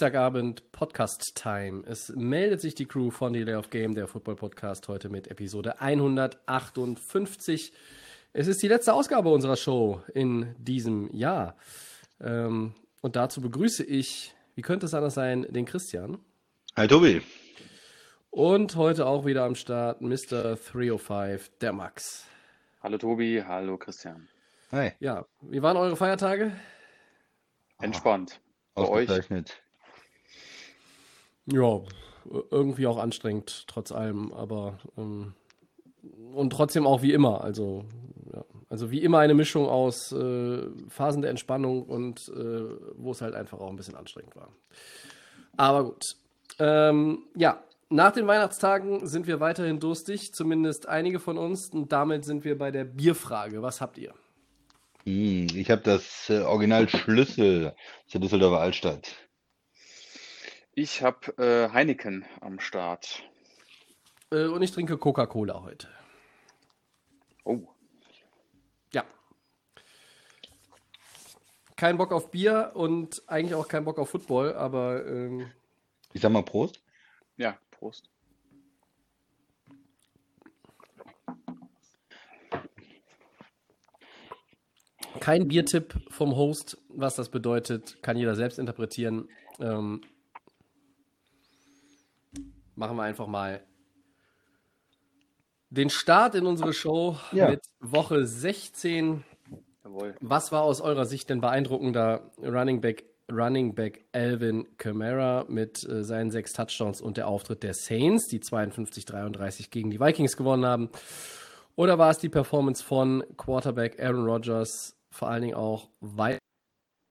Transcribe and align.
Dienstagabend 0.00 0.72
Podcast 0.72 1.36
Time. 1.36 1.82
Es 1.86 2.08
meldet 2.16 2.62
sich 2.62 2.74
die 2.74 2.86
Crew 2.86 3.10
von 3.10 3.34
Delay 3.34 3.54
of 3.54 3.68
Game, 3.68 3.94
der 3.94 4.06
Football 4.06 4.36
Podcast, 4.36 4.88
heute 4.88 5.10
mit 5.10 5.28
Episode 5.28 5.78
158. 5.78 7.70
Es 8.32 8.46
ist 8.46 8.62
die 8.62 8.68
letzte 8.68 8.94
Ausgabe 8.94 9.28
unserer 9.28 9.56
Show 9.56 10.02
in 10.14 10.54
diesem 10.56 11.14
Jahr. 11.14 11.54
Ähm, 12.18 12.72
und 13.02 13.14
dazu 13.14 13.42
begrüße 13.42 13.84
ich, 13.84 14.34
wie 14.54 14.62
könnte 14.62 14.86
es 14.86 14.94
anders 14.94 15.12
sein, 15.12 15.46
den 15.50 15.66
Christian. 15.66 16.16
Hi 16.78 16.88
Tobi. 16.88 17.20
Und 18.30 18.76
heute 18.76 19.04
auch 19.04 19.26
wieder 19.26 19.44
am 19.44 19.54
Start 19.54 20.00
Mr. 20.00 20.56
305, 20.56 21.50
der 21.60 21.74
Max. 21.74 22.24
Hallo 22.82 22.96
Tobi, 22.96 23.44
hallo 23.46 23.76
Christian. 23.76 24.30
Hi. 24.72 24.92
Ja, 24.98 25.26
wie 25.42 25.60
waren 25.60 25.76
eure 25.76 25.94
Feiertage? 25.94 26.52
Entspannt. 27.82 28.40
Bei 28.74 28.88
euch? 28.88 29.10
Ausgezeichnet. 29.10 29.60
Ja, 31.52 31.80
irgendwie 32.50 32.86
auch 32.86 32.98
anstrengend, 32.98 33.64
trotz 33.66 33.92
allem, 33.92 34.32
aber 34.32 34.78
ähm, 34.96 35.34
und 36.34 36.50
trotzdem 36.50 36.86
auch 36.86 37.02
wie 37.02 37.12
immer. 37.12 37.42
Also, 37.42 37.84
ja, 38.32 38.44
also 38.68 38.90
wie 38.90 39.02
immer 39.02 39.18
eine 39.18 39.34
Mischung 39.34 39.68
aus 39.68 40.12
äh, 40.12 40.62
Phasen 40.88 41.22
der 41.22 41.30
Entspannung 41.30 41.82
und 41.82 42.28
äh, 42.28 42.64
wo 42.96 43.10
es 43.10 43.20
halt 43.20 43.34
einfach 43.34 43.58
auch 43.58 43.70
ein 43.70 43.76
bisschen 43.76 43.96
anstrengend 43.96 44.36
war. 44.36 44.48
Aber 45.56 45.84
gut. 45.84 46.16
Ähm, 46.58 47.24
ja, 47.36 47.62
nach 47.88 48.12
den 48.12 48.26
Weihnachtstagen 48.26 49.06
sind 49.06 49.26
wir 49.26 49.40
weiterhin 49.40 49.80
durstig, 49.80 50.32
zumindest 50.32 50.88
einige 50.88 51.18
von 51.20 51.38
uns. 51.38 51.70
Und 51.70 51.92
damit 51.92 52.24
sind 52.24 52.44
wir 52.44 52.56
bei 52.56 52.70
der 52.70 52.84
Bierfrage. 52.84 53.62
Was 53.62 53.80
habt 53.80 53.98
ihr? 53.98 54.14
Hm, 55.04 55.48
ich 55.54 55.70
habe 55.70 55.82
das 55.82 56.30
äh, 56.30 56.40
Original 56.40 56.88
Schlüssel 56.88 57.74
zur 58.06 58.20
Düsseldorfer 58.20 58.60
Altstadt. 58.60 59.10
Ich 60.74 61.02
habe 61.02 61.36
äh, 61.38 61.72
Heineken 61.72 62.24
am 62.40 62.60
Start. 62.60 63.22
Äh, 64.30 64.46
und 64.46 64.62
ich 64.62 64.70
trinke 64.72 64.96
Coca-Cola 64.98 65.62
heute. 65.62 65.88
Oh, 67.44 67.66
Ja. 68.92 69.04
Kein 71.76 71.96
Bock 71.96 72.12
auf 72.12 72.30
Bier 72.30 72.72
und 72.74 73.22
eigentlich 73.26 73.54
auch 73.54 73.66
kein 73.66 73.84
Bock 73.84 73.98
auf 73.98 74.10
Football, 74.10 74.54
aber 74.54 75.06
ähm, 75.06 75.50
Ich 76.12 76.20
sag 76.20 76.30
mal 76.30 76.44
Prost. 76.44 76.82
ja, 77.36 77.58
Prost. 77.70 78.08
kein 85.20 85.48
Biertipp 85.48 85.94
vom 86.08 86.34
Host. 86.36 86.78
Was 86.88 87.14
das 87.16 87.28
bedeutet, 87.28 88.02
kann 88.02 88.16
jeder 88.16 88.34
selbst 88.34 88.58
interpretieren. 88.58 89.28
Ähm, 89.60 90.00
machen 92.80 92.96
wir 92.96 93.02
einfach 93.02 93.26
mal 93.26 93.62
den 95.68 95.90
Start 95.90 96.34
in 96.34 96.46
unsere 96.46 96.72
Show 96.72 97.16
Ja. 97.30 97.50
mit 97.50 97.60
Woche 97.78 98.26
16. 98.26 99.22
Jawohl. 99.84 100.16
Was 100.20 100.50
war 100.50 100.62
aus 100.62 100.80
eurer 100.80 101.04
Sicht 101.04 101.28
denn 101.28 101.42
beeindruckender 101.42 102.32
Running 102.38 102.80
Back, 102.80 103.04
Running 103.30 103.74
Back 103.74 104.06
Alvin 104.12 104.66
Kamara 104.78 105.44
mit 105.46 105.86
äh, 105.88 106.02
seinen 106.02 106.30
sechs 106.30 106.54
Touchdowns 106.54 107.02
und 107.02 107.18
der 107.18 107.28
Auftritt 107.28 107.62
der 107.62 107.74
Saints, 107.74 108.26
die 108.28 108.40
52-33 108.40 109.70
gegen 109.70 109.90
die 109.90 110.00
Vikings 110.00 110.36
gewonnen 110.38 110.64
haben? 110.64 110.88
Oder 111.76 111.98
war 111.98 112.10
es 112.10 112.18
die 112.18 112.30
Performance 112.30 112.82
von 112.82 113.22
Quarterback 113.36 114.02
Aaron 114.02 114.24
Rodgers, 114.24 114.96
vor 115.10 115.28
allen 115.28 115.42
Dingen 115.42 115.54
auch 115.54 115.90
Mike 116.00 116.38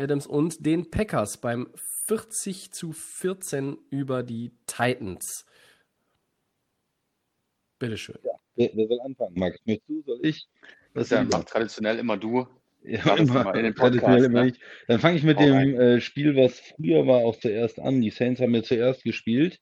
Adams 0.01 0.25
und 0.25 0.65
den 0.65 0.89
Packers 0.89 1.37
beim 1.37 1.69
40 2.07 2.71
zu 2.73 2.91
14 2.91 3.77
über 3.91 4.23
die 4.23 4.51
Titans? 4.65 5.45
Bitteschön. 7.79 8.17
Wer, 8.55 8.69
wer 8.73 8.87
soll 8.87 8.99
anfangen? 9.01 9.33
Max, 9.35 9.59
möchtest 9.65 9.89
du? 9.89 10.03
Soll 10.05 10.19
ich? 10.23 10.47
Was 10.93 11.09
Christian, 11.09 11.25
lieber? 11.25 11.37
mach 11.37 11.45
traditionell 11.45 11.99
immer 11.99 12.17
du. 12.17 12.45
Ja, 12.83 13.15
immer, 13.15 13.51
den 13.51 13.75
traditionell 13.75 14.21
Podcast, 14.21 14.25
immer 14.25 14.43
ne? 14.43 14.49
ich. 14.49 14.59
Dann 14.87 14.99
fange 14.99 15.17
ich 15.17 15.23
mit 15.23 15.37
Hau 15.37 15.43
dem 15.43 15.53
rein. 15.53 15.75
äh, 15.75 16.01
Spiel, 16.01 16.35
was 16.35 16.59
früher 16.59 17.05
war, 17.07 17.25
auch 17.25 17.37
zuerst 17.37 17.79
an. 17.79 18.01
Die 18.01 18.09
Saints 18.09 18.39
haben 18.39 18.55
ja 18.55 18.63
zuerst 18.63 19.03
gespielt. 19.03 19.59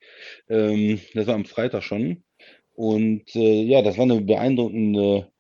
Ähm, 0.49 0.99
das 1.13 1.25
war 1.27 1.35
am 1.35 1.45
Freitag 1.45 1.83
schon. 1.83 2.23
Und 2.75 3.35
äh, 3.35 3.63
ja, 3.63 3.81
das 3.81 3.97
war 3.97 4.03
eine 4.03 4.21
beeindruckende 4.21 5.31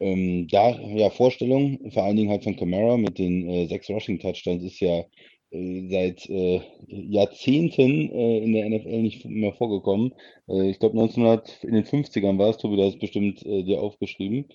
ähm, 0.00 0.48
da, 0.48 0.70
ja, 0.70 1.10
Vorstellung, 1.10 1.90
vor 1.90 2.04
allen 2.04 2.16
Dingen 2.16 2.30
halt 2.30 2.44
von 2.44 2.56
Camara 2.56 2.96
mit 2.96 3.18
den 3.18 3.48
äh, 3.48 3.66
sechs 3.66 3.90
Rushing 3.90 4.20
Touchdowns, 4.20 4.62
ist 4.62 4.80
ja 4.80 5.04
seit 5.50 6.28
äh, 6.28 6.60
Jahrzehnten 6.86 8.10
äh, 8.10 8.38
in 8.38 8.52
der 8.52 8.68
NFL 8.68 9.02
nicht 9.02 9.24
mehr 9.24 9.52
vorgekommen. 9.54 10.14
Äh, 10.46 10.70
ich 10.70 10.78
glaube 10.78 10.98
1900, 10.98 11.64
in 11.64 11.74
den 11.74 11.84
50ern 11.84 12.38
war 12.38 12.50
es, 12.50 12.58
Tobi, 12.58 12.76
du 12.76 12.82
hast 12.82 12.94
es 12.94 12.98
bestimmt 12.98 13.44
äh, 13.46 13.62
dir 13.62 13.80
aufgeschrieben. 13.80 14.46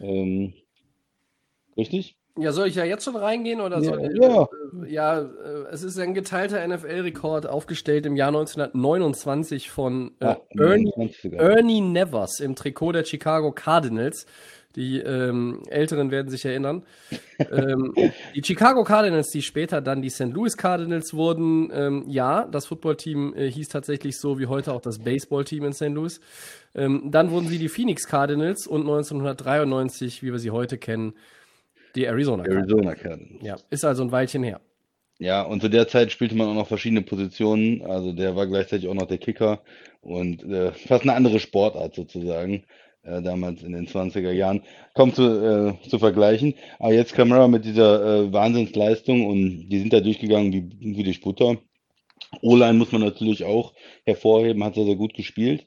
Ähm, 0.00 0.54
richtig? 1.76 2.16
Ja, 2.36 2.52
soll 2.52 2.68
ich 2.68 2.76
ja 2.76 2.84
jetzt 2.84 3.04
schon 3.04 3.16
reingehen 3.16 3.60
oder 3.60 3.78
Ja, 3.78 3.84
soll 3.84 4.18
ja. 4.20 4.42
Äh, 4.42 4.92
ja, 4.92 5.20
äh, 5.20 5.66
es 5.70 5.82
ist 5.82 5.98
ein 5.98 6.14
geteilter 6.14 6.66
NFL-Rekord 6.66 7.46
aufgestellt 7.46 8.06
im 8.06 8.16
Jahr 8.16 8.28
1929 8.28 9.70
von 9.70 10.12
äh, 10.20 10.26
Ah, 10.26 10.40
Ernie, 10.56 10.84
29 10.96 11.22
sogar. 11.22 11.40
Ernie 11.40 11.80
Nevers 11.80 12.40
im 12.40 12.54
Trikot 12.54 12.92
der 12.92 13.04
Chicago 13.04 13.52
Cardinals. 13.52 14.26
Die 14.76 14.98
ähm, 14.98 15.62
Älteren 15.68 16.10
werden 16.10 16.30
sich 16.30 16.44
erinnern. 16.44 16.84
ähm, 17.38 17.92
die 18.34 18.42
Chicago 18.44 18.84
Cardinals, 18.84 19.30
die 19.30 19.42
später 19.42 19.80
dann 19.80 20.00
die 20.00 20.10
St. 20.10 20.32
Louis 20.32 20.56
Cardinals 20.56 21.12
wurden, 21.12 21.70
ähm, 21.72 22.04
ja, 22.06 22.46
das 22.46 22.66
Footballteam 22.66 23.34
äh, 23.34 23.50
hieß 23.50 23.68
tatsächlich 23.68 24.18
so 24.18 24.38
wie 24.38 24.46
heute 24.46 24.72
auch 24.72 24.80
das 24.80 24.98
Baseballteam 25.00 25.64
in 25.64 25.72
St. 25.72 25.88
Louis. 25.88 26.20
Ähm, 26.74 27.10
dann 27.10 27.30
wurden 27.30 27.48
sie 27.48 27.58
die 27.58 27.68
Phoenix 27.68 28.06
Cardinals 28.06 28.66
und 28.66 28.82
1993, 28.82 30.22
wie 30.22 30.30
wir 30.30 30.38
sie 30.38 30.50
heute 30.50 30.78
kennen, 30.78 31.14
die 31.96 32.04
Arizona 32.04 32.44
Cardinals. 32.44 32.70
Arizona 32.70 32.94
Cardinals. 32.94 33.42
Ja, 33.42 33.56
ist 33.70 33.84
also 33.84 34.04
ein 34.04 34.12
Weilchen 34.12 34.44
her. 34.44 34.60
Ja, 35.18 35.42
und 35.42 35.60
zu 35.60 35.68
der 35.68 35.86
Zeit 35.86 36.12
spielte 36.12 36.34
man 36.34 36.48
auch 36.48 36.54
noch 36.54 36.68
verschiedene 36.68 37.02
Positionen. 37.02 37.82
Also 37.82 38.12
der 38.12 38.36
war 38.36 38.46
gleichzeitig 38.46 38.88
auch 38.88 38.94
noch 38.94 39.06
der 39.06 39.18
Kicker 39.18 39.60
und 40.00 40.42
äh, 40.44 40.72
fast 40.72 41.02
eine 41.02 41.12
andere 41.12 41.40
Sportart 41.40 41.94
sozusagen, 41.94 42.64
äh, 43.02 43.22
damals 43.22 43.62
in 43.62 43.72
den 43.72 43.86
20er 43.86 44.32
Jahren. 44.32 44.62
Kaum 44.94 45.14
zu, 45.14 45.22
äh, 45.22 45.88
zu 45.88 45.98
vergleichen. 45.98 46.54
Aber 46.78 46.92
jetzt 46.92 47.14
Camara 47.14 47.48
mit 47.48 47.64
dieser 47.64 48.24
äh, 48.24 48.32
Wahnsinnsleistung 48.32 49.26
und 49.26 49.68
die 49.68 49.78
sind 49.78 49.92
da 49.92 50.00
durchgegangen 50.00 50.52
wie, 50.52 50.96
wie 50.96 51.02
durch 51.02 51.20
Butter. 51.20 51.58
O-Line 52.42 52.74
muss 52.74 52.92
man 52.92 53.00
natürlich 53.00 53.44
auch 53.44 53.74
hervorheben, 54.04 54.62
hat 54.62 54.74
sehr, 54.74 54.84
sehr 54.84 54.96
gut 54.96 55.14
gespielt. 55.14 55.66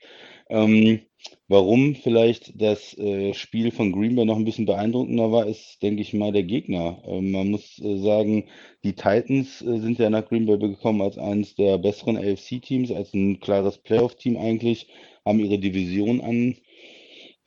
Ähm, 0.50 1.02
warum 1.48 1.96
vielleicht 1.96 2.62
das 2.62 2.98
äh, 2.98 3.34
Spiel 3.34 3.72
von 3.72 3.92
Green 3.92 4.16
Bay 4.16 4.26
noch 4.26 4.36
ein 4.38 4.46
bisschen 4.46 4.66
beeindruckender 4.66 5.32
war, 5.32 5.48
ist, 5.48 5.82
denke 5.82 6.02
ich 6.02 6.14
mal, 6.14 6.32
der 6.32 6.44
Gegner. 6.44 7.02
Ähm, 7.08 7.32
man 7.32 7.50
muss 7.50 7.80
äh, 7.80 7.98
sagen, 7.98 8.46
die 8.84 8.94
Titans 8.94 9.62
äh, 9.62 9.80
sind 9.80 10.00
ja 10.00 10.10
nach 10.10 10.28
Green 10.28 10.46
Bay 10.46 10.58
gekommen 10.58 11.02
als 11.02 11.18
eines 11.18 11.56
der 11.56 11.78
besseren 11.78 12.18
AFC-Teams, 12.18 12.92
als 12.92 13.14
ein 13.14 13.40
klares 13.40 13.78
Playoff-Team 13.80 14.38
eigentlich, 14.38 14.88
haben 15.26 15.40
ihre 15.40 15.58
Division 15.58 16.22
an 16.22 16.58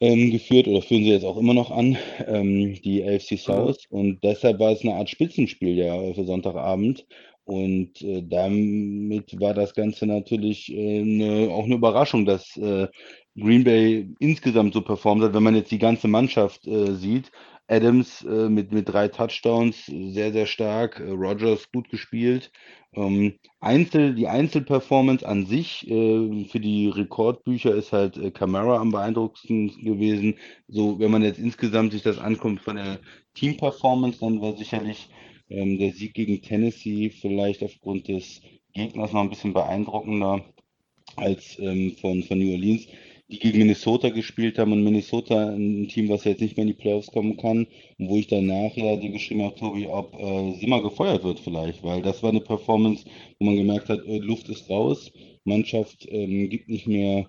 ähm, 0.00 0.30
geführt 0.30 0.68
oder 0.68 0.82
führen 0.82 1.04
sie 1.04 1.10
jetzt 1.10 1.24
auch 1.24 1.36
immer 1.36 1.54
noch 1.54 1.70
an, 1.70 1.96
ähm, 2.26 2.74
die 2.82 3.02
AFC 3.02 3.38
South. 3.38 3.86
Und 3.90 4.22
deshalb 4.22 4.58
war 4.58 4.72
es 4.72 4.82
eine 4.82 4.94
Art 4.94 5.10
Spitzenspiel 5.10 5.76
ja 5.76 6.12
für 6.14 6.24
Sonntagabend. 6.24 7.06
Und 7.44 8.02
äh, 8.02 8.22
damit 8.26 9.40
war 9.40 9.54
das 9.54 9.72
Ganze 9.74 10.06
natürlich 10.06 10.72
äh, 10.74 11.02
ne, 11.02 11.48
auch 11.50 11.64
eine 11.64 11.76
Überraschung, 11.76 12.26
dass 12.26 12.56
äh, 12.56 12.88
Green 13.38 13.62
Bay 13.62 14.08
insgesamt 14.18 14.74
so 14.74 14.82
performt 14.82 15.22
hat. 15.22 15.32
Wenn 15.32 15.44
man 15.44 15.54
jetzt 15.54 15.70
die 15.70 15.78
ganze 15.78 16.08
Mannschaft 16.08 16.66
äh, 16.66 16.94
sieht, 16.94 17.30
Adams 17.68 18.22
äh, 18.24 18.48
mit, 18.48 18.72
mit 18.72 18.88
drei 18.88 19.08
Touchdowns, 19.08 19.86
sehr, 19.86 20.32
sehr 20.32 20.46
stark, 20.46 21.00
äh, 21.00 21.10
Rogers 21.10 21.70
gut 21.72 21.88
gespielt. 21.88 22.52
Ähm, 22.94 23.34
Einzel, 23.60 24.14
die 24.14 24.28
Einzelperformance 24.28 25.26
an 25.26 25.46
sich 25.46 25.88
äh, 25.90 26.44
für 26.44 26.60
die 26.60 26.88
Rekordbücher 26.88 27.74
ist 27.74 27.92
halt 27.92 28.16
äh, 28.16 28.30
Camara 28.30 28.78
am 28.78 28.92
beeindruckendsten 28.92 29.84
gewesen. 29.84 30.36
So, 30.68 30.98
wenn 30.98 31.10
man 31.10 31.22
jetzt 31.22 31.38
insgesamt 31.38 31.92
sich 31.92 32.02
das 32.02 32.18
ankommt 32.18 32.60
von 32.60 32.76
der 32.76 33.00
Teamperformance, 33.34 34.20
dann 34.20 34.40
war 34.40 34.56
sicherlich 34.56 35.08
ähm, 35.50 35.78
der 35.78 35.92
Sieg 35.92 36.14
gegen 36.14 36.42
Tennessee 36.42 37.10
vielleicht 37.10 37.62
aufgrund 37.62 38.08
des 38.08 38.40
Gegners 38.74 39.12
noch 39.12 39.22
ein 39.22 39.30
bisschen 39.30 39.52
beeindruckender 39.52 40.44
als 41.16 41.58
ähm, 41.58 41.96
von, 42.00 42.22
von 42.22 42.38
New 42.38 42.52
Orleans. 42.52 42.86
Die 43.28 43.38
gegen 43.38 43.58
Minnesota 43.58 44.10
gespielt 44.10 44.58
haben 44.58 44.72
und 44.72 44.84
Minnesota 44.84 45.48
ein 45.48 45.88
Team, 45.88 46.08
was 46.08 46.24
jetzt 46.24 46.40
nicht 46.40 46.56
mehr 46.56 46.62
in 46.62 46.68
die 46.68 46.80
Playoffs 46.80 47.10
kommen 47.10 47.36
kann, 47.36 47.66
und 47.98 48.08
wo 48.08 48.16
ich 48.16 48.28
danach 48.28 48.76
ja 48.76 48.96
dir 48.96 49.10
geschrieben 49.10 49.42
habe, 49.42 49.56
Tobi, 49.56 49.86
ob 49.86 50.14
äh, 50.14 50.52
Simmer 50.60 50.80
gefeuert 50.82 51.24
wird 51.24 51.40
vielleicht, 51.40 51.82
weil 51.82 52.02
das 52.02 52.22
war 52.22 52.30
eine 52.30 52.40
Performance, 52.40 53.04
wo 53.38 53.46
man 53.46 53.56
gemerkt 53.56 53.88
hat, 53.88 54.06
äh, 54.06 54.18
Luft 54.18 54.48
ist 54.48 54.70
raus, 54.70 55.12
Mannschaft 55.44 56.06
ähm, 56.10 56.48
gibt 56.48 56.68
nicht 56.68 56.86
mehr, 56.86 57.28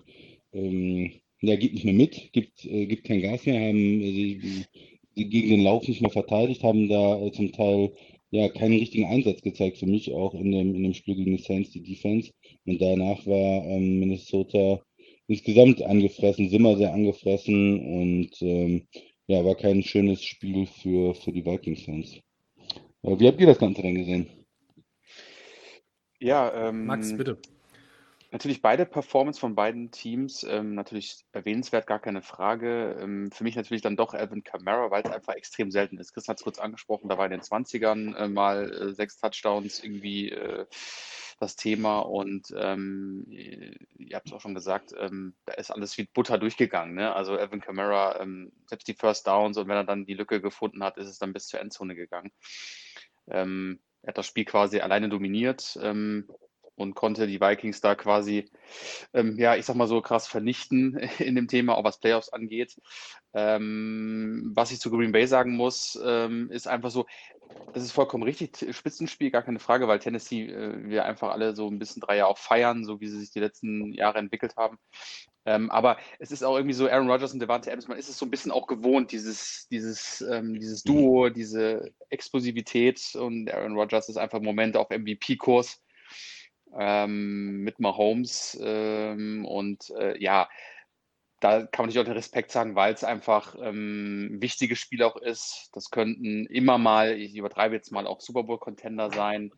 ähm, 0.52 1.12
ja, 1.40 1.56
gibt 1.56 1.74
nicht 1.74 1.84
mehr 1.84 1.94
mit, 1.94 2.32
gibt, 2.32 2.64
äh, 2.64 2.86
gibt 2.86 3.04
kein 3.04 3.20
Gas 3.20 3.44
mehr, 3.46 3.60
haben 3.60 4.00
äh, 4.00 4.64
gegen 5.16 5.48
den 5.50 5.64
Lauf 5.64 5.88
nicht 5.88 6.00
mehr 6.00 6.10
verteidigt, 6.10 6.62
haben 6.62 6.88
da 6.88 7.20
äh, 7.20 7.32
zum 7.32 7.50
Teil 7.52 7.92
ja 8.30 8.48
keinen 8.48 8.78
richtigen 8.78 9.06
Einsatz 9.06 9.42
gezeigt 9.42 9.78
für 9.78 9.86
mich 9.86 10.12
auch 10.12 10.34
in 10.34 10.52
dem, 10.52 10.74
in 10.74 10.82
dem 10.82 10.94
Spiel 10.94 11.16
gegen 11.16 11.36
die 11.36 11.42
Saints, 11.42 11.70
die 11.70 11.82
Defense. 11.82 12.32
Und 12.66 12.80
danach 12.80 13.26
war 13.26 13.66
ähm, 13.66 13.98
Minnesota 14.00 14.82
insgesamt 15.28 15.82
angefressen, 15.82 16.48
Simmer 16.48 16.76
sehr 16.76 16.92
angefressen 16.92 17.80
und 17.80 18.42
ähm, 18.42 18.88
ja, 19.28 19.44
war 19.44 19.54
kein 19.54 19.82
schönes 19.82 20.24
Spiel 20.24 20.66
für, 20.66 21.14
für 21.14 21.32
die 21.32 21.44
Vikings-Fans. 21.44 22.16
Äh, 23.02 23.20
wie 23.20 23.28
habt 23.28 23.40
ihr 23.40 23.46
das 23.46 23.58
Ganze 23.58 23.82
denn 23.82 23.94
gesehen? 23.94 24.26
Ja, 26.18 26.72
Max, 26.72 27.10
ähm, 27.10 27.16
bitte. 27.18 27.38
Natürlich 28.30 28.60
beide 28.62 28.84
Performance 28.84 29.40
von 29.40 29.54
beiden 29.54 29.90
Teams, 29.90 30.44
ähm, 30.44 30.74
natürlich 30.74 31.24
erwähnenswert, 31.32 31.86
gar 31.86 31.98
keine 31.98 32.22
Frage. 32.22 32.98
Ähm, 33.00 33.30
für 33.32 33.44
mich 33.44 33.56
natürlich 33.56 33.82
dann 33.82 33.96
doch 33.96 34.14
Alvin 34.14 34.44
Kamara, 34.44 34.90
weil 34.90 35.02
es 35.02 35.10
einfach 35.10 35.34
extrem 35.34 35.70
selten 35.70 35.98
ist. 35.98 36.12
Chris 36.12 36.28
hat 36.28 36.38
es 36.38 36.44
kurz 36.44 36.58
angesprochen, 36.58 37.08
da 37.08 37.16
war 37.16 37.24
in 37.26 37.32
den 37.32 37.40
20ern 37.40 38.14
äh, 38.16 38.28
mal 38.28 38.70
äh, 38.70 38.94
sechs 38.94 39.18
Touchdowns 39.18 39.82
irgendwie 39.82 40.30
äh, 40.30 40.66
das 41.40 41.56
Thema 41.56 42.00
und 42.00 42.52
ähm, 42.56 43.24
ihr 43.28 44.16
habt 44.16 44.26
es 44.26 44.32
auch 44.32 44.40
schon 44.40 44.54
gesagt, 44.54 44.92
ähm, 44.98 45.34
da 45.46 45.54
ist 45.54 45.70
alles 45.70 45.96
wie 45.96 46.08
Butter 46.12 46.36
durchgegangen. 46.36 46.94
Ne? 46.94 47.14
Also 47.14 47.36
Alvin 47.36 47.60
Kamara, 47.60 48.20
ähm, 48.20 48.52
selbst 48.66 48.88
die 48.88 48.94
First 48.94 49.26
Downs 49.26 49.56
und 49.56 49.68
wenn 49.68 49.76
er 49.76 49.84
dann 49.84 50.04
die 50.04 50.14
Lücke 50.14 50.40
gefunden 50.40 50.82
hat, 50.82 50.98
ist 50.98 51.08
es 51.08 51.18
dann 51.18 51.32
bis 51.32 51.46
zur 51.46 51.60
Endzone 51.60 51.94
gegangen. 51.94 52.32
Ähm, 53.28 53.78
er 54.02 54.08
hat 54.08 54.18
das 54.18 54.26
Spiel 54.26 54.44
quasi 54.44 54.80
alleine 54.80 55.08
dominiert 55.08 55.78
und 56.78 56.94
konnte 56.94 57.26
die 57.26 57.40
Vikings 57.40 57.80
da 57.80 57.94
quasi, 57.94 58.50
ähm, 59.12 59.36
ja, 59.38 59.56
ich 59.56 59.66
sag 59.66 59.76
mal 59.76 59.88
so 59.88 60.00
krass 60.00 60.26
vernichten 60.28 60.96
in 61.18 61.34
dem 61.34 61.48
Thema, 61.48 61.76
auch 61.76 61.84
was 61.84 62.00
Playoffs 62.00 62.28
angeht. 62.30 62.80
Ähm, 63.34 64.52
was 64.54 64.70
ich 64.72 64.80
zu 64.80 64.90
Green 64.90 65.12
Bay 65.12 65.26
sagen 65.26 65.56
muss, 65.56 65.98
ähm, 66.02 66.50
ist 66.50 66.68
einfach 66.68 66.90
so, 66.90 67.06
das 67.72 67.82
ist 67.82 67.92
vollkommen 67.92 68.22
richtig, 68.22 68.74
Spitzenspiel, 68.74 69.30
gar 69.30 69.42
keine 69.42 69.58
Frage, 69.58 69.88
weil 69.88 69.98
Tennessee, 69.98 70.46
äh, 70.46 70.88
wir 70.88 71.04
einfach 71.04 71.30
alle 71.30 71.54
so 71.54 71.68
ein 71.68 71.78
bisschen 71.78 72.00
drei 72.00 72.16
Jahre 72.16 72.30
auch 72.30 72.38
feiern, 72.38 72.84
so 72.84 73.00
wie 73.00 73.08
sie 73.08 73.20
sich 73.20 73.30
die 73.30 73.40
letzten 73.40 73.92
Jahre 73.92 74.18
entwickelt 74.18 74.56
haben. 74.56 74.78
Ähm, 75.44 75.70
aber 75.70 75.96
es 76.18 76.30
ist 76.30 76.42
auch 76.42 76.56
irgendwie 76.56 76.74
so, 76.74 76.88
Aaron 76.88 77.10
Rodgers 77.10 77.32
und 77.32 77.40
Devante 77.40 77.70
Adams, 77.70 77.88
man 77.88 77.98
ist 77.98 78.08
es 78.08 78.18
so 78.18 78.26
ein 78.26 78.30
bisschen 78.30 78.52
auch 78.52 78.66
gewohnt, 78.66 79.12
dieses, 79.12 79.66
dieses, 79.70 80.20
ähm, 80.20 80.58
dieses 80.60 80.82
Duo, 80.82 81.30
diese 81.30 81.90
Explosivität 82.10 83.14
und 83.14 83.50
Aaron 83.50 83.76
Rodgers 83.76 84.08
ist 84.08 84.18
einfach 84.18 84.38
im 84.38 84.44
Moment 84.44 84.76
auf 84.76 84.90
MVP-Kurs 84.90 85.82
ähm, 86.76 87.62
mit 87.62 87.80
Mahomes 87.80 88.58
ähm, 88.60 89.44
und 89.44 89.90
äh, 89.90 90.20
ja, 90.22 90.48
da 91.40 91.66
kann 91.66 91.86
man 91.86 91.96
auch 91.96 92.04
den 92.04 92.12
Respekt 92.12 92.50
sagen, 92.50 92.74
weil 92.74 92.92
es 92.92 93.04
einfach 93.04 93.54
ähm, 93.60 94.34
ein 94.34 94.42
wichtiges 94.42 94.78
Spiel 94.78 95.02
auch 95.02 95.16
ist. 95.16 95.70
Das 95.72 95.90
könnten 95.90 96.46
immer 96.46 96.78
mal, 96.78 97.16
ich 97.16 97.36
übertreibe 97.36 97.74
jetzt 97.76 97.92
mal, 97.92 98.06
auch 98.06 98.20
Super 98.20 98.42
Bowl-Contender 98.42 99.10
sein, 99.12 99.52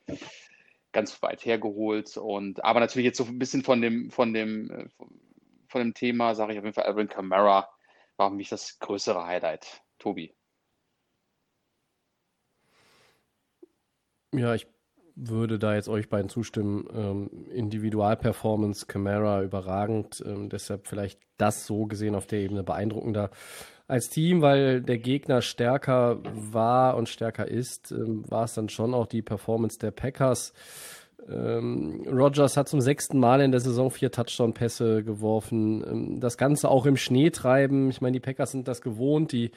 ganz 0.93 1.23
weit 1.23 1.45
hergeholt. 1.45 2.17
Und 2.19 2.63
aber 2.65 2.81
natürlich 2.81 3.07
jetzt 3.07 3.19
so 3.19 3.25
ein 3.25 3.39
bisschen 3.39 3.63
von 3.63 3.81
dem, 3.81 4.11
von 4.11 4.35
dem, 4.35 4.71
äh, 4.71 4.89
von 5.69 5.81
dem 5.81 5.95
Thema, 5.95 6.35
sage 6.35 6.53
ich 6.53 6.59
auf 6.59 6.65
jeden 6.65 6.75
Fall, 6.75 6.85
Alvin 6.85 7.09
Kamara 7.09 7.69
war 8.17 8.29
für 8.29 8.37
mich 8.37 8.51
das 8.51 8.79
größere 8.79 9.25
Highlight. 9.25 9.83
Tobi. 9.99 10.35
Ja, 14.33 14.55
ich 14.55 14.67
würde 15.29 15.59
da 15.59 15.75
jetzt 15.75 15.89
euch 15.89 16.09
beiden 16.09 16.29
zustimmen. 16.29 16.87
Ähm, 16.95 17.31
Individualperformance, 17.53 18.87
Camara 18.87 19.43
überragend. 19.43 20.23
Ähm, 20.27 20.49
deshalb 20.49 20.87
vielleicht 20.87 21.21
das 21.37 21.67
so 21.67 21.87
gesehen 21.87 22.15
auf 22.15 22.27
der 22.27 22.41
Ebene 22.41 22.63
beeindruckender 22.63 23.31
als 23.91 24.09
Team, 24.09 24.41
weil 24.41 24.81
der 24.83 24.99
Gegner 24.99 25.43
stärker 25.43 26.21
war 26.33 26.97
und 26.97 27.09
stärker 27.09 27.49
ist, 27.49 27.91
ähm, 27.91 28.23
war 28.31 28.45
es 28.45 28.55
dann 28.55 28.69
schon 28.69 28.95
auch 28.95 29.07
die 29.07 29.21
Performance 29.21 29.81
der 29.81 29.91
Packers. 29.91 30.53
Ähm, 31.29 32.05
Rogers 32.07 32.57
hat 32.57 32.69
zum 32.69 32.81
sechsten 32.81 33.19
Mal 33.19 33.41
in 33.41 33.51
der 33.51 33.61
Saison 33.61 33.91
vier 33.91 34.13
Touchdown-Pässe 34.13 35.03
geworfen. 35.03 35.85
Ähm, 35.85 36.21
das 36.21 36.39
Ganze 36.39 36.69
auch 36.69 36.87
im 36.87 36.97
Schnee 36.97 37.31
treiben. 37.31 37.91
Ich 37.91 38.01
meine, 38.01 38.13
die 38.13 38.21
Packers 38.21 38.53
sind 38.53 38.69
das 38.69 38.81
gewohnt. 38.81 39.33
Die 39.33 39.51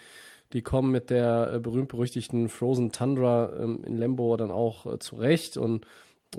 die 0.53 0.61
kommen 0.61 0.91
mit 0.91 1.09
der 1.09 1.53
äh, 1.53 1.59
berühmt-berüchtigten 1.59 2.49
Frozen 2.49 2.91
Tundra 2.91 3.51
ähm, 3.59 3.83
in 3.85 3.97
Lambo 3.97 4.37
dann 4.37 4.51
auch 4.51 4.85
äh, 4.85 4.99
zurecht 4.99 5.57
und 5.57 5.85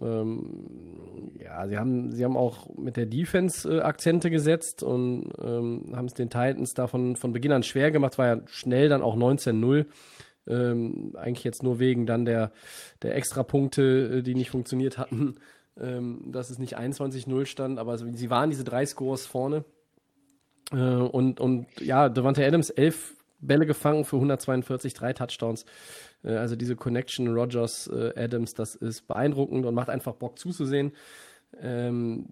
ähm, 0.03 1.33
ja, 1.39 1.67
sie 1.69 1.79
haben, 1.79 2.13
sie 2.13 2.25
haben 2.25 2.37
auch 2.37 2.69
mit 2.77 2.97
der 2.97 3.07
Defense 3.07 3.69
äh, 3.69 3.81
Akzente 3.81 4.31
gesetzt 4.31 4.83
und 4.83 5.33
ähm, 5.41 5.93
haben 5.95 6.07
es 6.07 6.15
den 6.15 6.31
Titans 6.31 6.75
davon 6.75 7.17
von 7.17 7.33
Beginn 7.33 7.53
an 7.53 7.63
schwer 7.63 7.91
gemacht, 7.91 8.19
war 8.19 8.27
ja 8.27 8.41
schnell 8.47 8.89
dann 8.89 9.03
auch 9.03 9.17
19-0. 9.17 9.87
Ähm, 10.47 11.15
eigentlich 11.17 11.45
jetzt 11.45 11.63
nur 11.63 11.79
wegen 11.79 12.07
dann 12.07 12.27
der, 12.27 12.53
der 13.03 13.15
Extrapunkte, 13.15 14.19
äh, 14.19 14.23
die 14.23 14.35
nicht 14.35 14.51
funktioniert 14.51 14.99
hatten, 14.99 15.37
ähm, 15.81 16.33
dass 16.33 16.51
es 16.51 16.59
nicht 16.59 16.79
21-0 16.79 17.47
stand, 17.47 17.79
aber 17.79 17.97
sie 17.97 18.31
waren 18.31 18.51
diese 18.51 18.65
drei 18.65 18.85
Scores 18.85 19.27
vorne. 19.27 19.65
Äh, 20.71 20.77
und, 20.77 21.41
und 21.41 21.67
ja, 21.81 22.09
Devante 22.09 22.45
Adams 22.45 22.71
elf 22.71 23.14
Bälle 23.47 23.67
gefangen 23.67 24.05
für 24.05 24.17
142, 24.17 24.95
drei 24.95 25.13
Touchdowns. 25.13 25.65
Also 26.23 26.57
diese 26.57 26.75
Connection 26.75 27.29
Rogers 27.29 27.87
äh, 27.89 28.13
Adams, 28.17 28.55
das 28.55 28.75
ist 28.75 29.07
beeindruckend 29.07 29.67
und 29.67 29.75
macht 29.75 29.91
einfach 29.91 30.15
Bock 30.15 30.39
zuzusehen. 30.39 30.93
Ähm, 31.63 32.27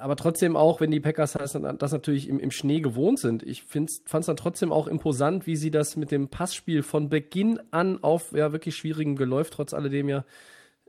aber 0.00 0.16
trotzdem 0.16 0.56
auch, 0.56 0.80
wenn 0.80 0.90
die 0.90 1.00
Packers 1.00 1.36
das 1.78 1.92
natürlich 1.92 2.28
im, 2.28 2.38
im 2.38 2.50
Schnee 2.50 2.80
gewohnt 2.80 3.18
sind. 3.18 3.42
Ich 3.42 3.64
fand 3.64 3.90
es 3.90 4.26
dann 4.26 4.36
trotzdem 4.36 4.72
auch 4.72 4.86
imposant, 4.86 5.46
wie 5.46 5.56
sie 5.56 5.70
das 5.70 5.96
mit 5.96 6.10
dem 6.10 6.28
Passspiel 6.28 6.82
von 6.82 7.08
Beginn 7.08 7.60
an 7.70 8.02
auf 8.02 8.32
ja 8.32 8.52
wirklich 8.52 8.76
schwierigem 8.76 9.16
Geläuf, 9.16 9.50
trotz 9.50 9.74
alledem 9.74 10.08
ja 10.08 10.24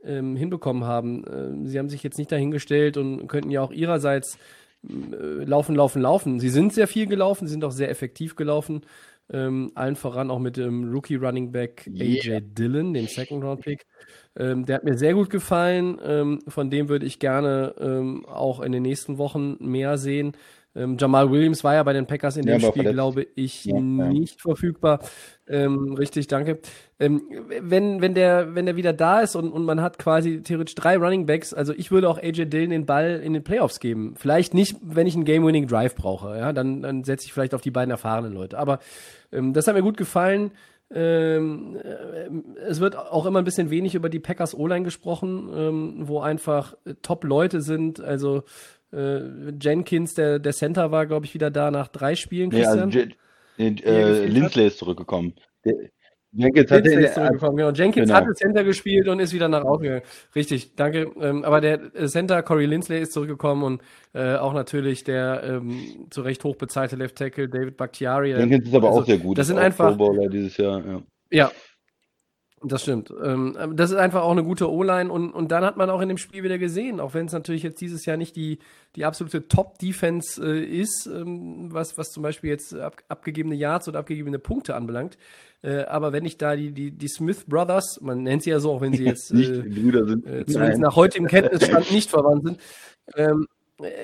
ähm, 0.04 0.36
hinbekommen 0.36 0.84
haben. 0.84 1.24
Ähm, 1.30 1.66
sie 1.66 1.78
haben 1.78 1.88
sich 1.88 2.02
jetzt 2.02 2.18
nicht 2.18 2.32
dahingestellt 2.32 2.96
und 2.96 3.26
könnten 3.26 3.50
ja 3.50 3.62
auch 3.62 3.72
ihrerseits 3.72 4.38
äh, 4.88 5.44
laufen, 5.44 5.74
laufen, 5.74 6.02
laufen. 6.02 6.40
Sie 6.40 6.50
sind 6.50 6.72
sehr 6.72 6.88
viel 6.88 7.06
gelaufen, 7.06 7.46
sie 7.46 7.52
sind 7.52 7.64
auch 7.64 7.72
sehr 7.72 7.90
effektiv 7.90 8.36
gelaufen. 8.36 8.82
Ähm, 9.32 9.72
allen 9.74 9.96
voran 9.96 10.30
auch 10.30 10.38
mit 10.38 10.56
dem 10.56 10.90
Rookie 10.92 11.16
Running 11.16 11.50
Back 11.50 11.88
AJ 11.88 12.26
yeah. 12.26 12.40
Dillon, 12.40 12.94
den 12.94 13.08
Second 13.08 13.42
Round 13.42 13.62
Pick. 13.62 13.86
Ähm, 14.38 14.66
der 14.66 14.76
hat 14.76 14.84
mir 14.84 14.96
sehr 14.96 15.14
gut 15.14 15.30
gefallen. 15.30 15.98
Ähm, 16.04 16.42
von 16.46 16.70
dem 16.70 16.88
würde 16.88 17.06
ich 17.06 17.18
gerne 17.18 17.74
ähm, 17.80 18.24
auch 18.26 18.60
in 18.60 18.72
den 18.72 18.82
nächsten 18.82 19.18
Wochen 19.18 19.56
mehr 19.60 19.98
sehen. 19.98 20.32
Ähm, 20.76 20.96
Jamal 21.00 21.30
Williams 21.30 21.64
war 21.64 21.74
ja 21.74 21.82
bei 21.82 21.94
den 21.94 22.06
Packers 22.06 22.36
in 22.36 22.46
ja, 22.46 22.58
dem 22.58 22.70
Spiel, 22.70 22.92
glaube 22.92 23.26
ich, 23.34 23.64
ja, 23.64 23.80
nicht 23.80 24.42
verfügbar. 24.42 25.00
Ähm, 25.48 25.94
richtig, 25.94 26.26
danke. 26.26 26.58
Ähm, 26.98 27.22
wenn, 27.62 28.02
wenn, 28.02 28.14
der, 28.14 28.54
wenn 28.54 28.66
der 28.66 28.76
wieder 28.76 28.92
da 28.92 29.20
ist 29.20 29.36
und, 29.36 29.50
und 29.52 29.64
man 29.64 29.80
hat 29.80 29.98
quasi 29.98 30.42
theoretisch 30.42 30.74
drei 30.74 30.96
Running 30.96 31.24
Backs, 31.24 31.54
also 31.54 31.72
ich 31.72 31.90
würde 31.90 32.08
auch 32.08 32.18
AJ 32.18 32.46
Dillon 32.46 32.70
den 32.70 32.86
Ball 32.86 33.20
in 33.24 33.32
den 33.32 33.42
Playoffs 33.42 33.80
geben. 33.80 34.14
Vielleicht 34.16 34.54
nicht, 34.54 34.76
wenn 34.82 35.06
ich 35.06 35.14
einen 35.14 35.24
Game-Winning 35.24 35.66
Drive 35.66 35.94
brauche, 35.94 36.36
ja, 36.36 36.52
dann, 36.52 36.82
dann 36.82 37.04
setze 37.04 37.26
ich 37.26 37.32
vielleicht 37.32 37.54
auf 37.54 37.62
die 37.62 37.70
beiden 37.70 37.90
erfahrenen 37.90 38.32
Leute. 38.32 38.58
Aber 38.58 38.80
ähm, 39.32 39.54
das 39.54 39.66
hat 39.66 39.74
mir 39.74 39.82
gut 39.82 39.96
gefallen. 39.96 40.50
Ähm, 40.94 41.76
äh, 41.82 42.68
es 42.68 42.80
wird 42.80 42.96
auch 42.96 43.26
immer 43.26 43.40
ein 43.40 43.44
bisschen 43.44 43.70
wenig 43.70 43.94
über 43.94 44.08
die 44.08 44.20
Packers 44.20 44.54
O-Line 44.54 44.84
gesprochen, 44.84 45.50
ähm, 45.54 45.94
wo 46.02 46.20
einfach 46.20 46.74
Top-Leute 47.02 47.60
sind. 47.60 48.00
Also 48.00 48.44
äh, 48.92 49.20
Jenkins, 49.60 50.14
der, 50.14 50.38
der 50.38 50.52
Center 50.52 50.90
war, 50.90 51.06
glaube 51.06 51.26
ich, 51.26 51.34
wieder 51.34 51.50
da 51.50 51.70
nach 51.70 51.88
drei 51.88 52.14
Spielen. 52.14 52.50
Christian. 52.50 52.90
Ja, 52.90 53.02
also, 53.58 53.82
äh, 53.84 54.26
Lindsley 54.26 54.66
ist 54.66 54.78
zurückgekommen. 54.78 55.34
Der, 55.64 55.74
Jenkins, 56.32 56.70
hatte 56.70 56.90
ist 56.90 57.14
zurückgekommen, 57.14 57.56
genau. 57.56 57.70
Jenkins 57.70 58.08
genau. 58.08 58.20
hatte 58.20 58.34
Center 58.34 58.62
gespielt 58.62 59.08
und 59.08 59.20
ist 59.20 59.32
wieder 59.32 59.48
nach 59.48 59.64
außen 59.64 59.82
gegangen. 59.82 60.02
Richtig, 60.34 60.74
danke. 60.74 61.10
Ähm, 61.18 61.44
aber 61.44 61.62
der 61.62 61.94
äh, 61.94 62.08
Center, 62.08 62.42
Corey 62.42 62.66
Lindsley, 62.66 63.00
ist 63.00 63.12
zurückgekommen 63.12 63.62
und 63.62 63.82
äh, 64.12 64.36
auch 64.36 64.52
natürlich 64.52 65.02
der 65.02 65.42
ähm, 65.44 66.06
zu 66.10 66.20
Recht 66.20 66.44
hochbezahlte 66.44 66.96
Left 66.96 67.16
Tackle 67.16 67.48
David 67.48 67.78
Bakhtiari. 67.78 68.32
Jenkins 68.32 68.68
ist 68.68 68.74
aber 68.74 68.88
also, 68.88 69.00
auch 69.00 69.06
sehr 69.06 69.18
gut. 69.18 69.38
Das 69.38 69.46
sind 69.46 69.58
einfach. 69.58 69.96
dieses 70.30 70.56
Jahr, 70.58 70.84
ja. 70.86 71.02
Ja, 71.30 71.50
das 72.62 72.82
stimmt. 72.82 73.12
Ähm, 73.22 73.56
das 73.74 73.90
ist 73.90 73.96
einfach 73.96 74.22
auch 74.22 74.30
eine 74.30 74.42
gute 74.42 74.70
O-Line 74.70 75.12
und, 75.12 75.30
und 75.30 75.52
dann 75.52 75.62
hat 75.64 75.76
man 75.76 75.90
auch 75.90 76.00
in 76.00 76.08
dem 76.08 76.16
Spiel 76.16 76.42
wieder 76.42 76.58
gesehen, 76.58 77.00
auch 77.00 77.12
wenn 77.12 77.26
es 77.26 77.32
natürlich 77.32 77.62
jetzt 77.62 77.80
dieses 77.82 78.06
Jahr 78.06 78.16
nicht 78.16 78.34
die, 78.34 78.58
die 78.96 79.04
absolute 79.04 79.46
Top-Defense 79.46 80.42
äh, 80.42 80.64
ist, 80.64 81.06
ähm, 81.06 81.68
was, 81.70 81.98
was 81.98 82.12
zum 82.12 82.22
Beispiel 82.22 82.50
jetzt 82.50 82.74
ab, 82.74 83.02
abgegebene 83.08 83.54
Yards 83.54 83.88
oder 83.88 83.98
abgegebene 83.98 84.38
Punkte 84.38 84.74
anbelangt. 84.74 85.18
Äh, 85.62 85.84
aber 85.84 86.14
wenn 86.14 86.24
ich 86.24 86.38
da 86.38 86.56
die, 86.56 86.72
die, 86.72 86.92
die 86.92 87.08
Smith 87.08 87.44
Brothers, 87.46 88.00
man 88.00 88.22
nennt 88.22 88.42
sie 88.42 88.50
ja 88.50 88.58
so, 88.58 88.72
auch 88.72 88.80
wenn 88.80 88.94
sie 88.94 89.04
jetzt 89.06 89.34
nicht 89.34 89.50
äh, 89.50 89.60
Brüder 89.60 90.06
sind. 90.06 90.26
Äh, 90.26 90.46
zumindest 90.46 90.80
nach 90.80 90.96
heutigem 90.96 91.26
Kenntnisstand 91.26 91.92
nicht 91.92 92.08
verwandt 92.08 92.44
sind, 92.46 92.60
ähm, 93.16 93.46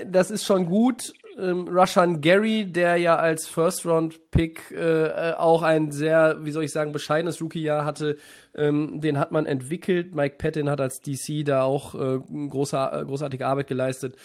das 0.06 0.30
ist 0.30 0.44
schon 0.44 0.66
gut 0.66 1.14
ähm, 1.38 1.68
Rushan 1.68 2.20
Gary, 2.20 2.66
der 2.66 2.96
ja 2.96 3.16
als 3.16 3.46
First-Round-Pick 3.46 4.70
äh, 4.72 5.32
auch 5.36 5.62
ein 5.62 5.90
sehr, 5.90 6.38
wie 6.42 6.50
soll 6.50 6.64
ich 6.64 6.72
sagen, 6.72 6.92
bescheidenes 6.92 7.40
Rookie-Jahr 7.40 7.84
hatte, 7.84 8.18
ähm, 8.54 9.00
den 9.00 9.18
hat 9.18 9.32
man 9.32 9.46
entwickelt. 9.46 10.14
Mike 10.14 10.36
Patton 10.36 10.68
hat 10.68 10.80
als 10.80 11.00
DC 11.00 11.44
da 11.44 11.62
auch 11.62 11.94
äh, 11.94 12.18
große, 12.48 12.76
äh, 12.76 13.04
großartige 13.04 13.46
Arbeit 13.46 13.66
geleistet. 13.66 14.16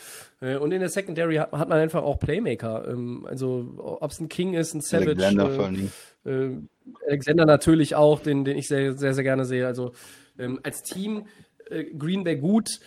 Äh, 0.42 0.58
und 0.58 0.72
in 0.72 0.80
der 0.80 0.90
Secondary 0.90 1.36
hat, 1.36 1.52
hat 1.52 1.70
man 1.70 1.80
einfach 1.80 2.04
auch 2.04 2.20
Playmaker. 2.20 2.88
Ähm, 2.88 3.26
also 3.28 3.74
ob 3.78 4.12
es 4.12 4.20
ein 4.20 4.30
King 4.30 4.54
ist, 4.54 4.74
ein 4.74 4.82
Savage. 4.82 5.12
Alexander, 5.12 5.50
vor 5.52 5.66
allem. 5.66 5.92
Äh, 6.26 7.08
Alexander 7.08 7.46
natürlich 7.46 7.96
auch, 7.96 8.20
den, 8.20 8.44
den 8.44 8.58
ich 8.58 8.68
sehr, 8.68 8.98
sehr, 8.98 9.14
sehr 9.14 9.24
gerne 9.24 9.46
sehe. 9.46 9.66
Also 9.66 9.94
ähm, 10.38 10.60
als 10.64 10.84
Team 10.84 11.26
äh, 11.70 11.86
Green 11.86 12.24
Bay 12.24 12.36
gut 12.36 12.80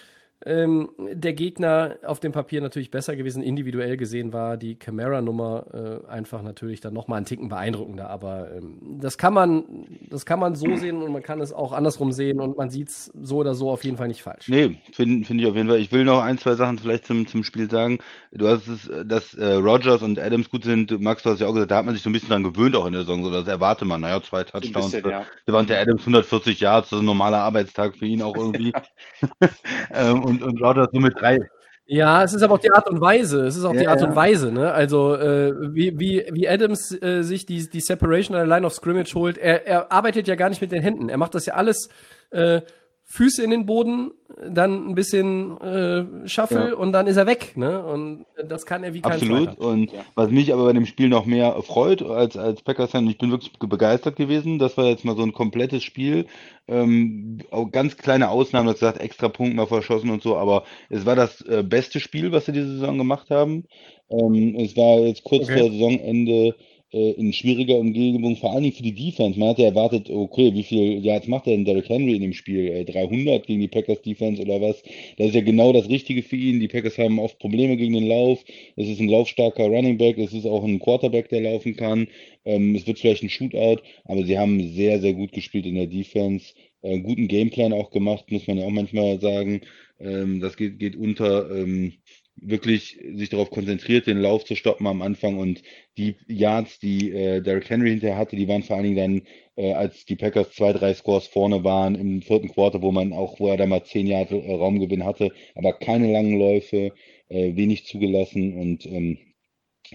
ähm, 0.47 0.91
der 0.99 1.35
Gegner 1.35 1.97
auf 2.05 2.19
dem 2.21 2.33
Papier 2.33 2.61
natürlich 2.61 2.91
besser 2.91 3.15
gewesen. 3.15 3.43
Individuell 3.43 3.97
gesehen 3.97 4.33
war 4.33 4.57
die 4.57 4.75
Camara-Nummer 4.75 6.03
äh, 6.07 6.11
einfach 6.11 6.43
natürlich 6.43 6.81
dann 6.81 6.95
nochmal 6.95 7.19
einen 7.19 7.27
Ticken 7.27 7.49
beeindruckender. 7.49 8.09
Aber 8.09 8.51
ähm, 8.53 8.99
das 9.01 9.19
kann 9.19 9.35
man, 9.35 9.65
das 10.09 10.25
kann 10.25 10.41
man 10.41 10.55
so 10.55 10.65
sehen 10.77 11.03
und 11.03 11.13
man 11.13 11.23
kann 11.23 11.41
es 11.41 11.53
auch 11.53 11.73
andersrum 11.73 12.13
sehen 12.13 12.41
und 12.41 12.57
man 12.57 12.71
sieht 12.71 12.89
es 12.89 13.13
so 13.21 13.37
oder 13.37 13.55
so 13.55 13.71
auf 13.71 13.85
jeden 13.85 13.99
Fall 13.99 14.09
nicht 14.09 14.23
falsch. 14.23 14.49
Nee, 14.49 14.79
finde 14.93 15.27
find 15.27 15.41
ich 15.41 15.47
auf 15.47 15.57
jeden 15.57 15.69
Fall. 15.69 15.79
Ich 15.79 15.93
will 15.93 16.05
noch 16.05 16.23
ein, 16.23 16.39
zwei 16.39 16.55
Sachen 16.55 16.79
vielleicht 16.79 17.07
zum, 17.07 17.27
zum 17.27 17.45
Spiel 17.45 17.71
sagen. 17.71 17.99
Du 18.33 18.49
hast 18.49 18.67
es, 18.67 18.91
dass 19.05 19.35
äh, 19.35 19.55
Rogers 19.55 20.03
und 20.03 20.19
Adams 20.19 20.49
gut 20.49 20.65
sind. 20.65 20.99
Max, 21.01 21.23
du 21.23 21.31
hast 21.31 21.41
ja 21.41 21.49
auch 21.49 21.53
gesagt, 21.53 21.71
da 21.71 21.77
hat 21.77 21.85
man 21.85 21.95
sich 21.95 22.03
so 22.03 22.09
ein 22.09 22.15
bisschen 22.15 22.31
dran 22.31 22.45
gewöhnt 22.45 22.75
auch 22.77 22.87
in 22.87 22.93
der 22.93 23.03
Saison. 23.03 23.25
So, 23.25 23.31
das 23.31 23.47
erwarte 23.47 23.85
man. 23.85 24.01
Naja, 24.01 24.23
zwei 24.23 24.45
Touchdowns. 24.45 24.93
Bisschen, 24.93 25.11
ja. 25.11 25.27
Da 25.45 25.53
waren 25.53 25.67
der 25.67 25.81
Adams 25.81 26.01
140 26.03 26.61
Yards, 26.61 26.91
das 26.91 26.99
ist 26.99 27.03
ein 27.03 27.07
normaler 27.07 27.39
Arbeitstag 27.39 27.97
für 27.97 28.07
ihn 28.07 28.23
auch 28.23 28.37
irgendwie. 28.37 28.73
ähm, 29.93 30.30
und, 30.31 30.43
und 30.43 30.63
Rogers 30.63 30.89
nur 30.93 31.03
mit 31.03 31.21
drei. 31.21 31.41
Ja, 31.93 32.23
es 32.23 32.33
ist 32.33 32.43
aber 32.43 32.55
auch 32.55 32.61
die 32.61 32.71
Art 32.71 32.89
und 32.89 33.01
Weise. 33.01 33.45
Es 33.47 33.57
ist 33.57 33.65
auch 33.65 33.75
ja, 33.75 33.81
die 33.81 33.89
Art 33.89 34.01
ja. 34.01 34.07
und 34.07 34.15
Weise, 34.15 34.53
ne? 34.53 34.73
Also 34.73 35.17
äh, 35.17 35.75
wie, 35.75 35.99
wie, 35.99 36.25
wie 36.31 36.49
Adams 36.49 36.97
äh, 37.03 37.23
sich 37.23 37.47
die, 37.47 37.69
die 37.69 37.81
Separation 37.81 38.37
an 38.37 38.47
der 38.47 38.57
Line 38.57 38.65
of 38.65 38.73
Scrimmage 38.73 39.13
holt, 39.15 39.37
er, 39.37 39.67
er 39.67 39.91
arbeitet 39.91 40.29
ja 40.29 40.37
gar 40.37 40.51
nicht 40.51 40.61
mit 40.61 40.71
den 40.71 40.83
Händen. 40.83 41.09
Er 41.09 41.17
macht 41.17 41.35
das 41.35 41.47
ja 41.47 41.55
alles 41.55 41.89
äh, 42.31 42.61
Füße 43.13 43.43
in 43.43 43.51
den 43.51 43.67
Boden, 43.67 44.13
dann 44.49 44.89
ein 44.89 44.95
bisschen 44.95 45.61
äh, 45.61 46.29
Shuffle 46.29 46.69
ja. 46.69 46.77
und 46.77 46.93
dann 46.93 47.09
ist 47.09 47.17
er 47.17 47.27
weg. 47.27 47.57
Ne? 47.57 47.85
Und 47.85 48.25
das 48.47 48.65
kann 48.65 48.85
er 48.85 48.95
wie 48.95 49.01
kein 49.01 49.15
Absolut. 49.15 49.47
Zweiter. 49.47 49.61
Und 49.61 49.93
ja. 49.93 50.05
was 50.15 50.31
mich 50.31 50.53
aber 50.53 50.67
bei 50.67 50.73
dem 50.73 50.87
Spiel 50.87 51.09
noch 51.09 51.27
mehr 51.27 51.61
freut 51.63 52.03
als, 52.03 52.37
als 52.37 52.63
Packers-Fan, 52.63 53.09
ich 53.09 53.19
bin 53.19 53.33
wirklich 53.33 53.51
begeistert 53.59 54.15
gewesen. 54.15 54.61
Das 54.61 54.77
war 54.77 54.85
jetzt 54.85 55.05
mal 55.05 55.17
so 55.17 55.25
ein 55.25 55.33
komplettes 55.33 55.83
Spiel. 55.83 56.27
Ähm, 56.69 57.39
auch 57.51 57.69
ganz 57.73 57.97
kleine 57.97 58.31
Ausnahmen, 58.31 58.69
das 58.69 58.79
gesagt, 58.79 59.01
extra 59.01 59.29
Punkte 59.29 59.57
mal 59.57 59.67
verschossen 59.67 60.11
und 60.11 60.23
so, 60.23 60.37
aber 60.37 60.63
es 60.89 61.05
war 61.05 61.17
das 61.17 61.41
äh, 61.41 61.65
beste 61.65 61.99
Spiel, 61.99 62.31
was 62.31 62.47
sie 62.47 62.53
diese 62.53 62.79
Saison 62.79 62.97
gemacht 62.97 63.29
haben. 63.31 63.65
Ähm, 64.09 64.55
es 64.57 64.77
war 64.77 65.01
jetzt 65.01 65.25
kurz 65.25 65.45
okay. 65.49 65.59
vor 65.59 65.69
Saisonende 65.69 66.55
äh, 66.93 67.13
in 67.13 67.33
schwieriger 67.33 67.79
Umgebung, 67.79 68.37
vor 68.37 68.53
allem 68.53 68.73
für 68.73 68.83
die 68.83 68.95
Defense. 68.95 69.39
Man 69.39 69.51
hatte 69.51 69.65
erwartet, 69.65 70.11
okay, 70.11 70.53
wie 70.55 70.63
viel 70.63 71.05
Yards 71.05 71.29
macht 71.29 71.47
denn 71.47 71.65
Derrick 71.65 71.89
Henry 71.89 72.17
in 72.17 72.23
dem 72.23 72.33
Spiel? 72.33 72.69
Äh, 72.69 72.85
300 72.85 73.47
gegen 73.47 73.61
die 73.61 73.69
Packers 73.69 74.03
Defense 74.03 74.43
oder 74.43 74.61
was? 74.61 74.83
Das 75.17 75.29
ist 75.29 75.35
ja 75.35 75.41
genau 75.41 75.73
das 75.73 75.89
Richtige 75.89 76.23
für 76.23 76.37
ihn. 76.37 76.61
Die 76.61 76.69
Packers 76.69 76.99
haben 76.99 77.19
oft 77.19 77.39
Probleme 77.39 77.77
gegen 77.77 77.95
den 77.95 78.09
Lauf. 78.09 78.45
Es 78.77 78.89
ist 78.89 79.01
ein 79.01 79.09
laufstarker 79.09 79.67
Running 79.67 79.99
Back. 79.99 80.19
Es 80.19 80.33
ist 80.33 80.47
auch 80.47 80.65
ein 80.65 80.81
Quarterback, 80.81 81.29
der 81.29 81.43
laufen 81.43 81.77
kann. 81.77 82.09
Ähm, 82.45 82.75
es 82.75 82.87
wird 82.87 82.99
vielleicht 82.99 83.23
ein 83.23 83.31
Shootout, 83.31 83.83
aber 84.05 84.25
sie 84.25 84.39
haben 84.39 84.73
sehr, 84.75 85.01
sehr 85.01 85.13
gut 85.13 85.33
gespielt 85.33 85.67
in 85.67 85.75
der 85.77 85.87
Defense. 85.87 86.55
Äh, 86.83 87.01
guten 87.01 87.29
Gameplan 87.29 87.73
auch 87.73 87.91
gemacht, 87.91 88.31
muss 88.31 88.47
man 88.47 88.59
ja 88.59 88.65
auch 88.65 88.71
manchmal 88.71 89.21
sagen. 89.21 89.61
Ähm, 90.01 90.41
das 90.41 90.57
geht, 90.57 90.79
geht 90.79 90.97
unter. 90.97 91.51
Ähm, 91.51 91.95
wirklich 92.37 92.99
sich 93.15 93.29
darauf 93.29 93.51
konzentriert, 93.51 94.07
den 94.07 94.19
Lauf 94.19 94.45
zu 94.45 94.55
stoppen 94.57 94.87
am 94.87 95.03
Anfang 95.03 95.39
und 95.39 95.63
die 95.99 96.17
Yards, 96.27 96.79
die 96.79 97.11
äh, 97.11 97.43
Derrick 97.43 97.69
Henry 97.69 97.91
hinterher 97.91 98.17
hatte, 98.17 98.37
die 98.37 98.49
waren 98.49 98.63
vor 98.63 98.77
allen 98.77 98.95
Dingen 98.95 98.97
dann, 98.97 99.23
äh, 99.57 99.73
als 99.73 100.05
die 100.07 100.17
Packers 100.17 100.53
zwei, 100.53 100.73
drei 100.73 100.95
Scores 100.95 101.27
vorne 101.27 101.65
waren 101.65 101.95
im 101.95 102.23
vierten 102.23 102.49
Quarter, 102.49 102.83
wo 102.83 102.93
man 102.93 103.13
auch, 103.13 103.41
wo 103.41 103.49
er 103.49 103.57
da 103.57 103.67
mal 103.67 103.85
zehn 103.85 104.07
Jahre 104.07 104.37
äh, 104.37 104.55
Raumgewinn 104.55 105.05
hatte, 105.05 105.33
aber 105.55 105.75
keine 105.75 106.11
langen 106.11 106.39
Läufe, 106.39 106.93
äh, 107.29 107.57
wenig 107.57 107.85
zugelassen 107.87 108.55
und 108.55 108.87
ähm, 108.87 109.19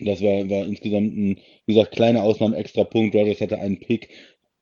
das 0.02 0.22
war, 0.22 0.50
war 0.50 0.66
insgesamt 0.66 1.16
ein, 1.16 1.40
wie 1.66 1.74
gesagt, 1.74 1.96
kleine 1.96 2.22
Ausnahme, 2.22 2.58
extra 2.58 2.84
Punkt. 2.84 3.16
Rodgers 3.16 3.40
hatte 3.40 3.60
einen 3.60 3.80
Pick, 3.80 4.10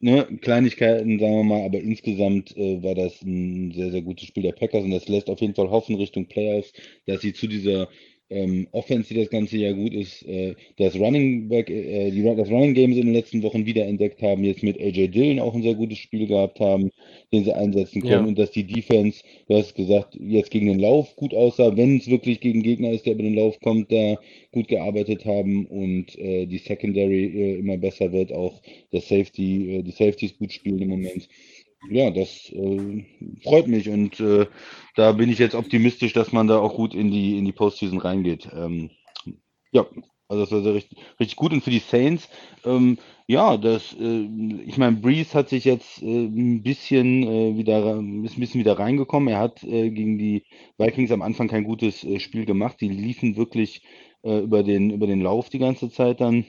ne, 0.03 0.27
Kleinigkeiten, 0.41 1.17
sagen 1.19 1.33
wir 1.33 1.43
mal, 1.43 1.65
aber 1.65 1.79
insgesamt 1.79 2.55
äh, 2.57 2.83
war 2.83 2.93
das 2.93 3.21
ein 3.21 3.71
sehr, 3.71 3.91
sehr 3.91 4.01
gutes 4.01 4.27
Spiel 4.27 4.43
der 4.43 4.51
Packers 4.51 4.83
und 4.83 4.91
das 4.91 5.07
lässt 5.07 5.29
auf 5.29 5.39
jeden 5.39 5.55
Fall 5.55 5.69
hoffen 5.69 5.95
Richtung 5.95 6.27
Playoffs, 6.27 6.73
dass 7.07 7.21
sie 7.21 7.33
zu 7.33 7.47
dieser 7.47 7.87
ähm, 8.29 8.67
Offense, 8.71 9.13
die 9.13 9.19
das 9.19 9.29
ganze 9.29 9.57
Jahr 9.57 9.73
gut 9.73 9.93
ist, 9.93 10.23
äh, 10.27 10.55
das 10.77 10.95
Running 10.95 11.49
Back, 11.49 11.69
äh, 11.69 12.11
die, 12.11 12.23
das 12.23 12.49
Running 12.49 12.73
Game 12.73 12.91
in 12.91 13.05
den 13.05 13.13
letzten 13.13 13.43
Wochen 13.43 13.65
wieder 13.65 13.85
entdeckt 13.85 14.21
haben, 14.21 14.43
jetzt 14.43 14.63
mit 14.63 14.79
AJ 14.79 15.09
Dillon 15.09 15.39
auch 15.39 15.53
ein 15.53 15.61
sehr 15.61 15.75
gutes 15.75 15.99
Spiel 15.99 16.27
gehabt 16.27 16.59
haben, 16.59 16.89
den 17.31 17.43
sie 17.43 17.53
einsetzen 17.53 18.01
können 18.01 18.11
ja. 18.11 18.23
und 18.23 18.37
dass 18.39 18.51
die 18.51 18.63
Defense, 18.63 19.23
du 19.47 19.55
hast 19.55 19.75
gesagt, 19.75 20.17
jetzt 20.19 20.51
gegen 20.51 20.67
den 20.67 20.79
Lauf 20.79 21.15
gut 21.15 21.33
aussah, 21.33 21.75
wenn 21.77 21.97
es 21.97 22.09
wirklich 22.09 22.39
gegen 22.39 22.63
Gegner 22.63 22.91
ist, 22.91 23.05
der 23.05 23.13
über 23.13 23.23
den 23.23 23.35
Lauf 23.35 23.59
kommt, 23.59 23.91
da 23.91 24.17
gut 24.51 24.67
gearbeitet 24.67 25.25
haben 25.25 25.65
und 25.65 26.17
äh, 26.17 26.45
die 26.45 26.57
Secondary 26.59 27.25
äh, 27.25 27.59
immer 27.59 27.77
besser 27.77 28.11
wird, 28.11 28.31
auch 28.31 28.61
der 28.91 29.01
Safety, 29.01 29.77
äh, 29.77 29.83
die 29.83 29.91
Safeties 29.91 30.37
gut 30.37 30.51
spielen 30.53 30.81
im 30.81 30.89
Moment 30.89 31.27
ja, 31.89 32.11
das 32.11 32.49
äh, 32.51 33.05
freut 33.43 33.67
mich 33.67 33.89
und 33.89 34.19
äh, 34.19 34.47
da 34.95 35.11
bin 35.13 35.29
ich 35.29 35.39
jetzt 35.39 35.55
optimistisch, 35.55 36.13
dass 36.13 36.31
man 36.31 36.47
da 36.47 36.59
auch 36.59 36.75
gut 36.75 36.93
in 36.93 37.11
die 37.11 37.37
in 37.37 37.45
die 37.45 37.51
Postseason 37.51 37.99
reingeht. 37.99 38.49
Ähm, 38.53 38.89
ja, 39.71 39.85
also 40.27 40.43
das 40.43 40.51
war 40.51 40.61
sehr 40.61 40.73
richtig, 40.73 40.97
richtig 41.19 41.35
gut 41.35 41.53
und 41.53 41.63
für 41.63 41.69
die 41.71 41.79
Saints, 41.79 42.29
ähm, 42.65 42.97
ja, 43.27 43.57
das, 43.57 43.95
äh, 43.99 44.27
ich 44.65 44.77
meine, 44.77 44.97
Breeze 44.97 45.33
hat 45.33 45.49
sich 45.49 45.65
jetzt 45.65 46.01
äh, 46.01 46.25
ein 46.25 46.63
bisschen 46.63 47.23
äh, 47.23 47.57
wieder 47.57 47.79
ist 48.23 48.37
ein 48.37 48.39
bisschen 48.39 48.59
wieder 48.59 48.79
reingekommen. 48.79 49.29
Er 49.29 49.39
hat 49.39 49.63
äh, 49.63 49.89
gegen 49.89 50.17
die 50.17 50.43
Vikings 50.77 51.11
am 51.11 51.21
Anfang 51.21 51.47
kein 51.47 51.63
gutes 51.63 52.03
äh, 52.03 52.19
Spiel 52.19 52.45
gemacht. 52.45 52.81
Die 52.81 52.89
liefen 52.89 53.37
wirklich 53.37 53.83
äh, 54.23 54.39
über 54.39 54.63
den 54.63 54.89
über 54.91 55.07
den 55.07 55.21
Lauf 55.21 55.49
die 55.49 55.59
ganze 55.59 55.89
Zeit 55.89 56.19
dann. 56.21 56.45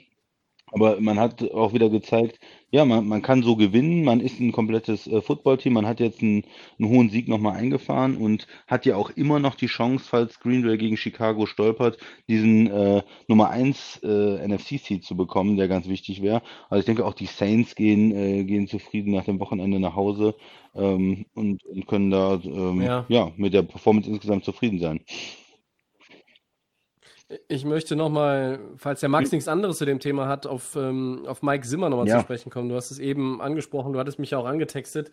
Aber 0.75 1.00
man 1.00 1.21
hat 1.21 1.52
auch 1.52 1.73
wieder 1.73 1.88
gezeigt, 1.88 2.40
ja, 2.73 2.85
man, 2.85 3.07
man 3.07 3.23
kann 3.23 3.45
so 3.45 3.54
gewinnen. 3.54 4.02
Man 4.02 4.19
ist 4.19 4.40
ein 4.40 4.50
komplettes 4.50 5.07
äh, 5.07 5.23
Footballteam. 5.23 5.75
Man 5.75 5.87
hat 5.87 6.00
jetzt 6.00 6.21
einen, 6.21 6.43
einen 6.81 6.88
hohen 6.88 7.11
Sieg 7.11 7.28
nochmal 7.28 7.54
eingefahren 7.54 8.16
und 8.16 8.49
hat 8.66 8.85
ja 8.85 8.97
auch 8.97 9.11
immer 9.11 9.38
noch 9.38 9.54
die 9.54 9.69
Chance, 9.69 10.04
falls 10.04 10.40
Green 10.40 10.62
Bay 10.62 10.76
gegen 10.76 10.97
Chicago 10.97 11.47
stolpert, 11.47 11.99
diesen 12.28 12.66
äh, 12.66 13.02
Nummer 13.28 13.50
1 13.50 14.00
äh, 14.02 14.49
NFC-Seed 14.49 15.04
zu 15.04 15.16
bekommen, 15.16 15.57
der 15.57 15.69
ganz 15.69 15.87
wichtig 15.87 16.23
wäre. 16.23 16.43
Also 16.69 16.81
ich 16.81 16.87
denke 16.87 17.07
auch 17.07 17.14
die 17.14 17.26
Saints 17.26 17.76
gehen, 17.76 18.11
äh, 18.11 18.43
gehen 18.43 18.66
zufrieden 18.66 19.12
nach 19.14 19.25
dem 19.25 19.38
Wochenende 19.38 19.78
nach 19.78 19.95
Hause 19.95 20.35
ähm, 20.75 21.26
und, 21.35 21.64
und 21.64 21.87
können 21.87 22.11
da 22.11 22.40
ähm, 22.45 22.83
ja. 22.83 23.04
ja 23.07 23.31
mit 23.37 23.54
der 23.54 23.62
Performance 23.62 24.11
insgesamt 24.11 24.45
zufrieden 24.45 24.81
sein. 24.81 25.00
Ich 27.49 27.64
möchte 27.64 27.97
nochmal, 27.97 28.61
falls 28.76 29.00
der 29.00 29.09
Max 29.09 29.33
nichts 29.33 29.49
anderes 29.49 29.79
zu 29.79 29.85
dem 29.85 30.00
Thema 30.00 30.29
hat, 30.29 30.47
auf, 30.47 30.76
ähm, 30.76 31.25
auf 31.26 31.43
Mike 31.43 31.67
Zimmer 31.67 31.88
nochmal 31.88 32.09
ja. 32.09 32.19
zu 32.19 32.23
sprechen 32.23 32.50
kommen. 32.50 32.69
Du 32.69 32.75
hast 32.75 32.91
es 32.91 32.99
eben 32.99 33.41
angesprochen, 33.41 33.93
du 33.93 33.99
hattest 33.99 34.19
mich 34.19 34.31
ja 34.31 34.38
auch 34.38 34.47
angetextet. 34.47 35.11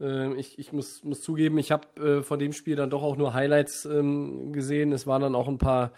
Ähm, 0.00 0.36
ich 0.38 0.58
ich 0.58 0.72
muss, 0.72 1.04
muss 1.04 1.20
zugeben, 1.20 1.58
ich 1.58 1.70
habe 1.70 1.86
äh, 2.00 2.22
von 2.22 2.38
dem 2.38 2.52
Spiel 2.52 2.76
dann 2.76 2.90
doch 2.90 3.02
auch 3.02 3.16
nur 3.16 3.34
Highlights 3.34 3.84
ähm, 3.84 4.52
gesehen. 4.52 4.92
Es 4.92 5.06
waren 5.06 5.22
dann 5.22 5.34
auch 5.34 5.48
ein 5.48 5.58
paar, 5.58 5.92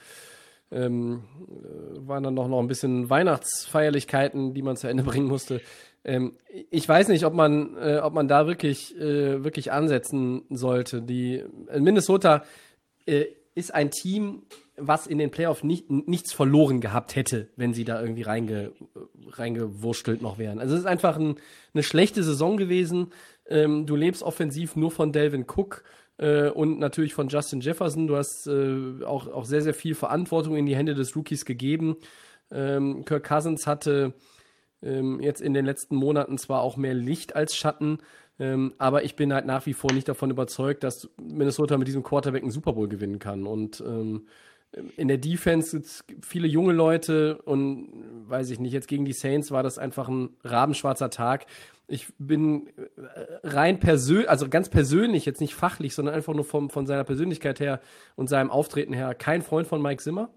ähm, 0.70 1.24
äh, 1.38 2.06
waren 2.06 2.22
dann 2.22 2.36
doch 2.36 2.48
noch 2.48 2.60
ein 2.60 2.68
bisschen 2.68 3.08
Weihnachtsfeierlichkeiten, 3.08 4.54
die 4.54 4.62
man 4.62 4.76
zu 4.76 4.88
Ende 4.88 5.02
bringen 5.04 5.26
musste. 5.28 5.60
Ähm, 6.04 6.36
ich 6.70 6.88
weiß 6.88 7.08
nicht, 7.08 7.24
ob 7.24 7.34
man, 7.34 7.76
äh, 7.76 8.00
ob 8.02 8.12
man 8.12 8.26
da 8.26 8.46
wirklich, 8.46 8.96
äh, 8.98 9.44
wirklich 9.44 9.70
ansetzen 9.70 10.42
sollte. 10.50 11.00
Die 11.00 11.44
äh, 11.68 11.80
Minnesota 11.80 12.42
äh, 13.06 13.26
ist 13.54 13.72
ein 13.74 13.90
Team, 13.90 14.42
was 14.76 15.06
in 15.06 15.18
den 15.18 15.30
Playoffs 15.30 15.62
nicht, 15.62 15.90
nichts 15.90 16.32
verloren 16.32 16.80
gehabt 16.80 17.14
hätte, 17.14 17.48
wenn 17.56 17.74
sie 17.74 17.84
da 17.84 18.00
irgendwie 18.00 18.22
reinge, 18.22 18.72
reingewurstelt 19.32 20.22
noch 20.22 20.38
wären. 20.38 20.58
Also 20.58 20.74
es 20.74 20.80
ist 20.80 20.86
einfach 20.86 21.16
ein, 21.16 21.36
eine 21.74 21.82
schlechte 21.82 22.22
Saison 22.22 22.56
gewesen. 22.56 23.12
Ähm, 23.48 23.86
du 23.86 23.96
lebst 23.96 24.22
offensiv 24.22 24.76
nur 24.76 24.90
von 24.90 25.12
Delvin 25.12 25.44
Cook 25.44 25.84
äh, 26.16 26.48
und 26.48 26.78
natürlich 26.78 27.14
von 27.14 27.28
Justin 27.28 27.60
Jefferson. 27.60 28.06
Du 28.06 28.16
hast 28.16 28.46
äh, 28.46 29.04
auch, 29.04 29.26
auch 29.26 29.44
sehr, 29.44 29.62
sehr 29.62 29.74
viel 29.74 29.94
Verantwortung 29.94 30.56
in 30.56 30.66
die 30.66 30.76
Hände 30.76 30.94
des 30.94 31.14
Rookies 31.16 31.44
gegeben. 31.44 31.96
Ähm, 32.50 33.04
Kirk 33.04 33.24
Cousins 33.24 33.66
hatte 33.66 34.14
ähm, 34.82 35.20
jetzt 35.20 35.40
in 35.40 35.54
den 35.54 35.66
letzten 35.66 35.96
Monaten 35.96 36.38
zwar 36.38 36.62
auch 36.62 36.76
mehr 36.76 36.94
Licht 36.94 37.36
als 37.36 37.54
Schatten, 37.56 37.98
ähm, 38.38 38.74
aber 38.78 39.04
ich 39.04 39.16
bin 39.16 39.32
halt 39.32 39.46
nach 39.46 39.66
wie 39.66 39.74
vor 39.74 39.92
nicht 39.92 40.08
davon 40.08 40.30
überzeugt, 40.30 40.82
dass 40.82 41.10
Minnesota 41.20 41.76
mit 41.76 41.88
diesem 41.88 42.02
Quarterback 42.02 42.42
einen 42.42 42.50
Super 42.50 42.72
Bowl 42.72 42.88
gewinnen 42.88 43.18
kann. 43.18 43.46
Und 43.46 43.82
ähm, 43.86 44.26
in 44.96 45.08
der 45.08 45.18
Defense 45.18 45.82
gibt 46.06 46.24
viele 46.24 46.48
junge 46.48 46.72
Leute 46.72 47.42
und 47.42 47.88
weiß 48.28 48.50
ich 48.50 48.58
nicht, 48.58 48.72
jetzt 48.72 48.88
gegen 48.88 49.04
die 49.04 49.12
Saints 49.12 49.50
war 49.50 49.62
das 49.62 49.78
einfach 49.78 50.08
ein 50.08 50.30
rabenschwarzer 50.44 51.10
Tag. 51.10 51.46
Ich 51.88 52.08
bin 52.18 52.68
äh, 52.68 53.46
rein 53.46 53.80
persönlich, 53.80 54.30
also 54.30 54.48
ganz 54.48 54.70
persönlich, 54.70 55.26
jetzt 55.26 55.40
nicht 55.40 55.54
fachlich, 55.54 55.94
sondern 55.94 56.14
einfach 56.14 56.34
nur 56.34 56.44
vom, 56.44 56.70
von 56.70 56.86
seiner 56.86 57.04
Persönlichkeit 57.04 57.60
her 57.60 57.80
und 58.16 58.28
seinem 58.28 58.50
Auftreten 58.50 58.94
her 58.94 59.14
kein 59.14 59.42
Freund 59.42 59.66
von 59.66 59.82
Mike 59.82 60.02
Zimmer. 60.02 60.30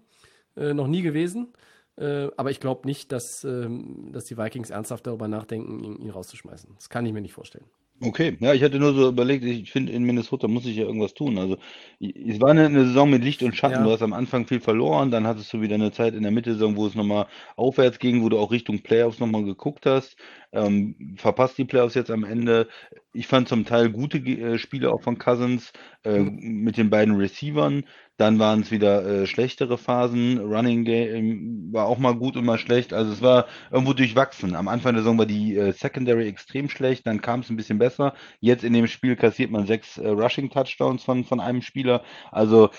äh, 0.56 0.74
noch 0.74 0.86
nie 0.86 1.02
gewesen. 1.02 1.52
Äh, 1.96 2.28
aber 2.36 2.50
ich 2.50 2.60
glaube 2.60 2.86
nicht, 2.86 3.12
dass, 3.12 3.44
ähm, 3.44 4.10
dass 4.12 4.24
die 4.26 4.36
Vikings 4.36 4.70
ernsthaft 4.70 5.06
darüber 5.06 5.28
nachdenken, 5.28 5.82
ihn, 5.82 5.96
ihn 6.00 6.10
rauszuschmeißen. 6.10 6.74
Das 6.74 6.90
kann 6.90 7.06
ich 7.06 7.12
mir 7.12 7.22
nicht 7.22 7.32
vorstellen. 7.32 7.66
Okay, 7.98 8.36
ja, 8.40 8.52
ich 8.52 8.62
hatte 8.62 8.78
nur 8.78 8.92
so 8.92 9.08
überlegt, 9.08 9.42
ich 9.42 9.72
finde, 9.72 9.90
in 9.92 10.04
Minnesota 10.04 10.48
muss 10.48 10.66
ich 10.66 10.76
ja 10.76 10.84
irgendwas 10.84 11.14
tun. 11.14 11.38
Also, 11.38 11.56
i- 11.98 12.30
es 12.30 12.38
war 12.42 12.50
eine, 12.50 12.66
eine 12.66 12.84
Saison 12.84 13.08
mit 13.08 13.24
Licht 13.24 13.42
und 13.42 13.56
Schatten. 13.56 13.78
Ja. 13.80 13.84
Du 13.84 13.90
hast 13.90 14.02
am 14.02 14.12
Anfang 14.12 14.46
viel 14.46 14.60
verloren, 14.60 15.10
dann 15.10 15.26
hattest 15.26 15.50
du 15.54 15.62
wieder 15.62 15.76
eine 15.76 15.92
Zeit 15.92 16.12
in 16.14 16.22
der 16.22 16.30
Mittelsaison, 16.30 16.76
wo 16.76 16.86
es 16.86 16.94
nochmal 16.94 17.26
aufwärts 17.56 17.98
ging, 17.98 18.22
wo 18.22 18.28
du 18.28 18.38
auch 18.38 18.50
Richtung 18.52 18.82
Playoffs 18.82 19.18
nochmal 19.18 19.44
geguckt 19.44 19.86
hast. 19.86 20.16
Ähm, 20.52 21.14
verpasst 21.16 21.56
die 21.56 21.64
Playoffs 21.64 21.94
jetzt 21.94 22.10
am 22.10 22.24
Ende. 22.24 22.68
Ich 23.14 23.26
fand 23.28 23.48
zum 23.48 23.64
Teil 23.64 23.88
gute 23.90 24.20
Ge- 24.20 24.42
äh, 24.42 24.58
Spiele 24.58 24.92
auch 24.92 25.00
von 25.02 25.16
Cousins 25.16 25.72
äh, 26.04 26.20
mit 26.20 26.76
den 26.76 26.90
beiden 26.90 27.16
Receivern. 27.16 27.84
Dann 28.16 28.38
waren 28.38 28.60
es 28.60 28.70
wieder 28.70 29.04
äh, 29.04 29.26
schlechtere 29.26 29.76
Phasen. 29.78 30.38
Running 30.38 30.84
Game 30.84 31.72
war 31.72 31.86
auch 31.86 31.98
mal 31.98 32.14
gut 32.14 32.36
und 32.36 32.44
mal 32.44 32.58
schlecht. 32.58 32.92
Also 32.92 33.12
es 33.12 33.22
war 33.22 33.46
irgendwo 33.70 33.92
durchwachsen. 33.92 34.54
Am 34.54 34.68
Anfang 34.68 34.94
der 34.94 35.02
Saison 35.02 35.18
war 35.18 35.26
die 35.26 35.56
äh, 35.56 35.72
Secondary 35.72 36.26
extrem 36.26 36.68
schlecht, 36.68 37.06
dann 37.06 37.20
kam 37.20 37.40
es 37.40 37.50
ein 37.50 37.56
bisschen 37.56 37.78
besser. 37.78 38.14
Jetzt 38.40 38.64
in 38.64 38.72
dem 38.72 38.86
Spiel 38.86 39.16
kassiert 39.16 39.50
man 39.50 39.66
sechs 39.66 39.98
äh, 39.98 40.08
Rushing 40.08 40.50
Touchdowns 40.50 41.04
von, 41.04 41.24
von 41.24 41.40
einem 41.40 41.62
Spieler. 41.62 42.02
Also 42.30 42.70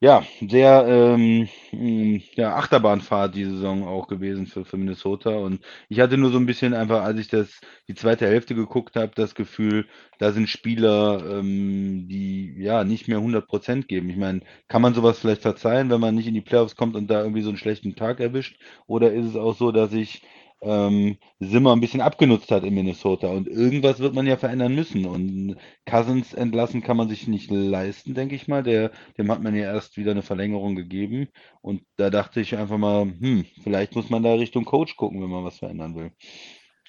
ja, 0.00 0.24
sehr 0.40 0.84
ähm, 0.86 1.48
mh, 1.72 2.20
ja, 2.36 2.54
Achterbahnfahrt 2.56 3.34
die 3.34 3.44
Saison 3.44 3.82
auch 3.86 4.06
gewesen 4.06 4.46
für, 4.46 4.64
für 4.64 4.76
Minnesota. 4.76 5.30
Und 5.30 5.60
ich 5.88 5.98
hatte 6.00 6.16
nur 6.16 6.30
so 6.30 6.38
ein 6.38 6.46
bisschen 6.46 6.72
einfach, 6.72 7.02
als 7.02 7.18
ich 7.18 7.26
das 7.28 7.60
die 7.88 7.94
zweite 7.96 8.26
Hälfte 8.26 8.54
geguckt 8.54 8.94
habe, 8.94 9.10
das 9.16 9.34
Gefühl, 9.34 9.86
da 10.18 10.30
sind 10.32 10.48
Spieler, 10.48 11.38
ähm, 11.40 12.06
die 12.08 12.54
ja 12.58 12.84
nicht 12.84 13.08
mehr 13.08 13.18
100% 13.20 13.88
geben. 13.88 14.08
Ich 14.10 14.16
meine, 14.16 14.40
kann 14.68 14.82
man 14.82 14.94
sowas 14.94 15.18
vielleicht 15.18 15.42
verzeihen, 15.42 15.90
wenn 15.90 16.00
man 16.00 16.14
nicht 16.14 16.28
in 16.28 16.34
die 16.34 16.40
Playoffs 16.42 16.76
kommt 16.76 16.94
und 16.94 17.08
da 17.08 17.22
irgendwie 17.22 17.42
so 17.42 17.48
einen 17.48 17.58
schlechten 17.58 17.96
Tag 17.96 18.20
erwischt? 18.20 18.60
Oder 18.86 19.12
ist 19.12 19.26
es 19.26 19.36
auch 19.36 19.56
so, 19.56 19.72
dass 19.72 19.92
ich 19.92 20.22
ähm, 20.60 21.18
Zimmer 21.40 21.72
ein 21.72 21.80
bisschen 21.80 22.00
abgenutzt 22.00 22.50
hat 22.50 22.64
in 22.64 22.74
Minnesota 22.74 23.28
und 23.28 23.46
irgendwas 23.48 24.00
wird 24.00 24.14
man 24.14 24.26
ja 24.26 24.36
verändern 24.36 24.74
müssen 24.74 25.06
und 25.06 25.56
Cousins 25.86 26.34
entlassen 26.34 26.82
kann 26.82 26.96
man 26.96 27.08
sich 27.08 27.28
nicht 27.28 27.50
leisten, 27.50 28.14
denke 28.14 28.34
ich 28.34 28.48
mal. 28.48 28.62
Der, 28.62 28.90
dem 29.16 29.30
hat 29.30 29.42
man 29.42 29.54
ja 29.54 29.64
erst 29.72 29.96
wieder 29.96 30.10
eine 30.12 30.22
Verlängerung 30.22 30.74
gegeben 30.74 31.28
und 31.60 31.82
da 31.96 32.10
dachte 32.10 32.40
ich 32.40 32.56
einfach 32.56 32.78
mal, 32.78 33.02
hm, 33.02 33.44
vielleicht 33.62 33.94
muss 33.94 34.10
man 34.10 34.22
da 34.22 34.34
Richtung 34.34 34.64
Coach 34.64 34.96
gucken, 34.96 35.22
wenn 35.22 35.30
man 35.30 35.44
was 35.44 35.58
verändern 35.58 35.94
will. 35.94 36.12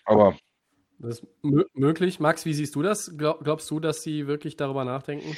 Aber 0.06 0.36
Das 1.00 1.20
ist 1.20 1.28
mö 1.44 1.64
möglich. 1.74 2.20
Max, 2.20 2.46
wie 2.46 2.54
siehst 2.54 2.76
du 2.76 2.82
das? 2.82 3.16
Glaub, 3.18 3.44
glaubst 3.44 3.70
du, 3.72 3.80
dass 3.80 4.04
sie 4.04 4.28
wirklich 4.28 4.58
darüber 4.58 4.84
nachdenken? 4.84 5.38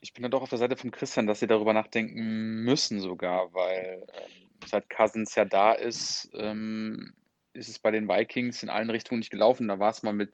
Ich 0.00 0.12
bin 0.12 0.22
ja 0.22 0.28
doch 0.28 0.42
auf 0.42 0.50
der 0.50 0.58
Seite 0.58 0.76
von 0.76 0.90
Christian, 0.90 1.26
dass 1.26 1.40
sie 1.40 1.46
darüber 1.46 1.72
nachdenken 1.72 2.62
müssen 2.62 3.00
sogar, 3.00 3.52
weil 3.54 4.06
ähm, 4.12 4.50
seit 4.66 4.88
Cousins 4.90 5.34
ja 5.34 5.44
da 5.44 5.72
ist, 5.72 6.30
ähm, 6.34 7.14
ist 7.54 7.68
es 7.68 7.78
bei 7.78 7.90
den 7.90 8.08
Vikings 8.08 8.62
in 8.62 8.68
allen 8.68 8.90
Richtungen 8.90 9.20
nicht 9.20 9.30
gelaufen. 9.30 9.68
Da 9.68 9.78
war 9.78 9.90
es 9.90 10.02
mal 10.02 10.12
mit, 10.12 10.32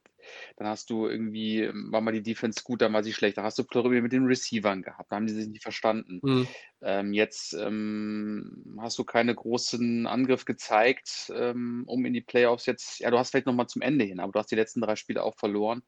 dann 0.57 0.67
hast 0.67 0.91
du 0.91 1.07
irgendwie, 1.07 1.71
war 1.73 2.01
mal 2.01 2.13
die 2.13 2.23
Defense 2.23 2.63
gut, 2.65 2.83
dann 2.83 2.93
war 2.93 3.03
sie 3.03 3.13
schlecht. 3.13 3.39
Da 3.39 3.43
hast 3.43 3.59
du 3.59 3.65
Probleme 3.65 4.03
mit 4.03 4.13
den 4.13 4.27
Receivern 4.27 4.83
gehabt, 4.83 5.11
da 5.13 5.17
haben 5.17 5.27
die 5.27 5.35
sich 5.35 5.49
nicht 5.49 5.63
verstanden. 5.63 6.21
Hm. 6.25 6.49
Ähm, 6.83 7.13
jetzt 7.13 7.53
ähm, 7.55 8.79
hast 8.81 8.99
du 8.99 9.05
keine 9.05 9.35
großen 9.35 10.07
Angriff 10.07 10.45
gezeigt, 10.45 11.31
ähm, 11.35 11.85
um 11.87 12.05
in 12.05 12.13
die 12.13 12.23
Playoffs 12.23 12.67
jetzt, 12.67 13.01
ja, 13.01 13.11
du 13.11 13.19
hast 13.19 13.31
vielleicht 13.31 13.47
nochmal 13.47 13.69
zum 13.69 13.83
Ende 13.83 14.05
hin, 14.05 14.21
aber 14.21 14.33
du 14.33 14.39
hast 14.39 14.51
die 14.51 14.57
letzten 14.57 14.81
drei 14.81 14.97
Spiele 14.97 15.23
auch 15.23 15.37
verloren. 15.37 15.83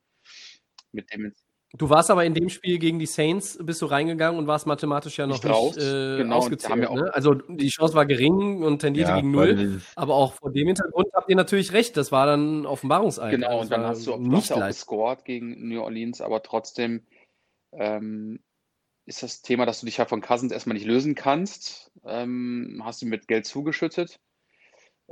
Mit 0.92 1.12
dem 1.12 1.32
Du 1.78 1.88
warst 1.88 2.10
aber 2.10 2.24
in 2.26 2.34
dem 2.34 2.50
Spiel 2.50 2.78
gegen 2.78 2.98
die 2.98 3.06
Saints, 3.06 3.58
bist 3.62 3.80
du 3.80 3.86
reingegangen 3.86 4.38
und 4.38 4.46
warst 4.46 4.66
mathematisch 4.66 5.18
ja 5.18 5.26
noch 5.26 5.42
Nicht 5.42 5.52
raus, 5.52 5.76
nicht 5.76 5.86
äh, 5.86 6.18
genau, 6.18 6.36
ausgezählt. 6.36 6.82
ja 6.82 6.94
ne? 6.94 7.14
Also 7.14 7.34
die 7.34 7.68
Chance 7.68 7.94
war 7.94 8.04
gering 8.04 8.62
und 8.62 8.80
tendierte 8.80 9.12
ja, 9.12 9.16
gegen 9.16 9.30
null. 9.30 9.80
Aber 9.96 10.14
auch 10.14 10.34
vor 10.34 10.52
dem 10.52 10.66
Hintergrund 10.66 11.08
habt 11.14 11.30
ihr 11.30 11.36
natürlich 11.36 11.72
recht. 11.72 11.96
Das 11.96 12.12
war 12.12 12.26
dann 12.26 12.66
Offenbarungseid. 12.66 13.30
Genau, 13.30 13.46
Also 13.46 13.58
und 13.58 13.64
es 13.64 13.70
dann 13.70 13.82
hast 13.86 14.06
du, 14.06 14.12
hast 14.12 14.20
nicht 14.20 14.52
auch 14.52 14.66
gescored 14.66 15.24
gegen 15.24 15.68
New 15.68 15.80
Orleans, 15.80 16.20
aber 16.20 16.42
trotzdem 16.42 17.06
ähm, 17.72 18.40
ist 19.06 19.22
das 19.22 19.40
Thema, 19.40 19.64
dass 19.64 19.80
du 19.80 19.86
dich 19.86 19.96
ja 19.96 20.04
von 20.04 20.20
Cousins 20.20 20.52
erstmal 20.52 20.74
nicht 20.74 20.86
lösen 20.86 21.14
kannst. 21.14 21.90
Ähm, 22.04 22.82
hast 22.84 23.00
du 23.00 23.06
mit 23.06 23.28
Geld 23.28 23.46
zugeschüttet. 23.46 24.20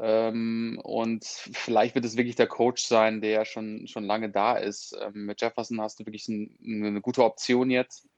Ähm, 0.03 0.81
und 0.83 1.25
vielleicht 1.27 1.95
wird 1.95 2.07
es 2.07 2.17
wirklich 2.17 2.35
der 2.35 2.47
Coach 2.47 2.83
sein, 2.83 3.21
der 3.21 3.45
schon, 3.45 3.87
schon 3.87 4.05
lange 4.05 4.31
da 4.31 4.57
ist. 4.57 4.97
Ähm, 4.99 5.27
mit 5.27 5.43
Jefferson 5.43 5.81
hast 5.81 6.01
du 6.01 6.07
wirklich 6.07 6.27
ein, 6.29 6.57
eine 6.65 7.03
gute 7.03 7.23
Option 7.23 7.71
jetzt. 7.71 8.09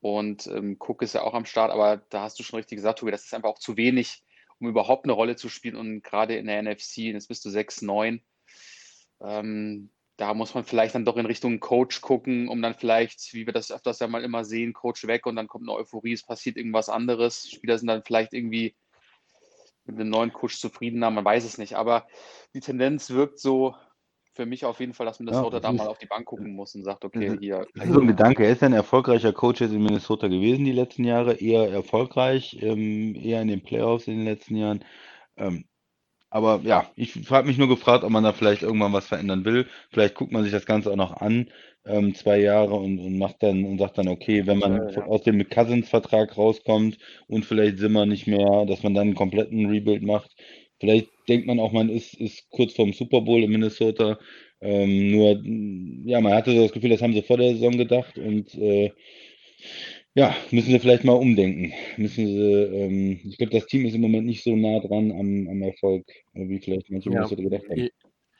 Und 0.00 0.46
ähm, 0.48 0.76
Cook 0.78 1.00
ist 1.00 1.14
ja 1.14 1.22
auch 1.22 1.32
am 1.32 1.46
Start, 1.46 1.70
aber 1.70 1.96
da 2.10 2.24
hast 2.24 2.38
du 2.38 2.42
schon 2.42 2.58
richtig 2.58 2.76
gesagt, 2.76 2.98
Tobi, 2.98 3.12
das 3.12 3.24
ist 3.24 3.32
einfach 3.32 3.48
auch 3.48 3.58
zu 3.58 3.78
wenig, 3.78 4.22
um 4.58 4.68
überhaupt 4.68 5.06
eine 5.06 5.14
Rolle 5.14 5.36
zu 5.36 5.48
spielen. 5.48 5.76
Und 5.76 6.02
gerade 6.02 6.36
in 6.36 6.46
der 6.46 6.62
NFC, 6.62 6.98
jetzt 6.98 7.28
bist 7.28 7.46
du 7.46 7.48
6-9, 7.48 8.20
ähm, 9.22 9.90
da 10.18 10.34
muss 10.34 10.54
man 10.54 10.64
vielleicht 10.64 10.94
dann 10.94 11.06
doch 11.06 11.16
in 11.16 11.24
Richtung 11.24 11.60
Coach 11.60 12.02
gucken, 12.02 12.48
um 12.48 12.60
dann 12.60 12.74
vielleicht, 12.74 13.32
wie 13.32 13.46
wir 13.46 13.54
das 13.54 13.72
öfters 13.72 14.00
ja 14.00 14.06
mal 14.06 14.22
immer 14.22 14.44
sehen, 14.44 14.74
Coach 14.74 15.06
weg 15.06 15.24
und 15.24 15.36
dann 15.36 15.48
kommt 15.48 15.66
eine 15.66 15.76
Euphorie, 15.76 16.12
es 16.12 16.22
passiert 16.22 16.58
irgendwas 16.58 16.90
anderes. 16.90 17.50
Spieler 17.50 17.78
sind 17.78 17.88
dann 17.88 18.04
vielleicht 18.04 18.34
irgendwie 18.34 18.76
mit 19.86 19.96
einem 19.96 20.10
neuen 20.10 20.32
Coach 20.32 20.58
zufriedener, 20.58 21.10
man 21.10 21.24
weiß 21.24 21.44
es 21.44 21.58
nicht. 21.58 21.74
Aber 21.76 22.06
die 22.54 22.60
Tendenz 22.60 23.10
wirkt 23.10 23.38
so 23.38 23.74
für 24.32 24.46
mich 24.46 24.64
auf 24.64 24.80
jeden 24.80 24.94
Fall, 24.94 25.06
dass 25.06 25.20
Minnesota 25.20 25.56
Ja, 25.56 25.60
da 25.60 25.70
es 25.70 25.76
mal 25.78 25.86
auf 25.88 25.98
die 25.98 26.06
Bank 26.06 26.24
gucken 26.26 26.54
muss 26.54 26.74
und 26.74 26.82
sagt, 26.82 27.04
okay, 27.04 27.34
ist- 27.34 27.38
hier. 27.38 27.66
Das 27.74 27.84
ist 27.84 27.92
so 27.94 28.00
ein 28.00 28.06
Gedanke. 28.08 28.44
Er 28.44 28.52
ist 28.52 28.62
ja 28.62 28.66
ein 28.68 28.72
erfolgreicher 28.72 29.32
Coach 29.32 29.60
jetzt 29.60 29.72
in 29.72 29.82
Minnesota 29.82 30.28
gewesen 30.28 30.64
die 30.64 30.72
letzten 30.72 31.04
Jahre, 31.04 31.34
eher 31.34 31.70
erfolgreich, 31.70 32.56
ähm, 32.60 33.14
eher 33.14 33.42
in 33.42 33.48
den 33.48 33.62
Playoffs 33.62 34.06
in 34.08 34.16
den 34.18 34.24
letzten 34.24 34.56
Jahren. 34.56 34.84
Ähm, 35.36 35.64
aber 36.30 36.60
ja, 36.64 36.90
ich 36.96 37.30
habe 37.30 37.48
mich 37.48 37.58
nur 37.58 37.68
gefragt, 37.68 38.04
ob 38.04 38.10
man 38.10 38.24
da 38.24 38.32
vielleicht 38.32 38.62
irgendwann 38.62 38.92
was 38.92 39.06
verändern 39.08 39.44
will. 39.44 39.68
Vielleicht 39.90 40.14
guckt 40.16 40.32
man 40.32 40.42
sich 40.44 40.52
das 40.52 40.66
Ganze 40.66 40.90
auch 40.92 40.96
noch 40.96 41.18
an, 41.20 41.50
ähm, 41.86 42.14
zwei 42.14 42.38
Jahre 42.40 42.74
und, 42.74 42.98
und 42.98 43.18
macht 43.18 43.42
dann 43.42 43.64
und 43.64 43.78
sagt 43.78 43.98
dann, 43.98 44.08
okay, 44.08 44.46
wenn 44.46 44.58
man 44.58 44.72
Ja, 44.76 44.90
ja. 44.90 45.06
aus 45.06 45.22
dem 45.22 45.48
Cousins-Vertrag 45.48 46.36
rauskommt 46.36 46.98
und 47.28 47.44
vielleicht 47.44 47.78
Zimmer 47.78 48.06
nicht 48.06 48.26
mehr, 48.26 48.64
dass 48.66 48.82
man 48.82 48.94
dann 48.94 49.08
einen 49.08 49.14
kompletten 49.16 49.66
Rebuild 49.66 50.02
macht. 50.02 50.34
Vielleicht 50.80 51.08
denkt 51.28 51.46
man 51.46 51.60
auch, 51.60 51.72
man 51.72 51.88
ist, 51.88 52.14
ist 52.14 52.48
kurz 52.50 52.74
vorm 52.74 52.92
Super 52.92 53.20
Bowl 53.22 53.42
in 53.42 53.50
Minnesota. 53.50 54.18
Ähm, 54.60 55.10
nur, 55.10 55.42
ja, 56.06 56.20
man 56.20 56.34
hatte 56.34 56.52
so 56.52 56.62
das 56.62 56.72
Gefühl, 56.72 56.90
das 56.90 57.02
haben 57.02 57.12
sie 57.12 57.22
vor 57.22 57.36
der 57.38 57.50
Saison 57.52 57.76
gedacht 57.76 58.18
und 58.18 58.54
äh, 58.54 58.90
ja, 60.14 60.34
müssen 60.50 60.70
sie 60.70 60.78
vielleicht 60.78 61.04
mal 61.04 61.12
umdenken. 61.14 61.72
Müssen 61.96 62.26
sie, 62.26 62.40
ähm, 62.42 63.20
ich 63.24 63.36
glaube, 63.36 63.52
das 63.52 63.66
Team 63.66 63.84
ist 63.84 63.94
im 63.94 64.00
Moment 64.00 64.26
nicht 64.26 64.44
so 64.44 64.54
nah 64.54 64.78
dran 64.80 65.10
am, 65.12 65.48
am 65.48 65.62
Erfolg, 65.62 66.06
äh, 66.34 66.48
wie 66.48 66.60
vielleicht 66.60 66.90
manche 66.90 67.10
Ja. 67.10 67.26
Gedacht 67.26 67.68
haben. 67.68 67.88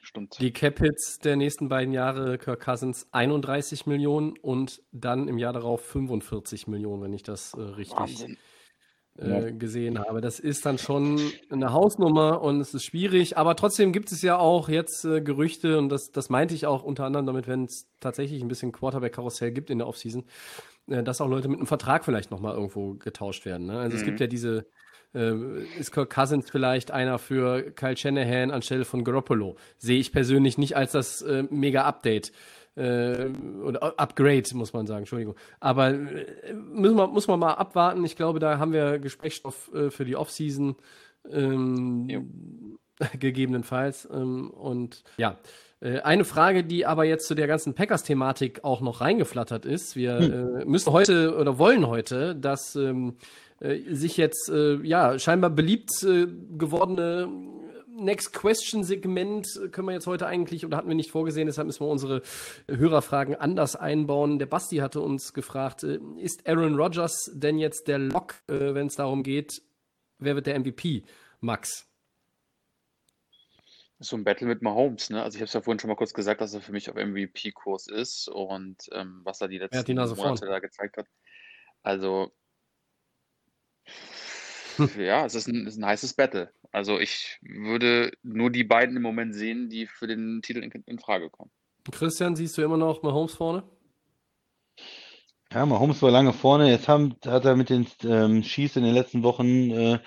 Die, 0.04 0.08
Stimmt. 0.08 0.38
die 0.40 0.52
Cap-Hits 0.52 1.18
der 1.18 1.36
nächsten 1.36 1.68
beiden 1.68 1.94
Jahre, 1.94 2.36
Kirk 2.36 2.60
Cousins 2.60 3.08
31 3.12 3.86
Millionen 3.86 4.34
und 4.38 4.82
dann 4.92 5.28
im 5.28 5.38
Jahr 5.38 5.52
darauf 5.54 5.80
45 5.80 6.66
Millionen, 6.66 7.02
wenn 7.02 7.12
ich 7.14 7.22
das 7.22 7.54
äh, 7.54 7.60
richtig 7.62 8.26
äh, 9.16 9.52
gesehen 9.52 9.98
habe. 9.98 10.20
Das 10.20 10.40
ist 10.40 10.66
dann 10.66 10.76
schon 10.76 11.32
eine 11.50 11.72
Hausnummer 11.72 12.42
und 12.42 12.60
es 12.60 12.74
ist 12.74 12.84
schwierig, 12.84 13.38
aber 13.38 13.56
trotzdem 13.56 13.92
gibt 13.92 14.12
es 14.12 14.20
ja 14.22 14.38
auch 14.38 14.68
jetzt 14.68 15.04
äh, 15.04 15.22
Gerüchte 15.22 15.78
und 15.78 15.88
das, 15.88 16.10
das 16.10 16.28
meinte 16.28 16.54
ich 16.54 16.66
auch 16.66 16.82
unter 16.82 17.04
anderem 17.04 17.24
damit, 17.26 17.46
wenn 17.46 17.64
es 17.64 17.86
tatsächlich 18.00 18.42
ein 18.42 18.48
bisschen 18.48 18.72
Quarterback-Karussell 18.72 19.52
gibt 19.52 19.70
in 19.70 19.78
der 19.78 19.86
Offseason, 19.86 20.24
äh, 20.88 21.02
dass 21.02 21.20
auch 21.20 21.28
Leute 21.28 21.48
mit 21.48 21.58
einem 21.58 21.66
Vertrag 21.66 22.04
vielleicht 22.04 22.30
nochmal 22.30 22.54
irgendwo 22.54 22.94
getauscht 22.94 23.46
werden. 23.46 23.66
Ne? 23.68 23.78
Also 23.78 23.96
es 23.96 24.02
Mhm. 24.02 24.06
gibt 24.06 24.20
ja 24.20 24.26
diese, 24.26 24.66
ist 25.14 25.92
Kirk 25.92 26.10
Cousins 26.10 26.50
vielleicht 26.50 26.90
einer 26.90 27.18
für 27.18 27.70
Kyle 27.70 27.96
Shanahan 27.96 28.50
anstelle 28.50 28.84
von 28.84 29.04
Garoppolo? 29.04 29.56
Sehe 29.78 30.00
ich 30.00 30.12
persönlich 30.12 30.58
nicht 30.58 30.76
als 30.76 30.92
das 30.92 31.22
äh, 31.22 31.44
Mega-Update. 31.50 32.32
Äh, 32.76 33.28
oder 33.62 33.98
Upgrade, 34.00 34.42
muss 34.54 34.72
man 34.72 34.86
sagen, 34.86 35.00
Entschuldigung. 35.00 35.36
Aber 35.60 35.90
äh, 35.90 36.52
müssen 36.52 36.96
wir, 36.96 37.06
muss 37.06 37.28
man 37.28 37.38
mal 37.38 37.52
abwarten. 37.52 38.04
Ich 38.04 38.16
glaube, 38.16 38.40
da 38.40 38.58
haben 38.58 38.72
wir 38.72 38.98
Gesprächsstoff 38.98 39.72
äh, 39.72 39.90
für 39.90 40.04
die 40.04 40.16
Offseason 40.16 40.74
ähm, 41.30 42.78
gegebenenfalls. 43.18 44.08
Ähm, 44.12 44.50
und 44.50 45.04
ja, 45.18 45.38
äh, 45.80 46.00
eine 46.00 46.24
Frage, 46.24 46.64
die 46.64 46.86
aber 46.86 47.04
jetzt 47.04 47.28
zu 47.28 47.34
der 47.34 47.46
ganzen 47.46 47.74
Packers-Thematik 47.74 48.64
auch 48.64 48.80
noch 48.80 49.00
reingeflattert 49.00 49.66
ist. 49.66 49.94
Wir 49.94 50.18
äh, 50.18 50.64
müssen 50.64 50.92
heute 50.92 51.36
oder 51.36 51.58
wollen 51.58 51.86
heute, 51.86 52.34
dass 52.34 52.74
ähm, 52.74 53.16
äh, 53.64 53.94
sich 53.94 54.16
jetzt 54.16 54.50
äh, 54.50 54.76
ja 54.82 55.18
scheinbar 55.18 55.50
beliebt 55.50 55.90
äh, 56.02 56.26
gewordene 56.58 57.28
Next 57.96 58.32
Question 58.32 58.82
Segment 58.82 59.46
können 59.70 59.86
wir 59.86 59.94
jetzt 59.94 60.06
heute 60.06 60.26
eigentlich 60.26 60.66
oder 60.66 60.76
hatten 60.76 60.88
wir 60.88 60.96
nicht 60.96 61.12
vorgesehen, 61.12 61.46
deshalb 61.46 61.66
müssen 61.66 61.84
wir 61.84 61.88
unsere 61.88 62.22
Hörerfragen 62.68 63.36
anders 63.36 63.76
einbauen. 63.76 64.38
Der 64.38 64.46
Basti 64.46 64.78
hatte 64.78 65.00
uns 65.00 65.32
gefragt, 65.32 65.84
äh, 65.84 65.98
ist 66.18 66.46
Aaron 66.46 66.74
Rodgers 66.74 67.30
denn 67.32 67.58
jetzt 67.58 67.88
der 67.88 67.98
Lock, 67.98 68.34
äh, 68.48 68.74
wenn 68.74 68.88
es 68.88 68.96
darum 68.96 69.22
geht, 69.22 69.62
wer 70.18 70.34
wird 70.34 70.46
der 70.46 70.58
MVP? 70.58 71.04
Max. 71.40 71.88
So 74.00 74.16
ein 74.16 74.24
Battle 74.24 74.48
mit 74.48 74.60
Mahomes, 74.60 75.08
ne? 75.10 75.22
Also 75.22 75.36
ich 75.36 75.40
habe 75.40 75.46
es 75.46 75.52
ja 75.52 75.60
vorhin 75.60 75.78
schon 75.78 75.88
mal 75.88 75.96
kurz 75.96 76.12
gesagt, 76.12 76.40
dass 76.40 76.52
er 76.52 76.60
für 76.60 76.72
mich 76.72 76.90
auf 76.90 76.96
MVP-Kurs 76.96 77.86
ist 77.86 78.28
und 78.28 78.76
ähm, 78.92 79.20
was 79.22 79.40
er 79.40 79.48
die 79.48 79.58
die 79.58 79.64
letzten 79.64 79.94
Nase 79.94 80.16
vorn? 80.16 80.30
Monate 80.30 80.46
da 80.46 80.58
gezeigt 80.58 80.96
hat. 80.96 81.06
Also 81.82 82.32
ja, 84.98 85.24
es 85.24 85.34
ist 85.34 85.48
ein, 85.48 85.66
ist 85.66 85.76
ein 85.78 85.86
heißes 85.86 86.14
Battle. 86.14 86.50
Also 86.72 86.98
ich 86.98 87.38
würde 87.42 88.12
nur 88.22 88.50
die 88.50 88.64
beiden 88.64 88.96
im 88.96 89.02
Moment 89.02 89.34
sehen, 89.34 89.68
die 89.68 89.86
für 89.86 90.06
den 90.06 90.42
Titel 90.42 90.62
in, 90.62 90.70
in 90.86 90.98
Frage 90.98 91.30
kommen. 91.30 91.50
Christian, 91.90 92.36
siehst 92.36 92.56
du 92.58 92.62
immer 92.62 92.76
noch 92.76 93.02
Mahomes 93.02 93.34
vorne? 93.34 93.64
Ja, 95.52 95.64
Mahomes 95.66 96.02
war 96.02 96.10
lange 96.10 96.32
vorne. 96.32 96.70
Jetzt 96.70 96.88
haben, 96.88 97.14
hat 97.24 97.44
er 97.44 97.56
mit 97.56 97.70
den 97.70 97.86
ähm, 98.04 98.42
Chiefs 98.42 98.76
in 98.76 98.82
den 98.84 98.94
letzten 98.94 99.22
Wochen 99.22 99.70
äh, 99.70 99.98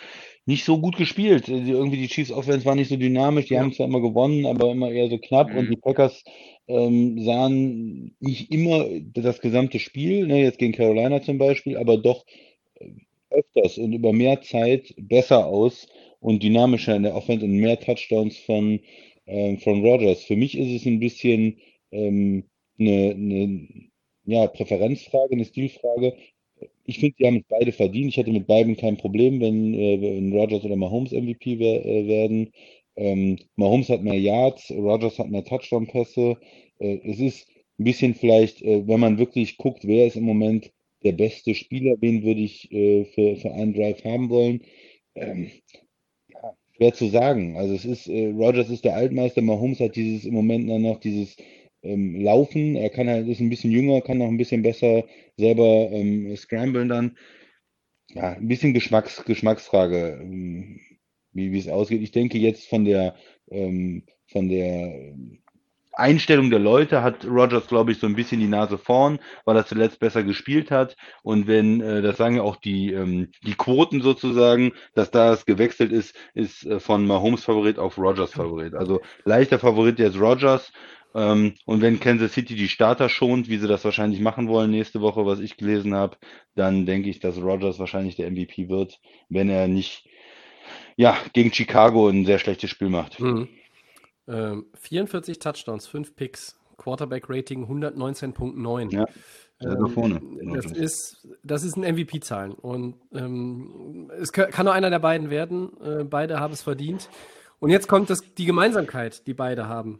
nicht 0.45 0.65
so 0.65 0.79
gut 0.79 0.97
gespielt. 0.97 1.47
Äh, 1.47 1.59
irgendwie 1.69 1.97
die 1.97 2.09
Chiefs 2.09 2.31
Offense 2.31 2.65
war 2.65 2.75
nicht 2.75 2.89
so 2.89 2.97
dynamisch. 2.97 3.45
Die 3.47 3.55
Ja. 3.55 3.61
haben 3.61 3.73
zwar 3.73 3.87
immer 3.87 4.01
gewonnen, 4.01 4.45
aber 4.45 4.71
immer 4.71 4.91
eher 4.91 5.09
so 5.09 5.17
knapp. 5.19 5.53
Und 5.53 5.67
Mhm. 5.67 5.71
die 5.71 5.77
Packers 5.77 6.23
ähm, 6.67 7.23
sahen 7.23 8.15
nicht 8.19 8.51
immer 8.51 8.85
das 9.13 9.39
gesamte 9.39 9.79
Spiel, 9.79 10.27
ne, 10.27 10.41
jetzt 10.43 10.59
gegen 10.59 10.73
Carolina 10.73 11.21
zum 11.21 11.37
Beispiel, 11.37 11.77
aber 11.77 11.97
doch 11.97 12.25
äh, 12.27 12.46
öfters 13.29 13.77
und 13.77 13.93
über 13.93 14.13
mehr 14.13 14.41
Zeit 14.41 14.93
besser 14.97 15.45
aus 15.45 15.87
und 16.19 16.43
dynamischer 16.43 16.95
in 16.95 17.03
der 17.03 17.15
Offense 17.15 17.45
und 17.45 17.53
mehr 17.57 17.79
Touchdowns 17.79 18.37
von, 18.37 18.79
ähm, 19.25 19.59
von 19.59 19.85
Rodgers. 19.85 20.23
Für 20.23 20.35
mich 20.35 20.57
ist 20.57 20.81
es 20.81 20.85
ein 20.85 20.99
bisschen 20.99 21.57
ähm, 21.91 22.45
eine, 22.79 23.11
eine 23.11 23.67
ja, 24.25 24.47
Präferenzfrage, 24.47 25.33
eine 25.33 25.45
Stilfrage. 25.45 26.15
Ich 26.85 26.99
finde, 26.99 27.15
die 27.19 27.25
haben 27.27 27.37
es 27.37 27.45
beide 27.47 27.71
verdient. 27.71 28.09
Ich 28.09 28.17
hätte 28.17 28.31
mit 28.31 28.47
beiden 28.47 28.75
kein 28.77 28.97
Problem, 28.97 29.39
wenn, 29.41 29.73
äh, 29.73 30.01
wenn 30.01 30.33
Rodgers 30.33 30.63
oder 30.63 30.75
Mahomes 30.75 31.11
MVP 31.11 31.59
wer, 31.59 31.85
äh, 31.85 32.07
werden. 32.07 32.51
Ähm, 32.95 33.37
Mahomes 33.55 33.89
hat 33.89 34.01
mehr 34.01 34.19
Yards, 34.19 34.71
Rodgers 34.71 35.19
hat 35.19 35.29
mehr 35.29 35.43
Touchdown-Pässe. 35.45 36.37
Äh, 36.79 36.99
es 37.03 37.19
ist 37.19 37.47
ein 37.79 37.83
bisschen 37.83 38.15
vielleicht, 38.15 38.61
äh, 38.63 38.87
wenn 38.87 38.99
man 38.99 39.17
wirklich 39.19 39.57
guckt, 39.57 39.85
wer 39.87 40.07
ist 40.07 40.15
im 40.15 40.23
Moment 40.23 40.71
der 41.03 41.11
beste 41.13 41.55
Spieler, 41.55 41.95
wen 41.99 42.23
würde 42.23 42.41
ich 42.41 42.71
äh, 42.71 43.05
für, 43.05 43.35
für 43.37 43.53
einen 43.53 43.73
Drive 43.73 44.03
haben 44.03 44.29
wollen. 44.29 44.61
Ähm, 45.15 45.51
ja, 46.29 46.55
schwer 46.75 46.93
zu 46.93 47.07
sagen. 47.07 47.57
Also 47.57 47.73
es 47.75 47.85
ist, 47.85 48.07
äh, 48.07 48.27
Rodgers 48.31 48.69
ist 48.69 48.85
der 48.85 48.95
Altmeister, 48.95 49.41
Mahomes 49.41 49.79
hat 49.79 49.95
dieses 49.95 50.25
im 50.25 50.33
Moment 50.33 50.69
dann 50.69 50.81
noch 50.81 50.99
dieses 50.99 51.37
ähm, 51.83 52.21
Laufen. 52.21 52.75
Er 52.75 52.89
kann 52.89 53.07
halt, 53.07 53.27
ist 53.27 53.39
ein 53.39 53.49
bisschen 53.49 53.71
jünger, 53.71 54.01
kann 54.01 54.17
noch 54.19 54.27
ein 54.27 54.37
bisschen 54.37 54.61
besser 54.61 55.05
selber 55.37 55.89
ähm, 55.91 56.35
scramblen 56.35 56.89
dann. 56.89 57.17
Ja, 58.13 58.33
ein 58.33 58.47
bisschen 58.47 58.73
Geschmacks, 58.73 59.23
Geschmacksfrage, 59.25 60.19
ähm, 60.21 60.79
wie, 61.33 61.51
wie 61.51 61.59
es 61.59 61.67
ausgeht. 61.67 62.01
Ich 62.01 62.11
denke 62.11 62.37
jetzt 62.37 62.67
von 62.67 62.85
der, 62.85 63.15
ähm, 63.51 64.03
von 64.27 64.49
der 64.49 64.95
ähm, 64.95 65.39
Einstellung 65.97 66.49
der 66.49 66.59
Leute 66.59 67.01
hat 67.01 67.25
Rodgers, 67.25 67.67
glaube 67.67 67.91
ich, 67.91 67.99
so 67.99 68.07
ein 68.07 68.15
bisschen 68.15 68.39
die 68.39 68.47
Nase 68.47 68.77
vorn, 68.77 69.19
weil 69.45 69.55
er 69.55 69.65
zuletzt 69.65 69.99
besser 69.99 70.23
gespielt 70.23 70.71
hat. 70.71 70.95
Und 71.23 71.47
wenn, 71.47 71.81
äh, 71.81 72.01
das 72.01 72.17
sagen 72.17 72.37
ja 72.37 72.43
auch 72.43 72.55
die, 72.55 72.93
ähm, 72.93 73.31
die 73.45 73.55
Quoten 73.55 74.01
sozusagen, 74.01 74.73
dass 74.93 75.11
da 75.11 75.33
es 75.33 75.45
gewechselt 75.45 75.91
ist, 75.91 76.15
ist 76.33 76.65
äh, 76.65 76.79
von 76.79 77.05
Mahomes 77.05 77.43
Favorit 77.43 77.79
auf 77.79 77.97
Rodgers 77.97 78.33
Favorit. 78.33 78.75
Also 78.75 79.01
leichter 79.25 79.59
Favorit 79.59 79.99
jetzt 79.99 80.19
Rodgers. 80.19 80.71
Ähm, 81.15 81.55
und 81.65 81.81
wenn 81.81 81.99
Kansas 81.99 82.33
City 82.33 82.55
die 82.55 82.69
Starter 82.69 83.09
schont, 83.09 83.49
wie 83.49 83.57
sie 83.57 83.67
das 83.67 83.83
wahrscheinlich 83.83 84.19
machen 84.19 84.47
wollen 84.47 84.71
nächste 84.71 85.01
Woche, 85.01 85.25
was 85.25 85.39
ich 85.39 85.57
gelesen 85.57 85.95
habe, 85.95 86.17
dann 86.55 86.85
denke 86.85 87.09
ich, 87.09 87.19
dass 87.19 87.41
Rodgers 87.41 87.79
wahrscheinlich 87.79 88.15
der 88.15 88.29
MVP 88.29 88.69
wird, 88.69 88.99
wenn 89.29 89.49
er 89.49 89.67
nicht 89.67 90.07
ja, 90.95 91.17
gegen 91.33 91.53
Chicago 91.53 92.07
ein 92.07 92.25
sehr 92.25 92.39
schlechtes 92.39 92.69
Spiel 92.69 92.89
macht. 92.89 93.19
Mhm. 93.19 93.47
Ähm, 94.27 94.65
44 94.73 95.39
Touchdowns, 95.39 95.87
5 95.87 96.15
Picks, 96.15 96.59
Quarterback-Rating 96.77 97.65
119.9. 97.65 98.93
Ja, 98.93 99.07
sehr 99.59 99.75
da 99.75 99.87
vorne. 99.87 100.21
Das 100.53 100.71
ist, 100.71 101.27
das 101.43 101.63
ist 101.63 101.77
ein 101.77 101.95
MVP-Zahlen. 101.95 102.53
Und 102.53 102.95
ähm, 103.13 104.11
es 104.19 104.31
kann 104.31 104.51
kann 104.51 104.65
nur 104.65 104.73
einer 104.73 104.89
der 104.89 104.99
beiden 104.99 105.29
werden. 105.29 105.71
Äh, 105.81 106.03
beide 106.03 106.39
haben 106.39 106.53
es 106.53 106.61
verdient. 106.61 107.09
Und 107.59 107.71
jetzt 107.71 107.87
kommt 107.87 108.09
das, 108.09 108.19
die 108.37 108.45
Gemeinsamkeit, 108.45 109.25
die 109.25 109.33
beide 109.33 109.67
haben. 109.67 109.99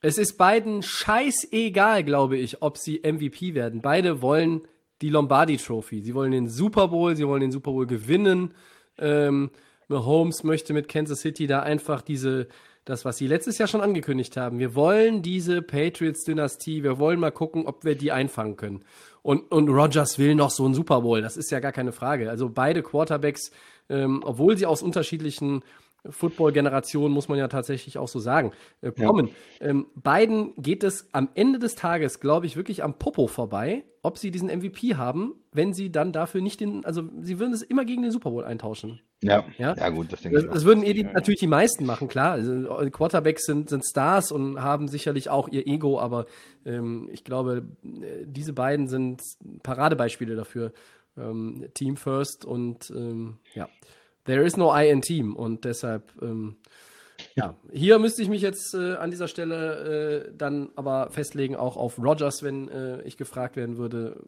Es 0.00 0.18
ist 0.18 0.36
beiden 0.36 0.82
scheißegal, 0.82 2.04
glaube 2.04 2.36
ich, 2.36 2.62
ob 2.62 2.76
sie 2.76 3.00
MVP 3.04 3.54
werden. 3.54 3.82
Beide 3.82 4.22
wollen 4.22 4.62
die 5.00 5.10
Lombardi 5.10 5.56
Trophy. 5.56 6.02
Sie 6.02 6.14
wollen 6.14 6.32
den 6.32 6.48
Super 6.48 6.88
Bowl, 6.88 7.16
sie 7.16 7.26
wollen 7.26 7.40
den 7.40 7.52
Super 7.52 7.72
Bowl 7.72 7.86
gewinnen. 7.86 8.54
Ähm, 8.98 9.50
Mahomes 9.88 10.44
möchte 10.44 10.72
mit 10.72 10.88
Kansas 10.88 11.20
City 11.20 11.46
da 11.46 11.60
einfach 11.60 12.02
diese, 12.02 12.48
das, 12.88 13.04
was 13.04 13.18
sie 13.18 13.26
letztes 13.26 13.58
Jahr 13.58 13.68
schon 13.68 13.80
angekündigt 13.80 14.36
haben. 14.36 14.58
Wir 14.58 14.74
wollen 14.74 15.22
diese 15.22 15.62
Patriots-Dynastie, 15.62 16.82
wir 16.82 16.98
wollen 16.98 17.20
mal 17.20 17.30
gucken, 17.32 17.66
ob 17.66 17.84
wir 17.84 17.96
die 17.96 18.12
einfangen 18.12 18.56
können. 18.56 18.84
Und, 19.22 19.50
und 19.52 19.68
Rogers 19.68 20.18
will 20.18 20.34
noch 20.34 20.50
so 20.50 20.64
einen 20.64 20.74
Super 20.74 21.02
Bowl, 21.02 21.20
das 21.20 21.36
ist 21.36 21.50
ja 21.50 21.60
gar 21.60 21.72
keine 21.72 21.92
Frage. 21.92 22.30
Also 22.30 22.48
beide 22.48 22.82
Quarterbacks, 22.82 23.50
ähm, 23.88 24.22
obwohl 24.24 24.56
sie 24.56 24.66
aus 24.66 24.82
unterschiedlichen 24.82 25.62
Football-Generationen, 26.08 27.12
muss 27.12 27.28
man 27.28 27.38
ja 27.38 27.48
tatsächlich 27.48 27.98
auch 27.98 28.08
so 28.08 28.18
sagen, 28.18 28.52
äh, 28.80 28.92
kommen. 28.92 29.30
Ähm, 29.60 29.86
beiden 29.94 30.54
geht 30.56 30.84
es 30.84 31.08
am 31.12 31.28
Ende 31.34 31.58
des 31.58 31.74
Tages, 31.74 32.20
glaube 32.20 32.46
ich, 32.46 32.56
wirklich 32.56 32.82
am 32.82 32.98
Popo 32.98 33.26
vorbei, 33.26 33.84
ob 34.02 34.16
sie 34.18 34.30
diesen 34.30 34.48
MVP 34.48 34.94
haben, 34.96 35.34
wenn 35.52 35.72
sie 35.74 35.90
dann 35.90 36.12
dafür 36.12 36.40
nicht 36.40 36.60
den, 36.60 36.84
also 36.84 37.02
sie 37.20 37.38
würden 37.38 37.52
es 37.52 37.62
immer 37.62 37.84
gegen 37.84 38.02
den 38.02 38.12
Super 38.12 38.30
Bowl 38.30 38.44
eintauschen. 38.44 39.00
Ja, 39.22 39.44
Ja? 39.58 39.74
ja, 39.76 39.88
gut, 39.88 40.12
das 40.12 40.22
denke 40.22 40.36
Das, 40.36 40.44
ich 40.44 40.50
das 40.52 40.64
würden 40.64 40.84
eh 40.84 40.92
die, 40.92 41.02
natürlich 41.02 41.40
die 41.40 41.48
meisten 41.48 41.84
machen, 41.84 42.06
klar. 42.06 42.32
Also, 42.32 42.82
die 42.84 42.90
Quarterbacks 42.90 43.44
sind, 43.44 43.68
sind 43.68 43.84
Stars 43.84 44.30
und 44.30 44.62
haben 44.62 44.86
sicherlich 44.86 45.28
auch 45.28 45.48
ihr 45.48 45.66
Ego, 45.66 45.98
aber 45.98 46.26
ähm, 46.64 47.08
ich 47.12 47.24
glaube, 47.24 47.66
äh, 47.84 48.24
diese 48.24 48.52
beiden 48.52 48.86
sind 48.86 49.22
Paradebeispiele 49.64 50.36
dafür. 50.36 50.72
Ähm, 51.16 51.66
Team 51.74 51.96
First 51.96 52.44
und 52.44 52.92
ähm, 52.94 53.38
ja, 53.54 53.68
there 54.28 54.44
is 54.44 54.56
no 54.56 54.72
I 54.72 54.88
in 54.88 55.00
Team 55.02 55.34
und 55.34 55.64
deshalb, 55.64 56.12
ähm, 56.22 56.56
ja, 57.34 57.56
hier 57.72 57.98
müsste 57.98 58.22
ich 58.22 58.28
mich 58.28 58.42
jetzt 58.42 58.74
äh, 58.74 58.94
an 58.94 59.10
dieser 59.10 59.26
Stelle 59.26 60.26
äh, 60.28 60.32
dann 60.36 60.70
aber 60.76 61.10
festlegen, 61.10 61.56
auch 61.56 61.76
auf 61.76 61.98
Rogers, 61.98 62.44
wenn 62.44 62.68
äh, 62.68 63.02
ich 63.02 63.16
gefragt 63.16 63.56
werden 63.56 63.76
würde. 63.76 64.22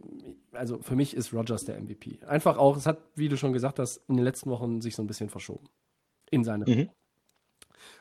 Also 0.52 0.80
für 0.82 0.96
mich 0.96 1.14
ist 1.14 1.32
Rogers 1.32 1.64
der 1.64 1.80
MVP. 1.80 2.18
Einfach 2.26 2.56
auch, 2.58 2.76
es 2.76 2.86
hat, 2.86 2.98
wie 3.14 3.28
du 3.28 3.36
schon 3.36 3.52
gesagt 3.52 3.78
hast, 3.78 4.00
in 4.08 4.16
den 4.16 4.24
letzten 4.24 4.50
Wochen 4.50 4.80
sich 4.80 4.96
so 4.96 5.02
ein 5.02 5.06
bisschen 5.06 5.28
verschoben. 5.28 5.68
In 6.30 6.42
seine. 6.42 6.64
Mhm. 6.68 6.90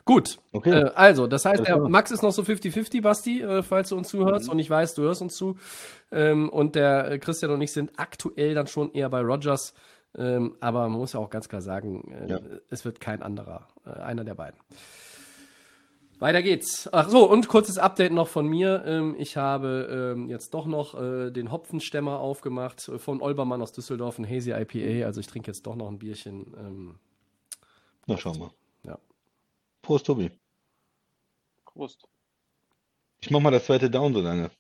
Gut, 0.06 0.40
Okay. 0.54 0.72
äh, 0.72 0.92
also, 0.96 1.28
das 1.28 1.46
heißt, 1.46 1.68
der. 1.68 1.78
Max 1.78 2.10
ist 2.12 2.24
noch 2.24 2.32
so 2.32 2.42
50-50, 2.42 3.02
Basti, 3.02 3.42
äh, 3.42 3.62
falls 3.62 3.90
du 3.90 3.98
uns 3.98 4.10
zuhörst. 4.10 4.50
Und 4.50 4.58
ich 4.58 4.70
weiß, 4.70 4.96
du 4.96 5.04
hörst 5.04 5.22
uns 5.22 5.36
zu. 5.36 5.58
Ähm, 6.12 6.50
und 6.50 6.76
der 6.76 7.12
äh, 7.12 7.20
Christian 7.20 7.52
und 7.52 7.62
ich 7.62 7.72
sind 7.72 7.92
aktuell 7.98 8.56
dann 8.56 8.68
schon 8.68 8.92
eher 8.94 9.10
bei 9.10 9.22
Rogers. 9.22 9.74
Ähm, 10.18 10.56
aber 10.60 10.88
man 10.90 11.00
muss 11.00 11.14
ja 11.14 11.20
auch 11.20 11.30
ganz 11.30 11.50
klar 11.50 11.62
sagen, 11.62 12.12
äh, 12.12 12.28
Ja. 12.32 12.40
es 12.70 12.84
wird 12.86 13.00
kein 13.00 13.22
anderer, 13.22 13.68
äh, 13.86 13.92
einer 13.92 14.24
der 14.24 14.36
beiden. 14.36 14.60
Weiter 16.20 16.42
geht's. 16.42 16.90
Ach 16.92 17.08
so, 17.08 17.30
und 17.30 17.48
kurzes 17.48 17.78
Update 17.78 18.12
noch 18.12 18.28
von 18.28 18.46
mir. 18.46 18.84
Ähm, 18.86 19.16
ich 19.18 19.38
habe 19.38 20.14
ähm, 20.18 20.28
jetzt 20.30 20.54
doch 20.54 20.66
noch 20.66 21.00
äh, 21.00 21.32
den 21.32 21.50
Hopfenstämmer 21.52 22.20
aufgemacht 22.20 22.90
äh, 22.90 23.00
von 23.00 23.22
Olbermann 23.22 23.62
aus 23.62 23.72
Düsseldorf, 23.72 24.20
ein 24.20 24.30
Hazy 24.30 24.52
IPA. 24.52 25.06
Also 25.06 25.22
ich 25.22 25.28
trinke 25.28 25.48
jetzt 25.50 25.66
doch 25.66 25.76
noch 25.78 25.88
ein 25.88 25.98
Bierchen. 26.00 26.54
Ähm, 26.58 27.00
Na, 28.06 28.18
schauen 28.18 28.38
wir. 28.40 28.52
Ja. 28.84 29.00
Prost, 29.82 30.08
Tobi. 30.08 30.30
Prost. 31.66 32.06
Ich 33.22 33.32
mach 33.32 33.40
mal 33.40 33.52
das 33.52 33.66
zweite 33.66 33.90
Down 33.90 34.14
so 34.14 34.20
lange. 34.20 34.52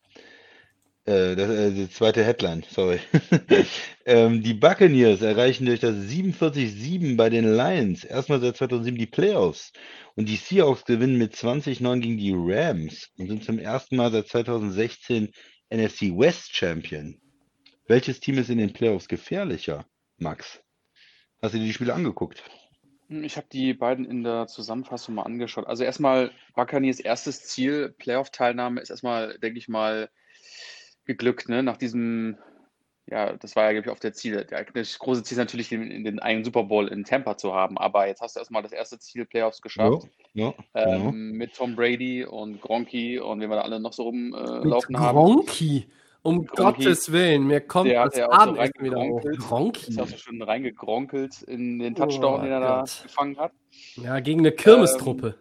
Äh, 1.05 1.35
das, 1.35 1.49
äh, 1.49 1.71
die 1.71 1.89
zweite 1.89 2.23
Headline, 2.23 2.63
sorry. 2.69 2.99
ähm, 4.05 4.43
die 4.43 4.53
Buccaneers 4.53 5.21
erreichen 5.21 5.65
durch 5.65 5.79
das 5.79 5.95
47-7 5.95 7.15
bei 7.15 7.29
den 7.29 7.45
Lions 7.55 8.03
erstmal 8.03 8.39
seit 8.39 8.57
2007 8.57 8.97
die 8.97 9.07
Playoffs. 9.07 9.71
Und 10.15 10.27
die 10.27 10.35
Seahawks 10.35 10.85
gewinnen 10.85 11.17
mit 11.17 11.33
20-9 11.33 11.99
gegen 11.99 12.17
die 12.17 12.33
Rams 12.35 13.09
und 13.17 13.27
sind 13.27 13.43
zum 13.43 13.57
ersten 13.57 13.95
Mal 13.95 14.11
seit 14.11 14.27
2016 14.27 15.31
NFC 15.69 16.17
West 16.17 16.55
Champion. 16.55 17.19
Welches 17.87 18.19
Team 18.19 18.37
ist 18.37 18.49
in 18.49 18.57
den 18.57 18.73
Playoffs 18.73 19.07
gefährlicher, 19.07 19.85
Max? 20.17 20.61
Hast 21.41 21.53
du 21.53 21.57
dir 21.57 21.65
die 21.65 21.73
Spiele 21.73 21.93
angeguckt? 21.93 22.43
Hm, 23.07 23.23
Ich 23.23 23.37
habe 23.37 23.47
die 23.51 23.73
beiden 23.73 24.05
in 24.05 24.23
der 24.23 24.47
Zusammenfassung 24.47 25.15
mal 25.15 25.23
angeschaut. 25.23 25.65
Also 25.65 25.83
erstmal 25.83 26.31
Buccaneers 26.53 26.99
erstes 26.99 27.45
Ziel, 27.45 27.95
Playoff-Teilnahme, 27.97 28.81
ist 28.81 28.89
erstmal, 28.89 29.39
denke 29.39 29.57
ich 29.57 29.67
mal, 29.69 30.09
geglückt, 31.09 31.49
ne? 31.49 31.63
Nach 31.63 31.75
diesem, 31.77 32.37
ja, 33.07 33.33
das 33.33 33.55
war 33.55 33.63
ja, 33.65 33.71
glaube 33.71 33.87
ich, 33.87 33.91
auf 33.91 33.99
der 33.99 34.13
Ziel. 34.13 34.45
Der, 34.45 34.63
das 34.63 34.99
große 34.99 35.23
Ziel 35.23 35.35
ist 35.35 35.39
natürlich, 35.39 35.69
den, 35.69 35.89
in 35.89 36.03
den 36.03 36.19
einen 36.19 36.45
Super 36.45 36.63
Bowl 36.63 36.87
in 36.87 37.03
Tampa 37.03 37.35
zu 37.35 37.53
haben, 37.53 37.77
aber 37.79 38.07
jetzt 38.07 38.21
hast 38.21 38.35
du 38.35 38.39
erstmal 38.39 38.61
das 38.61 38.71
erste 38.71 38.99
Ziel, 38.99 39.25
Playoffs 39.25 39.61
geschafft. 39.61 40.07
Ja, 40.33 40.53
genau. 40.75 41.09
Ähm, 41.09 41.31
mit 41.31 41.55
Tom 41.55 41.75
Brady 41.75 42.23
und 42.23 42.61
Gronky 42.61 43.19
und 43.19 43.41
wen 43.41 43.49
wir 43.49 43.55
da 43.55 43.63
alle 43.63 43.79
noch 43.79 43.93
so 43.93 44.03
rumlaufen 44.03 44.95
äh, 44.95 44.97
haben. 44.99 45.15
Gronky. 45.17 45.87
Um 46.21 46.45
Gronky, 46.45 46.83
Gottes 46.83 47.11
Willen, 47.13 47.47
mir 47.47 47.61
kommt 47.61 47.89
Der 47.89 48.03
das 48.03 48.17
ja 48.17 48.27
auch 48.27 48.33
so 48.33 48.37
Abendessen 48.39 48.73
wieder 48.83 48.97
hoch. 48.97 49.23
reingegronkelt. 49.23 49.39
Gronky. 49.39 49.89
Ist 49.89 49.97
ja 49.97 50.03
auch 50.03 50.07
so 50.07 50.17
schön 50.17 50.41
reingegronkelt 50.41 51.41
in 51.43 51.79
den 51.79 51.95
Touchdown, 51.95 52.41
Oh 52.41 52.43
den 52.43 52.51
er 52.51 52.59
da 52.59 52.79
Gott. 52.81 52.99
gefangen 53.03 53.37
hat. 53.39 53.53
Ja, 53.95 54.19
gegen 54.19 54.41
eine 54.41 54.51
Kirmestruppe. 54.51 55.35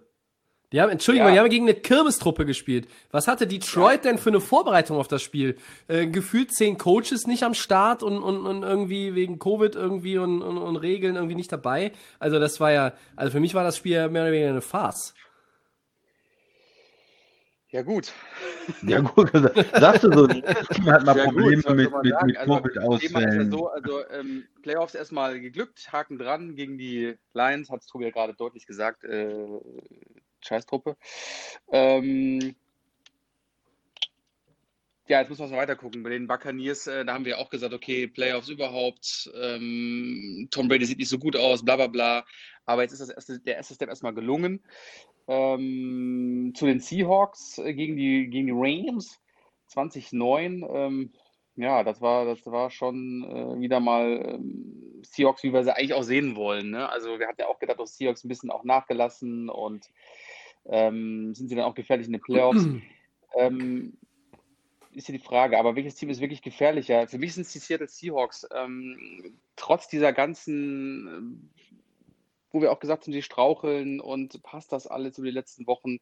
Die 0.72 0.80
haben, 0.82 0.90
Entschuldigung, 0.90 1.28
Ja. 1.28 1.32
die 1.34 1.40
haben 1.40 1.48
gegen 1.48 1.64
eine 1.64 1.74
Kirmestruppe 1.74 2.44
gespielt. 2.44 2.88
Was 3.10 3.26
hatte 3.26 3.46
Detroit 3.46 4.04
denn 4.04 4.18
für 4.18 4.28
eine 4.28 4.40
Vorbereitung 4.40 4.98
auf 4.98 5.08
das 5.08 5.22
Spiel? 5.22 5.56
Äh, 5.86 6.06
gefühlt 6.08 6.52
zehn 6.52 6.76
Coaches 6.76 7.26
nicht 7.26 7.42
am 7.42 7.54
Start 7.54 8.02
und, 8.02 8.18
und, 8.22 8.44
und 8.46 8.62
irgendwie 8.64 9.14
wegen 9.14 9.38
Covid 9.38 9.74
irgendwie 9.74 10.18
und, 10.18 10.42
und, 10.42 10.58
und 10.58 10.76
Regeln 10.76 11.16
irgendwie 11.16 11.36
nicht 11.36 11.50
dabei. 11.50 11.92
Also 12.18 12.38
das 12.38 12.60
war 12.60 12.70
ja, 12.72 12.92
also 13.16 13.32
für 13.32 13.40
mich 13.40 13.54
war 13.54 13.64
das 13.64 13.78
Spiel 13.78 13.92
ja 13.92 14.08
mehr 14.08 14.22
oder 14.24 14.32
weniger 14.32 14.50
eine 14.50 14.60
Farce. 14.60 15.14
Ja, 17.70 17.82
gut. 17.82 18.12
Ja, 18.82 19.00
gut, 19.00 19.30
sagst 19.74 20.04
du 20.04 20.12
so, 20.12 20.28
jedes 20.28 20.68
Team 20.68 20.86
hat 20.92 21.04
mal 21.04 21.16
Ja, 21.16 21.24
gut, 21.26 21.34
Probleme 21.34 21.62
was 21.64 21.74
mit, 21.74 21.90
mit, 22.02 22.22
mit 22.24 22.36
Also, 22.36 22.58
Thema 22.58 22.58
ist 22.58 22.74
ja 22.74 22.82
Covid-Ausfällen. 23.24 23.50
so, 23.50 23.68
also 23.68 24.00
ähm, 24.10 24.44
Playoffs 24.62 24.94
erstmal 24.94 25.40
geglückt, 25.40 25.90
Haken 25.92 26.18
dran 26.18 26.54
gegen 26.56 26.76
die 26.78 27.14
Lions, 27.34 27.70
hat 27.70 27.80
es 27.80 27.86
Tobi 27.86 28.04
ja 28.04 28.10
gerade 28.10 28.34
deutlich 28.34 28.66
gesagt, 28.66 29.04
äh, 29.04 29.46
Scheißtruppe. 30.48 30.96
Ähm, 31.70 32.56
ja, 35.08 35.20
jetzt 35.20 35.30
müssen 35.30 35.44
wir 35.44 35.56
mal 35.56 35.62
weiter 35.62 35.76
gucken. 35.76 36.02
Bei 36.02 36.10
den 36.10 36.26
Buccaneers, 36.26 36.86
äh, 36.86 37.04
da 37.04 37.14
haben 37.14 37.24
wir 37.24 37.38
auch 37.38 37.48
gesagt, 37.48 37.72
okay, 37.72 38.06
Playoffs 38.06 38.48
überhaupt, 38.48 39.30
ähm, 39.40 40.48
Tom 40.50 40.68
Brady 40.68 40.84
sieht 40.84 40.98
nicht 40.98 41.08
so 41.08 41.18
gut 41.18 41.36
aus, 41.36 41.64
bla 41.64 41.76
bla 41.76 41.86
bla. 41.86 42.24
Aber 42.66 42.82
jetzt 42.82 42.92
ist 42.92 43.00
das 43.00 43.08
erste, 43.08 43.40
der 43.40 43.56
erste 43.56 43.74
Step 43.74 43.88
erstmal 43.88 44.14
gelungen. 44.14 44.62
Ähm, 45.26 46.52
zu 46.54 46.66
den 46.66 46.80
Seahawks 46.80 47.58
äh, 47.58 47.72
gegen 47.74 47.96
die, 47.96 48.28
gegen 48.28 48.46
die 48.46 48.52
Rams 48.54 49.18
2009. 49.68 50.64
Ähm, 50.70 51.12
ja, 51.56 51.82
das 51.82 52.00
war, 52.00 52.24
das 52.24 52.44
war 52.46 52.70
schon 52.70 53.24
äh, 53.24 53.60
wieder 53.60 53.80
mal 53.80 54.34
ähm, 54.34 55.02
Seahawks, 55.02 55.42
wie 55.42 55.52
wir 55.52 55.64
sie 55.64 55.74
eigentlich 55.74 55.94
auch 55.94 56.02
sehen 56.02 56.36
wollen. 56.36 56.70
Ne? 56.70 56.88
Also 56.88 57.18
wir 57.18 57.26
hatten 57.26 57.40
ja 57.40 57.48
auch 57.48 57.58
gedacht, 57.58 57.80
dass 57.80 57.96
Seahawks 57.96 58.24
ein 58.24 58.28
bisschen 58.28 58.50
auch 58.50 58.64
nachgelassen 58.64 59.48
und 59.48 59.88
ähm, 60.68 61.34
sind 61.34 61.48
sie 61.48 61.54
dann 61.54 61.64
auch 61.64 61.74
gefährlich 61.74 62.06
in 62.06 62.12
den 62.12 62.22
Playoffs. 62.22 62.64
ähm, 63.36 63.96
ist 64.92 65.06
hier 65.06 65.16
die 65.16 65.24
Frage, 65.24 65.58
aber 65.58 65.76
welches 65.76 65.94
Team 65.94 66.10
ist 66.10 66.20
wirklich 66.20 66.42
gefährlicher? 66.42 67.06
Für 67.08 67.18
mich 67.18 67.34
sind 67.34 67.42
es 67.42 67.52
die 67.52 67.58
Seattle 67.58 67.88
Seahawks. 67.88 68.46
Ähm, 68.54 69.38
trotz 69.56 69.88
dieser 69.88 70.12
ganzen, 70.12 71.06
ähm, 71.08 71.50
wo 72.50 72.60
wir 72.60 72.72
auch 72.72 72.80
gesagt 72.80 73.04
haben, 73.04 73.12
die 73.12 73.22
straucheln 73.22 74.00
und 74.00 74.42
passt 74.42 74.72
das 74.72 74.86
alles 74.86 75.18
über 75.18 75.26
die 75.26 75.34
letzten 75.34 75.66
Wochen, 75.66 75.98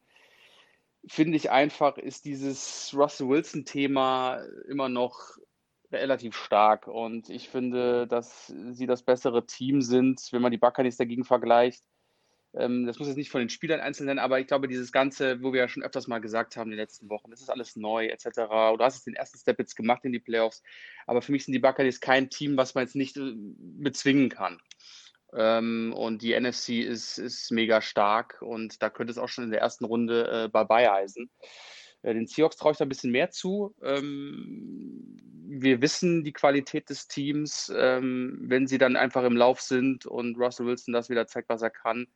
finde 1.07 1.37
ich 1.37 1.51
einfach, 1.51 1.97
ist 1.97 2.25
dieses 2.25 2.93
Russell 2.95 3.29
Wilson-Thema 3.29 4.41
immer 4.67 4.89
noch 4.89 5.37
relativ 5.91 6.35
stark. 6.35 6.87
Und 6.87 7.29
ich 7.29 7.49
finde, 7.49 8.07
dass 8.07 8.47
sie 8.47 8.87
das 8.87 9.03
bessere 9.03 9.45
Team 9.45 9.81
sind, 9.81 10.27
wenn 10.31 10.41
man 10.41 10.51
die 10.51 10.57
Buccaneers 10.57 10.97
dagegen 10.97 11.23
vergleicht. 11.23 11.83
Ähm, 12.57 12.85
das 12.85 12.99
muss 12.99 13.07
jetzt 13.07 13.17
nicht 13.17 13.29
von 13.29 13.39
den 13.39 13.49
Spielern 13.49 13.79
einzeln 13.79 14.07
sein, 14.07 14.19
aber 14.19 14.39
ich 14.39 14.47
glaube, 14.47 14.67
dieses 14.67 14.91
Ganze, 14.91 15.41
wo 15.41 15.53
wir 15.53 15.61
ja 15.61 15.67
schon 15.67 15.83
öfters 15.83 16.07
mal 16.07 16.19
gesagt 16.19 16.57
haben 16.57 16.71
in 16.71 16.77
den 16.77 16.83
letzten 16.83 17.09
Wochen, 17.09 17.29
das 17.31 17.41
ist 17.41 17.49
alles 17.49 17.75
neu, 17.75 18.07
etc. 18.07 18.25
Du 18.77 18.79
hast 18.79 18.95
jetzt 18.95 19.07
den 19.07 19.15
ersten 19.15 19.37
Step 19.37 19.59
jetzt 19.59 19.75
gemacht 19.75 20.03
in 20.05 20.11
die 20.11 20.19
Playoffs, 20.19 20.63
aber 21.05 21.21
für 21.21 21.31
mich 21.31 21.45
sind 21.45 21.53
die 21.53 21.59
Buccaneers 21.59 21.99
kein 21.99 22.29
Team, 22.29 22.57
was 22.57 22.75
man 22.75 22.83
jetzt 22.83 22.95
nicht 22.95 23.17
äh, 23.17 23.33
bezwingen 23.35 24.29
kann. 24.29 24.59
Ähm, 25.33 25.93
und 25.95 26.21
die 26.21 26.39
NFC 26.39 26.69
ist, 26.69 27.17
ist 27.17 27.51
mega 27.51 27.81
stark 27.81 28.41
und 28.41 28.81
da 28.81 28.89
könnte 28.89 29.11
es 29.11 29.17
auch 29.17 29.27
schon 29.27 29.43
in 29.43 29.51
der 29.51 29.61
ersten 29.61 29.85
Runde 29.85 30.45
äh, 30.45 30.49
bye-bye 30.49 30.89
heißen. 30.89 31.29
Äh, 32.01 32.13
den 32.13 32.27
Seahawks 32.27 32.57
traue 32.57 32.71
ich 32.71 32.77
da 32.77 32.85
ein 32.85 32.89
bisschen 32.89 33.11
mehr 33.11 33.29
zu. 33.29 33.75
Ähm, 33.81 35.17
wir 35.49 35.81
wissen 35.81 36.23
die 36.23 36.33
Qualität 36.33 36.89
des 36.89 37.07
Teams, 37.07 37.71
ähm, 37.75 38.37
wenn 38.41 38.67
sie 38.67 38.77
dann 38.77 38.95
einfach 38.95 39.23
im 39.23 39.37
Lauf 39.37 39.61
sind 39.61 40.05
und 40.05 40.37
Russell 40.37 40.65
Wilson 40.65 40.93
das 40.93 41.09
wieder 41.09 41.27
zeigt, 41.27 41.49
was 41.49 41.61
er 41.61 41.69
kann, 41.69 42.07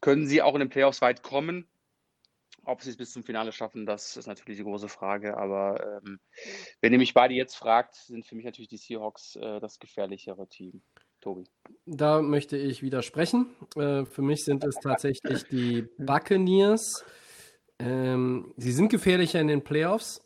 können 0.00 0.26
sie 0.26 0.42
auch 0.42 0.54
in 0.54 0.60
den 0.60 0.70
Playoffs 0.70 1.02
weit 1.02 1.22
kommen. 1.22 1.68
Ob 2.64 2.82
sie 2.82 2.90
es 2.90 2.96
bis 2.96 3.12
zum 3.12 3.22
Finale 3.22 3.52
schaffen, 3.52 3.86
das 3.86 4.16
ist 4.16 4.26
natürlich 4.26 4.58
die 4.58 4.64
große 4.64 4.88
Frage. 4.88 5.36
Aber 5.36 6.02
ähm, 6.04 6.20
wenn 6.80 6.92
ihr 6.92 6.98
mich 6.98 7.14
beide 7.14 7.34
jetzt 7.34 7.54
fragt, 7.54 7.94
sind 7.94 8.26
für 8.26 8.34
mich 8.34 8.44
natürlich 8.44 8.68
die 8.68 8.76
Seahawks 8.76 9.36
äh, 9.36 9.60
das 9.60 9.78
gefährlichere 9.78 10.46
Team. 10.46 10.82
Tobi. 11.20 11.44
Da 11.86 12.22
möchte 12.22 12.56
ich 12.56 12.82
widersprechen. 12.82 13.54
Äh, 13.76 14.04
für 14.04 14.22
mich 14.22 14.44
sind 14.44 14.64
es 14.64 14.76
tatsächlich 14.76 15.44
die 15.44 15.86
Buccaneers. 15.98 17.04
Ähm, 17.80 18.52
sie 18.56 18.72
sind 18.72 18.90
gefährlicher 18.90 19.40
in 19.40 19.48
den 19.48 19.62
Playoffs. 19.62 20.22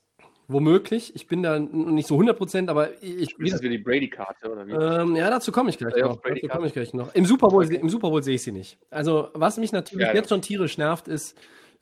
Womöglich. 0.47 1.15
Ich 1.15 1.27
bin 1.27 1.43
da 1.43 1.59
nicht 1.59 2.07
so 2.07 2.19
100%, 2.19 2.69
aber 2.69 3.03
ich. 3.03 3.39
Ist 3.39 3.55
das 3.55 3.63
wieder 3.63 3.71
die 3.71 3.79
Brady-Karte 3.79 4.53
oder 4.53 4.67
wie? 4.67 4.73
Ähm, 4.73 5.17
ja, 5.17 5.31
dazu 5.31 5.51
komme 5.53 5.71
ich 5.71 5.79
gleich 5.79 5.97
noch. 5.97 6.21
Dazu 6.21 6.49
komme 6.49 6.67
ich 6.67 6.75
gleich 6.75 6.93
noch. 6.93 7.15
Im 7.15 7.25
Super 7.25 7.49
Bowl, 7.49 7.65
im 7.65 7.89
Super 7.89 8.11
Bowl 8.11 8.23
sehe 8.23 8.35
ich 8.35 8.43
sie 8.43 8.53
nicht. 8.53 8.79
Also, 8.91 9.31
was 9.33 9.57
mich 9.57 9.73
natürlich 9.73 10.07
ja. 10.07 10.15
jetzt 10.15 10.29
schon 10.29 10.43
tierisch 10.43 10.77
nervt, 10.77 11.09
ist, 11.09 11.35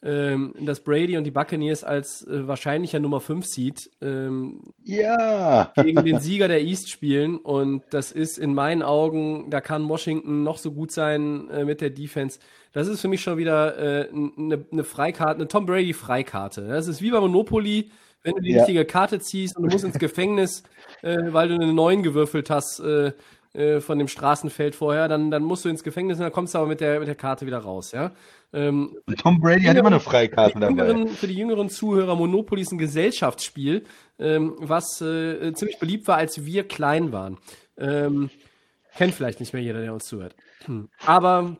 ähm, 0.05 0.55
dass 0.61 0.81
Brady 0.81 1.17
und 1.17 1.25
die 1.25 1.31
Buccaneers 1.31 1.85
als 1.85 2.27
äh, 2.27 2.47
wahrscheinlicher 2.49 2.99
Nummer 3.01 3.21
5 3.21 3.47
Seed 3.47 3.91
ähm, 4.01 4.61
Ja. 4.85 5.73
gegen 5.77 6.05
den 6.05 6.19
Sieger 6.19 6.49
der 6.49 6.61
East 6.63 6.91
spielen. 6.91 7.37
Und 7.37 7.83
das 7.91 8.11
ist 8.13 8.39
in 8.39 8.53
meinen 8.55 8.83
Augen, 8.83 9.49
da 9.51 9.61
kann 9.61 9.89
Washington 9.89 10.43
noch 10.43 10.59
so 10.59 10.73
gut 10.73 10.91
sein 10.91 11.49
äh, 11.51 11.65
mit 11.65 11.81
der 11.81 11.91
Defense. 11.91 12.39
Das 12.73 12.89
ist 12.89 13.01
für 13.01 13.09
mich 13.09 13.21
schon 13.21 13.37
wieder 13.39 13.77
eine 13.77 14.65
ne 14.71 14.83
Freikarte, 14.85 15.37
eine 15.41 15.49
Tom 15.49 15.67
Brady 15.67 15.93
Freikarte. 15.93 16.67
Das 16.69 16.89
ist 16.89 17.03
wie 17.03 17.11
bei 17.11 17.21
Monopoly, 17.21 17.91
wenn 18.23 18.35
du 18.35 18.41
die 18.41 18.53
Ja. 18.53 18.59
richtige 18.59 18.85
Karte 18.85 19.21
ziehst 19.21 19.57
und 19.57 19.65
du 19.65 19.69
musst 19.69 19.85
ins 19.85 19.99
Gefängnis, 19.99 20.63
äh, 21.03 21.19
weil 21.33 21.49
du 21.49 21.55
eine 21.55 21.73
9 21.73 22.03
gewürfelt 22.03 22.49
hast 22.51 22.81
äh, 22.81 23.13
äh, 23.53 23.81
von 23.81 23.99
dem 23.99 24.09
Straßenfeld 24.09 24.75
vorher, 24.75 25.07
dann, 25.09 25.31
dann 25.31 25.43
musst 25.43 25.65
du 25.67 25.69
ins 25.69 25.83
Gefängnis 25.85 26.17
und 26.19 26.23
dann 26.23 26.33
kommst 26.33 26.55
du 26.55 26.59
aber 26.59 26.67
mit 26.69 26.81
der, 26.81 26.99
mit 26.99 27.09
der 27.09 27.15
Karte 27.15 27.45
wieder 27.47 27.59
raus, 27.59 27.93
ja. 27.93 28.13
Ähm, 28.53 28.99
Tom 29.19 29.41
Brady 29.41 29.65
hat 29.65 29.77
immer 29.77 29.89
eine 29.89 30.01
Freikarte 30.01 30.59
dabei. 30.59 30.69
jüngeren, 30.69 31.09
für 31.09 31.27
die 31.27 31.35
jüngeren 31.35 31.71
Zuhörer, 31.71 32.15
Monopoly 32.17 32.63
ist 32.63 32.73
ein 32.73 32.79
Gesellschaftsspiel, 32.79 33.85
ähm, 34.19 34.57
was 34.59 35.01
äh, 35.01 35.53
ziemlich 35.55 35.79
beliebt 35.79 36.07
war, 36.07 36.19
als 36.19 36.45
wir 36.45 36.69
klein 36.69 37.13
waren. 37.13 37.39
Ähm, 37.79 38.31
kennt 38.95 39.15
vielleicht 39.15 39.41
nicht 39.41 39.55
mehr 39.55 39.63
jeder, 39.63 39.81
der 39.81 39.95
uns 39.95 40.05
zuhört. 40.05 40.37
Hm. 40.67 40.89
Aber 41.05 41.57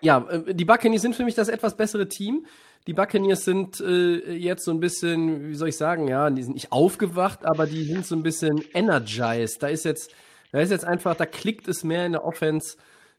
ja, 0.00 0.26
äh, 0.28 0.54
die 0.54 0.64
Buccaneers 0.64 1.02
sind 1.02 1.16
für 1.16 1.24
mich 1.24 1.34
das 1.34 1.48
etwas 1.48 1.76
bessere 1.76 2.08
Team. 2.08 2.46
Die 2.86 2.94
Buccaneers 2.94 3.44
sind 3.44 3.80
äh, 3.80 4.32
jetzt 4.32 4.64
so 4.64 4.70
ein 4.70 4.80
bisschen, 4.80 5.48
wie 5.48 5.54
soll 5.54 5.68
ich 5.68 5.76
sagen, 5.76 6.08
ja, 6.08 6.30
die 6.30 6.42
sind 6.42 6.54
nicht 6.54 6.72
aufgewacht, 6.72 7.44
aber 7.44 7.66
die 7.66 7.84
sind 7.84 8.06
so 8.06 8.14
ein 8.14 8.22
bisschen 8.22 8.62
energized. 8.72 9.62
Da 9.62 9.68
ist 9.68 9.84
jetzt, 9.84 10.14
da 10.52 10.60
ist 10.60 10.70
jetzt 10.70 10.84
einfach, 10.84 11.14
da 11.14 11.26
klickt 11.26 11.68
es 11.68 11.84
mehr 11.84 12.06
in 12.06 12.12
der 12.12 12.24
Offense. 12.24 12.76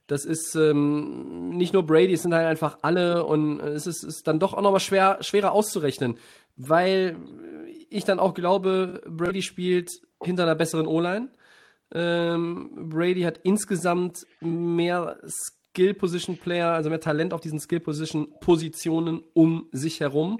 Das 0.10 0.26
ist 0.26 0.56
ähm, 0.56 1.50
nicht 1.50 1.72
nur 1.72 1.86
Brady, 1.86 2.14
es 2.14 2.24
sind 2.24 2.34
halt 2.34 2.48
einfach 2.48 2.80
alle 2.82 3.24
und 3.26 3.60
es 3.60 3.86
ist, 3.86 4.04
ist 4.04 4.28
dann 4.28 4.40
doch 4.40 4.56
auch 4.56 4.62
nochmal 4.62 4.80
schwer, 4.80 5.20
schwerer 5.22 5.52
auszurechnen, 5.52 6.18
weil 6.58 7.16
ich 7.92 8.06
dann 8.06 8.20
auch 8.20 8.34
glaube, 8.34 9.02
Brady 9.08 9.44
spielt 9.44 9.92
hinter 10.24 10.44
einer 10.44 10.56
besseren 10.56 10.88
O-Line. 10.88 11.30
Ähm, 11.94 12.90
Brady 12.90 13.22
hat 13.22 13.40
insgesamt 13.44 14.26
mehr 14.42 15.20
Skill-Position-Player, 15.28 16.72
also 16.72 16.90
mehr 16.90 17.00
Talent 17.00 17.32
auf 17.32 17.42
diesen 17.42 17.60
Skill-Position-Positionen 17.60 19.24
um 19.34 19.70
sich 19.72 20.00
herum. 20.00 20.40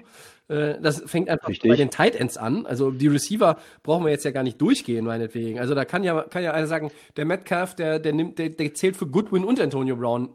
Äh, 0.50 0.80
das 0.80 1.02
fängt 1.06 1.28
einfach 1.28 1.48
Richtig. 1.48 1.70
bei 1.70 1.76
den 1.76 1.90
Tight 1.90 2.16
Ends 2.16 2.36
an. 2.36 2.66
Also 2.66 2.90
die 2.90 3.06
Receiver 3.06 3.56
brauchen 3.82 4.04
wir 4.04 4.10
jetzt 4.10 4.24
ja 4.24 4.32
gar 4.32 4.42
nicht 4.42 4.60
durchgehen, 4.60 5.04
meinetwegen. 5.04 5.60
Also 5.60 5.74
da 5.74 5.84
kann 5.84 6.02
ja, 6.02 6.22
kann 6.22 6.42
ja 6.42 6.52
einer 6.52 6.66
sagen, 6.66 6.90
der 7.16 7.24
Metcalf, 7.24 7.76
der, 7.76 8.00
der 8.00 8.12
nimmt, 8.12 8.38
der, 8.38 8.50
der 8.50 8.74
zählt 8.74 8.96
für 8.96 9.06
Goodwin 9.06 9.44
und 9.44 9.60
Antonio 9.60 9.96
Brown. 9.96 10.30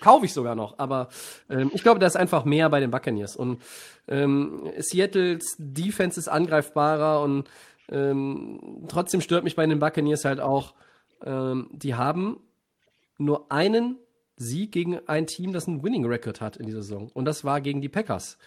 Kaufe 0.00 0.24
ich 0.24 0.32
sogar 0.32 0.54
noch. 0.54 0.78
Aber 0.78 1.08
ähm, 1.50 1.70
ich 1.74 1.82
glaube, 1.82 2.00
da 2.00 2.06
ist 2.06 2.16
einfach 2.16 2.44
mehr 2.44 2.68
bei 2.70 2.80
den 2.80 2.90
Buccaneers. 2.90 3.36
Und 3.36 3.62
ähm, 4.08 4.70
Seattles 4.78 5.54
Defense 5.58 6.18
ist 6.18 6.28
angreifbarer 6.28 7.22
und 7.22 7.48
ähm, 7.90 8.86
trotzdem 8.88 9.20
stört 9.20 9.44
mich 9.44 9.54
bei 9.54 9.66
den 9.66 9.78
Buccaneers 9.78 10.24
halt 10.24 10.40
auch, 10.40 10.74
ähm, 11.24 11.68
die 11.72 11.94
haben 11.94 12.40
nur 13.18 13.52
einen 13.52 13.98
Sieg 14.36 14.72
gegen 14.72 14.98
ein 15.06 15.26
Team, 15.26 15.52
das 15.52 15.68
einen 15.68 15.84
Winning 15.84 16.06
Record 16.06 16.40
hat 16.40 16.56
in 16.56 16.66
dieser 16.66 16.82
Saison. 16.82 17.10
Und 17.12 17.26
das 17.26 17.44
war 17.44 17.60
gegen 17.60 17.82
die 17.82 17.90
Packers. 17.90 18.38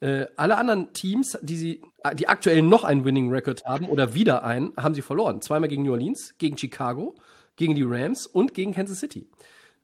Äh, 0.00 0.26
alle 0.36 0.56
anderen 0.56 0.92
Teams, 0.92 1.38
die 1.42 1.56
sie, 1.56 1.82
die 2.14 2.28
aktuell 2.28 2.62
noch 2.62 2.84
einen 2.84 3.04
Winning 3.04 3.30
Record 3.30 3.64
haben 3.64 3.88
oder 3.88 4.14
wieder 4.14 4.44
einen, 4.44 4.72
haben 4.76 4.94
sie 4.94 5.02
verloren. 5.02 5.40
Zweimal 5.40 5.68
gegen 5.68 5.82
New 5.82 5.92
Orleans, 5.92 6.34
gegen 6.38 6.58
Chicago, 6.58 7.14
gegen 7.56 7.74
die 7.74 7.84
Rams 7.84 8.26
und 8.26 8.54
gegen 8.54 8.72
Kansas 8.72 9.00
City. 9.00 9.26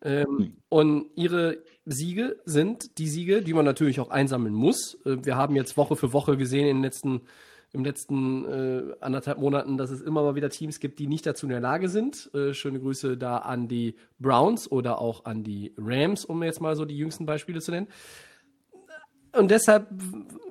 Ähm, 0.02 0.56
und 0.68 1.06
ihre 1.14 1.58
Siege 1.84 2.38
sind 2.44 2.98
die 2.98 3.08
Siege, 3.08 3.42
die 3.42 3.52
man 3.52 3.64
natürlich 3.64 4.00
auch 4.00 4.10
einsammeln 4.10 4.54
muss. 4.54 4.94
Äh, 5.04 5.24
wir 5.24 5.36
haben 5.36 5.56
jetzt 5.56 5.76
Woche 5.76 5.96
für 5.96 6.12
Woche 6.12 6.36
gesehen 6.36 6.66
in 6.66 6.78
den 6.78 6.82
letzten, 6.82 7.22
im 7.72 7.84
letzten 7.84 8.44
äh, 8.44 8.94
anderthalb 9.00 9.38
Monaten, 9.38 9.76
dass 9.76 9.90
es 9.90 10.00
immer 10.00 10.22
mal 10.22 10.34
wieder 10.34 10.50
Teams 10.50 10.80
gibt, 10.80 10.98
die 10.98 11.06
nicht 11.06 11.26
dazu 11.26 11.46
in 11.46 11.50
der 11.50 11.60
Lage 11.60 11.88
sind. 11.88 12.30
Äh, 12.34 12.54
schöne 12.54 12.80
Grüße 12.80 13.16
da 13.16 13.38
an 13.38 13.68
die 13.68 13.94
Browns 14.18 14.70
oder 14.70 15.00
auch 15.00 15.24
an 15.26 15.44
die 15.44 15.74
Rams, 15.76 16.24
um 16.24 16.42
jetzt 16.42 16.60
mal 16.60 16.76
so 16.76 16.84
die 16.84 16.96
jüngsten 16.96 17.26
Beispiele 17.26 17.60
zu 17.60 17.70
nennen. 17.70 17.88
Und 19.32 19.50
deshalb 19.50 19.86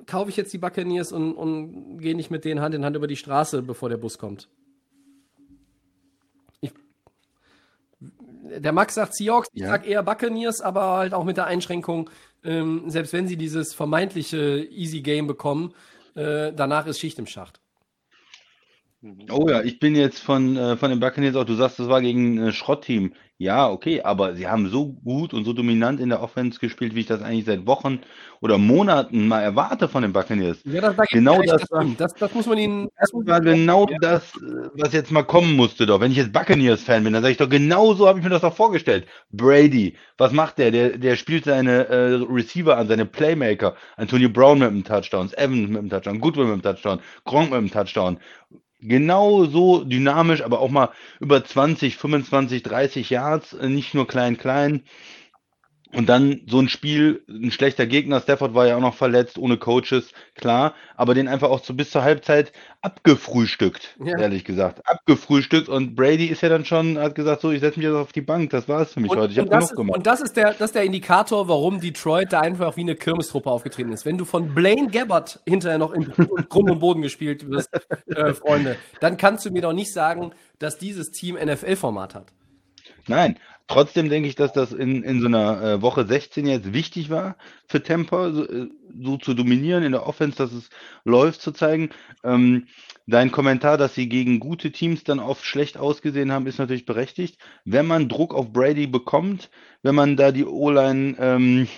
kaufe 0.06 0.30
ich 0.30 0.36
jetzt 0.36 0.52
die 0.52 0.58
Buccaneers 0.58 1.12
und, 1.12 1.34
und 1.34 1.98
gehe 1.98 2.14
nicht 2.14 2.30
mit 2.30 2.44
denen 2.44 2.60
Hand 2.60 2.74
in 2.74 2.84
Hand 2.84 2.96
über 2.96 3.06
die 3.06 3.16
Straße, 3.16 3.62
bevor 3.62 3.88
der 3.88 3.96
Bus 3.98 4.18
kommt. 4.18 4.48
Ich, 6.60 6.72
der 8.00 8.72
Max 8.72 8.94
sagt 8.94 9.14
Seahawks, 9.14 9.48
ich 9.52 9.62
Ja. 9.62 9.68
sag 9.68 9.86
eher 9.86 10.02
Buccaneers, 10.02 10.60
aber 10.60 10.82
halt 10.98 11.14
auch 11.14 11.24
mit 11.24 11.36
der 11.36 11.46
Einschränkung, 11.46 12.10
ähm, 12.42 12.88
selbst 12.88 13.12
wenn 13.12 13.28
sie 13.28 13.36
dieses 13.36 13.74
vermeintliche 13.74 14.66
Easy 14.70 15.02
Game 15.02 15.26
bekommen, 15.26 15.74
äh, 16.14 16.52
danach 16.52 16.86
ist 16.86 16.98
Schicht 16.98 17.18
im 17.18 17.26
Schacht. 17.26 17.59
Oh 19.30 19.48
ja, 19.48 19.62
ich 19.62 19.78
bin 19.78 19.96
jetzt 19.96 20.18
von, 20.18 20.56
äh, 20.58 20.76
von 20.76 20.90
den 20.90 21.00
Buccaneers 21.00 21.34
auch, 21.34 21.44
du 21.44 21.54
sagst, 21.54 21.78
das 21.78 21.88
war 21.88 22.02
gegen 22.02 22.38
ein 22.38 22.52
Schrottteam. 22.52 23.14
Ja, 23.38 23.70
okay, 23.70 24.02
aber 24.02 24.34
sie 24.34 24.46
haben 24.46 24.68
so 24.68 24.92
gut 24.92 25.32
und 25.32 25.46
so 25.46 25.54
dominant 25.54 25.98
in 25.98 26.10
der 26.10 26.22
Offense 26.22 26.60
gespielt, 26.60 26.94
wie 26.94 27.00
ich 27.00 27.06
das 27.06 27.22
eigentlich 27.22 27.46
seit 27.46 27.66
Wochen 27.66 28.00
oder 28.42 28.58
Monaten 28.58 29.26
mal 29.26 29.40
erwarte 29.40 29.88
von 29.88 30.02
den 30.02 30.12
Buccaneers. 30.12 30.58
Ja, 30.64 30.82
das, 30.82 31.08
Genau 31.08 31.40
das 31.40 31.62
das, 31.96 32.12
das 32.12 32.34
muss 32.34 32.44
man 32.44 32.58
ihnen. 32.58 32.88
Das 32.98 33.10
war 33.14 33.40
genau 33.40 33.86
das, 34.02 34.34
äh, 34.36 34.68
was 34.74 34.92
jetzt 34.92 35.10
mal 35.10 35.22
kommen 35.22 35.56
musste 35.56 35.86
doch. 35.86 36.00
Wenn 36.00 36.10
ich 36.10 36.18
jetzt 36.18 36.34
Buccaneers-Fan 36.34 37.02
bin, 37.02 37.14
dann 37.14 37.22
sage 37.22 37.32
ich 37.32 37.38
doch, 37.38 37.48
genau 37.48 37.94
so 37.94 38.06
habe 38.06 38.18
ich 38.18 38.24
mir 38.24 38.30
das 38.30 38.42
doch 38.42 38.54
vorgestellt. 38.54 39.06
Brady, 39.32 39.96
was 40.18 40.32
macht 40.32 40.58
der? 40.58 40.70
Der, 40.70 40.98
der 40.98 41.16
spielt 41.16 41.46
seine 41.46 41.88
äh, 41.88 42.14
Receiver 42.30 42.76
an, 42.76 42.88
seine 42.88 43.06
Playmaker. 43.06 43.74
Antonio 43.96 44.28
Brown 44.28 44.58
mit 44.58 44.68
einem 44.68 44.84
Touchdown, 44.84 45.32
Evans 45.32 45.70
mit 45.70 45.78
einem 45.78 45.88
Touchdown, 45.88 46.20
Goodwin 46.20 46.44
mit 46.44 46.52
einem 46.52 46.62
Touchdown, 46.62 47.00
Gronk 47.24 47.48
mit 47.48 47.56
einem 47.56 47.70
Touchdown. 47.70 48.18
Genau 48.82 49.44
so 49.44 49.84
dynamisch, 49.84 50.42
aber 50.42 50.60
auch 50.60 50.70
mal 50.70 50.90
über 51.20 51.44
20, 51.44 51.96
25, 51.96 52.62
30 52.62 53.10
Yards, 53.10 53.52
äh, 53.52 53.68
nicht 53.68 53.94
nur 53.94 54.06
klein, 54.06 54.38
klein. 54.38 54.82
Und 55.92 56.08
dann 56.08 56.42
so 56.46 56.60
ein 56.60 56.68
Spiel, 56.68 57.24
ein 57.28 57.50
schlechter 57.50 57.84
Gegner, 57.86 58.20
Stafford 58.20 58.54
war 58.54 58.66
ja 58.66 58.76
auch 58.76 58.80
noch 58.80 58.94
verletzt, 58.94 59.38
ohne 59.38 59.56
Coaches, 59.56 60.12
klar, 60.36 60.74
aber 60.96 61.14
den 61.14 61.26
einfach 61.26 61.50
auch 61.50 61.64
so 61.64 61.74
bis 61.74 61.90
zur 61.90 62.04
Halbzeit 62.04 62.52
abgefrühstückt, 62.80 63.96
Ja. 64.04 64.16
ehrlich 64.18 64.44
gesagt. 64.44 64.80
Abgefrühstückt 64.86 65.68
und 65.68 65.96
Brady 65.96 66.26
ist 66.26 66.42
ja 66.42 66.48
dann 66.48 66.64
schon, 66.64 66.96
hat 66.96 67.14
gesagt, 67.16 67.40
so, 67.40 67.50
ich 67.50 67.60
setze 67.60 67.78
mich 67.80 67.88
jetzt 67.88 67.96
auf 67.96 68.12
die 68.12 68.20
Bank, 68.20 68.50
das 68.50 68.68
war's 68.68 68.92
für 68.92 69.00
mich 69.00 69.10
Und, 69.10 69.18
heute, 69.18 69.32
ich 69.32 69.38
habe 69.38 69.48
und, 69.48 69.52
das 69.52 69.70
genug 69.70 69.70
ist, 69.70 69.76
gemacht. 69.76 69.96
und 69.96 70.06
das 70.06 70.20
ist 70.20 70.36
der, 70.36 70.50
das 70.52 70.60
ist 70.70 70.74
der 70.76 70.84
Indikator, 70.84 71.48
warum 71.48 71.80
Detroit 71.80 72.32
da 72.32 72.40
einfach 72.40 72.76
wie 72.76 72.82
eine 72.82 72.94
Kirmestruppe 72.94 73.50
aufgetreten 73.50 73.92
ist. 73.92 74.06
Wenn 74.06 74.16
du 74.16 74.24
von 74.24 74.54
Blaine 74.54 74.88
Gabbard 74.88 75.40
hinterher 75.46 75.78
noch 75.78 75.92
im 75.92 76.04
Grund 76.48 76.70
und 76.70 76.78
Boden 76.78 77.02
gespielt 77.02 77.48
wirst, 77.50 77.68
äh, 78.06 78.32
Freunde, 78.34 78.76
dann 79.00 79.16
kannst 79.16 79.44
du 79.44 79.50
mir 79.50 79.62
doch 79.62 79.72
nicht 79.72 79.92
sagen, 79.92 80.32
dass 80.60 80.78
dieses 80.78 81.10
Team 81.10 81.36
NFL-Format 81.36 82.14
hat. 82.14 82.26
Nein, 83.06 83.38
trotzdem 83.70 84.08
denke 84.10 84.28
ich, 84.28 84.34
dass 84.34 84.52
das 84.52 84.72
in, 84.72 85.04
in 85.04 85.20
so 85.20 85.26
einer 85.26 85.62
äh, 85.62 85.82
Woche 85.82 86.04
16 86.04 86.46
jetzt 86.46 86.72
wichtig 86.72 87.08
war 87.08 87.36
für 87.68 87.82
Tampa, 87.82 88.32
so, 88.32 88.46
äh, 88.46 88.68
so 89.00 89.16
zu 89.16 89.32
dominieren 89.32 89.84
in 89.84 89.92
der 89.92 90.06
Offense, 90.06 90.36
dass 90.36 90.52
es 90.52 90.70
läuft, 91.04 91.40
zu 91.40 91.52
zeigen. 91.52 91.90
Ähm, 92.24 92.66
dein 93.06 93.30
Kommentar, 93.30 93.78
dass 93.78 93.94
sie 93.94 94.08
gegen 94.08 94.40
gute 94.40 94.72
Teams 94.72 95.04
dann 95.04 95.20
oft 95.20 95.44
schlecht 95.44 95.78
ausgesehen 95.78 96.32
haben, 96.32 96.48
ist 96.48 96.58
natürlich 96.58 96.84
berechtigt. 96.84 97.38
Wenn 97.64 97.86
man 97.86 98.08
Druck 98.08 98.34
auf 98.34 98.52
Brady 98.52 98.88
bekommt, 98.88 99.50
wenn 99.82 99.94
man 99.94 100.16
da 100.16 100.32
die 100.32 100.44
O-Line 100.44 101.14
ähm, 101.20 101.68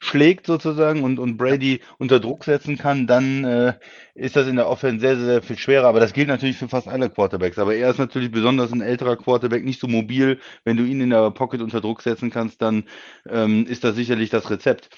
schlägt 0.00 0.46
sozusagen 0.46 1.04
und, 1.04 1.18
und 1.18 1.36
Brady 1.36 1.80
unter 1.98 2.18
Druck 2.18 2.44
setzen 2.44 2.78
kann, 2.78 3.06
dann 3.06 3.44
äh, 3.44 3.74
ist 4.14 4.34
das 4.34 4.48
in 4.48 4.56
der 4.56 4.68
Offense 4.68 5.00
sehr, 5.00 5.16
sehr, 5.16 5.26
sehr 5.26 5.42
viel 5.42 5.58
schwerer. 5.58 5.86
Aber 5.86 6.00
das 6.00 6.14
gilt 6.14 6.28
natürlich 6.28 6.56
für 6.56 6.68
fast 6.68 6.88
alle 6.88 7.10
Quarterbacks. 7.10 7.58
Aber 7.58 7.74
er 7.74 7.90
ist 7.90 7.98
natürlich 7.98 8.30
besonders 8.30 8.72
ein 8.72 8.80
älterer 8.80 9.16
Quarterback, 9.16 9.64
nicht 9.64 9.80
so 9.80 9.86
mobil. 9.86 10.40
Wenn 10.64 10.78
du 10.78 10.84
ihn 10.84 11.00
in 11.00 11.10
der 11.10 11.30
Pocket 11.30 11.60
unter 11.60 11.80
Druck 11.80 12.00
setzen 12.02 12.30
kannst, 12.30 12.62
dann 12.62 12.84
ähm, 13.28 13.66
ist 13.66 13.84
das 13.84 13.94
sicherlich 13.94 14.30
das 14.30 14.50
Rezept. 14.50 14.88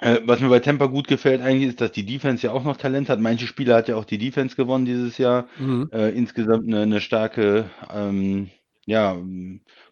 Äh, 0.00 0.20
was 0.24 0.40
mir 0.40 0.48
bei 0.48 0.60
Tampa 0.60 0.86
gut 0.86 1.08
gefällt 1.08 1.42
eigentlich 1.42 1.70
ist, 1.70 1.80
dass 1.80 1.90
die 1.90 2.06
Defense 2.06 2.46
ja 2.46 2.52
auch 2.52 2.62
noch 2.62 2.76
Talent 2.76 3.08
hat. 3.08 3.18
Manche 3.18 3.48
Spieler 3.48 3.74
hat 3.74 3.88
ja 3.88 3.96
auch 3.96 4.04
die 4.04 4.18
Defense 4.18 4.54
gewonnen 4.54 4.84
dieses 4.84 5.18
Jahr. 5.18 5.48
Äh, 5.92 6.16
insgesamt 6.16 6.68
eine, 6.68 6.82
eine 6.82 7.00
starke 7.00 7.68
ähm, 7.92 8.48
ja, 8.88 9.18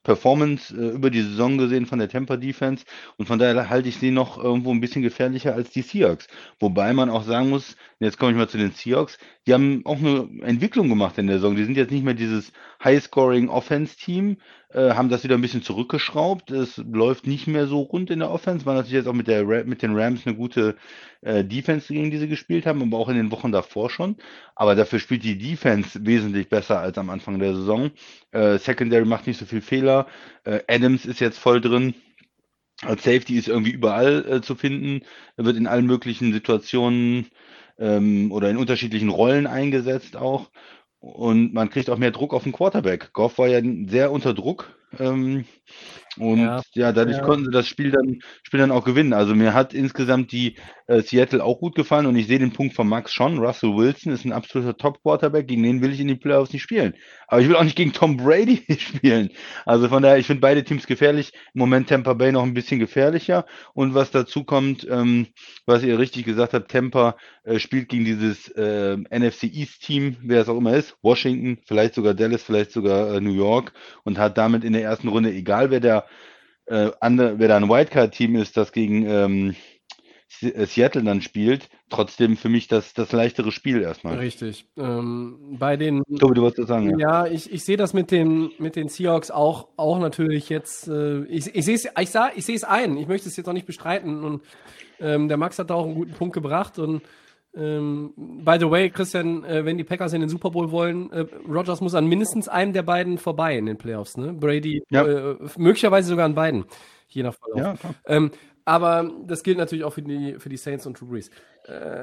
Performance 0.04 0.74
äh, 0.74 0.94
über 0.94 1.10
die 1.10 1.20
Saison 1.20 1.58
gesehen 1.58 1.84
von 1.84 1.98
der 1.98 2.08
Tampa 2.08 2.38
Defense. 2.38 2.86
Und 3.18 3.26
von 3.26 3.38
daher 3.38 3.68
halte 3.68 3.90
ich 3.90 3.98
sie 3.98 4.10
noch 4.10 4.42
irgendwo 4.42 4.70
ein 4.72 4.80
bisschen 4.80 5.02
gefährlicher 5.02 5.54
als 5.54 5.68
die 5.68 5.82
Seahawks. 5.82 6.28
Wobei 6.60 6.94
man 6.94 7.10
auch 7.10 7.22
sagen 7.22 7.50
muss, 7.50 7.76
jetzt 8.00 8.18
komme 8.18 8.32
ich 8.32 8.38
mal 8.38 8.48
zu 8.48 8.56
den 8.56 8.70
Seahawks, 8.70 9.18
die 9.46 9.52
haben 9.52 9.82
auch 9.84 9.98
eine 9.98 10.28
Entwicklung 10.42 10.88
gemacht 10.88 11.18
in 11.18 11.26
der 11.26 11.36
Saison. 11.36 11.56
Die 11.56 11.64
sind 11.64 11.76
jetzt 11.76 11.90
nicht 11.90 12.04
mehr 12.04 12.14
dieses 12.14 12.52
High-Scoring-Offense-Team, 12.82 14.38
äh, 14.76 14.92
haben 14.92 15.08
das 15.08 15.24
wieder 15.24 15.36
ein 15.36 15.40
bisschen 15.40 15.62
zurückgeschraubt. 15.62 16.50
Es 16.50 16.76
läuft 16.76 17.26
nicht 17.26 17.46
mehr 17.46 17.66
so 17.66 17.80
rund 17.80 18.10
in 18.10 18.18
der 18.18 18.30
Offense. 18.30 18.66
War 18.66 18.74
natürlich 18.74 18.92
jetzt 18.92 19.08
auch 19.08 19.14
mit, 19.14 19.26
der 19.26 19.44
mit 19.64 19.80
den 19.80 19.96
Rams 19.98 20.26
eine 20.26 20.36
gute 20.36 20.76
äh, 21.22 21.44
Defense, 21.44 21.92
gegen 21.92 22.10
die 22.10 22.18
sie 22.18 22.28
gespielt 22.28 22.66
haben, 22.66 22.82
aber 22.82 22.98
auch 22.98 23.08
in 23.08 23.16
den 23.16 23.30
Wochen 23.30 23.52
davor 23.52 23.88
schon. 23.88 24.16
Aber 24.54 24.74
dafür 24.74 24.98
spielt 24.98 25.24
die 25.24 25.38
Defense 25.38 26.04
wesentlich 26.04 26.50
besser 26.50 26.78
als 26.78 26.98
am 26.98 27.08
Anfang 27.08 27.38
der 27.38 27.54
Saison. 27.54 27.90
Äh, 28.32 28.58
Secondary 28.58 29.06
macht 29.06 29.26
nicht 29.26 29.38
so 29.38 29.46
viel 29.46 29.62
Fehler. 29.62 30.06
Äh, 30.44 30.60
Adams 30.68 31.06
ist 31.06 31.20
jetzt 31.20 31.38
voll 31.38 31.62
drin. 31.62 31.94
Als 32.82 33.04
Safety 33.04 33.38
ist 33.38 33.48
irgendwie 33.48 33.70
überall 33.70 34.26
äh, 34.30 34.40
zu 34.42 34.54
finden. 34.54 35.00
Er 35.38 35.46
wird 35.46 35.56
in 35.56 35.66
allen 35.66 35.86
möglichen 35.86 36.34
Situationen 36.34 37.30
ähm, 37.78 38.30
oder 38.32 38.50
in 38.50 38.58
unterschiedlichen 38.58 39.08
Rollen 39.08 39.46
eingesetzt 39.46 40.16
auch. 40.16 40.50
Und 41.14 41.54
man 41.54 41.70
kriegt 41.70 41.88
auch 41.88 41.98
mehr 41.98 42.10
Druck 42.10 42.34
auf 42.34 42.42
den 42.42 42.52
Quarterback. 42.52 43.12
Goff 43.12 43.38
war 43.38 43.46
ja 43.46 43.60
sehr 43.88 44.10
unter 44.10 44.34
Druck. 44.34 44.74
Ähm, 44.98 45.44
und 46.18 46.40
Ja. 46.40 46.62
ja, 46.74 46.92
dadurch 46.92 47.18
Ja. 47.18 47.22
konnten 47.22 47.46
sie 47.46 47.50
das 47.50 47.68
Spiel 47.68 47.90
dann, 47.90 48.20
Spiel 48.42 48.60
dann 48.60 48.70
auch 48.70 48.84
gewinnen. 48.84 49.12
Also 49.12 49.34
mir 49.34 49.54
hat 49.54 49.74
insgesamt 49.74 50.32
die 50.32 50.56
äh, 50.86 51.02
Seattle 51.02 51.42
auch 51.44 51.58
gut 51.58 51.74
gefallen 51.74 52.06
und 52.06 52.16
ich 52.16 52.26
sehe 52.26 52.38
den 52.38 52.52
Punkt 52.52 52.74
von 52.74 52.88
Max 52.88 53.12
schon. 53.12 53.38
Russell 53.38 53.76
Wilson 53.76 54.12
ist 54.12 54.24
ein 54.24 54.32
absoluter 54.32 54.76
Top-Quarterback, 54.76 55.46
gegen 55.48 55.62
den 55.64 55.82
will 55.82 55.92
ich 55.92 56.00
in 56.00 56.08
die 56.08 56.14
Playoffs 56.14 56.52
nicht 56.52 56.62
spielen. 56.62 56.94
Aber 57.28 57.40
ich 57.40 57.48
will 57.48 57.56
auch 57.56 57.64
nicht 57.64 57.76
gegen 57.76 57.92
Tom 57.92 58.16
Brady 58.16 58.62
spielen. 58.78 59.30
Also 59.64 59.88
von 59.88 60.02
daher, 60.02 60.18
ich 60.18 60.26
finde 60.26 60.40
beide 60.40 60.64
Teams 60.64 60.86
gefährlich. 60.86 61.32
Im 61.54 61.60
Moment 61.60 61.88
Tampa 61.88 62.14
Bay 62.14 62.32
noch 62.32 62.42
ein 62.44 62.54
bisschen 62.54 62.78
gefährlicher. 62.78 63.44
Und 63.74 63.94
was 63.94 64.10
dazu 64.10 64.44
kommt, 64.44 64.86
ähm, 64.88 65.26
was 65.66 65.82
ihr 65.82 65.98
richtig 65.98 66.24
gesagt 66.24 66.54
habt, 66.54 66.70
Tampa 66.70 67.16
äh, 67.44 67.58
spielt 67.58 67.88
gegen 67.88 68.04
dieses 68.04 68.48
äh, 68.50 68.96
NFC 68.96 69.44
East 69.44 69.82
Team, 69.82 70.16
wer 70.22 70.40
es 70.42 70.48
auch 70.48 70.56
immer 70.58 70.74
ist, 70.74 70.96
Washington, 71.02 71.58
vielleicht 71.66 71.94
sogar 71.94 72.14
Dallas, 72.14 72.42
vielleicht 72.42 72.72
sogar 72.72 73.14
äh, 73.14 73.20
New 73.20 73.32
York 73.34 73.72
und 74.04 74.18
hat 74.18 74.38
damit 74.38 74.64
in 74.64 74.72
der 74.72 74.82
ersten 74.82 75.08
Runde, 75.08 75.32
egal 75.32 75.70
wer 75.70 75.80
der 75.80 76.05
äh, 76.66 76.90
andere, 77.00 77.38
wer 77.38 77.48
da 77.48 77.56
ein 77.56 77.68
Wildcard-Team 77.68 78.36
ist, 78.36 78.56
das 78.56 78.72
gegen 78.72 79.06
ähm, 79.06 79.54
äh, 80.40 80.66
Seattle 80.66 81.02
dann 81.02 81.22
spielt, 81.22 81.68
trotzdem 81.88 82.36
für 82.36 82.48
mich 82.48 82.68
das, 82.68 82.92
das 82.92 83.12
leichtere 83.12 83.52
Spiel 83.52 83.80
erstmal. 83.80 84.18
Richtig. 84.18 84.66
Ähm, 84.76 85.56
bei 85.58 85.76
den 85.76 86.02
Tobi, 86.18 86.34
du 86.34 86.42
wolltest 86.42 86.58
das 86.58 86.68
sagen, 86.68 86.98
ja? 86.98 87.24
Ja, 87.24 87.26
ich, 87.26 87.52
ich 87.52 87.64
sehe 87.64 87.76
das 87.76 87.94
mit 87.94 88.10
den, 88.10 88.50
mit 88.58 88.76
den 88.76 88.88
Seahawks 88.88 89.30
auch, 89.30 89.68
auch 89.76 89.98
natürlich 89.98 90.48
jetzt. 90.48 90.88
Äh, 90.88 91.24
ich 91.26 91.54
ich 91.54 91.64
sehe 91.64 91.76
es 91.76 91.88
ich 91.98 92.10
sah, 92.10 92.30
ich 92.34 92.44
sehe 92.44 92.56
es 92.56 92.64
ein. 92.64 92.96
Ich 92.96 93.06
möchte 93.06 93.28
es 93.28 93.36
jetzt 93.36 93.48
auch 93.48 93.52
nicht 93.52 93.66
bestreiten. 93.66 94.24
Und 94.24 94.42
ähm, 95.00 95.28
der 95.28 95.36
Max 95.36 95.58
hat 95.58 95.70
da 95.70 95.74
auch 95.74 95.86
einen 95.86 95.94
guten 95.94 96.14
Punkt 96.14 96.34
gebracht. 96.34 96.78
Und 96.78 97.02
ähm, 97.56 98.12
by 98.16 98.56
the 98.60 98.70
way, 98.70 98.90
Christian, 98.90 99.44
äh, 99.44 99.64
wenn 99.64 99.78
die 99.78 99.84
Packers 99.84 100.12
in 100.12 100.20
den 100.20 100.28
Super 100.28 100.50
Bowl 100.50 100.70
wollen, 100.70 101.10
äh, 101.12 101.26
Rogers 101.48 101.80
muss 101.80 101.94
an 101.94 102.06
mindestens 102.06 102.48
einem 102.48 102.72
der 102.72 102.82
beiden 102.82 103.18
vorbei 103.18 103.56
in 103.56 103.66
den 103.66 103.78
Playoffs. 103.78 104.16
Ne? 104.16 104.32
Brady 104.32 104.82
Ja. 104.90 105.06
äh, 105.06 105.36
möglicherweise 105.56 106.08
sogar 106.08 106.26
an 106.26 106.34
beiden, 106.34 106.64
je 107.08 107.22
nach 107.22 107.34
Verlauf. 107.34 107.82
Ja. 107.82 107.90
Ähm, 108.06 108.30
aber 108.66 109.08
das 109.24 109.44
gilt 109.44 109.58
natürlich 109.58 109.84
auch 109.84 109.92
für 109.92 110.02
die, 110.02 110.34
für 110.40 110.48
die 110.48 110.56
Saints 110.56 110.86
und 110.86 111.00
Drew 111.00 111.06
Brees. 111.06 111.30
Äh, 111.68 112.02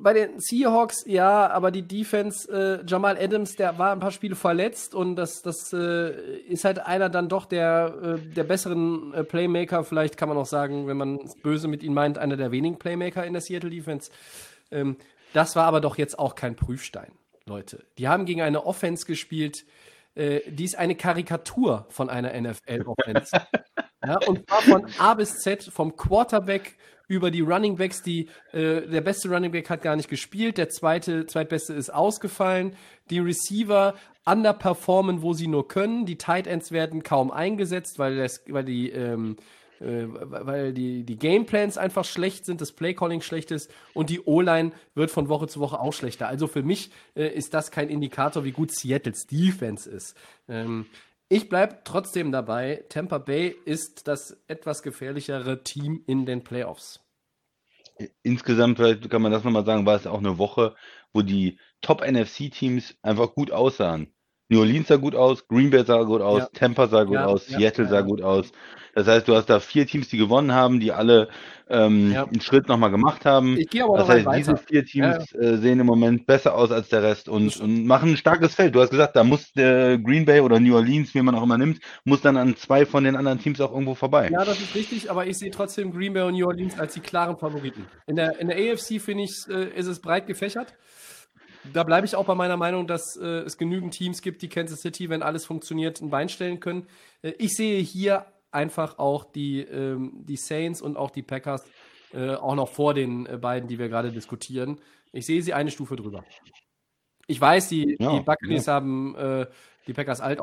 bei 0.00 0.12
den 0.12 0.38
Seahawks, 0.38 1.04
ja, 1.06 1.50
aber 1.50 1.72
die 1.72 1.82
Defense, 1.82 2.48
äh, 2.50 2.86
Jamal 2.86 3.18
Adams, 3.18 3.56
der 3.56 3.76
war 3.76 3.90
ein 3.90 3.98
paar 3.98 4.12
Spiele 4.12 4.36
verletzt 4.36 4.94
und 4.94 5.16
das, 5.16 5.42
das 5.42 5.72
äh, 5.72 6.38
ist 6.48 6.64
halt 6.64 6.78
einer 6.78 7.08
dann 7.08 7.28
doch 7.28 7.46
der, 7.46 8.18
äh, 8.24 8.34
der 8.34 8.44
besseren 8.44 9.12
äh, 9.12 9.24
Playmaker. 9.24 9.82
Vielleicht 9.82 10.16
kann 10.16 10.28
man 10.28 10.38
auch 10.38 10.46
sagen, 10.46 10.86
wenn 10.86 10.96
man 10.96 11.16
es 11.16 11.34
böse 11.34 11.66
mit 11.66 11.82
ihm 11.82 11.94
meint, 11.94 12.16
einer 12.16 12.36
der 12.36 12.52
wenigen 12.52 12.78
Playmaker 12.78 13.26
in 13.26 13.32
der 13.32 13.42
Seattle 13.42 13.70
Defense. 13.70 14.12
Ähm, 14.70 14.96
das 15.32 15.56
war 15.56 15.64
aber 15.64 15.80
doch 15.80 15.98
jetzt 15.98 16.16
auch 16.16 16.36
kein 16.36 16.54
Prüfstein, 16.54 17.10
Leute. 17.44 17.84
Die 17.98 18.06
haben 18.06 18.24
gegen 18.24 18.40
eine 18.40 18.66
Offense 18.66 19.04
gespielt, 19.04 19.64
äh, 20.14 20.40
die 20.50 20.64
ist 20.64 20.76
eine 20.76 20.94
Karikatur 20.94 21.86
von 21.88 22.10
einer 22.10 22.38
NFL-Offense. 22.40 23.30
ja, 24.06 24.18
und 24.26 24.48
zwar 24.48 24.62
von 24.62 24.86
A 24.98 25.14
bis 25.14 25.40
Z, 25.40 25.64
vom 25.64 25.96
Quarterback 25.96 26.76
über 27.08 27.30
die 27.30 27.40
Running 27.40 27.76
Backs, 27.76 28.02
die 28.02 28.28
äh, 28.52 28.82
der 28.82 29.00
beste 29.00 29.28
Running 29.28 29.52
Back 29.52 29.68
hat 29.70 29.82
gar 29.82 29.96
nicht 29.96 30.08
gespielt, 30.08 30.56
der 30.58 30.68
zweite, 30.68 31.26
zweitbeste 31.26 31.74
ist 31.74 31.92
ausgefallen, 31.92 32.76
die 33.10 33.18
Receiver 33.18 33.94
underperformen, 34.24 35.20
wo 35.20 35.34
sie 35.34 35.48
nur 35.48 35.68
können, 35.68 36.06
die 36.06 36.16
Tight 36.16 36.46
Ends 36.46 36.72
werden 36.72 37.02
kaum 37.02 37.30
eingesetzt, 37.30 37.98
weil 37.98 38.16
das, 38.16 38.42
weil 38.48 38.64
die 38.64 38.90
ähm, 38.90 39.36
äh, 39.84 40.06
weil 40.08 40.72
die, 40.72 41.04
die 41.04 41.16
Gameplans 41.16 41.76
einfach 41.76 42.04
schlecht 42.04 42.46
sind, 42.46 42.60
das 42.60 42.72
Playcalling 42.72 43.20
schlecht 43.20 43.50
ist 43.50 43.70
und 43.92 44.08
die 44.08 44.20
O-Line 44.20 44.72
wird 44.94 45.10
von 45.10 45.28
Woche 45.28 45.46
zu 45.46 45.60
Woche 45.60 45.78
auch 45.78 45.92
schlechter. 45.92 46.26
Also 46.26 46.46
für 46.46 46.62
mich 46.62 46.90
äh, 47.14 47.28
ist 47.28 47.52
das 47.52 47.70
kein 47.70 47.90
Indikator, 47.90 48.44
wie 48.44 48.52
gut 48.52 48.72
Seattles 48.72 49.26
Defense 49.26 49.88
ist. 49.90 50.16
Ähm, 50.48 50.86
ich 51.28 51.48
bleibe 51.48 51.78
trotzdem 51.84 52.32
dabei, 52.32 52.84
Tampa 52.88 53.18
Bay 53.18 53.54
ist 53.64 54.08
das 54.08 54.42
etwas 54.46 54.82
gefährlichere 54.82 55.62
Team 55.64 56.02
in 56.06 56.24
den 56.24 56.44
Playoffs. 56.44 57.00
Insgesamt, 58.22 58.78
kann 58.78 59.22
man 59.22 59.32
das 59.32 59.44
nochmal 59.44 59.66
sagen, 59.66 59.86
war 59.86 59.96
es 59.96 60.06
auch 60.06 60.18
eine 60.18 60.38
Woche, 60.38 60.74
wo 61.12 61.22
die 61.22 61.58
Top-NFC-Teams 61.82 62.96
einfach 63.02 63.34
gut 63.34 63.50
aussahen. 63.50 64.13
New 64.48 64.60
Orleans 64.60 64.88
sah 64.88 64.96
gut 64.96 65.14
aus, 65.14 65.46
Green 65.48 65.70
Bay 65.70 65.84
sah 65.84 66.02
gut 66.02 66.20
aus, 66.20 66.40
Ja. 66.42 66.48
Tampa 66.52 66.86
sah 66.86 67.04
gut 67.04 67.14
Ja, 67.14 67.26
aus, 67.26 67.48
ja, 67.48 67.58
Seattle 67.58 67.88
sah 67.88 68.02
gut 68.02 68.22
aus. 68.22 68.52
Das 68.94 69.08
heißt, 69.08 69.26
du 69.26 69.34
hast 69.34 69.46
da 69.46 69.58
vier 69.58 69.86
Teams, 69.86 70.08
die 70.08 70.18
gewonnen 70.18 70.52
haben, 70.52 70.78
die 70.78 70.92
alle 70.92 71.28
ähm, 71.68 72.14
einen 72.14 72.40
Schritt 72.40 72.68
nochmal 72.68 72.90
gemacht 72.90 73.24
haben. 73.24 73.56
Ich 73.58 73.68
gehe 73.68 73.82
aber 73.82 73.96
Das 73.98 74.08
heißt, 74.08 74.26
diese 74.36 74.56
vier 74.56 74.84
Teams 74.84 75.32
äh, 75.32 75.56
sehen 75.56 75.80
im 75.80 75.86
Moment 75.86 76.26
besser 76.26 76.54
aus 76.54 76.70
als 76.70 76.90
der 76.90 77.02
Rest 77.02 77.28
und, 77.28 77.56
und 77.56 77.86
machen 77.86 78.10
ein 78.10 78.16
starkes 78.16 78.54
Feld. 78.54 78.74
Du 78.74 78.80
hast 78.80 78.90
gesagt, 78.90 79.16
da 79.16 79.24
muss 79.24 79.52
der 79.52 79.98
Green 79.98 80.24
Bay 80.24 80.40
oder 80.40 80.60
New 80.60 80.76
Orleans, 80.76 81.14
wie 81.14 81.22
man 81.22 81.34
auch 81.34 81.42
immer 81.42 81.58
nimmt, 81.58 81.80
muss 82.04 82.20
dann 82.20 82.36
an 82.36 82.54
zwei 82.56 82.86
von 82.86 83.02
den 83.02 83.16
anderen 83.16 83.40
Teams 83.40 83.60
auch 83.60 83.72
irgendwo 83.72 83.94
vorbei. 83.94 84.28
Ja, 84.30 84.44
das 84.44 84.60
ist 84.60 84.74
richtig, 84.74 85.10
aber 85.10 85.26
ich 85.26 85.38
sehe 85.38 85.50
trotzdem 85.50 85.92
Green 85.92 86.12
Bay 86.12 86.22
und 86.22 86.34
New 86.34 86.46
Orleans 86.46 86.78
als 86.78 86.94
die 86.94 87.00
klaren 87.00 87.36
Favoriten. 87.36 87.86
In 88.06 88.16
der, 88.16 88.38
in 88.38 88.48
der 88.48 88.56
AFC, 88.58 89.00
finde 89.00 89.24
ich, 89.24 89.34
äh, 89.48 89.76
ist 89.76 89.86
es 89.86 90.00
breit 90.00 90.26
gefächert. 90.26 90.74
Da 91.72 91.82
bleibe 91.82 92.06
ich 92.06 92.14
auch 92.16 92.26
bei 92.26 92.34
meiner 92.34 92.56
Meinung, 92.56 92.86
dass 92.86 93.16
äh, 93.16 93.26
es 93.40 93.56
genügend 93.56 93.94
Teams 93.94 94.22
gibt, 94.22 94.42
die 94.42 94.48
Kansas 94.48 94.80
City, 94.82 95.08
wenn 95.08 95.22
alles 95.22 95.46
funktioniert, 95.46 96.00
ein 96.00 96.10
Bein 96.10 96.28
stellen 96.28 96.60
können. 96.60 96.86
Äh, 97.22 97.32
ich 97.38 97.54
sehe 97.54 97.80
hier 97.80 98.26
einfach 98.50 98.98
auch 98.98 99.24
die, 99.24 99.60
ähm, 99.60 100.12
die 100.24 100.36
Saints 100.36 100.80
und 100.80 100.96
auch 100.96 101.10
die 101.10 101.22
Packers 101.22 101.64
äh, 102.12 102.34
auch 102.34 102.54
noch 102.54 102.68
vor 102.68 102.94
den 102.94 103.26
äh, 103.26 103.38
beiden, 103.38 103.68
die 103.68 103.78
wir 103.78 103.88
gerade 103.88 104.12
diskutieren. 104.12 104.80
Ich 105.12 105.26
sehe 105.26 105.42
sie 105.42 105.54
eine 105.54 105.70
Stufe 105.70 105.96
drüber. 105.96 106.24
Ich 107.26 107.40
weiß, 107.40 107.68
die, 107.68 107.96
Ja, 107.98 108.18
die 108.18 108.24
Buccaneers 108.24 108.68
haben 108.68 109.14
äh, 109.16 109.46
die 109.86 109.92
Packers 109.92 110.20
alt 110.20 110.40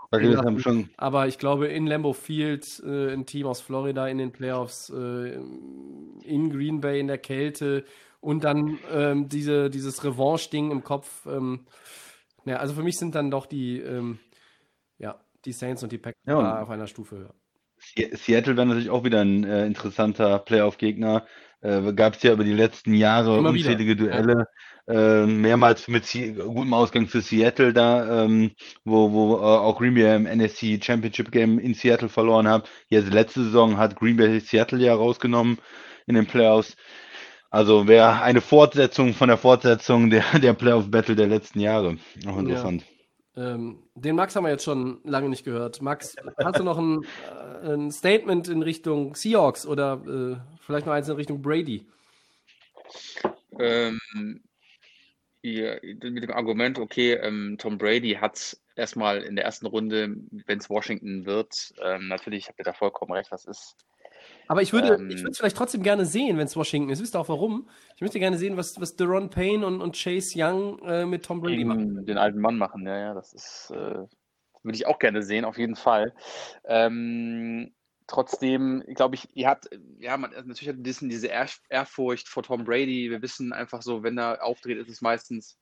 schon 0.59 0.89
Aber 0.97 1.27
ich 1.27 1.37
glaube, 1.37 1.67
in 1.67 1.87
Lambeau 1.87 2.13
Field, 2.13 2.81
äh, 2.85 3.13
ein 3.13 3.25
Team 3.25 3.47
aus 3.47 3.61
Florida 3.61 4.07
in 4.07 4.17
den 4.17 4.31
Playoffs, 4.31 4.89
äh, 4.89 5.33
in 5.33 6.49
Green 6.51 6.81
Bay 6.81 6.99
in 6.99 7.07
der 7.07 7.17
Kälte 7.17 7.85
und 8.21 8.43
dann 8.43 8.79
ähm, 8.91 9.29
diese, 9.29 9.69
dieses 9.69 10.03
Revanche-Ding 10.03 10.71
im 10.71 10.83
Kopf. 10.83 11.25
Ähm, 11.25 11.65
ja, 12.45 12.57
also 12.57 12.73
für 12.73 12.83
mich 12.83 12.97
sind 12.97 13.15
dann 13.15 13.31
doch 13.31 13.45
die, 13.45 13.79
ähm, 13.79 14.19
ja, 14.99 15.19
die 15.45 15.53
Saints 15.53 15.83
und 15.83 15.91
die 15.91 15.97
Packers 15.97 16.17
Ja, 16.25 16.61
auf 16.63 16.69
einer 16.69 16.87
Stufe 16.87 17.17
höher. 17.17 17.35
Se- 17.77 18.15
Seattle 18.15 18.55
wäre 18.57 18.67
natürlich 18.67 18.89
auch 18.89 19.03
wieder 19.03 19.21
ein 19.21 19.43
äh, 19.43 19.65
interessanter 19.65 20.39
Playoff-Gegner. 20.39 21.25
Äh, 21.61 21.93
Gab 21.93 22.15
es 22.15 22.23
ja 22.23 22.33
über 22.33 22.43
die 22.43 22.53
letzten 22.53 22.93
Jahre 22.93 23.37
Immer 23.37 23.53
wieder, 23.53 23.69
unzählige 23.71 23.95
Duelle, 23.95 24.47
äh, 24.87 25.25
mehrmals 25.25 25.87
mit 25.87 26.05
Sie 26.05 26.33
gutem 26.33 26.73
Ausgang 26.73 27.07
für 27.07 27.21
Seattle 27.21 27.73
da, 27.73 28.23
ähm, 28.25 28.51
wo, 28.83 29.11
wo 29.11 29.37
äh, 29.37 29.39
auch 29.41 29.77
Green 29.77 29.93
Bay 29.95 30.15
im 30.15 30.25
NFC 30.25 30.79
Championship 30.83 31.31
Game 31.31 31.59
in 31.59 31.73
Seattle 31.73 32.09
verloren 32.09 32.47
hat. 32.47 32.69
Jetzt 32.87 33.11
letzte 33.11 33.43
Saison 33.43 33.77
hat 33.77 33.95
Green 33.95 34.17
Bay 34.17 34.39
Seattle 34.39 34.79
ja 34.79 34.93
rausgenommen 34.95 35.57
in 36.07 36.15
den 36.15 36.25
Playoffs. 36.27 36.75
Also 37.51 37.85
wäre 37.87 38.21
eine 38.21 38.39
Fortsetzung 38.39 39.13
von 39.13 39.27
der 39.27 39.37
Fortsetzung 39.37 40.09
der, 40.09 40.23
der 40.39 40.53
Playoff-Battle 40.53 41.15
der 41.15 41.27
letzten 41.27 41.59
Jahre. 41.59 41.97
Auch 42.25 42.37
interessant. 42.37 42.85
Ähm, 43.35 43.83
den 43.95 44.15
Max 44.15 44.35
haben 44.35 44.45
wir 44.45 44.51
jetzt 44.51 44.63
schon 44.63 44.99
lange 45.03 45.29
nicht 45.29 45.43
gehört. 45.43 45.81
Max, 45.81 46.15
hast 46.37 46.59
du 46.59 46.63
noch 46.63 46.77
ein, 46.77 47.05
äh, 47.61 47.73
ein 47.73 47.91
Statement 47.91 48.47
in 48.47 48.61
Richtung 48.61 49.15
Seahawks 49.15 49.65
oder 49.65 50.01
äh, 50.07 50.59
vielleicht 50.65 50.85
noch 50.85 50.93
eins 50.93 51.09
in 51.09 51.15
Richtung 51.15 51.41
Brady? 51.41 51.85
Ähm, 53.59 53.99
ja, 55.41 55.75
mit 55.81 56.23
dem 56.23 56.31
Argument, 56.31 56.79
okay, 56.79 57.13
ähm, 57.13 57.57
Tom 57.59 57.77
Brady 57.77 58.13
hat 58.13 58.57
erstmal 58.75 59.23
in 59.23 59.35
der 59.35 59.45
ersten 59.45 59.65
Runde, 59.65 60.15
wenn 60.45 60.59
es 60.59 60.69
Washington 60.69 61.25
wird, 61.25 61.73
ähm, 61.81 62.07
natürlich 62.07 62.47
habt 62.47 62.59
ihr 62.59 62.65
da 62.65 62.73
vollkommen 62.73 63.11
recht, 63.11 63.31
das 63.31 63.45
ist 63.45 63.75
Aber 64.51 64.61
ich 64.61 64.73
würde 64.73 64.95
Ähm, 64.95 65.09
es 65.09 65.37
vielleicht 65.37 65.55
trotzdem 65.55 65.81
gerne 65.81 66.05
sehen, 66.05 66.37
wenn 66.37 66.45
es 66.45 66.57
Washington 66.57 66.89
ist. 66.89 67.01
Wisst 67.01 67.15
ihr 67.15 67.21
auch 67.21 67.29
warum? 67.29 67.69
Ich 67.95 68.01
möchte 68.01 68.19
gerne 68.19 68.37
sehen, 68.37 68.57
was, 68.57 68.81
was 68.81 68.97
Deron 68.97 69.29
Payne 69.29 69.65
und, 69.65 69.79
und 69.79 69.95
Chase 69.95 70.33
Young 70.35 70.77
äh, 70.83 71.05
mit 71.05 71.23
Tom 71.23 71.39
Brady 71.39 71.63
machen. 71.63 72.05
den 72.05 72.17
alten 72.17 72.41
Mann 72.41 72.57
machen. 72.57 72.85
Ja, 72.85 72.97
ja, 72.97 73.13
das 73.13 73.31
ist, 73.31 73.71
äh, 73.71 74.03
würde 74.63 74.75
ich 74.75 74.87
auch 74.87 74.99
gerne 74.99 75.23
sehen, 75.23 75.45
auf 75.45 75.57
jeden 75.57 75.77
Fall. 75.77 76.13
Ähm, 76.65 77.71
trotzdem, 78.07 78.83
glaube 78.93 79.15
ich, 79.15 79.29
ihr 79.37 79.47
habt, 79.47 79.69
ja, 79.99 80.17
man, 80.17 80.33
also 80.33 80.45
natürlich 80.49 80.67
hat 80.67 80.75
ein 80.75 80.83
bisschen 80.83 81.07
diese 81.07 81.27
Ehr 81.27 81.47
Ehrfurcht 81.69 82.27
vor 82.27 82.43
Tom 82.43 82.65
Brady. 82.65 83.09
Wir 83.09 83.21
wissen 83.21 83.53
einfach 83.53 83.81
so, 83.81 84.03
wenn 84.03 84.17
er 84.17 84.43
auftritt, 84.43 84.79
ist 84.79 84.89
es 84.89 84.99
meistens 84.99 85.57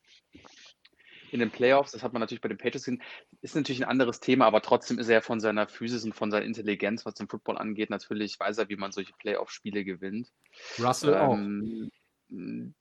in 1.34 1.40
den 1.40 1.52
Playoffs. 1.52 1.92
Das 1.92 2.04
hat 2.04 2.14
man 2.14 2.20
natürlich 2.20 2.42
bei 2.42 2.50
den 2.50 2.58
Patriots 2.58 2.86
gesehen. 2.86 3.02
Ist 3.42 3.56
natürlich 3.56 3.84
ein 3.84 3.90
anderes 3.90 4.20
Thema, 4.20 4.46
aber 4.46 4.62
trotzdem 4.62 5.00
ist 5.00 5.10
er 5.10 5.22
von 5.22 5.40
seiner 5.40 5.68
Physis 5.68 6.04
und 6.04 6.14
von 6.14 6.32
seiner 6.32 6.46
Intelligenz, 6.46 7.06
was 7.06 7.16
den 7.16 7.28
Football 7.28 7.58
angeht, 7.58 7.90
natürlich 7.90 8.40
weiß 8.40 8.58
er, 8.58 8.70
wie 8.70 8.76
man 8.76 8.92
solche 8.92 9.14
Playoff-Spiele 9.14 9.84
gewinnt. 9.84 10.32
Russell 10.80 11.16
auch. 11.16 11.36
Ähm, 11.36 11.92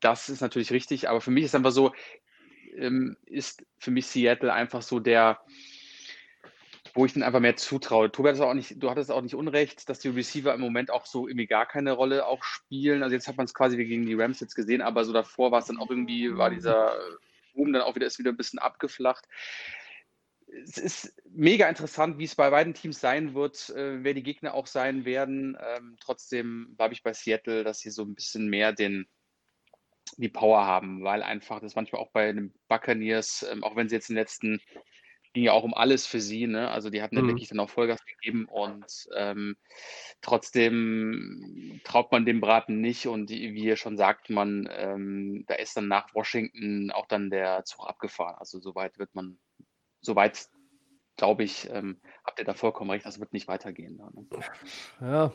das 0.01 0.28
ist 0.28 0.40
natürlich 0.40 0.72
richtig, 0.72 1.09
aber 1.09 1.20
für 1.20 1.30
mich 1.30 1.44
ist 1.44 1.55
einfach 1.55 1.72
so, 1.72 1.92
ähm, 2.76 3.16
ist 3.26 3.64
für 3.78 3.90
mich 3.90 4.07
Seattle 4.07 4.53
einfach 4.53 4.82
so 4.82 5.01
der, 5.01 5.40
wo 6.94 7.07
ich 7.07 7.12
dann 7.12 7.22
einfach 7.22 7.40
mehr 7.40 7.57
zutraue. 7.57 8.11
Tobi 8.11 8.30
hat 8.30 8.40
auch 8.40 8.55
nicht, 8.55 8.82
du 8.82 8.90
hattest 8.90 9.11
auch 9.11 9.22
nicht 9.22 9.34
unrecht, 9.34 9.88
dass 9.88 10.01
die 10.01 10.09
Receiver 10.09 10.53
im 10.53 10.61
Moment 10.61 10.90
auch 10.90 11.07
so 11.07 11.28
irgendwie 11.28 11.46
gar 11.46 11.66
keine 11.66 11.92
Rolle 11.92 12.26
auch 12.26 12.42
spielen. 12.42 13.03
Also 13.03 13.14
jetzt 13.14 13.28
hat 13.28 13.36
man 13.36 13.46
es 13.46 13.55
quasi 13.55 13.76
gegen 13.76 14.07
die 14.07 14.14
Rams 14.14 14.40
jetzt 14.40 14.55
gesehen, 14.55 14.82
aber 14.82 15.05
so 15.05 15.12
davor 15.12 15.51
war 15.51 15.61
es 15.61 15.66
dann 15.66 15.78
auch 15.78 15.90
irgendwie, 15.90 16.36
war 16.36 16.51
dieser 16.51 16.94
Boom 17.59 17.72
dann 17.72 17.82
auch 17.82 17.96
wieder, 17.96 18.06
ist 18.06 18.20
wieder 18.20 18.30
ein 18.30 18.36
bisschen 18.36 18.61
abgeflacht. 18.61 19.26
Es 20.46 20.78
ist 20.78 21.14
mega 21.28 21.68
interessant, 21.68 22.18
wie 22.18 22.24
es 22.24 22.36
bei 22.36 22.48
beiden 22.50 22.72
Teams 22.72 23.00
sein 23.00 23.34
wird, 23.34 23.68
äh, 23.70 24.02
wer 24.02 24.14
die 24.14 24.22
Gegner 24.22 24.54
auch 24.54 24.66
sein 24.66 25.04
werden. 25.04 25.59
Ähm, 25.61 25.96
trotzdem 26.00 26.74
bleibe 26.76 26.94
ich 26.94 27.02
bei 27.02 27.12
Seattle, 27.12 27.64
dass 27.64 27.80
sie 27.80 27.90
so 27.90 28.02
ein 28.02 28.14
bisschen 28.14 28.48
mehr 28.48 28.72
den, 28.72 29.09
die 30.16 30.30
Power 30.30 30.64
haben, 30.64 31.02
weil 31.02 31.22
einfach 31.22 31.61
das 31.61 31.74
manchmal 31.74 32.00
auch 32.00 32.12
bei 32.12 32.32
den 32.32 32.54
Buccaneers, 32.68 33.44
ähm, 33.50 33.64
auch 33.64 33.76
wenn 33.76 33.88
sie 33.88 33.96
jetzt 33.96 34.09
in 34.09 34.14
den 34.14 34.22
letzten, 34.22 34.62
ging 35.33 35.45
ja 35.45 35.53
auch 35.53 35.62
um 35.64 35.74
alles 35.74 36.07
für 36.07 36.20
sie, 36.20 36.47
ne? 36.47 36.70
Also 36.70 36.91
die 36.91 37.03
hatten 37.03 37.16
Mhm. 37.20 37.29
wirklich 37.29 37.49
dann 37.49 37.61
auch 37.61 37.70
Vollgas 37.70 38.05
gegeben 38.05 38.47
und 38.47 38.85
ähm, 39.16 39.57
trotzdem 40.20 41.81
traut 41.85 42.11
man 42.12 42.24
dem 42.26 42.41
Braten 42.41 42.81
nicht 42.81 43.07
und 43.07 43.31
wie 43.31 43.64
ihr 43.64 43.76
schon 43.76 43.97
sagt, 43.97 44.31
man, 44.31 44.68
ähm, 44.72 45.45
da 45.47 45.55
ist 45.55 45.76
dann 45.76 45.89
nach 45.89 46.14
Washington 46.14 46.91
auch 46.91 47.07
dann 47.07 47.31
der 47.31 47.64
Zug 47.64 47.87
abgefahren. 47.89 48.37
Also 48.39 48.61
soweit 48.61 48.99
wird 48.99 49.14
man, 49.14 49.39
soweit 50.01 50.49
glaube 51.16 51.43
ich, 51.45 51.68
ähm, 51.72 52.01
habt 52.24 52.39
ihr 52.39 52.45
da 52.45 52.55
vollkommen 52.55 52.91
recht, 52.91 53.05
das 53.05 53.18
wird 53.20 53.33
nicht 53.33 53.49
weitergehen. 53.49 53.97
Ne? 53.97 54.11
Ja. 55.01 55.33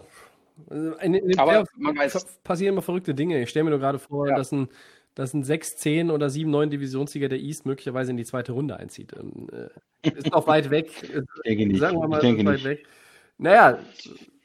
Also 0.70 0.94
in, 0.98 1.14
in 1.16 1.40
Aber 1.40 1.66
man 1.78 1.96
weiß- 1.98 2.42
passieren 2.44 2.74
immer 2.76 2.82
verrückte 2.84 3.14
Dinge. 3.16 3.42
Ich 3.42 3.50
stelle 3.50 3.66
mir 3.66 3.72
nur 3.72 3.80
gerade 3.80 4.00
vor, 4.00 4.28
Ja. 4.30 4.36
dass 4.36 4.52
ein, 4.52 4.70
dass 5.16 5.34
ein 5.34 5.44
6, 5.44 5.78
10 5.78 6.10
oder 6.12 6.30
7, 6.30 6.50
9 6.50 6.70
Divisionssieger 6.70 7.30
der 7.30 7.40
East 7.40 7.66
möglicherweise 7.66 8.12
in 8.12 8.18
die 8.18 8.26
zweite 8.26 8.52
Runde 8.54 8.78
einzieht. 8.78 9.14
Ähm, 9.20 9.48
äh, 10.04 10.10
ist 10.10 10.32
noch 10.32 10.48
weit 10.48 10.70
weg. 10.70 10.90
Ich 11.04 11.42
denke 11.46 11.68
nicht. 11.68 11.80
Sagen 11.80 12.00
wir 12.00 12.08
mal, 12.08 12.18
ich 12.18 12.22
denke 12.22 12.42
ist 12.42 12.48
weit 12.48 12.54
nicht. 12.56 12.66
weg. 12.66 12.86
Naja, 13.38 13.80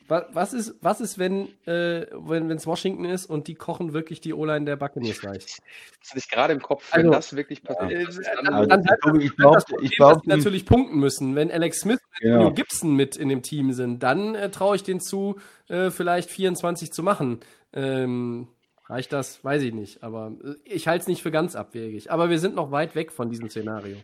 wa- 0.08 0.26
was 0.32 0.52
ist, 0.54 0.74
was 0.80 1.00
ist 1.00 1.18
wenn 1.18 1.48
äh, 1.66 2.06
wenn 2.12 2.50
es 2.50 2.66
Washington 2.66 3.04
ist 3.04 3.26
und 3.26 3.46
die 3.48 3.54
kochen 3.54 3.92
wirklich 3.92 4.20
die 4.20 4.32
O-Line 4.34 4.64
der 4.64 4.76
Buccaneers 4.76 5.22
leicht? 5.22 5.58
Das 6.10 6.16
ich 6.24 6.30
gerade 6.30 6.54
im 6.54 6.62
Kopf, 6.62 6.90
wenn 6.94 7.00
Also, 7.06 7.12
das 7.12 7.36
wirklich 7.36 7.62
passiert. 7.62 7.90
Äh, 7.92 8.04
das 8.04 8.18
ist 8.18 8.30
dann, 8.34 8.44
dann, 8.46 8.54
Also, 8.54 8.68
dann 8.70 8.84
Tobi, 9.02 9.18
ich 9.24 9.28
das 9.30 9.36
glaube, 9.36 9.58
Problem, 9.68 9.86
ich 9.86 9.96
glaube, 9.96 10.14
dass 10.14 10.22
die 10.22 10.28
natürlich 10.30 10.64
punkten 10.66 10.98
müssen. 10.98 11.34
Wenn 11.34 11.50
Alex 11.50 11.80
Smith 11.80 12.00
und 12.22 12.28
Ja. 12.28 12.50
Gibson 12.50 12.94
mit 12.94 13.16
in 13.16 13.28
dem 13.28 13.42
Team 13.42 13.72
sind, 13.72 14.02
dann 14.02 14.34
äh, 14.34 14.50
traue 14.50 14.76
ich 14.76 14.82
denen 14.82 15.00
zu, 15.00 15.36
äh, 15.68 15.90
vielleicht 15.90 16.30
24 16.30 16.90
zu 16.92 17.02
machen. 17.02 17.40
Ähm, 17.74 18.48
reicht 18.88 19.12
das? 19.12 19.42
Weiß 19.44 19.62
ich 19.62 19.72
nicht. 19.74 20.02
Aber 20.02 20.32
äh, 20.44 20.54
ich 20.64 20.88
halte 20.88 21.02
es 21.02 21.08
nicht 21.08 21.22
für 21.22 21.30
ganz 21.30 21.54
abwegig. 21.56 22.10
Aber 22.10 22.30
wir 22.30 22.38
sind 22.38 22.54
noch 22.54 22.70
weit 22.70 22.94
weg 22.94 23.12
von 23.12 23.30
diesem 23.30 23.48
Szenario. 23.48 23.96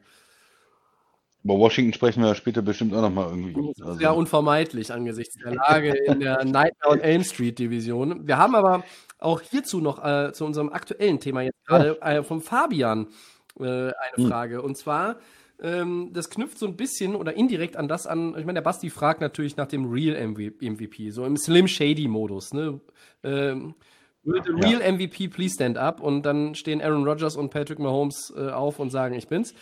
Über 1.42 1.58
Washington 1.58 1.92
sprechen 1.92 2.22
wir 2.22 2.34
später 2.34 2.62
bestimmt 2.62 2.94
auch 2.94 3.02
nochmal 3.02 3.28
irgendwie. 3.28 3.52
Das 3.52 3.78
ist 3.78 3.82
Also, 3.82 4.00
ja 4.00 4.10
unvermeidlich 4.12 4.92
angesichts 4.92 5.36
der 5.44 5.54
Lage 5.54 5.90
in 5.90 6.20
der 6.20 6.42
Nightmare 6.44 6.92
on 6.92 7.00
Elm 7.00 7.22
Street 7.22 7.58
Division. 7.58 8.26
Wir 8.26 8.38
haben 8.38 8.54
aber 8.54 8.82
auch 9.18 9.42
hierzu 9.42 9.80
noch 9.80 10.02
äh, 10.02 10.32
zu 10.32 10.46
unserem 10.46 10.70
aktuellen 10.70 11.20
Thema 11.20 11.42
jetzt 11.42 11.62
gerade 11.66 12.00
äh, 12.00 12.22
vom 12.22 12.40
Fabian 12.40 13.08
äh, 13.60 13.62
eine 13.64 13.92
Hm. 14.14 14.28
Frage. 14.28 14.62
Und 14.62 14.78
zwar, 14.78 15.16
ähm, 15.60 16.10
das 16.14 16.30
knüpft 16.30 16.58
so 16.58 16.66
ein 16.66 16.76
bisschen 16.76 17.14
oder 17.14 17.34
indirekt 17.34 17.76
an 17.76 17.88
das 17.88 18.06
an. 18.06 18.30
Ich 18.38 18.46
meine, 18.46 18.54
der 18.54 18.62
Basti 18.62 18.88
fragt 18.88 19.20
natürlich 19.20 19.56
nach 19.58 19.66
dem 19.68 19.84
Real 19.90 20.16
MVP, 20.26 21.10
so 21.10 21.26
im 21.26 21.36
Slim 21.36 21.68
Shady 21.68 22.08
Modus. 22.08 22.54
Ne? 22.54 22.80
Ähm, 23.22 23.74
Will 24.24 24.42
the 24.42 24.52
real 24.52 24.80
MVP 24.80 25.28
please 25.28 25.54
stand 25.54 25.76
up? 25.76 26.00
Und 26.00 26.22
dann 26.22 26.54
stehen 26.54 26.80
Aaron 26.80 27.06
Rodgers 27.06 27.36
und 27.36 27.50
Patrick 27.50 27.78
Mahomes 27.78 28.32
äh, 28.36 28.50
auf 28.50 28.78
und 28.78 28.90
sagen, 28.90 29.14
ich 29.14 29.28
bin's. 29.28 29.54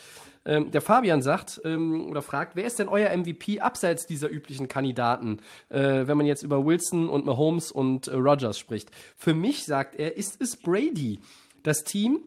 Ähm, 0.44 0.70
der 0.72 0.80
Fabian 0.80 1.22
sagt 1.22 1.60
ähm, 1.64 2.06
oder 2.08 2.22
fragt, 2.22 2.56
wer 2.56 2.64
ist 2.64 2.78
denn 2.78 2.88
euer 2.88 3.16
MVP 3.16 3.60
abseits 3.60 4.06
dieser 4.06 4.28
üblichen 4.28 4.66
Kandidaten, 4.66 5.38
äh, 5.68 6.06
wenn 6.06 6.16
man 6.16 6.26
jetzt 6.26 6.42
über 6.42 6.64
Wilson 6.64 7.08
und 7.08 7.24
Mahomes 7.24 7.70
und 7.70 8.08
äh, 8.08 8.14
Rodgers 8.14 8.58
spricht? 8.58 8.90
Für 9.16 9.34
mich, 9.34 9.64
sagt 9.64 9.94
er, 9.94 10.16
ist 10.16 10.40
es 10.40 10.56
Brady. 10.56 11.20
Das 11.62 11.84
Team 11.84 12.20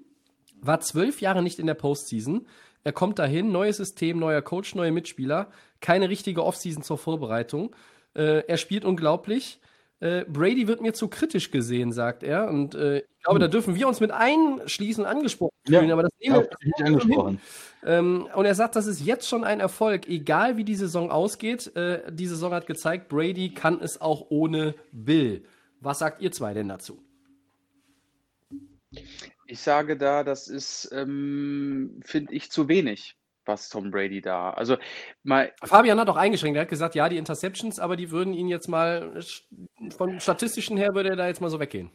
war 0.62 0.80
zwölf 0.80 1.20
Jahre 1.22 1.44
nicht 1.44 1.60
in 1.60 1.68
der 1.68 1.74
Postseason. 1.74 2.48
Er 2.84 2.94
kommt 2.94 3.20
dahin, 3.20 3.52
neues 3.52 3.78
System, 3.78 4.20
neuer 4.20 4.42
Coach, 4.42 4.76
neue 4.76 4.92
Mitspieler, 4.92 5.50
keine 5.82 6.10
richtige 6.10 6.44
Offseason 6.44 6.84
zur 6.84 6.98
Vorbereitung. 6.98 7.76
Äh, 8.14 8.46
er 8.48 8.58
spielt 8.58 8.86
unglaublich. 8.86 9.60
Äh, 10.02 10.26
Brady 10.26 10.68
wird 10.68 10.82
mir 10.82 10.94
zu 10.94 11.08
kritisch 11.08 11.52
gesehen, 11.52 11.92
sagt 11.94 12.24
er. 12.24 12.50
Und 12.50 12.76
äh, 12.76 13.00
ich 13.00 13.24
glaube, 13.24 13.40
da 13.40 13.48
dürfen 13.48 13.76
wir 13.76 13.88
uns 13.88 14.00
mit 14.02 14.12
einschließen 14.12 15.06
angesprochen 15.06 15.56
fühlen, 15.66 15.88
Ja, 15.88 15.94
aber 15.94 16.04
das 16.04 16.12
nehmen 16.20 16.36
wir 16.36 16.50
nicht 16.64 16.82
angesprochen. 16.82 17.42
ähm, 17.86 18.28
und 18.36 18.46
er 18.46 18.56
sagt, 18.56 18.76
das 18.76 18.88
ist 18.88 19.02
jetzt 19.06 19.28
schon 19.28 19.44
ein 19.44 19.60
Erfolg, 19.60 20.08
egal 20.08 20.58
wie 20.58 20.64
die 20.66 20.76
Saison 20.76 21.12
ausgeht. 21.12 21.76
Äh, 21.76 22.12
die 22.12 22.28
Saison 22.28 22.54
hat 22.54 22.68
gezeigt, 22.68 23.08
Brady 23.10 23.54
kann 23.54 23.80
es 23.82 24.02
auch 24.02 24.28
ohne 24.30 24.76
Bill. 24.92 25.46
Was 25.80 26.00
sagt 26.00 26.22
ihr 26.22 26.32
zwei 26.32 26.54
denn 26.54 26.68
dazu? 26.68 27.02
Ich 29.48 29.60
sage 29.60 29.98
da, 29.98 30.24
das 30.24 30.48
ist, 30.48 30.90
ähm, 30.92 32.00
finde 32.04 32.34
ich, 32.34 32.52
zu 32.52 32.68
wenig, 32.68 33.16
was 33.46 33.70
Tom 33.70 33.92
Brady 33.92 34.22
da. 34.22 34.52
Also 34.52 34.78
mal, 35.24 35.52
Fabian 35.64 36.00
hat 36.00 36.10
auch 36.10 36.18
eingeschränkt. 36.18 36.58
Er 36.58 36.62
hat 36.64 36.70
gesagt, 36.70 36.96
ja, 36.96 37.10
die 37.10 37.18
Interceptions, 37.18 37.80
aber 37.80 37.96
die 37.96 38.12
würden 38.12 38.34
ihn 38.34 38.48
jetzt 38.48 38.68
mal, 38.68 39.20
von 39.98 40.20
statistischen 40.20 40.78
her 40.78 40.96
würde 40.96 41.10
er 41.10 41.16
da 41.16 41.28
jetzt 41.28 41.42
mal 41.42 41.50
so 41.50 41.60
weggehen. 41.60 41.92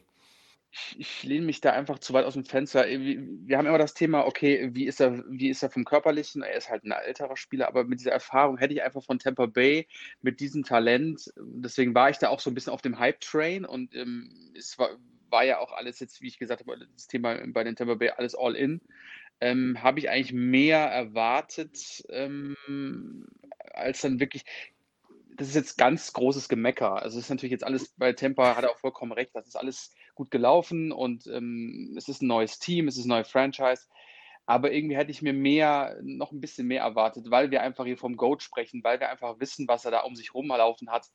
ich, 0.72 0.96
ich 1.00 1.22
lehne 1.24 1.46
mich 1.46 1.60
da 1.60 1.72
einfach 1.72 1.98
zu 1.98 2.12
weit 2.12 2.24
aus 2.24 2.34
dem 2.34 2.44
Fenster. 2.44 2.86
Wir 2.86 3.18
wir 3.20 3.58
haben 3.58 3.66
immer 3.66 3.78
das 3.78 3.94
Thema, 3.94 4.24
okay, 4.26 4.70
wie 4.72 4.86
ist 4.86 5.00
er, 5.00 5.24
wie 5.28 5.48
ist 5.50 5.62
er 5.62 5.70
vom 5.70 5.84
Körperlichen? 5.84 6.42
Er 6.42 6.54
ist 6.54 6.70
halt 6.70 6.84
ein 6.84 6.92
älterer 6.92 7.36
Spieler, 7.36 7.66
aber 7.68 7.84
mit 7.84 8.00
dieser 8.00 8.12
Erfahrung 8.12 8.58
hätte 8.58 8.74
ich 8.74 8.82
einfach 8.82 9.02
von 9.02 9.18
Tampa 9.18 9.46
Bay 9.46 9.88
mit 10.22 10.40
diesem 10.40 10.62
Talent, 10.62 11.32
deswegen 11.36 11.94
war 11.94 12.10
ich 12.10 12.18
da 12.18 12.28
auch 12.28 12.40
so 12.40 12.50
ein 12.50 12.54
bisschen 12.54 12.72
auf 12.72 12.82
dem 12.82 12.98
Hype-Train 12.98 13.64
und 13.64 13.94
ähm, 13.96 14.52
es 14.56 14.78
war, 14.78 14.90
war 15.30 15.44
ja 15.44 15.58
auch 15.58 15.72
alles 15.72 15.98
jetzt, 16.00 16.22
wie 16.22 16.28
ich 16.28 16.38
gesagt 16.38 16.60
habe, 16.60 16.86
das 16.94 17.08
Thema 17.08 17.36
bei 17.48 17.64
den 17.64 17.74
Tampa 17.76 17.94
Bay 17.94 18.10
alles 18.10 18.34
all 18.36 18.54
in. 18.54 18.80
Ähm, 19.40 19.82
habe 19.82 19.98
ich 19.98 20.10
eigentlich 20.10 20.32
mehr 20.32 20.78
erwartet, 20.78 22.04
ähm, 22.10 23.26
als 23.72 24.02
dann 24.02 24.20
wirklich. 24.20 24.44
Das 25.36 25.48
ist 25.48 25.54
jetzt 25.54 25.78
ganz 25.78 26.12
großes 26.12 26.50
Gemecker. 26.50 27.02
Also 27.02 27.18
es 27.18 27.24
ist 27.24 27.30
natürlich 27.30 27.52
jetzt 27.52 27.64
alles 27.64 27.94
bei 27.96 28.12
Tampa, 28.12 28.56
hat 28.56 28.64
er 28.64 28.70
auch 28.72 28.78
vollkommen 28.78 29.12
recht, 29.12 29.30
das 29.34 29.46
ist 29.46 29.56
alles 29.56 29.94
gut 30.14 30.30
gelaufen 30.30 30.92
und 30.92 31.26
ähm, 31.28 31.94
es 31.96 32.08
ist 32.08 32.20
ein 32.20 32.26
neues 32.26 32.58
Team, 32.58 32.88
es 32.88 32.98
ist 32.98 33.04
eine 33.04 33.14
neue 33.14 33.24
Franchise. 33.24 33.86
Aber 34.44 34.72
irgendwie 34.72 34.96
hätte 34.96 35.12
ich 35.12 35.22
mir 35.22 35.32
mehr, 35.32 35.96
noch 36.02 36.32
ein 36.32 36.40
bisschen 36.40 36.66
mehr 36.66 36.82
erwartet, 36.82 37.30
weil 37.30 37.50
wir 37.50 37.62
einfach 37.62 37.84
hier 37.84 37.96
vom 37.96 38.16
Goat 38.16 38.42
sprechen, 38.42 38.82
weil 38.84 39.00
wir 39.00 39.08
einfach 39.08 39.38
wissen, 39.40 39.68
was 39.68 39.84
er 39.84 39.92
da 39.92 40.00
um 40.00 40.16
sich 40.16 40.34
rumlaufen 40.34 40.90
hat. 40.90 41.06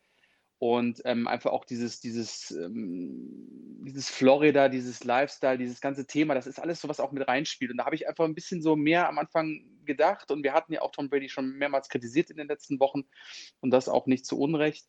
Und 0.57 1.01
ähm, 1.03 1.27
einfach 1.27 1.51
auch 1.51 1.65
dieses, 1.65 1.99
dieses, 1.99 2.51
ähm, 2.51 3.81
dieses 3.85 4.09
Florida, 4.09 4.69
dieses 4.69 5.03
Lifestyle, 5.03 5.57
dieses 5.57 5.81
ganze 5.81 6.07
Thema, 6.07 6.33
das 6.33 6.47
ist 6.47 6.59
alles 6.59 6.79
so, 6.79 6.87
was 6.87 7.01
auch 7.01 7.11
mit 7.11 7.27
reinspielt. 7.27 7.71
Und 7.71 7.77
da 7.77 7.85
habe 7.85 7.95
ich 7.95 8.07
einfach 8.07 8.23
ein 8.23 8.35
bisschen 8.35 8.61
so 8.61 8.75
mehr 8.75 9.09
am 9.09 9.19
Anfang 9.19 9.65
gedacht. 9.85 10.31
Und 10.31 10.43
wir 10.43 10.53
hatten 10.53 10.73
ja 10.73 10.81
auch 10.81 10.91
Tom 10.91 11.09
Brady 11.09 11.29
schon 11.29 11.57
mehrmals 11.57 11.89
kritisiert 11.89 12.29
in 12.29 12.37
den 12.37 12.47
letzten 12.47 12.79
Wochen 12.79 13.03
und 13.59 13.71
das 13.71 13.89
auch 13.89 14.07
nicht 14.07 14.25
zu 14.25 14.39
Unrecht. 14.39 14.87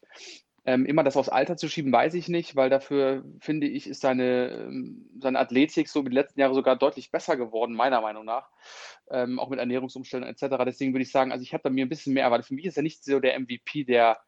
Ähm, 0.69 0.85
immer 0.85 1.05
das 1.05 1.17
aufs 1.17 1.29
Alter 1.29 1.57
zu 1.57 1.69
schieben, 1.69 1.93
weiß 1.93 2.15
ich 2.15 2.29
nicht, 2.29 2.57
weil 2.57 2.71
dafür, 2.71 3.25
finde 3.39 3.69
ich, 3.69 3.87
ist 3.87 4.01
seine, 4.01 4.49
ähm, 4.49 5.09
seine 5.21 5.39
Athletik 5.39 5.89
so 5.89 6.01
über 6.01 6.11
die 6.11 6.17
letzten 6.17 6.41
Jahre 6.41 6.55
sogar 6.55 6.75
deutlich 6.75 7.13
besser 7.13 7.37
geworden, 7.37 7.77
meiner 7.77 8.01
Meinung 8.01 8.25
nach. 8.25 8.51
Ähm, 9.09 9.39
auch 9.39 9.49
mit 9.49 9.61
Ernährungsumstellungen 9.61 10.35
etc. 10.35 10.57
Deswegen 10.65 10.93
würde 10.93 11.05
ich 11.05 11.13
sagen, 11.13 11.31
also 11.31 11.43
ich 11.43 11.53
habe 11.53 11.63
da 11.63 11.71
mir 11.71 11.87
ein 11.87 11.89
bisschen 11.89 12.15
mehr 12.15 12.25
erwartet. 12.25 12.49
Für 12.49 12.55
mich 12.55 12.65
ist 12.65 12.77
er 12.77 12.83
nicht 12.83 13.05
so 13.05 13.21
der 13.21 13.39
MVP, 13.39 13.85
der 13.85 14.19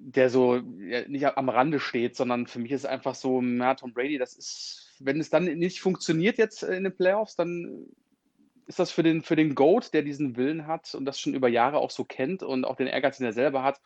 der 0.00 0.30
so 0.30 0.56
ja, 0.56 1.06
nicht 1.08 1.26
am 1.26 1.48
Rande 1.48 1.80
steht, 1.80 2.16
sondern 2.16 2.46
für 2.46 2.58
mich 2.58 2.72
ist 2.72 2.80
es 2.80 2.86
einfach 2.86 3.14
so, 3.14 3.40
ja, 3.42 3.74
Tom 3.74 3.92
Brady, 3.92 4.18
das 4.18 4.34
ist, 4.34 4.96
wenn 5.00 5.20
es 5.20 5.30
dann 5.30 5.44
nicht 5.44 5.80
funktioniert 5.80 6.38
jetzt 6.38 6.62
in 6.62 6.84
den 6.84 6.96
Playoffs, 6.96 7.36
dann 7.36 7.86
ist 8.66 8.78
das 8.78 8.90
für 8.90 9.02
den, 9.02 9.22
für 9.22 9.36
den 9.36 9.54
GOAT, 9.54 9.92
der 9.94 10.02
diesen 10.02 10.36
Willen 10.36 10.66
hat 10.66 10.94
und 10.94 11.04
das 11.04 11.18
schon 11.18 11.34
über 11.34 11.48
Jahre 11.48 11.78
auch 11.78 11.90
so 11.90 12.04
kennt 12.04 12.42
und 12.42 12.64
auch 12.64 12.76
den 12.76 12.86
Ehrgeiz, 12.86 13.16
den 13.16 13.26
er 13.26 13.32
selber 13.32 13.62
hat, 13.62 13.80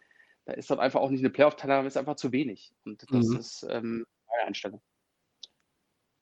da 0.45 0.55
ist 0.55 0.71
dann 0.71 0.81
einfach 0.81 1.01
auch 1.01 1.11
nicht 1.11 1.21
eine 1.21 1.31
Playoff-Teilnahme, 1.31 1.87
ist 1.87 1.97
einfach 1.97 2.17
zu 2.17 2.33
wenig. 2.33 2.73
Und 2.85 3.05
das 3.13 3.29
Mhm. 3.29 3.37
ist 3.37 3.67
ähm, 3.71 4.05
meine 4.29 4.49
Einstellung. 4.49 4.83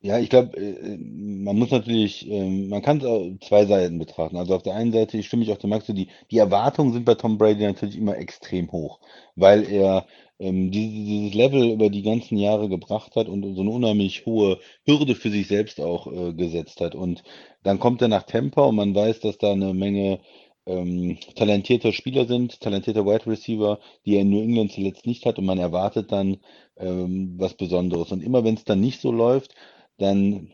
Ja, 0.03 0.19
ich 0.19 0.31
glaube, 0.31 0.57
äh, 0.57 0.97
man 0.99 1.59
muss 1.59 1.71
natürlich, 1.71 2.27
ähm, 2.31 2.69
man 2.69 2.81
kann 2.81 2.99
es 2.99 3.05
auch 3.05 3.23
zwei 3.47 3.67
Seiten 3.67 3.99
betrachten. 3.99 4.37
Also 4.39 4.55
auf 4.55 4.63
der 4.63 4.75
einen 4.75 4.93
Seite, 4.93 5.19
ich 5.19 5.27
stimme 5.27 5.43
ich 5.43 5.53
auch 5.53 5.59
dem 5.59 5.71
Max 5.71 5.85
zu, 5.87 5.93
die, 5.93 6.09
die 6.31 6.39
Erwartungen 6.39 6.93
sind 6.95 7.05
bei 7.05 7.15
Tom 7.17 7.37
Brady 7.37 7.63
natürlich 7.65 7.97
immer 7.99 8.17
extrem 8.17 8.73
hoch, 8.73 9.01
weil 9.37 9.71
er 9.71 10.07
ähm, 10.39 10.71
dieses, 10.71 10.95
dieses 11.07 11.35
Level 11.35 11.71
über 11.73 11.91
die 11.91 12.01
ganzen 12.03 12.39
Jahre 12.39 12.71
gebracht 12.71 13.15
hat 13.15 13.29
und 13.29 13.43
so 13.55 13.61
eine 13.61 13.71
unheimlich 13.71 14.25
hohe 14.25 14.59
Hürde 14.87 15.15
für 15.15 15.31
sich 15.31 15.49
selbst 15.49 15.81
auch 15.81 16.07
äh, 16.11 16.33
gesetzt 16.33 16.81
hat. 16.81 16.95
Und 16.95 17.23
dann 17.63 17.79
kommt 17.79 18.01
er 18.01 18.09
nach 18.09 18.23
Tampa 18.23 18.63
und 18.63 18.77
man 18.77 18.95
weiß, 18.95 19.21
dass 19.21 19.37
da 19.37 19.53
eine 19.53 19.75
Menge 19.75 20.21
ähm, 20.67 21.19
talentierte 21.37 21.93
Spieler 21.93 22.27
sind, 22.27 22.61
talentierte 22.61 23.05
Wide 23.05 23.27
Receiver, 23.27 23.79
die 24.07 24.15
er 24.17 24.23
in 24.23 24.31
New 24.31 24.41
England 24.43 24.73
zuletzt 24.73 25.07
nicht 25.07 25.27
hat 25.27 25.39
und 25.39 25.45
man 25.47 25.59
erwartet 25.59 26.11
dann 26.13 26.39
ähm, 26.79 27.35
was 27.39 27.55
Besonderes. 27.55 28.13
Und 28.13 28.23
immer 28.23 28.45
wenn 28.45 28.55
es 28.55 28.65
dann 28.65 28.81
nicht 28.81 29.01
so 29.01 29.13
läuft, 29.13 29.55
dann 30.01 30.51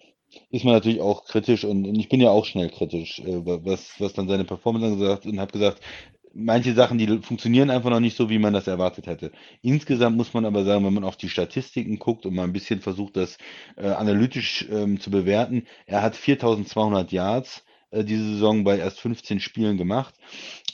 ist 0.51 0.65
man 0.65 0.75
natürlich 0.75 1.01
auch 1.01 1.25
kritisch 1.25 1.65
und, 1.65 1.87
und 1.87 1.99
ich 1.99 2.09
bin 2.09 2.21
ja 2.21 2.31
auch 2.31 2.45
schnell 2.45 2.69
kritisch, 2.69 3.21
äh, 3.21 3.45
was, 3.45 3.95
was 3.99 4.13
dann 4.13 4.29
seine 4.29 4.45
Performance 4.45 4.87
angesagt 4.87 5.27
und 5.27 5.41
habe 5.41 5.53
gesagt, 5.53 5.81
manche 6.37 6.75
Sachen, 6.75 6.99
die 6.99 7.07
funktionieren 7.23 7.71
einfach 7.71 7.91
noch 7.91 8.01
nicht 8.01 8.17
so, 8.17 8.29
wie 8.29 8.39
man 8.39 8.53
das 8.53 8.67
erwartet 8.67 9.07
hätte. 9.07 9.33
Insgesamt 9.63 10.17
muss 10.17 10.35
man 10.35 10.45
aber 10.45 10.65
sagen, 10.65 10.85
wenn 10.85 10.95
man 10.95 11.05
auf 11.05 11.17
die 11.17 11.31
Statistiken 11.31 11.99
guckt 11.99 12.27
und 12.27 12.35
mal 12.35 12.45
ein 12.45 12.53
bisschen 12.53 12.81
versucht, 12.81 13.17
das 13.17 13.39
äh, 13.77 13.87
analytisch 13.89 14.67
ähm, 14.71 15.01
zu 15.01 15.11
bewerten, 15.11 15.67
er 15.87 16.03
hat 16.03 16.17
4200 16.17 17.11
Yards 17.13 17.65
äh, 17.91 18.05
diese 18.05 18.25
Saison 18.25 18.65
bei 18.65 18.79
erst 18.79 19.01
15 19.01 19.41
Spielen 19.41 19.77
gemacht. 19.77 20.15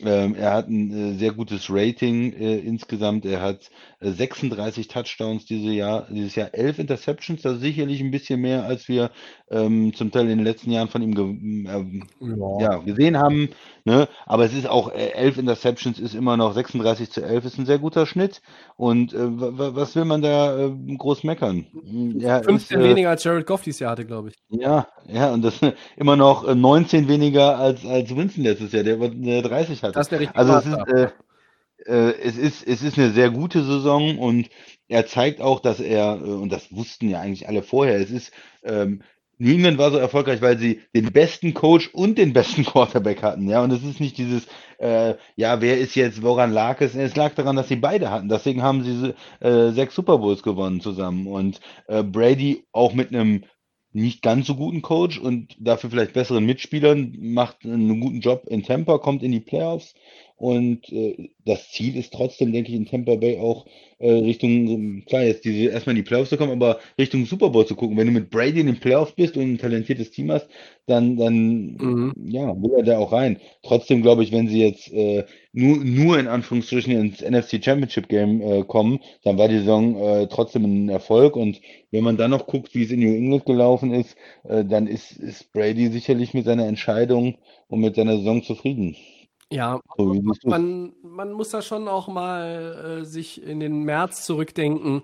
Ähm, 0.05 0.35
er 0.35 0.53
hat 0.53 0.69
ein 0.69 1.15
äh, 1.15 1.19
sehr 1.19 1.33
gutes 1.33 1.67
Rating 1.71 2.33
äh, 2.33 2.59
insgesamt. 2.59 3.25
Er 3.25 3.41
hat 3.41 3.71
äh, 4.01 4.11
36 4.11 4.89
Touchdowns 4.89 5.45
diese 5.47 5.71
Jahr, 5.71 6.07
dieses 6.11 6.35
Jahr, 6.35 6.53
11 6.55 6.79
Interceptions. 6.81 7.43
Das 7.43 7.55
ist 7.57 7.61
sicherlich 7.63 8.01
ein 8.01 8.11
bisschen 8.11 8.41
mehr, 8.41 8.65
als 8.65 8.89
wir 8.89 9.11
ähm, 9.51 9.93
zum 9.95 10.11
Teil 10.11 10.23
in 10.25 10.39
den 10.39 10.45
letzten 10.45 10.71
Jahren 10.73 10.89
von 10.89 11.03
ihm 11.03 11.15
ge 11.15 11.25
ähm, 11.25 12.05
ja, 12.57 12.77
gesehen 12.79 13.17
haben. 13.19 13.51
Ne? 13.85 14.09
Aber 14.27 14.45
es 14.45 14.55
ist 14.55 14.67
auch, 14.69 14.93
äh, 14.93 15.11
11 15.13 15.39
Interceptions 15.39 15.99
ist 15.99 16.15
immer 16.15 16.37
noch 16.37 16.53
36 16.55 17.11
zu 17.11 17.23
11, 17.23 17.45
ist 17.45 17.59
ein 17.59 17.67
sehr 17.67 17.79
guter 17.79 18.07
Schnitt. 18.07 18.41
Und 18.77 19.13
äh, 19.15 19.19
wa- 19.41 19.59
wa- 19.59 19.75
was 19.75 19.95
will 19.97 20.05
man 20.05 20.23
da 20.23 20.67
äh, 20.67 20.73
groß 20.99 21.25
meckern? 21.25 21.67
Er 22.21 22.43
15 22.43 22.81
ist, 22.81 22.85
äh, 22.85 22.89
weniger 22.91 23.11
als 23.11 23.25
Jared 23.25 23.47
Goff 23.47 23.63
dieses 23.63 23.81
Jahr 23.81 23.93
hatte, 23.93 24.05
glaube 24.07 24.31
ich. 24.31 24.35
ja, 24.51 24.87
ja, 25.09 25.33
und 25.33 25.43
das 25.43 25.61
immer 25.97 26.17
noch 26.17 26.47
äh, 26.47 26.55
19 26.55 27.09
weniger 27.09 27.57
als, 27.59 27.85
als 27.87 28.15
Winston 28.15 28.45
letztes 28.45 28.73
Jahr, 28.73 28.85
der 28.85 29.01
äh, 29.01 29.43
30 29.43 29.81
hatte. 29.97 30.19
Das 30.19 30.23
ist 30.23 30.37
Also 30.37 30.55
es 30.55 30.67
ist, 30.67 30.89
äh, 30.89 31.09
äh, 31.87 32.15
es 32.23 32.37
ist, 32.37 32.67
es 32.67 32.83
ist 32.83 32.99
eine 32.99 33.11
sehr 33.11 33.31
gute 33.31 33.63
Saison 33.65 34.19
und 34.19 34.49
er 34.89 35.07
zeigt 35.07 35.41
auch, 35.41 35.61
dass 35.61 35.81
er, 35.81 36.21
äh, 36.21 36.25
und 36.25 36.51
das 36.51 36.75
wussten 36.75 37.09
ja 37.09 37.21
eigentlich 37.21 37.49
alle 37.49 37.63
vorher, 37.63 37.99
es 37.99 38.11
ist, 38.11 38.33
ähm, 38.63 39.03
New 39.39 39.51
England 39.51 39.79
war 39.79 39.91
so 39.91 39.97
erfolgreich, 39.99 40.41
weil 40.41 40.59
sie 40.59 40.83
den 40.95 41.13
besten 41.13 41.53
Coach 41.55 41.91
und 41.93 42.19
den 42.19 42.33
besten 42.33 42.65
Quarterback 42.65 43.23
hatten, 43.23 43.49
ja, 43.49 43.63
und 43.63 43.73
es 43.73 43.83
ist 43.83 44.01
nicht 44.01 44.19
dieses, 44.19 44.47
äh, 44.79 45.15
ja, 45.37 45.61
wer 45.61 45.79
ist 45.79 45.95
jetzt, 45.97 46.23
woran 46.23 46.53
lag 46.53 46.81
es? 46.81 46.95
Es 46.95 47.17
lag 47.17 47.35
daran, 47.35 47.57
dass 47.57 47.69
sie 47.69 47.77
beide 47.77 48.11
hatten. 48.11 48.29
Deswegen 48.29 48.63
haben 48.63 48.83
sie 48.85 49.15
äh, 49.41 49.71
sechs 49.71 49.95
Super 49.95 50.19
Bowls 50.19 50.43
gewonnen 50.43 50.81
zusammen 50.81 51.27
und 51.27 51.61
äh, 51.89 52.03
Brady 52.03 52.65
auch 52.73 52.93
mit 52.93 53.09
einem 53.09 53.45
nicht 53.93 54.23
ganz 54.23 54.47
so 54.47 54.55
guten 54.57 54.83
Coach 54.83 55.19
und 55.19 55.57
dafür 55.59 55.91
vielleicht 55.91 56.15
besseren 56.15 56.47
Mitspielern, 56.47 57.17
macht 57.21 57.65
einen 57.65 58.01
guten 58.01 58.21
Job 58.21 58.45
in 58.47 58.63
Tampa, 58.63 58.99
kommt 58.99 59.23
in 59.23 59.33
die 59.33 59.41
Playoffs 59.41 59.95
und 60.37 60.91
äh, 60.93 61.31
das 61.45 61.71
Ziel 61.71 61.97
ist 61.97 62.13
trotzdem, 62.13 62.53
denke 62.53 62.71
ich, 62.71 62.77
in 62.77 62.87
Tampa 62.87 63.17
Bay 63.17 63.39
auch 63.39 63.67
äh, 63.99 64.11
Richtung, 64.11 65.05
klar, 65.07 65.23
jetzt 65.23 65.45
diese 65.45 65.71
erstmal 65.71 65.97
in 65.97 66.03
die 66.03 66.09
Playoffs 66.09 66.31
zu 66.31 66.37
kommen, 66.37 66.53
aber 66.53 66.81
Richtung 66.99 67.25
Super 67.27 67.51
Bowl 67.51 67.67
zu 67.67 67.77
gucken. 67.77 67.97
Wenn 67.97 68.07
du 68.07 68.13
mit 68.13 68.31
Brady 68.31 68.61
in 68.61 68.67
den 68.67 68.81
Playoffs 68.81 69.13
bist 69.13 69.37
und 69.37 69.45
ein 69.45 69.59
talentiertes 69.59 70.11
Team 70.11 70.31
hast, 70.33 70.49
dann, 70.87 71.17
dann 71.17 71.81
Mhm. 71.81 72.13
ja, 72.17 72.47
will 72.61 72.73
er 72.77 72.83
da 72.83 72.99
auch 72.99 73.13
rein. 73.13 73.39
Trotzdem 73.63 74.03
glaube 74.03 74.23
ich, 74.23 74.33
wenn 74.33 74.49
sie 74.49 74.61
jetzt 74.61 74.93
äh, 74.93 75.25
nur, 75.53 75.77
nur 75.85 76.19
in 76.19 76.29
Anführungsstrichen 76.29 76.93
ins 76.93 77.21
NFC 77.23 77.63
Championship 77.65 78.09
Game 78.09 78.41
äh, 78.41 78.65
kommen, 78.65 79.01
dann 79.25 79.39
war 79.39 79.49
die 79.49 79.59
Saison 79.59 79.97
äh, 79.97 80.27
trotzdem 80.29 80.65
ein 80.65 80.89
Erfolg. 80.89 81.37
Und 81.37 81.61
wenn 81.91 82.05
man 82.05 82.17
dann 82.17 82.31
noch 82.31 82.47
guckt, 82.47 82.75
wie 82.75 82.83
es 82.85 82.91
in 82.91 83.01
New 83.01 83.15
England 83.15 83.47
gelaufen 83.47 83.93
ist, 83.95 84.17
äh, 84.45 84.65
dann 84.65 84.87
ist, 84.87 85.13
ist 85.13 85.53
Brady 85.53 85.89
sicherlich 85.89 86.35
mit 86.35 86.45
seiner 86.45 86.67
Entscheidung 86.67 87.37
und 87.69 87.81
mit 87.81 87.95
seiner 87.97 88.17
Saison 88.19 88.43
zufrieden. 88.43 88.97
Ja, 89.53 89.81
So, 89.97 90.15
man, 90.45 90.93
man 91.03 91.33
muss 91.33 91.51
da 91.51 91.63
schon 91.63 91.89
auch 91.89 92.09
mal 92.09 93.01
äh, 93.03 93.05
sich 93.05 93.43
in 93.43 93.61
den 93.61 93.85
März 93.85 94.25
zurückdenken. 94.25 95.03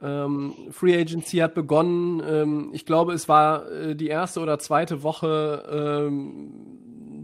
Ähm, 0.00 0.54
Free 0.70 0.98
Agency 0.98 1.38
hat 1.38 1.54
begonnen. 1.54 2.22
Ähm, 2.26 2.70
ich 2.72 2.86
glaube, 2.86 3.12
es 3.12 3.28
war 3.28 3.70
äh, 3.70 3.94
die 3.94 4.08
erste 4.08 4.40
oder 4.40 4.58
zweite 4.58 5.02
Woche, 5.02 6.08
ähm, 6.08 6.50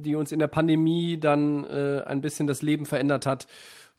die 0.03 0.15
uns 0.15 0.31
in 0.31 0.39
der 0.39 0.47
Pandemie 0.47 1.19
dann 1.19 1.65
äh, 1.65 2.03
ein 2.07 2.21
bisschen 2.21 2.47
das 2.47 2.63
Leben 2.63 2.87
verändert 2.87 3.27
hat. 3.27 3.47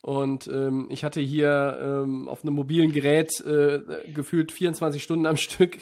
Und 0.02 0.46
ähm, 0.48 0.86
ich 0.88 1.04
hatte 1.04 1.20
hier 1.20 1.78
ähm, 1.82 2.26
auf 2.28 2.42
einem 2.42 2.54
mobilen 2.54 2.92
Gerät 2.92 3.40
äh, 3.42 3.80
gefühlt 4.14 4.50
24 4.50 5.02
Stunden 5.02 5.26
am 5.26 5.36
Stück 5.38 5.78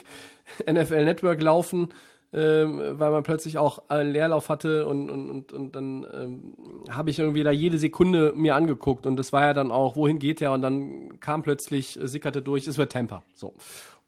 NFL 0.69 1.05
Network 1.05 1.41
laufen. 1.41 1.91
Ähm, 2.33 2.99
weil 2.99 3.11
man 3.11 3.23
plötzlich 3.23 3.57
auch 3.57 3.89
einen 3.89 4.13
Leerlauf 4.13 4.49
hatte 4.51 4.87
und, 4.87 5.11
und, 5.11 5.31
und, 5.31 5.53
und 5.53 5.75
dann 5.75 6.07
ähm, 6.13 6.55
habe 6.91 7.11
ich 7.11 7.19
irgendwie 7.19 7.43
da 7.43 7.51
jede 7.51 7.79
Sekunde 7.79 8.33
mir 8.37 8.55
angeguckt 8.55 9.07
und 9.07 9.17
das 9.17 9.33
war 9.33 9.43
ja 9.43 9.55
dann 9.55 9.71
auch, 9.71 9.97
wohin 9.97 10.19
geht 10.19 10.41
der? 10.41 10.53
Und 10.53 10.61
dann 10.61 11.21
kam 11.21 11.43
plötzlich, 11.43 11.99
äh, 11.99 12.07
sickerte 12.07 12.43
durch, 12.43 12.67
es 12.67 12.77
wird 12.77 12.93
Temper. 12.93 13.23
So. 13.35 13.55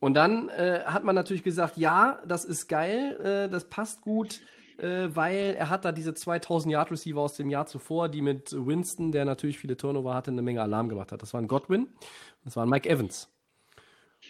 Und 0.01 0.15
dann 0.15 0.49
äh, 0.51 0.81
hat 0.85 1.05
man 1.05 1.15
natürlich 1.15 1.43
gesagt, 1.43 1.77
ja, 1.77 2.19
das 2.27 2.45
ist 2.45 2.69
geil, 2.69 3.19
äh, 3.21 3.49
das 3.49 3.65
passt 3.65 4.03
gut, 4.03 4.41
äh, 4.79 5.09
weil 5.15 5.55
er 5.59 5.71
hat 5.71 5.85
da 5.85 5.93
diese 5.93 6.15
2000 6.15 6.73
Yard 6.73 6.91
Receiver 6.91 7.21
aus 7.21 7.35
dem 7.35 7.49
Jahr 7.49 7.67
zuvor, 7.67 8.09
die 8.09 8.23
mit 8.23 8.53
Winston, 8.53 9.13
der 9.13 9.25
natürlich 9.25 9.59
viele 9.59 9.77
Turnover 9.77 10.15
hatte, 10.15 10.31
eine 10.31 10.43
Menge 10.43 10.63
Alarm 10.63 10.89
gemacht 10.89 11.13
hat. 11.13 11.23
Das 11.23 11.33
war 11.33 11.41
ein 11.41 11.49
Godwin, 11.49 11.89
das 12.45 12.57
war 12.57 12.65
ein 12.65 12.71
Mike 12.71 12.89
Evans. 12.89 13.29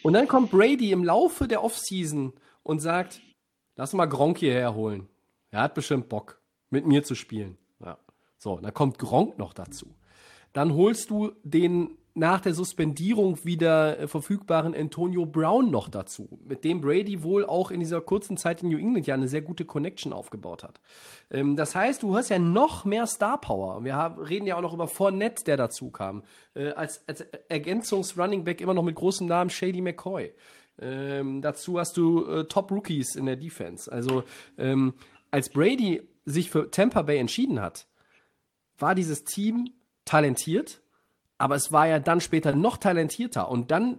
Und 0.03 0.12
dann 0.12 0.28
kommt 0.28 0.51
Brady 0.51 0.93
im 0.93 1.05
Laufe 1.05 1.49
der 1.49 1.64
Offseason 1.64 2.32
und 2.62 2.78
sagt, 2.80 3.20
lass 3.81 3.95
mal 3.95 4.05
Gronk 4.05 4.37
hierher 4.37 4.74
holen. 4.74 5.09
Er 5.51 5.62
hat 5.62 5.74
bestimmt 5.74 6.11
Bock, 6.11 6.39
mit 6.68 6.87
mir 6.87 7.03
zu 7.03 7.14
spielen. 7.14 7.57
Ja. 7.83 7.97
So, 8.37 8.59
dann 8.59 8.74
kommt 8.74 8.99
Gronk 8.99 9.39
noch 9.39 9.55
dazu. 9.55 9.87
Dann 10.53 10.74
holst 10.74 11.09
du 11.09 11.33
den 11.45 11.97
nach 12.12 12.41
der 12.43 12.53
Suspendierung 12.53 13.43
wieder 13.45 13.99
äh, 13.99 14.07
verfügbaren 14.07 14.74
Antonio 14.74 15.24
Brown 15.24 15.70
noch 15.70 15.89
dazu, 15.89 16.28
mit 16.45 16.64
dem 16.64 16.83
Brady 16.83 17.22
wohl 17.22 17.47
auch 17.47 17.70
in 17.70 17.81
dieser 17.81 18.03
kurzen 18.03 18.37
Zeit 18.37 18.62
in 18.62 18.68
New 18.68 18.76
England 18.76 19.07
ja 19.07 19.14
eine 19.14 19.28
sehr 19.28 19.41
gute 19.41 19.64
Connection 19.64 20.12
aufgebaut 20.12 20.62
hat. 20.62 20.81
Ähm, 21.31 21.57
das 21.57 21.74
heißt, 21.74 22.03
du 22.03 22.14
hast 22.16 22.28
ja 22.28 22.39
noch 22.39 22.85
mehr 22.85 23.07
Star 23.07 23.41
Power. 23.41 23.83
Wir 23.83 23.95
haben, 23.95 24.20
reden 24.20 24.47
ja 24.47 24.57
auch 24.57 24.61
noch 24.61 24.74
über 24.74 24.89
Fournette, 24.89 25.45
der 25.45 25.57
dazu 25.57 25.91
kam. 25.91 26.22
Äh, 26.55 26.72
als, 26.72 27.03
als 27.09 27.22
Ergänzungs-Running 27.49 28.45
Back 28.45 28.61
immer 28.61 28.74
noch 28.74 28.83
mit 28.83 28.97
großem 28.97 29.26
Namen 29.26 29.49
Shady 29.49 29.81
McCoy. 29.81 30.33
Ähm, 30.81 31.43
dazu 31.43 31.78
hast 31.78 31.97
du 31.97 32.26
äh, 32.26 32.45
Top-Rookies 32.45 33.14
in 33.14 33.26
der 33.26 33.37
Defense. 33.37 33.91
Also, 33.91 34.24
ähm, 34.59 34.95
als 35.31 35.51
Brady 35.51 36.03
sich 36.24 36.51
für 36.51 36.70
Tampa 36.70 37.03
Bay 37.03 37.18
entschieden 37.18 37.61
hat, 37.61 37.87
war 38.78 38.95
dieses 38.95 39.24
Team 39.24 39.70
talentiert, 40.05 40.81
aber 41.39 41.55
es 41.55 41.72
war 41.72 41.87
ja 41.87 41.99
dann 41.99 42.20
später 42.20 42.55
noch 42.55 42.76
talentierter 42.76 43.49
und 43.51 43.70
dann 43.70 43.99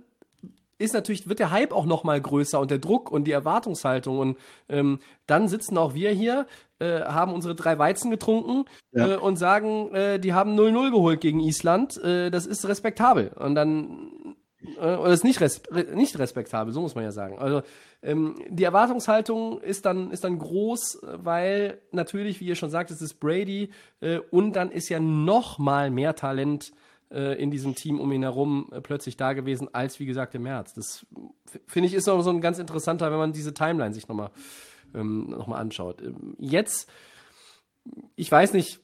ist 0.78 0.94
natürlich, 0.94 1.30
wird 1.30 1.40
der 1.40 1.52
Hype 1.52 1.74
auch 1.74 1.86
noch 1.86 2.04
mal 2.04 2.20
größer 2.20 2.60
und 2.60 2.72
der 2.72 2.80
Druck 2.80 3.12
und 3.12 3.26
die 3.26 3.32
Erwartungshaltung 3.32 4.18
und 4.18 4.38
ähm, 4.68 5.00
dann 5.28 5.48
sitzen 5.48 5.78
auch 5.78 5.94
wir 5.94 6.12
hier, 6.12 6.48
äh, 6.80 7.02
haben 7.02 7.34
unsere 7.34 7.54
drei 7.54 7.78
Weizen 7.78 8.10
getrunken 8.10 8.66
ja. 8.92 9.14
äh, 9.14 9.16
und 9.18 9.38
sagen, 9.38 9.94
äh, 9.94 10.20
die 10.20 10.34
haben 10.34 10.60
0-0 10.60 10.90
geholt 10.92 11.22
gegen 11.22 11.40
Island, 11.40 11.98
äh, 12.04 12.32
das 12.32 12.48
ist 12.48 12.68
respektabel 12.68 13.32
und 13.36 13.54
dann 13.56 14.36
oder 14.78 15.08
ist 15.08 15.24
nicht, 15.24 15.42
res 15.42 15.62
nicht 15.94 16.20
respektabel, 16.20 16.74
so 16.74 16.82
muss 16.82 16.94
man 16.94 17.04
ja 17.04 17.12
sagen. 17.12 17.40
Also 17.40 17.64
ähm, 18.04 18.36
die 18.48 18.64
Erwartungshaltung 18.64 19.60
ist 19.60 19.86
dann, 19.86 20.12
ist 20.12 20.24
dann 20.24 20.38
groß, 20.38 21.00
weil 21.04 21.82
natürlich, 21.92 22.40
wie 22.40 22.46
ihr 22.46 22.56
schon 22.56 22.70
sagt, 22.70 22.92
es 22.92 23.02
ist 23.02 23.16
Brady 23.20 23.72
äh, 24.02 24.20
und 24.30 24.54
dann 24.56 24.72
ist 24.72 24.90
ja 24.90 25.00
noch 25.00 25.58
mal 25.58 25.90
mehr 25.90 26.16
Talent 26.16 26.74
äh, 27.12 27.42
in 27.42 27.52
diesem 27.52 27.76
Team 27.76 28.00
um 28.00 28.12
ihn 28.12 28.24
herum 28.24 28.70
äh, 28.72 28.82
plötzlich 28.82 29.18
da 29.18 29.34
gewesen, 29.34 29.68
als 29.74 30.00
wie 30.00 30.06
gesagt 30.06 30.36
im 30.36 30.44
März. 30.44 30.74
Das 30.74 31.06
finde 31.68 31.88
ich 31.88 31.94
ist 31.94 32.08
auch 32.08 32.22
so 32.22 32.30
ein 32.30 32.42
ganz 32.42 32.60
interessanter, 32.60 33.12
wenn 33.12 33.20
man 33.20 33.34
diese 33.34 33.54
Timeline 33.54 33.94
sich 33.94 34.08
nochmal 34.08 34.30
ähm, 34.94 35.30
noch 35.30 35.48
anschaut. 35.50 36.02
Ähm, 36.02 36.36
jetzt, 36.40 36.90
ich 38.16 38.32
weiß 38.32 38.54
nicht, 38.54 38.80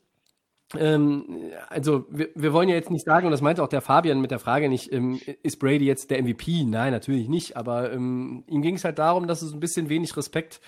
ähm, 0.75 1.51
also 1.69 2.05
wir, 2.09 2.29
wir 2.35 2.51
wollen 2.51 2.69
ja 2.69 2.75
jetzt 2.75 2.91
nicht 2.91 3.05
sagen, 3.05 3.25
und 3.25 3.31
das 3.31 3.41
meinte 3.41 3.63
auch 3.63 3.69
der 3.69 3.81
Fabian 3.81 4.19
mit 4.19 4.31
der 4.31 4.39
Frage 4.39 4.67
nicht, 4.69 4.91
ähm, 4.91 5.19
ist 5.43 5.59
Brady 5.59 5.85
jetzt 5.85 6.11
der 6.11 6.21
MVP? 6.21 6.63
Nein, 6.65 6.91
natürlich 6.91 7.29
nicht, 7.29 7.55
aber 7.55 7.91
ähm, 7.91 8.43
ihm 8.47 8.61
ging 8.61 8.75
es 8.75 8.83
halt 8.83 8.99
darum, 8.99 9.27
dass 9.27 9.41
es 9.41 9.53
ein 9.53 9.59
bisschen 9.59 9.89
wenig 9.89 10.15
Respekt 10.17 10.59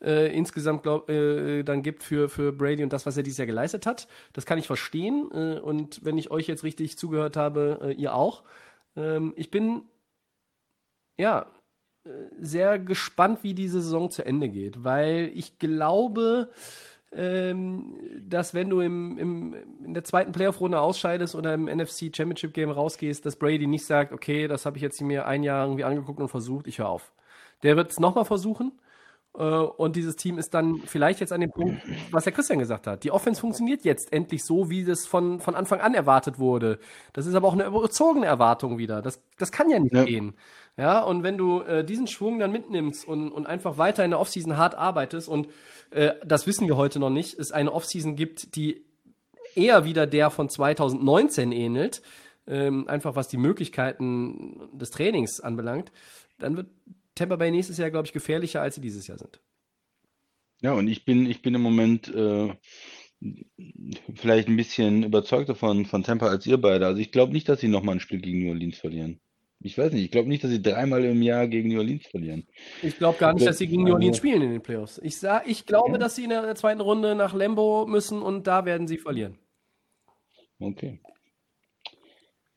äh, 0.00 0.34
insgesamt 0.36 0.82
glaub, 0.82 1.10
äh, 1.10 1.62
dann 1.62 1.82
gibt 1.82 2.02
für, 2.02 2.28
für 2.28 2.52
Brady 2.52 2.84
und 2.84 2.92
das, 2.92 3.06
was 3.06 3.16
er 3.16 3.22
dieses 3.22 3.38
Jahr 3.38 3.46
geleistet 3.46 3.86
hat. 3.86 4.08
Das 4.32 4.46
kann 4.46 4.58
ich 4.58 4.66
verstehen. 4.66 5.28
Äh, 5.32 5.58
und 5.58 6.04
wenn 6.04 6.18
ich 6.18 6.30
euch 6.30 6.46
jetzt 6.46 6.64
richtig 6.64 6.98
zugehört 6.98 7.36
habe, 7.36 7.80
äh, 7.82 7.92
ihr 7.92 8.14
auch. 8.14 8.44
Ähm, 8.96 9.32
ich 9.36 9.50
bin 9.50 9.82
ja 11.18 11.46
äh, 12.04 12.10
sehr 12.40 12.78
gespannt, 12.78 13.42
wie 13.42 13.54
diese 13.54 13.80
Saison 13.80 14.10
zu 14.10 14.24
Ende 14.24 14.48
geht, 14.48 14.84
weil 14.84 15.30
ich 15.34 15.58
glaube, 15.58 16.50
dass 17.10 18.52
wenn 18.52 18.68
du 18.68 18.80
im, 18.80 19.16
im, 19.18 19.54
in 19.84 19.94
der 19.94 20.04
zweiten 20.04 20.32
Playoff-Runde 20.32 20.78
ausscheidest 20.78 21.34
oder 21.34 21.54
im 21.54 21.64
NFC 21.64 22.14
Championship 22.14 22.52
Game 22.52 22.70
rausgehst, 22.70 23.24
dass 23.24 23.36
Brady 23.36 23.66
nicht 23.66 23.86
sagt, 23.86 24.12
okay, 24.12 24.46
das 24.46 24.66
habe 24.66 24.76
ich 24.76 24.82
jetzt 24.82 25.00
mir 25.00 25.26
ein 25.26 25.42
Jahr 25.42 25.64
irgendwie 25.64 25.84
angeguckt 25.84 26.20
und 26.20 26.28
versucht, 26.28 26.66
ich 26.66 26.78
höre 26.78 26.88
auf. 26.88 27.12
Der 27.62 27.76
wird 27.76 27.90
es 27.90 27.98
nochmal 27.98 28.26
versuchen 28.26 28.72
äh, 29.38 29.42
und 29.42 29.96
dieses 29.96 30.16
Team 30.16 30.38
ist 30.38 30.52
dann 30.52 30.82
vielleicht 30.84 31.20
jetzt 31.20 31.32
an 31.32 31.40
dem 31.40 31.50
Punkt, 31.50 31.80
was 32.10 32.24
der 32.24 32.32
Christian 32.32 32.58
gesagt 32.58 32.86
hat. 32.86 33.04
Die 33.04 33.10
Offense 33.10 33.40
funktioniert 33.40 33.84
jetzt 33.84 34.12
endlich 34.12 34.44
so, 34.44 34.68
wie 34.68 34.84
das 34.84 35.06
von, 35.06 35.40
von 35.40 35.54
Anfang 35.54 35.80
an 35.80 35.94
erwartet 35.94 36.38
wurde. 36.38 36.78
Das 37.12 37.26
ist 37.26 37.34
aber 37.34 37.48
auch 37.48 37.52
eine 37.52 37.64
überzogene 37.66 38.26
Erwartung 38.26 38.78
wieder. 38.78 39.00
Das, 39.00 39.22
das 39.38 39.52
kann 39.52 39.70
ja 39.70 39.78
nicht 39.78 39.94
ja. 39.94 40.04
gehen. 40.04 40.34
Ja, 40.76 41.00
und 41.00 41.24
wenn 41.24 41.36
du 41.36 41.62
äh, 41.62 41.84
diesen 41.84 42.06
Schwung 42.06 42.38
dann 42.38 42.52
mitnimmst 42.52 43.06
und, 43.06 43.32
und 43.32 43.46
einfach 43.46 43.78
weiter 43.78 44.04
in 44.04 44.10
der 44.12 44.20
Offseason 44.20 44.56
hart 44.56 44.76
arbeitest 44.76 45.28
und 45.28 45.48
äh, 45.90 46.14
das 46.24 46.46
wissen 46.46 46.66
wir 46.66 46.76
heute 46.76 46.98
noch 46.98 47.10
nicht, 47.10 47.38
es 47.38 47.52
eine 47.52 47.72
Offseason 47.72 48.16
gibt, 48.16 48.56
die 48.56 48.84
eher 49.54 49.84
wieder 49.84 50.06
der 50.06 50.30
von 50.30 50.48
2019 50.48 51.52
ähnelt, 51.52 52.02
ähm, 52.46 52.88
einfach 52.88 53.16
was 53.16 53.28
die 53.28 53.36
Möglichkeiten 53.36 54.68
des 54.72 54.90
Trainings 54.90 55.40
anbelangt, 55.40 55.92
dann 56.38 56.56
wird 56.56 56.68
Tampa 57.14 57.36
Bay 57.36 57.50
nächstes 57.50 57.78
Jahr, 57.78 57.90
glaube 57.90 58.06
ich, 58.06 58.12
gefährlicher, 58.12 58.62
als 58.62 58.76
sie 58.76 58.80
dieses 58.80 59.06
Jahr 59.06 59.18
sind. 59.18 59.40
Ja, 60.60 60.72
und 60.72 60.88
ich 60.88 61.04
bin, 61.04 61.26
ich 61.26 61.42
bin 61.42 61.54
im 61.54 61.62
Moment 61.62 62.12
äh, 62.14 62.54
vielleicht 64.14 64.48
ein 64.48 64.56
bisschen 64.56 65.02
überzeugter 65.02 65.54
von, 65.54 65.86
von 65.86 66.02
Tampa 66.02 66.26
als 66.28 66.46
ihr 66.46 66.58
beide. 66.58 66.86
Also 66.86 67.00
ich 67.00 67.12
glaube 67.12 67.32
nicht, 67.32 67.48
dass 67.48 67.60
sie 67.60 67.68
nochmal 67.68 67.96
ein 67.96 68.00
Spiel 68.00 68.20
gegen 68.20 68.44
New 68.44 68.50
Orleans 68.50 68.78
verlieren. 68.78 69.20
Ich 69.60 69.76
weiß 69.76 69.92
nicht, 69.92 70.04
ich 70.04 70.10
glaube 70.12 70.28
nicht, 70.28 70.44
dass 70.44 70.50
sie 70.50 70.62
dreimal 70.62 71.04
im 71.04 71.20
Jahr 71.20 71.48
gegen 71.48 71.68
New 71.68 71.78
Orleans 71.78 72.06
verlieren. 72.06 72.46
Ich 72.82 72.96
glaube 72.96 73.18
gar 73.18 73.32
nicht, 73.32 73.46
dass 73.46 73.58
sie 73.58 73.66
gegen 73.66 73.82
New 73.82 73.92
Orleans 73.92 74.16
spielen 74.16 74.42
in 74.42 74.52
den 74.52 74.62
Playoffs. 74.62 75.00
Ich, 75.02 75.18
sag, 75.18 75.48
ich 75.48 75.66
glaube, 75.66 75.92
ja. 75.92 75.98
dass 75.98 76.14
sie 76.14 76.24
in 76.24 76.30
der 76.30 76.54
zweiten 76.54 76.80
Runde 76.80 77.16
nach 77.16 77.34
Lambo 77.34 77.84
müssen 77.86 78.22
und 78.22 78.46
da 78.46 78.64
werden 78.64 78.86
sie 78.86 78.98
verlieren. 78.98 79.38
Okay. 80.60 81.00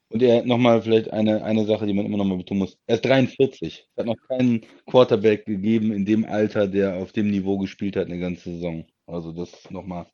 Und 0.10 0.22
er 0.22 0.46
nochmal 0.46 0.82
vielleicht 0.82 1.12
eine, 1.12 1.44
eine 1.44 1.66
Sache, 1.66 1.88
die 1.88 1.94
man 1.94 2.06
immer 2.06 2.18
nochmal 2.18 2.38
betonen 2.38 2.60
muss. 2.60 2.78
Er 2.86 2.96
ist 2.96 3.06
43. 3.06 3.88
Es 3.90 3.98
hat 3.98 4.06
noch 4.06 4.18
keinen 4.28 4.62
Quarterback 4.86 5.46
gegeben 5.46 5.94
in 5.94 6.06
dem 6.06 6.26
Alter, 6.26 6.68
der 6.68 6.98
auf 6.98 7.14
dem 7.14 7.32
Niveau 7.32 7.58
gespielt 7.58 7.96
hat 7.96 8.08
eine 8.08 8.20
ganze 8.20 8.52
Saison. 8.52 8.86
Also 9.08 9.32
das 9.32 9.72
nochmal, 9.72 10.06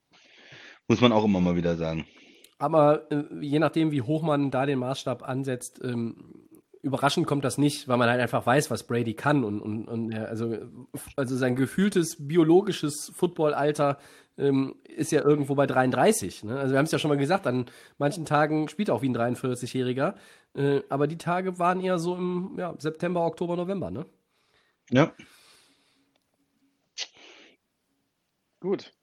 muss 0.87 1.01
man 1.01 1.11
auch 1.11 1.25
immer 1.25 1.41
mal 1.41 1.55
wieder 1.55 1.75
sagen. 1.75 2.05
Aber 2.59 3.11
äh, 3.11 3.23
je 3.41 3.59
nachdem, 3.59 3.91
wie 3.91 4.01
hoch 4.01 4.21
man 4.21 4.51
da 4.51 4.65
den 4.65 4.79
Maßstab 4.79 5.27
ansetzt, 5.27 5.81
ähm, 5.83 6.46
überraschend 6.87 7.27
kommt 7.27 7.45
das 7.45 7.57
nicht, 7.57 7.87
weil 7.87 7.97
man 7.97 8.09
halt 8.09 8.21
einfach 8.21 8.45
weiß, 8.45 8.71
was 8.71 8.87
Brady 8.87 9.13
kann 9.13 9.43
und, 9.43 9.61
und, 9.61 9.87
und 9.87 10.13
also, 10.15 10.57
also 11.15 11.35
sein 11.35 11.55
gefühltes 11.55 12.17
biologisches 12.19 13.11
Footballalter 13.15 13.99
ähm, 14.37 14.75
ist 14.83 15.11
ja 15.11 15.23
irgendwo 15.23 15.55
bei 15.55 15.67
33. 15.67 16.43
Ne? 16.43 16.59
Also 16.59 16.73
wir 16.73 16.77
haben 16.77 16.85
es 16.85 16.91
ja 16.91 16.99
schon 16.99 17.09
mal 17.09 17.17
gesagt, 17.17 17.47
an 17.47 17.65
manchen 17.97 18.25
Tagen 18.25 18.69
spielt 18.69 18.89
er 18.89 18.95
auch 18.95 19.01
wie 19.01 19.09
ein 19.09 19.15
43-Jähriger. 19.15 20.15
Äh, 20.55 20.81
aber 20.89 21.07
die 21.07 21.17
Tage 21.17 21.59
waren 21.59 21.81
eher 21.81 21.99
so 21.99 22.15
im 22.15 22.55
ja, 22.57 22.75
September, 22.77 23.25
Oktober, 23.25 23.55
November, 23.55 23.91
ne? 23.91 24.05
Ja. 24.89 25.11
Gut. 28.59 28.93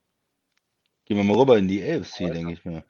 Gehen 1.05 1.17
wir 1.19 1.25
mal 1.25 1.37
rüber 1.37 1.59
in 1.59 1.69
die 1.69 1.83
AFC, 1.83 2.33
denke 2.33 2.53
ich 2.53 2.65
mir. 2.65 2.85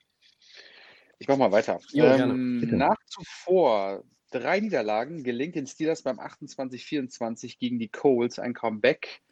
Ich 1.18 1.28
mach 1.28 1.36
mal 1.36 1.52
weiter. 1.52 1.78
Jo, 1.92 2.04
ähm, 2.04 2.60
nach 2.72 2.96
zuvor 3.06 4.04
drei 4.34 4.60
Niederlagen 4.60 5.22
gelingt 5.22 5.54
den 5.54 5.66
Steelers 5.66 6.02
beim 6.02 6.18
28-24 6.18 7.58
gegen 7.58 7.78
die 7.78 7.88
Coles 7.88 8.38
ein 8.38 8.52
Comeback 8.52 9.22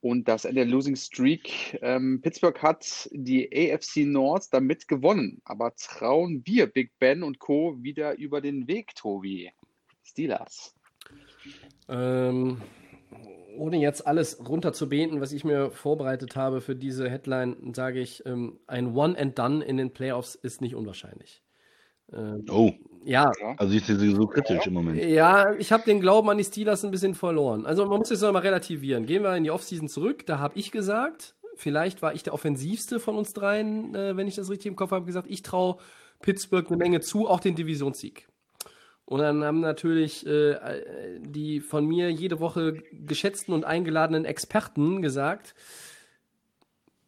und 0.00 0.28
das 0.28 0.46
Ende 0.46 0.62
der 0.62 0.70
Losing 0.70 0.96
Streak. 0.96 1.78
Ähm, 1.82 2.20
Pittsburgh 2.22 2.60
hat 2.62 3.08
die 3.12 3.50
AFC 3.52 4.06
North 4.06 4.46
damit 4.50 4.88
gewonnen. 4.88 5.42
Aber 5.44 5.74
trauen 5.74 6.42
wir 6.46 6.66
Big 6.66 6.92
Ben 6.98 7.22
und 7.22 7.38
Co. 7.38 7.76
wieder 7.82 8.16
über 8.16 8.40
den 8.40 8.66
Weg, 8.66 8.94
Tobi? 8.94 9.50
Steelers. 10.02 10.74
Ähm, 11.88 12.62
ohne 13.58 13.76
jetzt 13.76 14.06
alles 14.06 14.38
runterzubeten, 14.48 15.20
was 15.20 15.32
ich 15.32 15.44
mir 15.44 15.70
vorbereitet 15.70 16.34
habe 16.34 16.62
für 16.62 16.74
diese 16.74 17.10
Headline, 17.10 17.74
sage 17.74 18.00
ich, 18.00 18.24
ähm, 18.24 18.58
ein 18.66 18.94
One 18.96 19.18
and 19.18 19.38
Done 19.38 19.62
in 19.62 19.76
den 19.76 19.92
Playoffs 19.92 20.34
ist 20.34 20.62
nicht 20.62 20.74
unwahrscheinlich. 20.74 21.42
Ähm, 22.12 22.44
oh. 22.50 22.72
Ja. 23.04 23.32
Also 23.56 23.74
ist 23.74 23.86
sie 23.86 24.10
so 24.14 24.26
kritisch 24.26 24.66
im 24.66 24.74
Moment. 24.74 25.02
Ja, 25.02 25.54
ich 25.54 25.72
habe 25.72 25.84
den 25.84 26.00
Glauben 26.00 26.28
an 26.28 26.36
die 26.36 26.44
Steelers 26.44 26.84
ein 26.84 26.90
bisschen 26.90 27.14
verloren. 27.14 27.64
Also 27.64 27.86
man 27.86 27.98
muss 27.98 28.10
jetzt 28.10 28.20
nochmal 28.20 28.42
relativieren. 28.42 29.06
Gehen 29.06 29.22
wir 29.22 29.34
in 29.36 29.44
die 29.44 29.50
Offseason 29.50 29.88
zurück. 29.88 30.26
Da 30.26 30.38
habe 30.38 30.58
ich 30.58 30.70
gesagt, 30.70 31.34
vielleicht 31.56 32.02
war 32.02 32.14
ich 32.14 32.22
der 32.22 32.34
offensivste 32.34 33.00
von 33.00 33.16
uns 33.16 33.32
dreien, 33.32 33.94
äh, 33.94 34.16
wenn 34.16 34.28
ich 34.28 34.34
das 34.34 34.50
richtig 34.50 34.66
im 34.66 34.76
Kopf 34.76 34.90
habe, 34.90 35.06
gesagt, 35.06 35.28
ich 35.30 35.42
traue 35.42 35.78
Pittsburgh 36.20 36.66
eine 36.68 36.76
Menge 36.76 37.00
zu, 37.00 37.26
auch 37.26 37.40
den 37.40 37.54
Divisionssieg. 37.54 38.28
Und 39.06 39.20
dann 39.20 39.42
haben 39.42 39.60
natürlich 39.60 40.24
äh, 40.26 41.18
die 41.18 41.60
von 41.60 41.84
mir 41.84 42.12
jede 42.12 42.38
Woche 42.38 42.82
geschätzten 42.92 43.52
und 43.52 43.64
eingeladenen 43.64 44.24
Experten 44.24 45.02
gesagt, 45.02 45.54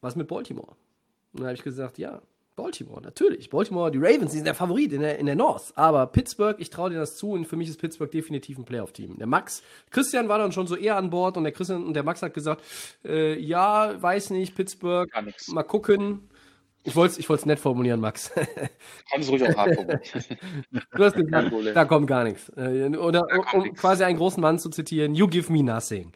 was 0.00 0.16
mit 0.16 0.26
Baltimore? 0.26 0.74
Und 1.32 1.40
dann 1.40 1.46
habe 1.46 1.54
ich 1.54 1.62
gesagt, 1.62 1.98
ja, 1.98 2.20
Baltimore, 2.54 3.00
natürlich. 3.00 3.48
Baltimore, 3.48 3.90
die 3.90 3.98
Ravens, 3.98 4.32
die 4.32 4.36
sind 4.36 4.44
der 4.44 4.54
Favorit 4.54 4.92
in 4.92 5.00
der, 5.00 5.18
in 5.18 5.26
der 5.26 5.36
North. 5.36 5.72
Aber 5.74 6.06
Pittsburgh, 6.06 6.56
ich 6.58 6.68
traue 6.68 6.90
dir 6.90 6.98
das 6.98 7.16
zu 7.16 7.30
und 7.30 7.46
für 7.46 7.56
mich 7.56 7.68
ist 7.68 7.80
Pittsburgh 7.80 8.10
definitiv 8.10 8.58
ein 8.58 8.64
Playoff-Team. 8.64 9.16
Der 9.18 9.26
Max, 9.26 9.62
Christian 9.90 10.28
war 10.28 10.38
dann 10.38 10.52
schon 10.52 10.66
so 10.66 10.76
eher 10.76 10.96
an 10.96 11.10
Bord 11.10 11.36
und 11.36 11.44
der 11.44 11.52
Christian 11.52 11.84
und 11.84 11.94
der 11.94 12.02
Max 12.02 12.20
hat 12.20 12.34
gesagt, 12.34 12.62
äh, 13.04 13.38
ja, 13.38 14.00
weiß 14.00 14.30
nicht, 14.30 14.54
Pittsburgh, 14.54 15.10
mal 15.48 15.62
gucken. 15.62 16.28
Ich 16.84 16.96
wollte 16.96 17.20
es 17.20 17.30
ich 17.30 17.46
nett 17.46 17.60
formulieren, 17.60 18.00
Max. 18.00 18.32
Sie 19.20 19.30
ruhig 19.30 19.44
auch 19.44 19.56
hart 19.56 19.78
du 20.70 21.04
hast 21.04 21.14
gesagt, 21.14 21.52
da 21.74 21.84
kommt 21.84 22.08
gar 22.08 22.24
nichts. 22.24 22.50
Äh, 22.56 22.88
oder 22.96 23.24
um, 23.54 23.62
um 23.62 23.74
quasi 23.74 24.04
einen 24.04 24.18
großen 24.18 24.40
Mann 24.40 24.58
zu 24.58 24.68
zitieren, 24.68 25.14
you 25.14 25.28
give 25.28 25.52
me 25.52 25.62
nothing. 25.62 26.12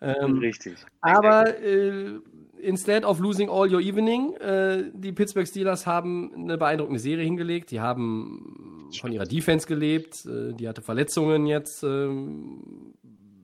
Ähm, 0.00 0.38
Richtig. 0.38 0.76
Aber 1.00 1.58
äh, 1.62 2.18
instead 2.60 3.04
of 3.04 3.20
losing 3.20 3.48
all 3.48 3.72
your 3.72 3.80
evening, 3.80 4.34
äh, 4.34 4.90
die 4.92 5.12
Pittsburgh 5.12 5.46
Steelers 5.46 5.86
haben 5.86 6.32
eine 6.34 6.58
beeindruckende 6.58 7.00
Serie 7.00 7.24
hingelegt. 7.24 7.70
Die 7.70 7.80
haben 7.80 8.90
von 8.98 9.12
ihrer 9.12 9.26
Defense 9.26 9.66
gelebt. 9.66 10.24
Äh, 10.26 10.54
die 10.54 10.68
hatte 10.68 10.82
Verletzungen 10.82 11.46
jetzt. 11.46 11.82
Ähm, 11.82 12.94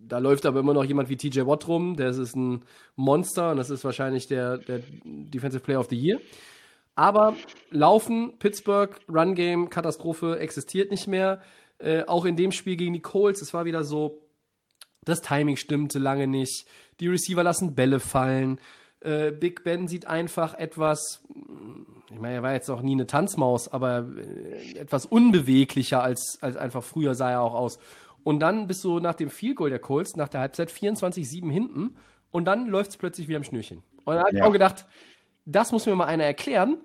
da 0.07 0.19
läuft 0.19 0.45
aber 0.45 0.61
immer 0.61 0.75
noch 0.75 0.85
jemand 0.85 1.09
wie 1.09 1.17
TJ 1.17 1.47
Watt 1.47 1.67
rum. 1.69 1.97
Der 1.97 2.11
ist 2.11 2.37
ein 2.37 2.63
Monster 2.97 3.53
und 3.53 3.57
das 3.57 3.71
ist 3.71 3.85
wahrscheinlich 3.85 4.27
der, 4.27 4.59
der 4.59 4.81
Defensive 5.05 5.63
Player 5.63 5.81
of 5.81 5.89
the 5.89 5.97
Year. 5.97 6.21
Aber 6.95 7.35
Laufen, 7.71 8.39
Pittsburgh, 8.39 8.95
Run 9.09 9.35
Game, 9.35 9.71
Katastrophe 9.71 10.39
existiert 10.39 10.91
nicht 10.91 11.07
mehr. 11.07 11.41
Äh, 11.79 12.05
auch 12.05 12.27
in 12.27 12.37
dem 12.37 12.53
Spiel 12.53 12.77
gegen 12.77 12.93
die 12.93 13.01
Colts, 13.01 13.41
es 13.41 13.55
war 13.55 13.65
wieder 13.65 13.83
so, 13.83 14.21
das 15.05 15.23
Timing 15.23 15.57
stimmte 15.57 15.99
lange 15.99 16.27
nicht. 16.27 16.67
Die 17.01 17.09
Receiver 17.09 17.43
lassen 17.43 17.75
Bälle 17.75 17.99
fallen. 17.99 18.61
Äh, 19.05 19.33
Big 19.33 19.65
Ben 19.65 19.89
sieht 19.89 20.07
einfach 20.07 20.55
etwas, 20.55 21.23
ich 22.11 22.21
meine, 22.21 22.35
er 22.35 22.43
war 22.43 22.53
jetzt 22.53 22.71
auch 22.71 22.83
nie 22.83 22.93
eine 22.93 23.07
Tanzmaus, 23.07 23.69
aber 23.69 24.07
äh, 24.17 24.79
etwas 24.79 25.07
unbeweglicher 25.07 26.03
als, 26.03 26.39
als 26.41 26.57
einfach 26.57 26.83
früher 26.83 27.15
sah 27.15 27.31
er 27.31 27.43
auch 27.43 27.55
aus. 27.55 27.79
Und 28.25 28.41
dann 28.41 28.69
bist 28.69 28.85
du 28.85 29.01
nach 29.01 29.15
dem 29.15 29.31
Field 29.31 29.57
Goal 29.57 29.71
der 29.71 29.79
Colts, 29.81 30.17
nach 30.17 30.29
der 30.29 30.41
Halbzeit 30.41 30.71
24-7 30.71 31.51
hinten 31.51 31.97
und 32.31 32.45
dann 32.45 32.69
läuft 32.69 32.91
es 32.93 32.97
plötzlich 32.97 33.29
wie 33.29 33.37
am 33.37 33.45
Schnürchen. 33.45 33.83
Und 34.05 34.15
dann 34.15 34.25
habe 34.25 34.37
ich 34.37 34.43
auch 34.43 34.53
gedacht, 34.53 34.87
das 35.45 35.73
muss 35.73 35.87
mir 35.87 35.97
mal 35.97 36.07
einer 36.07 36.25
erklären, 36.25 36.79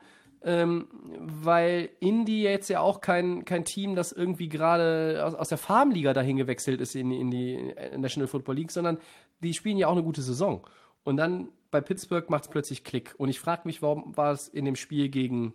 ähm, 0.43 0.87
weil 1.19 1.89
Indy 1.99 2.43
jetzt 2.43 2.69
ja 2.69 2.79
auch 2.79 3.01
kein, 3.01 3.45
kein 3.45 3.65
Team, 3.65 3.95
das 3.95 4.11
irgendwie 4.11 4.49
gerade 4.49 5.23
aus, 5.23 5.35
aus 5.35 5.49
der 5.49 5.57
Farmliga 5.57 6.13
dahin 6.13 6.37
gewechselt 6.37 6.81
ist 6.81 6.95
in, 6.95 7.11
in 7.11 7.31
die 7.31 7.73
National 7.97 8.27
Football 8.27 8.55
League, 8.55 8.71
sondern 8.71 8.97
die 9.41 9.53
spielen 9.53 9.77
ja 9.77 9.87
auch 9.87 9.93
eine 9.93 10.03
gute 10.03 10.21
Saison. 10.21 10.65
Und 11.03 11.17
dann 11.17 11.49
bei 11.71 11.81
Pittsburgh 11.81 12.29
macht 12.29 12.45
es 12.45 12.49
plötzlich 12.49 12.83
Klick. 12.83 13.15
Und 13.17 13.29
ich 13.29 13.39
frage 13.39 13.63
mich, 13.65 13.81
warum 13.81 14.15
war 14.15 14.31
es 14.31 14.47
in 14.47 14.65
dem 14.65 14.75
Spiel 14.75 15.09
gegen 15.09 15.53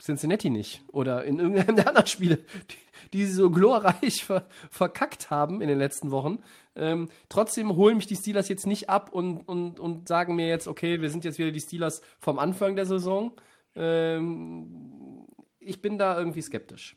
Cincinnati 0.00 0.50
nicht 0.50 0.82
oder 0.92 1.24
in 1.24 1.38
irgendeinem 1.38 1.76
der 1.76 1.88
anderen 1.88 2.06
Spiele, 2.06 2.36
die, 2.36 2.76
die 3.12 3.24
sie 3.24 3.32
so 3.32 3.50
glorreich 3.50 4.24
ver, 4.24 4.46
verkackt 4.70 5.30
haben 5.30 5.60
in 5.60 5.68
den 5.68 5.78
letzten 5.78 6.10
Wochen. 6.10 6.42
Ähm, 6.74 7.08
trotzdem 7.28 7.76
holen 7.76 7.96
mich 7.96 8.06
die 8.06 8.16
Steelers 8.16 8.48
jetzt 8.48 8.66
nicht 8.66 8.90
ab 8.90 9.10
und, 9.12 9.40
und, 9.40 9.80
und 9.80 10.08
sagen 10.08 10.36
mir 10.36 10.48
jetzt, 10.48 10.68
okay, 10.68 11.00
wir 11.00 11.10
sind 11.10 11.24
jetzt 11.24 11.38
wieder 11.38 11.50
die 11.50 11.60
Steelers 11.60 12.02
vom 12.18 12.38
Anfang 12.38 12.76
der 12.76 12.86
Saison. 12.86 13.32
Ähm, 13.74 15.26
ich 15.58 15.80
bin 15.80 15.98
da 15.98 16.18
irgendwie 16.18 16.42
skeptisch. 16.42 16.96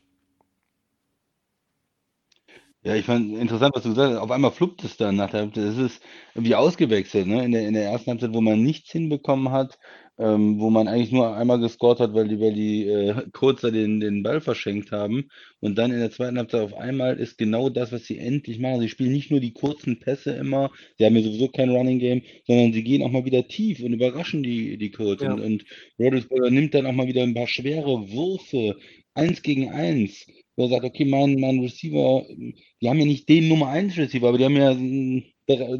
Ja, 2.82 2.94
ich 2.94 3.04
fand 3.04 3.36
interessant, 3.36 3.74
was 3.74 3.82
du 3.82 3.90
gesagt 3.90 4.14
hast. 4.14 4.20
Auf 4.20 4.30
einmal 4.30 4.52
fluppt 4.52 4.84
es 4.84 4.96
dann 4.96 5.16
nach 5.16 5.30
der 5.30 5.40
Halbzeit. 5.40 5.64
Es 5.64 5.76
ist 5.76 6.02
irgendwie 6.34 6.54
ausgewechselt, 6.54 7.26
ne? 7.26 7.44
In 7.44 7.52
der, 7.52 7.68
in 7.68 7.74
der 7.74 7.84
ersten 7.84 8.10
Halbzeit, 8.10 8.32
wo 8.32 8.40
man 8.40 8.62
nichts 8.62 8.90
hinbekommen 8.90 9.50
hat, 9.52 9.78
ähm, 10.18 10.58
wo 10.58 10.70
man 10.70 10.88
eigentlich 10.88 11.12
nur 11.12 11.36
einmal 11.36 11.60
gescored 11.60 12.00
hat, 12.00 12.14
weil 12.14 12.28
die, 12.28 12.40
weil 12.40 12.54
die 12.54 12.86
äh, 12.86 13.14
Kurzer 13.32 13.70
den, 13.70 14.00
den 14.00 14.22
Ball 14.22 14.40
verschenkt 14.40 14.92
haben. 14.92 15.28
Und 15.60 15.76
dann 15.76 15.90
in 15.92 15.98
der 16.00 16.10
zweiten 16.10 16.38
Halbzeit 16.38 16.62
auf 16.62 16.74
einmal 16.74 17.18
ist 17.18 17.36
genau 17.36 17.68
das, 17.68 17.92
was 17.92 18.06
sie 18.06 18.18
endlich 18.18 18.58
machen. 18.58 18.80
Sie 18.80 18.88
spielen 18.88 19.12
nicht 19.12 19.30
nur 19.30 19.40
die 19.40 19.52
kurzen 19.52 20.00
Pässe 20.00 20.32
immer, 20.32 20.70
sie 20.96 21.04
haben 21.04 21.16
ja 21.16 21.22
sowieso 21.22 21.48
kein 21.48 21.68
Running 21.68 21.98
Game, 21.98 22.22
sondern 22.46 22.72
sie 22.72 22.82
gehen 22.82 23.02
auch 23.02 23.10
mal 23.10 23.26
wieder 23.26 23.46
tief 23.46 23.82
und 23.82 23.92
überraschen 23.92 24.42
die, 24.42 24.78
die 24.78 24.90
Colts. 24.90 25.22
Ja. 25.22 25.34
Und, 25.34 25.40
und 25.40 25.64
Rodgers 25.98 26.26
nimmt 26.48 26.72
dann 26.72 26.86
auch 26.86 26.92
mal 26.92 27.06
wieder 27.08 27.24
ein 27.24 27.34
paar 27.34 27.46
schwere 27.46 28.10
Würfe, 28.10 28.76
eins 29.12 29.42
gegen 29.42 29.70
eins 29.70 30.26
wo 30.60 30.64
er 30.64 30.68
sagt, 30.68 30.84
okay, 30.84 31.06
mein, 31.06 31.40
mein 31.40 31.60
Receiver, 31.60 32.24
die 32.28 32.88
haben 32.88 32.98
ja 32.98 33.06
nicht 33.06 33.28
den 33.28 33.48
Nummer 33.48 33.68
1 33.68 33.96
Receiver, 33.96 34.28
aber 34.28 34.38
die 34.38 34.44
haben 34.44 34.56
ja 34.56 34.76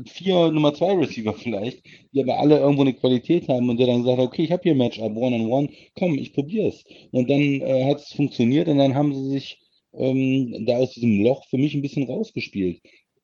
vier 0.07 0.51
Nummer 0.51 0.73
2 0.75 0.93
Receiver 0.95 1.35
vielleicht, 1.35 1.83
die 2.13 2.23
aber 2.23 2.39
alle 2.39 2.59
irgendwo 2.59 2.83
eine 2.83 2.95
Qualität 2.95 3.47
haben 3.49 3.69
und 3.69 3.79
der 3.79 3.87
dann 3.87 4.05
sagt, 4.05 4.19
okay, 4.19 4.45
ich 4.45 4.53
habe 4.53 4.63
hier 4.63 4.75
Matchup, 4.75 5.15
One-on-One, 5.17 5.69
komm, 5.97 6.19
ich 6.19 6.33
probier's. 6.33 6.83
Und 7.13 7.29
dann 7.29 7.61
äh, 7.61 7.85
hat 7.85 7.99
es 7.99 8.13
funktioniert 8.13 8.69
und 8.69 8.79
dann 8.79 8.95
haben 8.95 9.15
sie 9.15 9.31
sich 9.31 9.61
ähm, 9.93 10.65
da 10.67 10.79
aus 10.79 10.93
diesem 10.93 11.23
Loch 11.23 11.45
für 11.49 11.59
mich 11.59 11.75
ein 11.75 11.83
bisschen 11.83 12.05
rausgespielt. 12.05 12.81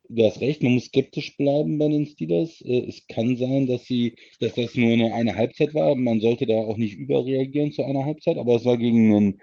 Du 0.08 0.24
hast 0.24 0.40
recht, 0.40 0.62
man 0.62 0.74
muss 0.74 0.84
skeptisch 0.84 1.36
bleiben 1.36 1.78
bei 1.78 1.88
den 1.88 2.06
Steelers. 2.06 2.60
Äh, 2.60 2.86
es 2.86 3.06
kann 3.08 3.36
sein, 3.36 3.66
dass 3.66 3.86
sie, 3.86 4.14
dass 4.40 4.54
das 4.54 4.74
nur 4.74 4.92
eine, 4.92 5.14
eine 5.14 5.34
Halbzeit 5.34 5.74
war. 5.74 5.94
Man 5.96 6.20
sollte 6.20 6.46
da 6.46 6.54
auch 6.54 6.76
nicht 6.76 6.96
überreagieren 6.96 7.72
zu 7.72 7.82
einer 7.82 8.04
Halbzeit, 8.04 8.36
aber 8.36 8.56
es 8.56 8.64
war 8.64 8.76
gegen 8.76 9.14
einen 9.14 9.40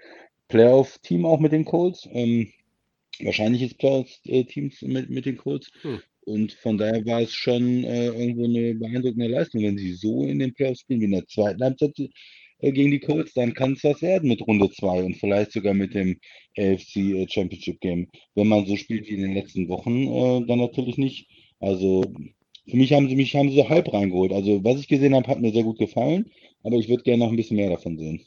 Playoff-Team 0.48 1.24
auch 1.26 1.40
mit 1.40 1.52
den 1.52 1.64
Colts. 1.64 2.08
Ähm, 2.12 2.52
wahrscheinliches 3.20 3.74
Playoff-Team 3.74 4.72
mit, 4.82 5.10
mit 5.10 5.26
den 5.26 5.36
Colts. 5.36 5.70
Hm. 5.82 6.00
Und 6.26 6.52
von 6.52 6.78
daher 6.78 7.04
war 7.04 7.20
es 7.20 7.34
schon 7.34 7.84
äh, 7.84 8.06
irgendwo 8.06 8.44
eine 8.44 8.74
beeindruckende 8.74 9.28
Leistung. 9.28 9.62
Wenn 9.62 9.78
sie 9.78 9.92
so 9.92 10.24
in 10.24 10.38
den 10.38 10.54
Playoffs 10.54 10.80
spielen 10.80 11.00
wie 11.00 11.04
in 11.04 11.12
der 11.12 11.26
zweiten 11.26 11.62
Halbzeit 11.62 11.98
äh, 12.60 12.72
gegen 12.72 12.90
die 12.90 13.00
Colts, 13.00 13.34
dann 13.34 13.52
kann 13.54 13.74
es 13.74 13.84
was 13.84 14.00
werden 14.00 14.28
mit 14.28 14.40
Runde 14.46 14.70
2 14.70 15.04
und 15.04 15.16
vielleicht 15.16 15.52
sogar 15.52 15.74
mit 15.74 15.94
dem 15.94 16.18
AFC 16.56 16.96
äh, 16.96 17.26
Championship 17.28 17.80
Game. 17.80 18.08
Wenn 18.34 18.48
man 18.48 18.66
so 18.66 18.76
spielt 18.76 19.06
wie 19.08 19.14
in 19.14 19.22
den 19.22 19.34
letzten 19.34 19.68
Wochen, 19.68 20.06
äh, 20.06 20.46
dann 20.46 20.60
natürlich 20.60 20.96
nicht. 20.96 21.28
Also 21.60 22.04
für 22.66 22.76
mich 22.76 22.92
haben 22.92 23.08
sie 23.08 23.16
mich 23.16 23.34
haben 23.36 23.50
sie 23.50 23.56
so 23.56 23.68
halb 23.68 23.92
reingeholt. 23.92 24.32
Also 24.32 24.64
was 24.64 24.80
ich 24.80 24.88
gesehen 24.88 25.14
habe, 25.14 25.28
hat 25.28 25.40
mir 25.40 25.52
sehr 25.52 25.64
gut 25.64 25.78
gefallen, 25.78 26.30
aber 26.62 26.76
ich 26.76 26.88
würde 26.88 27.02
gerne 27.02 27.24
noch 27.24 27.30
ein 27.30 27.36
bisschen 27.36 27.56
mehr 27.58 27.70
davon 27.70 27.98
sehen. 27.98 28.22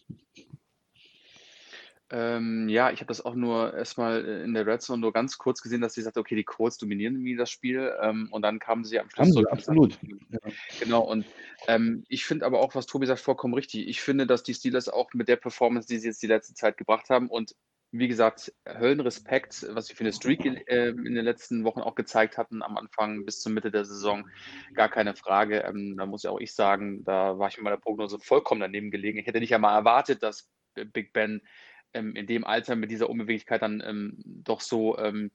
Ähm, 2.09 2.69
ja, 2.69 2.91
ich 2.91 2.99
habe 2.99 3.07
das 3.07 3.25
auch 3.25 3.35
nur 3.35 3.73
erstmal 3.73 4.23
äh, 4.23 4.43
in 4.43 4.53
der 4.53 4.65
Red 4.65 4.81
Zone 4.81 5.01
nur 5.01 5.11
ganz 5.11 5.37
kurz 5.37 5.61
gesehen, 5.61 5.81
dass 5.81 5.93
sie 5.93 6.01
sagte, 6.01 6.21
okay, 6.21 6.35
die 6.35 6.45
Colts 6.45 6.77
dominieren 6.77 7.15
irgendwie 7.15 7.35
das 7.35 7.49
Spiel. 7.49 7.93
Ähm, 8.01 8.29
und 8.31 8.43
dann 8.43 8.59
kamen 8.59 8.85
sie 8.85 8.99
am 8.99 9.09
Schluss 9.09 9.31
zurück. 9.31 9.47
absolut. 9.51 9.99
Ja. 10.29 10.39
Genau, 10.79 11.01
und 11.01 11.25
ähm, 11.67 12.05
ich 12.07 12.25
finde 12.25 12.45
aber 12.45 12.59
auch, 12.59 12.75
was 12.75 12.85
Tobi 12.85 13.07
sagt, 13.07 13.19
vollkommen 13.19 13.53
richtig. 13.53 13.87
Ich 13.87 14.01
finde, 14.01 14.25
dass 14.25 14.43
die 14.43 14.53
Steelers 14.53 14.87
auch 14.87 15.13
mit 15.13 15.27
der 15.27 15.35
Performance, 15.35 15.87
die 15.87 15.97
sie 15.97 16.07
jetzt 16.07 16.23
die 16.23 16.27
letzte 16.27 16.53
Zeit 16.53 16.77
gebracht 16.77 17.09
haben 17.09 17.29
und 17.29 17.55
wie 17.91 18.07
gesagt, 18.07 18.53
Höllenrespekt, 18.67 19.65
was 19.69 19.87
sie 19.87 19.95
für 19.95 20.01
eine 20.03 20.11
Streak 20.11 20.45
äh, 20.45 20.89
in 20.89 21.15
den 21.15 21.23
letzten 21.23 21.63
Wochen 21.63 21.79
auch 21.79 21.95
gezeigt 21.95 22.37
hatten, 22.37 22.61
am 22.61 22.77
Anfang 22.77 23.23
bis 23.25 23.39
zur 23.39 23.53
Mitte 23.53 23.71
der 23.71 23.85
Saison, 23.85 24.29
gar 24.73 24.89
keine 24.89 25.15
Frage. 25.15 25.61
Ähm, 25.61 25.95
da 25.97 26.05
muss 26.05 26.23
ja 26.23 26.31
auch 26.31 26.39
ich 26.39 26.53
sagen, 26.53 27.03
da 27.05 27.39
war 27.39 27.47
ich 27.47 27.57
mit 27.57 27.63
meiner 27.63 27.77
Prognose 27.77 28.19
vollkommen 28.19 28.61
daneben 28.61 28.91
gelegen. 28.91 29.19
Ich 29.19 29.25
hätte 29.25 29.39
nicht 29.39 29.55
einmal 29.55 29.75
erwartet, 29.75 30.21
dass 30.21 30.49
Big 30.93 31.13
Ben 31.13 31.41
ähm, 31.97 32.15
in 32.15 32.27
dem 32.27 32.45
Alter 32.45 32.75
mit 32.75 32.91
dieser 32.91 33.09
Unbeweglichkeit 33.09 33.61
dann 33.61 33.83
ähm, 33.85 34.17
doch 34.25 34.61
so 34.61 34.97
ähm, 34.97 35.31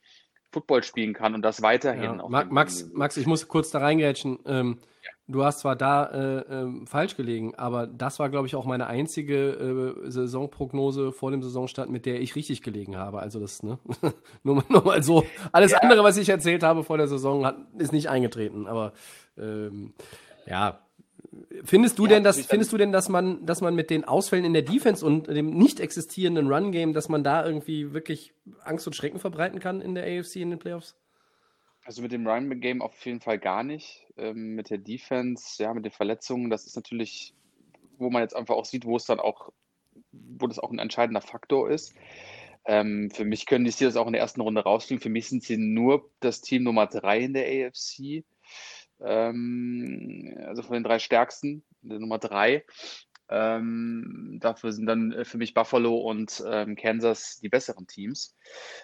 Football 0.52 0.82
spielen 0.82 1.14
kann 1.14 1.34
und 1.34 1.42
das 1.42 1.62
weiterhin. 1.62 2.20
Ja, 2.20 2.28
Max, 2.28 2.90
Max, 2.92 3.16
ich 3.16 3.26
muss 3.26 3.48
kurz 3.48 3.70
da 3.70 3.78
reingrätschen. 3.78 4.38
Ähm, 4.46 4.78
ja. 5.02 5.10
Du 5.26 5.44
hast 5.44 5.60
zwar 5.60 5.76
da 5.76 6.04
äh, 6.04 6.38
äh, 6.40 6.86
falsch 6.86 7.16
gelegen, 7.16 7.54
aber 7.54 7.86
das 7.86 8.18
war, 8.18 8.28
glaube 8.28 8.46
ich, 8.46 8.54
auch 8.54 8.66
meine 8.66 8.86
einzige 8.86 9.94
äh, 10.04 10.10
Saisonprognose 10.10 11.12
vor 11.12 11.30
dem 11.30 11.42
Saisonstart, 11.42 11.88
mit 11.88 12.04
der 12.04 12.20
ich 12.20 12.36
richtig 12.36 12.62
gelegen 12.62 12.96
habe. 12.96 13.20
Also 13.20 13.40
das, 13.40 13.62
ne? 13.62 13.78
nur, 14.42 14.62
nur 14.68 14.84
mal 14.84 15.02
so. 15.02 15.24
Alles 15.50 15.72
ja. 15.72 15.78
andere, 15.78 16.04
was 16.04 16.18
ich 16.18 16.28
erzählt 16.28 16.62
habe 16.62 16.84
vor 16.84 16.98
der 16.98 17.08
Saison, 17.08 17.46
hat, 17.46 17.56
ist 17.78 17.92
nicht 17.92 18.10
eingetreten. 18.10 18.66
Aber 18.66 18.92
ähm, 19.38 19.94
ja, 20.46 20.80
Findest 21.64 21.98
du 21.98 22.04
ja, 22.04 22.10
denn, 22.10 22.24
dass, 22.24 22.44
findest 22.46 22.72
du 22.72 22.76
denn, 22.76 22.92
dass 22.92 23.08
man, 23.08 23.46
dass 23.46 23.62
man 23.62 23.74
mit 23.74 23.88
den 23.88 24.04
Ausfällen 24.04 24.44
in 24.44 24.52
der 24.52 24.62
Defense 24.62 25.04
und 25.04 25.28
dem 25.28 25.50
nicht 25.50 25.80
existierenden 25.80 26.52
Run-Game, 26.52 26.92
dass 26.92 27.08
man 27.08 27.24
da 27.24 27.46
irgendwie 27.46 27.94
wirklich 27.94 28.34
Angst 28.62 28.86
und 28.86 28.94
Schrecken 28.94 29.18
verbreiten 29.18 29.58
kann 29.58 29.80
in 29.80 29.94
der 29.94 30.04
AFC 30.04 30.36
in 30.36 30.50
den 30.50 30.58
Playoffs? 30.58 30.94
Also 31.84 32.02
mit 32.02 32.12
dem 32.12 32.26
Run-Game 32.26 32.82
auf 32.82 33.04
jeden 33.06 33.20
Fall 33.20 33.38
gar 33.38 33.64
nicht. 33.64 34.06
Ähm, 34.18 34.54
mit 34.54 34.68
der 34.68 34.78
Defense, 34.78 35.62
ja, 35.62 35.72
mit 35.72 35.84
den 35.84 35.92
Verletzungen, 35.92 36.50
das 36.50 36.66
ist 36.66 36.76
natürlich, 36.76 37.34
wo 37.96 38.10
man 38.10 38.22
jetzt 38.22 38.36
einfach 38.36 38.54
auch 38.54 38.66
sieht, 38.66 38.84
wo 38.84 38.96
es 38.96 39.06
dann 39.06 39.18
auch, 39.18 39.52
wo 40.12 40.46
das 40.46 40.58
auch 40.58 40.70
ein 40.70 40.78
entscheidender 40.78 41.22
Faktor 41.22 41.70
ist. 41.70 41.94
Ähm, 42.66 43.10
für 43.10 43.24
mich 43.24 43.46
können 43.46 43.64
die 43.64 43.72
Steelers 43.72 43.96
auch 43.96 44.06
in 44.06 44.12
der 44.12 44.22
ersten 44.22 44.42
Runde 44.42 44.62
rausfliegen. 44.62 45.02
Für 45.02 45.08
mich 45.08 45.28
sind 45.28 45.42
sie 45.42 45.56
nur 45.56 46.10
das 46.20 46.42
Team 46.42 46.62
Nummer 46.62 46.86
drei 46.86 47.20
in 47.20 47.32
der 47.32 47.46
AFC 47.46 48.22
ähm, 49.04 50.34
also 50.46 50.62
von 50.62 50.74
den 50.74 50.84
drei 50.84 50.98
stärksten, 50.98 51.64
der 51.82 51.98
Nummer 51.98 52.18
drei. 52.18 52.64
Ähm, 53.28 54.38
dafür 54.42 54.72
sind 54.72 54.84
dann 54.86 55.12
äh, 55.12 55.24
für 55.24 55.38
mich 55.38 55.54
Buffalo 55.54 55.96
und 55.96 56.42
ähm, 56.46 56.76
Kansas 56.76 57.38
die 57.40 57.48
besseren 57.48 57.86
Teams, 57.86 58.36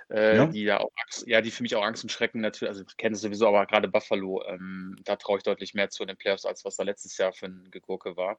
äh, 0.08 0.36
Ja. 0.36 0.46
die 0.46 0.62
ja 0.62 0.80
auch 0.80 0.90
Angst, 1.04 1.26
ja, 1.26 1.42
die 1.42 1.50
für 1.50 1.62
mich 1.62 1.76
auch 1.76 1.84
Angst 1.84 2.02
und 2.02 2.10
Schrecken 2.10 2.40
natürlich, 2.40 2.70
also 2.70 2.84
Kansas 2.96 3.20
sowieso, 3.22 3.46
aber 3.48 3.66
gerade 3.66 3.88
Buffalo, 3.88 4.42
ähm, 4.46 4.96
da 5.04 5.16
traue 5.16 5.38
ich 5.38 5.42
deutlich 5.44 5.74
mehr 5.74 5.90
zu 5.90 6.02
in 6.02 6.08
den 6.08 6.16
Playoffs, 6.16 6.46
als 6.46 6.64
was 6.64 6.76
da 6.76 6.82
letztes 6.84 7.18
Jahr 7.18 7.32
für 7.34 7.46
ein 7.46 7.68
Gegurke 7.70 8.16
war. 8.16 8.38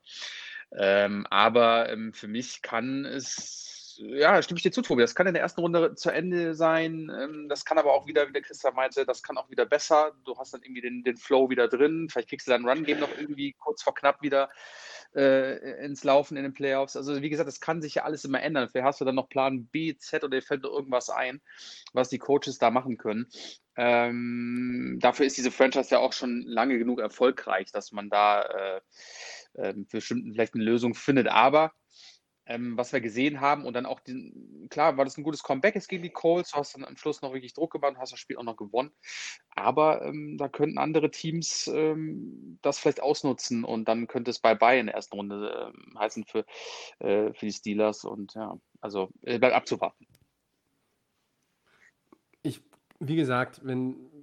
Ähm, 0.75 1.27
aber 1.29 1.89
ähm, 1.91 2.13
für 2.13 2.27
mich 2.27 2.63
kann 2.63 3.05
es, 3.05 3.78
ja, 4.01 4.41
stimme 4.41 4.57
ich 4.57 4.63
dir 4.63 4.71
zu, 4.71 4.81
Tobi, 4.81 5.01
das 5.01 5.13
kann 5.13 5.27
in 5.27 5.33
der 5.33 5.43
ersten 5.43 5.59
Runde 5.59 5.93
zu 5.95 6.09
Ende 6.09 6.55
sein. 6.55 7.11
Ähm, 7.13 7.49
das 7.49 7.65
kann 7.65 7.77
aber 7.77 7.93
auch 7.93 8.07
wieder, 8.07 8.27
wie 8.29 8.33
der 8.33 8.41
Christian 8.41 8.73
meinte, 8.73 9.05
das 9.05 9.21
kann 9.21 9.37
auch 9.37 9.49
wieder 9.49 9.65
besser. 9.65 10.13
Du 10.23 10.37
hast 10.37 10.53
dann 10.53 10.61
irgendwie 10.63 10.81
den, 10.81 11.03
den 11.03 11.17
Flow 11.17 11.49
wieder 11.49 11.67
drin. 11.67 12.07
Vielleicht 12.09 12.29
kriegst 12.29 12.47
du 12.47 12.51
dein 12.51 12.67
Run-Game 12.67 12.99
noch 12.99 13.11
irgendwie 13.17 13.53
kurz 13.59 13.83
vor 13.83 13.93
knapp 13.93 14.21
wieder 14.21 14.49
äh, 15.15 15.83
ins 15.83 16.05
Laufen 16.05 16.37
in 16.37 16.43
den 16.43 16.53
Playoffs. 16.53 16.95
Also 16.95 17.21
wie 17.21 17.29
gesagt, 17.29 17.47
das 17.47 17.59
kann 17.59 17.81
sich 17.81 17.95
ja 17.95 18.03
alles 18.03 18.23
immer 18.23 18.41
ändern. 18.41 18.69
Vielleicht 18.69 18.85
hast 18.85 19.01
du 19.01 19.05
dann 19.05 19.15
noch 19.15 19.27
Plan 19.27 19.65
B, 19.65 19.97
Z 19.97 20.23
oder 20.23 20.37
dir 20.37 20.45
fällt 20.45 20.63
noch 20.63 20.71
irgendwas 20.71 21.09
ein, 21.09 21.41
was 21.91 22.07
die 22.07 22.19
Coaches 22.19 22.57
da 22.57 22.71
machen 22.71 22.97
können. 22.97 23.27
Ähm, 23.75 24.97
dafür 25.01 25.25
ist 25.25 25.37
diese 25.37 25.51
Franchise 25.51 25.91
ja 25.91 25.99
auch 25.99 26.13
schon 26.13 26.41
lange 26.41 26.77
genug 26.77 26.99
erfolgreich, 26.99 27.71
dass 27.71 27.91
man 27.91 28.09
da 28.09 28.41
äh, 28.43 28.81
äh, 29.55 29.73
bestimmt 29.73 30.33
vielleicht 30.33 30.53
eine 30.55 30.63
Lösung 30.63 30.95
findet. 30.95 31.27
Aber 31.27 31.73
ähm, 32.49 32.75
was 32.75 32.91
wir 32.91 32.99
gesehen 32.99 33.39
haben 33.39 33.63
und 33.63 33.73
dann 33.75 33.85
auch, 33.85 33.99
den, 33.99 34.67
klar, 34.69 34.97
war 34.97 35.05
das 35.05 35.17
ein 35.17 35.23
gutes 35.23 35.43
Comeback 35.43 35.75
jetzt 35.75 35.87
gegen 35.87 36.03
die 36.03 36.09
Colts, 36.09 36.51
du 36.51 36.57
hast 36.57 36.75
dann 36.75 36.83
am 36.83 36.97
Schluss 36.97 37.21
noch 37.21 37.31
wirklich 37.31 37.53
Druck 37.53 37.71
gemacht, 37.71 37.95
hast 37.97 38.11
das 38.11 38.19
Spiel 38.19 38.37
auch 38.37 38.43
noch 38.43 38.57
gewonnen, 38.57 38.91
aber 39.51 40.01
ähm, 40.03 40.37
da 40.37 40.49
könnten 40.49 40.79
andere 40.79 41.11
Teams 41.11 41.67
ähm, 41.67 42.57
das 42.63 42.79
vielleicht 42.79 43.03
ausnutzen 43.03 43.63
und 43.63 43.87
dann 43.87 44.07
könnte 44.07 44.31
es 44.31 44.39
Bye-Bye 44.39 44.79
in 44.79 44.87
der 44.87 44.95
ersten 44.95 45.15
Runde 45.15 45.71
ähm, 45.75 45.99
heißen 45.99 46.25
für, 46.25 46.43
äh, 46.99 47.31
für 47.33 47.45
die 47.45 47.53
Steelers 47.53 48.03
und 48.03 48.33
ja, 48.33 48.57
also 48.81 49.09
äh, 49.21 49.37
bleibt 49.37 49.55
abzuwarten. 49.55 50.07
Ich, 52.41 52.63
wie 52.99 53.15
gesagt, 53.15 53.61
wenn 53.63 54.18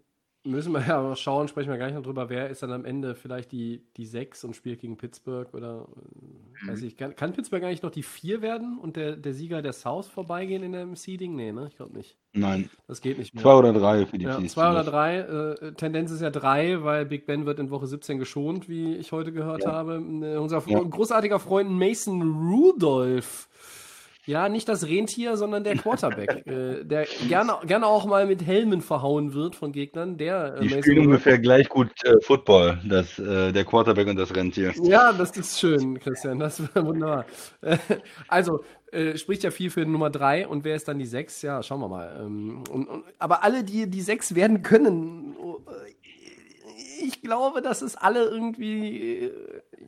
müssen 0.46 0.72
wir 0.72 0.80
ja 0.86 0.98
auch 1.00 1.16
schauen, 1.16 1.48
sprechen 1.48 1.70
wir 1.70 1.76
gleich 1.76 1.94
noch 1.94 2.02
drüber, 2.02 2.28
wer 2.30 2.48
ist 2.50 2.62
dann 2.62 2.72
am 2.72 2.84
Ende 2.84 3.14
vielleicht 3.14 3.52
die, 3.52 3.82
die 3.96 4.06
6 4.06 4.44
und 4.44 4.54
spielt 4.56 4.80
gegen 4.80 4.96
Pittsburgh 4.96 5.52
oder 5.54 5.86
äh, 6.64 6.68
weiß 6.70 6.82
ich, 6.82 6.96
kann, 6.96 7.14
kann 7.16 7.32
Pittsburgh 7.32 7.62
eigentlich 7.64 7.82
noch 7.82 7.90
die 7.90 8.02
4 8.02 8.42
werden 8.42 8.78
und 8.78 8.96
der, 8.96 9.16
der 9.16 9.34
Sieger 9.34 9.62
der 9.62 9.72
South 9.72 10.06
vorbeigehen 10.06 10.62
in 10.62 10.72
dem 10.72 10.96
Seeding? 10.96 11.34
Nee, 11.36 11.52
ne? 11.52 11.66
Ich 11.68 11.76
glaube 11.76 11.96
nicht. 11.96 12.16
Nein. 12.32 12.70
Das 12.86 13.00
geht 13.00 13.18
nicht 13.18 13.34
mehr. 13.34 13.42
Zwei 13.42 13.54
oder 13.54 13.72
drei 13.72 14.06
für 14.06 14.18
die 14.18 14.24
Ja, 14.26 14.36
Chiefs. 14.38 14.54
zwei 14.54 14.70
oder 14.70 14.84
drei. 14.84 15.18
Äh, 15.18 15.72
Tendenz 15.72 16.10
ist 16.10 16.20
ja 16.20 16.30
drei, 16.30 16.82
weil 16.84 17.06
Big 17.06 17.26
Ben 17.26 17.46
wird 17.46 17.58
in 17.58 17.70
Woche 17.70 17.86
17 17.86 18.18
geschont, 18.18 18.68
wie 18.68 18.94
ich 18.96 19.12
heute 19.12 19.32
gehört 19.32 19.64
Ja. 19.64 19.72
habe. 19.72 19.94
Äh, 19.94 20.36
unser 20.36 20.62
Ja. 20.66 20.80
großartiger 20.80 21.38
Freund 21.38 21.70
Mason 21.70 22.22
Rudolph. 22.50 23.48
Ja, 24.26 24.48
nicht 24.48 24.68
das 24.68 24.86
Rentier, 24.86 25.36
sondern 25.36 25.62
der 25.64 25.76
Quarterback, 25.76 26.46
äh, 26.46 26.84
der 26.84 27.06
gerne, 27.28 27.54
gerne 27.64 27.86
auch 27.86 28.04
mal 28.06 28.26
mit 28.26 28.44
Helmen 28.44 28.80
verhauen 28.80 29.34
wird 29.34 29.54
von 29.54 29.72
Gegnern. 29.72 30.18
Der 30.18 30.56
äh, 30.56 30.60
Die 30.60 30.70
spielen 30.70 31.06
ungefähr 31.06 31.38
gleich 31.38 31.68
gut 31.68 31.90
äh, 32.04 32.20
Football, 32.20 32.80
das, 32.84 33.18
äh, 33.18 33.52
der 33.52 33.64
Quarterback 33.64 34.08
und 34.08 34.16
das 34.16 34.34
Rentier. 34.34 34.72
Ja, 34.82 35.12
das 35.12 35.36
ist 35.36 35.60
schön, 35.60 35.98
Christian. 36.00 36.38
Das 36.38 36.60
war 36.74 36.84
wunderbar. 36.84 37.26
Also, 38.28 38.64
äh, 38.92 39.16
spricht 39.16 39.42
ja 39.42 39.50
viel 39.50 39.70
für 39.70 39.84
Nummer 39.84 40.10
drei 40.10 40.46
und 40.46 40.64
wer 40.64 40.76
ist 40.76 40.88
dann 40.88 40.98
die 40.98 41.06
sechs? 41.06 41.42
Ja, 41.42 41.62
schauen 41.62 41.80
wir 41.80 41.88
mal. 41.88 42.20
Ähm, 42.20 42.64
und, 42.70 42.88
und, 42.88 43.04
aber 43.18 43.42
alle, 43.42 43.64
die 43.64 43.88
die 43.88 44.00
sechs 44.00 44.34
werden 44.34 44.62
können, 44.62 45.34
äh, 45.66 45.92
ich 47.08 47.22
glaube, 47.22 47.62
dass 47.62 47.82
es 47.82 47.96
alle 47.96 48.24
irgendwie 48.24 49.24
äh, 49.24 49.32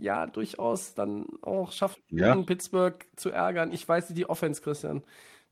ja 0.01 0.27
durchaus 0.27 0.95
dann 0.95 1.27
auch 1.43 1.73
schafft, 1.73 2.01
Ja. 2.11 2.35
Pittsburgh 2.37 3.05
zu 3.17 3.31
ärgern. 3.31 3.73
Ich 3.73 3.89
weiß 3.89 4.09
die 4.09 4.29
Offense, 4.29 4.63
Christian, 4.63 5.03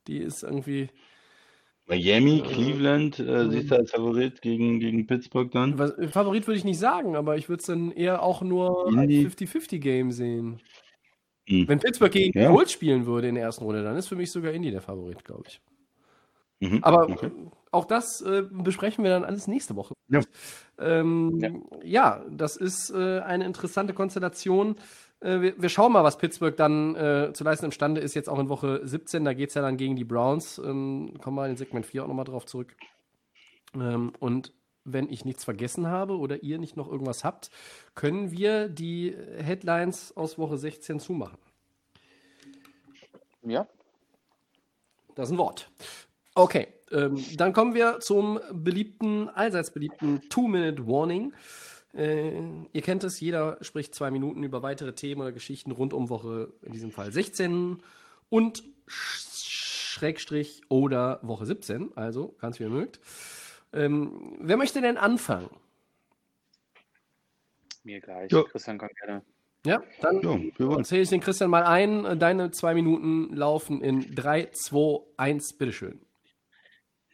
die 0.07 0.17
ist 0.19 0.43
irgendwie. 0.43 0.89
Miami, 1.89 2.39
Äh, 2.39 2.41
Cleveland, 2.41 3.19
äh, 3.19 3.49
siehst 3.49 3.71
du 3.71 3.75
als 3.75 3.91
Favorit 3.91 4.41
gegen, 4.41 4.79
gegen 4.79 5.07
Pittsburgh 5.07 5.49
dann? 5.51 5.79
Was, 5.79 5.93
Favorit 6.11 6.45
würde 6.47 6.57
ich 6.57 6.65
nicht 6.65 6.79
sagen, 6.79 7.15
aber 7.15 7.37
ich 7.37 7.47
würde 7.47 7.61
es 7.61 7.67
dann 7.67 7.91
eher 7.91 8.21
auch 8.23 8.41
nur 8.41 8.89
Indy. 8.89 9.23
als 9.25 9.35
50-50-Game 9.35 10.11
sehen. 10.11 10.59
Hm. 11.47 11.65
Wenn 11.67 11.79
Pittsburgh 11.79 12.11
gegen 12.11 12.37
Ja. 12.37 12.49
Colts 12.51 12.73
spielen 12.73 13.05
würde 13.05 13.29
in 13.29 13.35
der 13.35 13.45
ersten 13.45 13.63
Runde, 13.63 13.83
dann 13.83 13.95
ist 13.95 14.07
für 14.09 14.17
mich 14.17 14.31
sogar 14.31 14.51
Indy 14.51 14.69
der 14.71 14.81
Favorit, 14.81 15.23
glaube 15.23 15.43
ich. 15.47 15.61
Mhm. 16.59 16.83
Aber 16.83 17.09
okay. 17.09 17.31
Auch 17.71 17.85
das 17.85 18.21
äh, 18.21 18.43
besprechen 18.49 19.03
wir 19.03 19.11
dann 19.11 19.23
alles 19.23 19.47
nächste 19.47 19.75
Woche. 19.75 19.93
Ja. 20.07 20.21
Ähm, 20.79 21.63
ja. 21.83 22.23
das 22.29 22.55
ist 22.55 22.91
äh, 22.91 23.19
eine 23.19 23.45
interessante 23.45 23.93
Konstellation. 23.93 24.75
Äh, 25.19 25.41
wir, 25.41 25.61
wir 25.61 25.69
schauen 25.69 25.91
mal, 25.91 26.03
was 26.03 26.17
Pittsburgh 26.17 26.55
dann 26.55 26.95
äh, 26.95 27.31
zu 27.33 27.43
leisten 27.43 27.65
imstande 27.65 28.01
ist, 28.01 28.13
jetzt 28.13 28.29
auch 28.29 28.39
in 28.39 28.49
Woche 28.49 28.81
17. 28.83 29.25
Da 29.25 29.33
geht 29.33 29.49
es 29.49 29.55
ja 29.55 29.61
dann 29.61 29.77
gegen 29.77 29.95
die 29.95 30.05
Browns. 30.05 30.59
Ähm, 30.63 31.13
kommen 31.21 31.37
wir 31.37 31.47
in 31.47 31.57
Segment 31.57 31.85
4 31.85 32.03
auch 32.03 32.07
nochmal 32.07 32.25
drauf 32.25 32.45
zurück. 32.45 32.75
Ähm, 33.75 34.13
und 34.19 34.53
wenn 34.85 35.09
ich 35.09 35.25
nichts 35.25 35.43
vergessen 35.43 35.87
habe 35.87 36.17
oder 36.17 36.43
ihr 36.43 36.59
nicht 36.59 36.77
noch 36.77 36.89
irgendwas 36.89 37.23
habt, 37.25 37.49
können 37.93 38.31
wir 38.31 38.69
die 38.69 39.13
Headlines 39.37 40.15
aus 40.15 40.37
Woche 40.37 40.57
16 40.57 40.99
zumachen. 41.01 41.37
Ja, 43.43 43.67
Das 45.15 45.29
ist 45.29 45.33
ein 45.33 45.37
Wort. 45.37 45.69
Okay, 46.35 46.67
ähm, 46.91 47.23
dann 47.37 47.53
kommen 47.53 47.73
wir 47.73 47.99
zum 47.99 48.39
beliebten, 48.51 49.29
allseits 49.29 49.71
beliebten 49.71 50.21
Two-Minute-Warning. 50.29 51.33
Äh, 51.93 52.41
ihr 52.73 52.81
kennt 52.81 53.03
es, 53.03 53.19
jeder 53.19 53.57
spricht 53.61 53.95
zwei 53.95 54.11
Minuten 54.11 54.43
über 54.43 54.61
weitere 54.61 54.93
Themen 54.93 55.21
oder 55.21 55.31
Geschichten 55.31 55.71
rund 55.71 55.93
um 55.93 56.09
Woche, 56.09 56.53
in 56.61 56.71
diesem 56.73 56.91
Fall 56.91 57.11
16 57.11 57.81
und 58.29 58.63
Schrägstrich 58.87 60.61
oder 60.69 61.19
Woche 61.23 61.45
17, 61.45 61.91
also 61.95 62.35
ganz 62.39 62.59
wie 62.59 62.63
ihr 62.63 62.69
mögt. 62.69 62.99
Ähm, 63.73 64.37
wer 64.39 64.57
möchte 64.57 64.81
denn 64.81 64.97
anfangen? 64.97 65.49
mir 67.87 68.01
gleich. 68.01 68.31
Ja. 68.31 68.43
Christian 68.43 68.77
kann 68.77 68.89
gerne. 68.99 69.23
Ja, 69.65 69.81
dann 70.01 70.21
Ja, 70.21 70.39
wir 70.57 70.67
wollen. 70.67 70.85
zähle 70.85 71.01
ich 71.01 71.09
den 71.09 71.21
Christian 71.21 71.49
mal 71.49 71.63
ein. 71.63 72.19
Deine 72.19 72.51
zwei 72.51 72.73
Minuten 72.73 73.33
laufen 73.35 73.81
in 73.81 74.13
3, 74.13 74.51
2, 74.51 75.01
1, 75.17 75.53
bitteschön. 75.53 75.99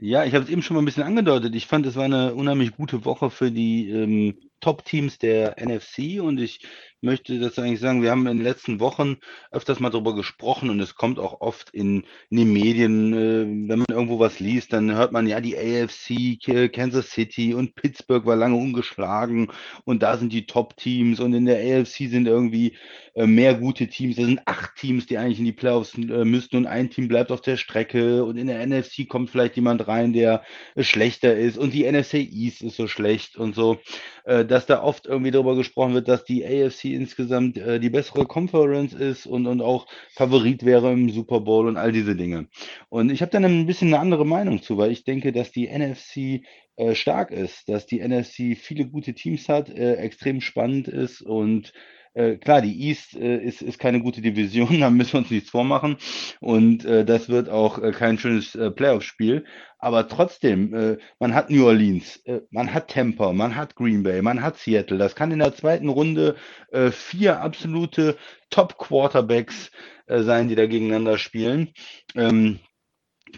Ja, 0.06 0.26
ich 0.26 0.34
habe 0.34 0.44
es 0.44 0.50
eben 0.50 0.62
schon 0.62 0.76
mal 0.76 0.82
ein 0.82 0.86
bisschen 0.86 1.04
angedeutet. 1.04 1.56
Ich 1.56 1.66
fand, 1.66 1.86
es 1.86 1.96
war 1.96 2.04
eine 2.04 2.36
unheimlich 2.36 2.76
gute 2.76 3.06
Woche 3.06 3.30
für 3.30 3.52
die 3.52 3.90
ähm, 3.90 4.38
Top-Teams 4.60 5.18
der 5.18 5.56
NFC 5.58 6.22
und 6.22 6.42
ich 6.42 6.68
möchte 7.04 7.40
das 7.40 7.60
eigentlich 7.60 7.80
sagen, 7.80 8.02
wir 8.02 8.12
haben 8.12 8.26
in 8.28 8.38
den 8.38 8.44
letzten 8.44 8.80
Wochen 8.80 9.18
öfters 9.52 9.80
mal 9.80 9.90
darüber 9.90 10.16
gesprochen 10.16 10.70
und 10.70 10.80
es 10.80 10.96
kommt 10.96 11.20
auch 11.20 11.42
oft 11.42 11.70
in, 11.72 12.04
in 12.30 12.38
den 12.38 12.54
Medien, 12.54 13.14
äh, 13.14 13.70
wenn 13.70 13.80
man 13.80 13.88
irgendwo 13.90 14.20
was 14.20 14.40
liest, 14.40 14.74
dann 14.74 14.96
hört 14.96 15.12
man 15.12 15.28
ja 15.28 15.42
die 15.42 15.58
AFC, 15.58 16.72
Kansas 16.72 17.12
City 17.12 17.54
und 17.54 17.76
Pittsburgh 17.76 18.26
war 18.26 18.36
lange 18.36 18.56
ungeschlagen 18.56 19.52
und 19.86 20.02
da 20.02 20.18
sind 20.18 20.34
die 20.34 20.46
Top-Teams 20.46 21.20
und 21.20 21.34
in 21.34 21.46
der 21.46 21.60
AFC 21.60 22.10
sind 22.10 22.28
irgendwie 22.28 22.76
äh, 23.16 23.28
mehr 23.28 23.54
gute 23.54 23.88
Teams. 23.88 24.16
Da 24.16 24.24
sind 24.24 24.42
acht 24.46 24.76
Teams, 24.76 25.06
die 25.06 25.18
eigentlich 25.18 25.40
in 25.40 25.46
die 25.46 25.52
Playoffs 25.52 25.96
äh, 25.96 26.26
müssten 26.26 26.58
und 26.58 26.66
ein 26.66 26.90
Team 26.90 27.08
bleibt 27.08 27.32
auf 27.32 27.42
der 27.42 27.58
Strecke 27.58 28.24
und 28.24 28.38
in 28.38 28.48
der 28.48 28.66
NFC 28.66 29.08
kommt 29.08 29.30
vielleicht 29.30 29.56
jemand 29.56 29.88
rein, 29.88 30.14
der 30.14 30.44
äh, 30.76 30.84
schlechter 30.84 31.36
ist 31.36 31.58
und 31.58 31.74
die 31.74 31.90
NFC 31.90 32.16
East 32.16 32.64
ist 32.64 32.78
so 32.78 32.88
schlecht 32.88 33.38
und 33.38 33.54
so, 33.56 33.80
äh, 34.26 34.46
dass 34.46 34.66
da 34.66 34.82
oft 34.82 35.06
irgendwie 35.06 35.32
darüber 35.32 35.56
gesprochen 35.56 35.94
wird, 35.94 36.08
dass 36.08 36.24
die 36.24 36.44
AFC 36.44 36.86
insgesamt 36.94 37.58
äh, 37.58 37.80
die 37.80 37.90
bessere 37.90 38.26
Conference 38.26 38.94
ist 38.94 39.26
und, 39.26 39.48
und 39.48 39.62
auch 39.62 39.88
Favorit 40.12 40.66
wäre 40.66 40.92
im 40.92 41.10
Super 41.10 41.42
Bowl 41.42 41.68
und 41.68 41.78
all 41.78 41.92
diese 41.92 42.16
Dinge. 42.16 42.48
Und 42.90 43.12
ich 43.12 43.22
habe 43.22 43.32
dann 43.32 43.46
ein 43.46 43.66
bisschen 43.66 43.90
eine 43.90 44.00
andere 44.00 44.26
Meinung 44.26 44.62
zu, 44.62 44.78
weil 44.78 44.92
ich 44.92 45.04
denke, 45.04 45.32
dass 45.32 45.52
die 45.52 45.68
NFC 45.68 46.46
äh, 46.76 46.96
stark 46.96 47.32
ist, 47.32 47.70
dass 47.70 47.86
die 47.86 48.00
NFC 48.00 48.58
viele 48.58 48.88
gute 48.88 49.14
Teams 49.14 49.50
hat, 49.50 49.70
äh, 49.70 49.96
extrem 49.96 50.42
spannend 50.42 50.88
ist 50.88 51.22
und 51.22 51.74
äh, 52.14 52.38
klar, 52.38 52.62
die 52.62 52.88
East 52.88 53.16
äh, 53.16 53.38
ist, 53.38 53.62
ist 53.62 53.80
keine 53.80 54.02
gute 54.02 54.22
Division, 54.22 54.80
da 54.80 54.90
müssen 54.90 55.14
wir 55.14 55.20
uns 55.20 55.32
nichts 55.32 55.50
vormachen. 55.50 55.98
Und 56.40 56.86
äh, 56.86 57.06
das 57.06 57.30
wird 57.30 57.50
auch 57.50 57.80
äh, 57.80 57.92
kein 57.92 58.18
schönes 58.18 58.56
äh, 58.56 58.72
Playoff-Spiel. 58.72 59.46
Aber 59.80 60.08
trotzdem, 60.08 60.74
äh, 60.74 60.98
man 61.20 61.34
hat 61.34 61.50
New 61.50 61.66
Orleans, 61.66 62.18
äh, 62.26 62.42
man 62.52 62.74
hat 62.74 62.90
Tampa, 62.90 63.34
man 63.34 63.56
hat 63.56 63.76
Green 63.76 64.04
Bay, 64.04 64.22
man 64.22 64.42
hat 64.42 64.58
Seattle. 64.58 64.98
Das 64.98 65.16
kann 65.16 65.32
in 65.32 65.40
der 65.40 65.56
zweiten 65.56 65.90
Runde 65.90 66.36
äh, 66.72 66.92
vier 66.92 67.42
absolute 67.42 68.18
Top-Quarterbacks 68.50 69.72
äh, 70.06 70.22
sein, 70.22 70.48
die 70.48 70.56
da 70.56 70.68
gegeneinander 70.68 71.18
spielen. 71.18 71.74
Ähm, 72.16 72.60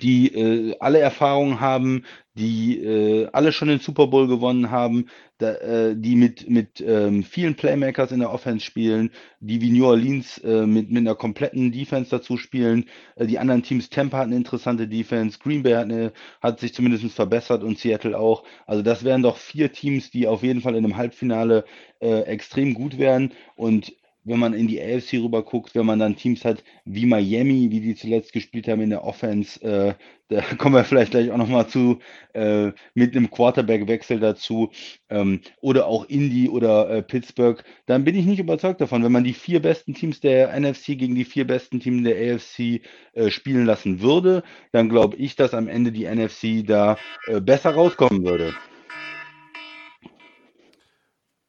die 0.01 0.34
äh, 0.36 0.76
alle 0.80 0.99
Erfahrungen 0.99 1.59
haben, 1.61 2.03
die 2.36 2.80
äh, 2.80 3.28
alle 3.32 3.52
schon 3.52 3.70
den 3.70 3.80
Super 3.80 4.08
Bowl 4.08 4.28
gewonnen 4.28 4.70
haben, 4.70 5.08
da, 5.38 5.54
äh, 5.56 5.96
die 5.98 6.16
mit, 6.16 6.50
mit 6.50 6.82
ähm, 6.86 7.24
vielen 7.24 7.56
Playmakers 7.56 8.12
in 8.12 8.20
der 8.20 8.32
Offense 8.32 8.66
spielen, 8.66 9.12
die 9.40 9.62
wie 9.62 9.72
New 9.72 9.86
Orleans 9.86 10.38
äh, 10.40 10.66
mit, 10.66 10.92
mit 10.92 11.02
einer 11.02 11.16
kompletten 11.16 11.72
Defense 11.72 12.10
dazu 12.10 12.38
spielen. 12.38 12.86
Äh, 13.16 13.28
die 13.28 13.40
anderen 13.40 13.64
Teams, 13.64 13.90
Tampa 13.90 14.18
hat 14.20 14.28
eine 14.28 14.36
interessante 14.36 14.88
Defense, 14.88 15.40
Green 15.40 15.64
Bay 15.64 15.74
hat, 15.74 15.86
eine, 15.86 16.14
hat 16.42 16.60
sich 16.60 16.74
zumindest 16.74 17.06
verbessert 17.14 17.64
und 17.64 17.80
Seattle 17.80 18.18
auch. 18.18 18.44
Also 18.66 18.82
das 18.82 19.04
wären 19.04 19.24
doch 19.24 19.38
vier 19.38 19.72
Teams, 19.72 20.12
die 20.12 20.28
auf 20.28 20.44
jeden 20.44 20.62
Fall 20.62 20.76
in 20.76 20.86
einem 20.86 20.98
Halbfinale 20.98 21.66
äh, 22.00 22.22
extrem 22.22 22.74
gut 22.74 22.98
wären 22.98 23.32
und 23.56 23.94
wenn 24.26 24.39
man 24.39 24.53
in 24.53 24.67
die 24.67 24.82
AFC 24.82 25.13
rüber 25.13 25.43
guckt, 25.43 25.76
wenn 25.76 25.86
man 25.86 25.99
dann 25.99 26.15
Teams 26.15 26.43
hat 26.43 26.63
wie 26.84 27.05
Miami, 27.05 27.71
wie 27.71 27.80
die 27.80 27.95
zuletzt 27.95 28.34
gespielt 28.34 28.67
haben 28.67 28.82
in 28.82 28.89
der 28.89 29.03
Offense, 29.03 29.61
äh, 29.61 29.93
da 30.28 30.41
kommen 30.57 30.76
wir 30.76 30.84
vielleicht 30.84 31.11
gleich 31.11 31.32
auch 31.32 31.38
nochmal 31.38 31.67
zu, 31.67 31.99
äh, 32.34 32.71
mit 32.93 33.15
einem 33.15 33.30
Quarterback-Wechsel 33.30 34.19
dazu, 34.19 34.71
ähm, 35.09 35.41
oder 35.61 35.88
auch 35.88 36.05
Indy 36.09 36.49
oder 36.49 36.89
äh, 36.89 37.01
Pittsburgh, 37.03 37.63
dann 37.86 38.03
bin 38.03 38.15
ich 38.15 38.26
nicht 38.26 38.39
überzeugt 38.39 38.82
davon, 38.82 39.03
wenn 39.03 39.11
man 39.11 39.23
die 39.23 39.34
vier 39.34 39.61
besten 39.61 39.93
Teams 39.93 40.19
der 40.19 40.59
NFC 40.59 40.97
gegen 40.97 41.15
die 41.15 41.26
vier 41.26 41.45
besten 41.45 41.80
Teams 41.80 42.03
der 42.03 42.36
AFC 42.36 42.82
äh, 43.13 43.30
spielen 43.30 43.65
lassen 43.65 44.01
würde, 44.01 44.43
dann 44.71 44.89
glaube 44.89 45.15
ich, 45.17 45.36
dass 45.36 45.53
am 45.53 45.67
Ende 45.67 45.91
die 45.91 46.05
NFC 46.05 46.65
da 46.65 46.97
äh, 47.28 47.39
besser 47.39 47.71
rauskommen 47.71 48.26
würde. 48.26 48.53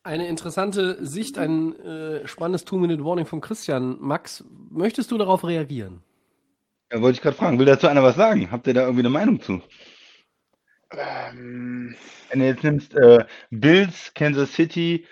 Eine 0.07 0.29
interessante 0.29 1.05
Sicht, 1.05 1.37
ein 1.37 1.75
äh, 1.81 2.29
spannendes 2.29 2.65
Two-Minute-Warning 2.65 3.27
von 3.27 3.41
Christian. 3.41 3.97
Max, 3.99 4.45
möchtest 4.71 5.11
du 5.11 5.19
darauf 5.19 5.43
reagieren? 5.43 6.01
Ja, 6.93 7.03
wollte 7.03 7.17
ich 7.17 7.23
gerade 7.23 7.37
fragen. 7.37 7.59
Will 7.59 7.67
dazu 7.67 7.89
einer 7.89 8.05
was 8.05 8.15
sagen? 8.15 8.53
Habt 8.53 8.69
ihr 8.69 8.75
da 8.75 8.83
irgendwie 8.83 9.01
eine 9.01 9.11
Meinung 9.11 9.43
zu? 9.43 9.61
Ähm, 10.93 11.97
Wenn 12.31 12.39
du 12.39 12.47
jetzt 12.47 12.63
nimmst 12.63 12.95
äh, 12.95 13.25
Bills, 13.51 14.15
Kansas 14.15 14.53
City, 14.53 15.05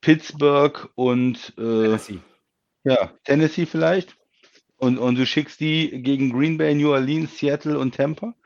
Pittsburgh 0.00 0.90
und 0.94 1.52
äh, 1.58 1.82
Tennessee. 1.82 2.20
ja, 2.84 3.10
Tennessee 3.24 3.66
vielleicht 3.66 4.16
und, 4.76 4.98
und 4.98 5.18
du 5.18 5.26
schickst 5.26 5.58
die 5.58 6.02
gegen 6.02 6.30
Green 6.30 6.56
Bay, 6.56 6.72
New 6.76 6.92
Orleans, 6.92 7.36
Seattle 7.36 7.80
und 7.80 7.96
Tampa? 7.96 8.36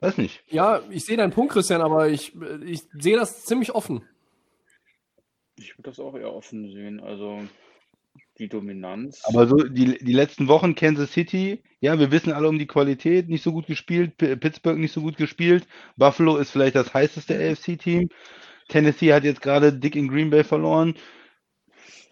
Weiß 0.00 0.18
nicht. 0.18 0.42
Ja, 0.48 0.82
ich 0.90 1.06
sehe 1.06 1.16
deinen 1.16 1.32
Punkt, 1.32 1.54
Christian, 1.54 1.80
aber 1.80 2.10
ich, 2.10 2.34
ich 2.66 2.82
sehe 2.92 3.16
das 3.16 3.46
ziemlich 3.46 3.74
offen. 3.74 4.02
Ich 5.58 5.76
würde 5.78 5.90
das 5.90 6.00
auch 6.00 6.14
eher 6.14 6.32
offen 6.32 6.70
sehen. 6.70 7.00
Also 7.00 7.42
die 8.38 8.48
Dominanz. 8.48 9.22
Aber 9.24 9.46
so 9.46 9.56
die, 9.56 9.98
die 9.98 10.12
letzten 10.12 10.48
Wochen 10.48 10.74
Kansas 10.74 11.12
City, 11.12 11.62
ja, 11.80 11.98
wir 11.98 12.10
wissen 12.10 12.32
alle 12.32 12.48
um 12.48 12.58
die 12.58 12.66
Qualität, 12.66 13.28
nicht 13.28 13.42
so 13.42 13.52
gut 13.52 13.66
gespielt, 13.66 14.16
P 14.18 14.36
Pittsburgh 14.36 14.78
nicht 14.78 14.92
so 14.92 15.00
gut 15.00 15.16
gespielt, 15.16 15.66
Buffalo 15.96 16.36
ist 16.36 16.50
vielleicht 16.50 16.76
das 16.76 16.92
heißeste 16.92 17.34
AFC-Team, 17.34 18.10
Tennessee 18.68 19.12
hat 19.12 19.24
jetzt 19.24 19.42
gerade 19.42 19.72
dick 19.72 19.96
in 19.96 20.08
Green 20.08 20.30
Bay 20.30 20.44
verloren. 20.44 20.94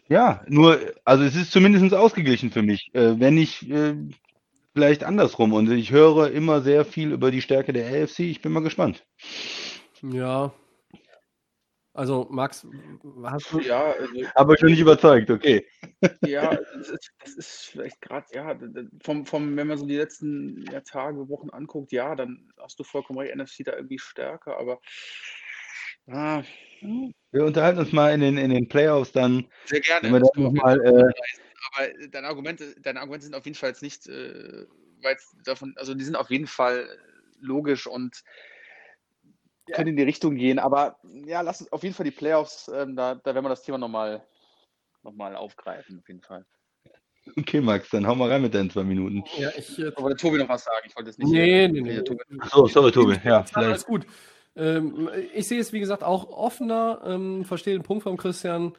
Ja, 0.08 0.42
nur, 0.48 0.78
also 1.04 1.24
es 1.24 1.34
ist 1.34 1.50
zumindest 1.50 1.94
ausgeglichen 1.94 2.50
für 2.50 2.62
mich, 2.62 2.90
äh, 2.94 3.18
wenn 3.18 3.34
nicht 3.34 3.70
äh, 3.70 3.94
vielleicht 4.74 5.04
andersrum. 5.04 5.52
Und 5.52 5.70
ich 5.70 5.92
höre 5.92 6.30
immer 6.30 6.60
sehr 6.60 6.84
viel 6.84 7.12
über 7.12 7.30
die 7.30 7.40
Stärke 7.40 7.72
der 7.72 7.86
AFC, 7.86 8.20
ich 8.20 8.42
bin 8.42 8.52
mal 8.52 8.62
gespannt. 8.62 9.04
Ja. 10.02 10.52
Also, 11.96 12.26
Max, 12.28 12.66
hast 13.22 13.52
du. 13.52 13.60
ja, 13.60 13.92
also, 13.92 14.26
Aber 14.34 14.58
schon 14.58 14.70
nicht 14.70 14.80
überzeugt, 14.80 15.30
okay. 15.30 15.64
ja, 16.26 16.52
das 16.52 16.90
ist, 16.90 17.12
das 17.22 17.34
ist 17.36 17.66
vielleicht 17.70 18.00
gerade, 18.00 18.26
ja, 18.32 18.58
vom, 19.00 19.24
vom, 19.24 19.56
wenn 19.56 19.68
man 19.68 19.78
so 19.78 19.86
die 19.86 19.96
letzten 19.96 20.64
ja, 20.72 20.80
Tage, 20.80 21.28
Wochen 21.28 21.50
anguckt, 21.50 21.92
ja, 21.92 22.16
dann 22.16 22.50
hast 22.60 22.80
du 22.80 22.82
vollkommen 22.82 23.20
recht, 23.20 23.36
NFC 23.36 23.64
da 23.64 23.76
irgendwie 23.76 24.00
stärker, 24.00 24.58
aber 24.58 24.80
ah, 26.08 26.42
Wir 27.30 27.44
unterhalten 27.44 27.78
uns 27.78 27.92
mal 27.92 28.12
in 28.12 28.20
den, 28.20 28.38
in 28.38 28.50
den 28.50 28.68
Playoffs 28.68 29.12
dann, 29.12 29.46
sehr 29.66 29.80
gerne. 29.80 30.02
wenn 30.02 30.14
wir 30.14 30.20
das 30.20 30.30
dann 30.34 30.42
jeden 30.42 30.56
Fall 30.56 30.84
äh. 30.84 31.12
Aber 31.76 32.08
deine 32.08 32.26
Argumente, 32.26 32.74
deine 32.80 32.98
Argumente 32.98 33.26
sind 33.26 33.36
auf 33.36 33.44
jeden 33.44 33.56
Fall 33.56 33.70
jetzt 33.70 33.82
nicht 33.82 34.08
äh, 34.08 34.66
weit 35.00 35.18
davon, 35.44 35.74
also 35.76 35.94
die 35.94 36.04
sind 36.04 36.16
auf 36.16 36.30
jeden 36.30 36.48
Fall 36.48 36.88
logisch 37.38 37.86
und 37.86 38.24
können 39.72 39.88
in 39.90 39.96
die 39.96 40.02
Richtung 40.02 40.34
gehen. 40.36 40.58
Aber 40.58 40.98
ja, 41.26 41.40
lass 41.40 41.60
uns 41.60 41.72
auf 41.72 41.82
jeden 41.82 41.94
Fall 41.94 42.04
die 42.04 42.10
Playoffs, 42.10 42.68
ähm, 42.74 42.96
da, 42.96 43.14
da 43.14 43.34
werden 43.34 43.44
wir 43.44 43.48
das 43.50 43.62
Thema 43.62 43.78
nochmal 43.78 44.22
noch 45.02 45.12
mal 45.12 45.36
aufgreifen, 45.36 45.98
auf 46.00 46.08
jeden 46.08 46.22
Fall. 46.22 46.44
Okay, 47.38 47.60
Max, 47.60 47.88
dann 47.90 48.06
hau 48.06 48.14
mal 48.14 48.30
rein 48.30 48.42
mit 48.42 48.54
deinen 48.54 48.70
zwei 48.70 48.84
Minuten. 48.84 49.24
Ja, 49.38 49.50
ich. 49.56 49.78
Äh, 49.78 49.92
Aber 49.96 50.08
der 50.10 50.16
Tobi 50.18 50.38
noch 50.38 50.48
was 50.48 50.64
sagen, 50.64 50.86
ich 50.86 50.94
wollte 50.94 51.10
es 51.10 51.18
nicht. 51.18 51.30
nee, 51.30 51.68
nee, 51.68 51.80
nee. 51.80 52.02
Tobi- 52.02 52.22
Achso, 52.38 52.66
sorry, 52.66 52.92
Tobi. 52.92 53.18
Ja, 53.24 53.38
Alles 53.38 53.50
vielleicht. 53.50 53.86
gut. 53.86 54.06
Ähm, 54.56 55.08
ich 55.34 55.48
sehe 55.48 55.58
es, 55.58 55.72
wie 55.72 55.80
gesagt, 55.80 56.04
auch 56.04 56.28
offener. 56.28 57.00
Ähm, 57.04 57.44
verstehe 57.44 57.74
den 57.74 57.82
Punkt 57.82 58.02
von 58.02 58.16
Christian. 58.16 58.74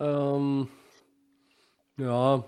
Ähm, 0.00 0.68
ja. 1.96 2.44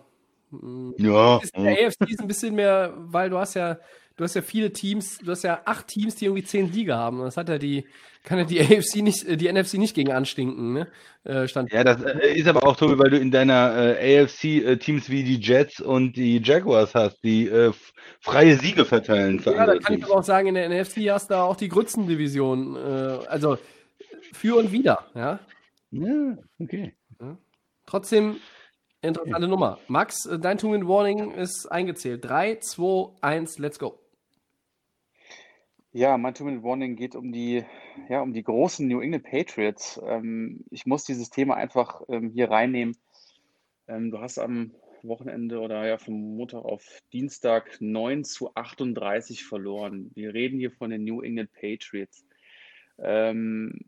mm, 0.51 0.93
Ja. 0.99 1.39
ist 1.39 1.57
der 1.57 1.87
AFC 1.87 2.11
ist 2.11 2.21
ein 2.21 2.29
bisschen 2.29 2.55
mehr, 2.55 2.93
weil 2.97 3.31
du 3.31 3.39
hast 3.39 3.55
ja, 3.55 3.79
du 4.21 4.25
hast 4.25 4.35
ja 4.35 4.43
viele 4.43 4.71
Teams, 4.71 5.17
du 5.17 5.31
hast 5.31 5.45
ja 5.45 5.63
acht 5.65 5.89
Teams, 5.89 6.15
die 6.15 6.27
irgendwie 6.27 6.45
zehn 6.45 6.71
Liga 6.71 6.99
haben. 6.99 7.21
Das 7.21 7.39
hat 7.39 7.49
ja 7.49 7.57
die, 7.57 7.87
kann 8.23 8.37
ja 8.37 8.45
die 8.45 8.61
AFC 8.61 8.97
nicht, 8.97 9.27
äh, 9.27 9.39
die 9.39 9.51
NFC 9.51 9.75
nicht 9.75 9.95
gegen 9.95 10.13
anstinken, 10.13 10.75
ne? 10.75 10.89
Äh, 11.25 11.49
stand. 11.49 11.73
Ja, 11.73 11.85
das 11.85 12.03
äh, 12.03 12.35
ist 12.35 12.47
aber 12.47 12.67
auch, 12.67 12.77
Tobi, 12.77 12.99
weil 12.99 13.09
du 13.09 13.19
in 13.19 13.31
deiner 13.31 13.97
äh, 13.99 14.21
AFC 14.23 14.45
äh, 14.45 14.77
Teams 14.77 15.09
wie 15.09 15.25
die 15.25 15.41
Jets 15.41 15.81
und 15.81 16.17
die 16.17 16.39
Jaguars 16.43 16.95
hast, 16.95 17.25
die 17.25 17.51
freie 18.21 18.57
Siege 18.59 18.85
verteilen 18.85 19.41
Ja, 19.43 19.65
da 19.65 19.79
kann 19.79 19.95
ich 19.95 20.01
Teams. 20.01 20.05
aber 20.05 20.21
auch 20.21 20.25
sagen, 20.25 20.49
in 20.49 20.55
der 20.55 20.69
NFC 20.69 21.09
hast 21.09 21.31
du 21.31 21.37
auch 21.37 21.57
die 21.57 21.69
Grützendivision. 21.69 22.77
Also 22.77 23.57
für 24.35 24.57
und 24.57 24.71
wieder, 24.71 25.07
ja. 25.15 25.41
Ja, 25.91 26.37
okay. 26.59 26.95
Trotzdem 27.87 28.37
interessante 29.01 29.49
Nummer. 29.49 29.79
Max, 29.89 30.29
dein 30.41 30.59
Two-Minute-Warning 30.59 31.33
ist 31.33 31.67
eingezählt. 31.67 32.25
3, 32.25 32.57
2, 32.57 33.17
1, 33.23 33.59
let's 33.59 33.79
go. 33.79 33.99
Ja, 35.93 36.17
mein 36.19 36.35
Two-Minute-Warning 36.35 36.95
geht 36.95 37.17
um 37.17 37.33
die, 37.33 37.65
ja, 38.09 38.21
um 38.21 38.33
die 38.33 38.45
großen 38.45 38.87
New 38.87 39.01
England 39.01 39.25
Patriots. 39.25 40.01
Ähm, 40.07 40.65
ich 40.71 40.87
muss 40.87 41.03
dieses 41.03 41.31
Thema 41.31 41.57
einfach 41.57 42.03
ähm, 42.09 42.31
hier 42.31 42.49
reinnehmen. 42.49 42.97
Ähm, 43.89 44.13
du 44.13 44.21
hast 44.21 44.39
am 44.39 44.73
Wochenende 45.03 45.59
oder 45.59 45.85
ja 45.89 45.99
vom 45.99 46.37
Montag 46.37 46.65
auf 46.65 47.01
Dienstag 47.13 47.81
9 47.81 48.23
zu 48.23 48.55
38 48.55 49.45
verloren. 49.45 50.13
Wir 50.15 50.33
reden 50.33 50.61
hier 50.61 50.71
von 50.71 50.91
den 50.91 51.03
New 51.03 51.23
England 51.23 51.51
Patriots. 51.55 52.25
Ähm, 52.99 53.81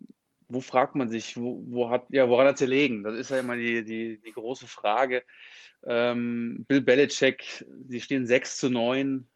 wo 0.49 0.61
fragt 0.61 0.97
man 0.97 1.09
sich, 1.09 1.37
wo, 1.37 1.63
wo 1.69 1.89
hat, 1.89 2.07
ja, 2.11 2.29
woran 2.29 2.49
hat 2.49 2.55
es 2.55 2.61
gelegen? 2.61 3.05
Das 3.05 3.15
ist 3.15 3.31
ja 3.31 3.39
immer 3.39 3.57
die, 3.57 3.85
die, 3.85 4.19
die 4.19 4.33
große 4.33 4.67
Frage. 4.67 5.23
Ähm, 5.85 6.65
Bill 6.67 6.81
Belichick, 6.81 7.65
sie 7.87 8.01
stehen 8.01 8.27
6 8.27 8.57
zu 8.57 8.71
9. 8.71 9.29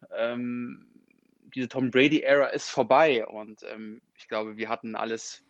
Diese 1.57 1.69
Tom 1.69 1.89
Brady-Ära 1.89 2.49
ist 2.49 2.69
vorbei 2.69 3.25
und 3.25 3.63
ähm, 3.63 3.99
ich 4.15 4.27
glaube, 4.27 4.57
wir 4.57 4.69
hatten 4.69 4.95
alles. 4.95 5.43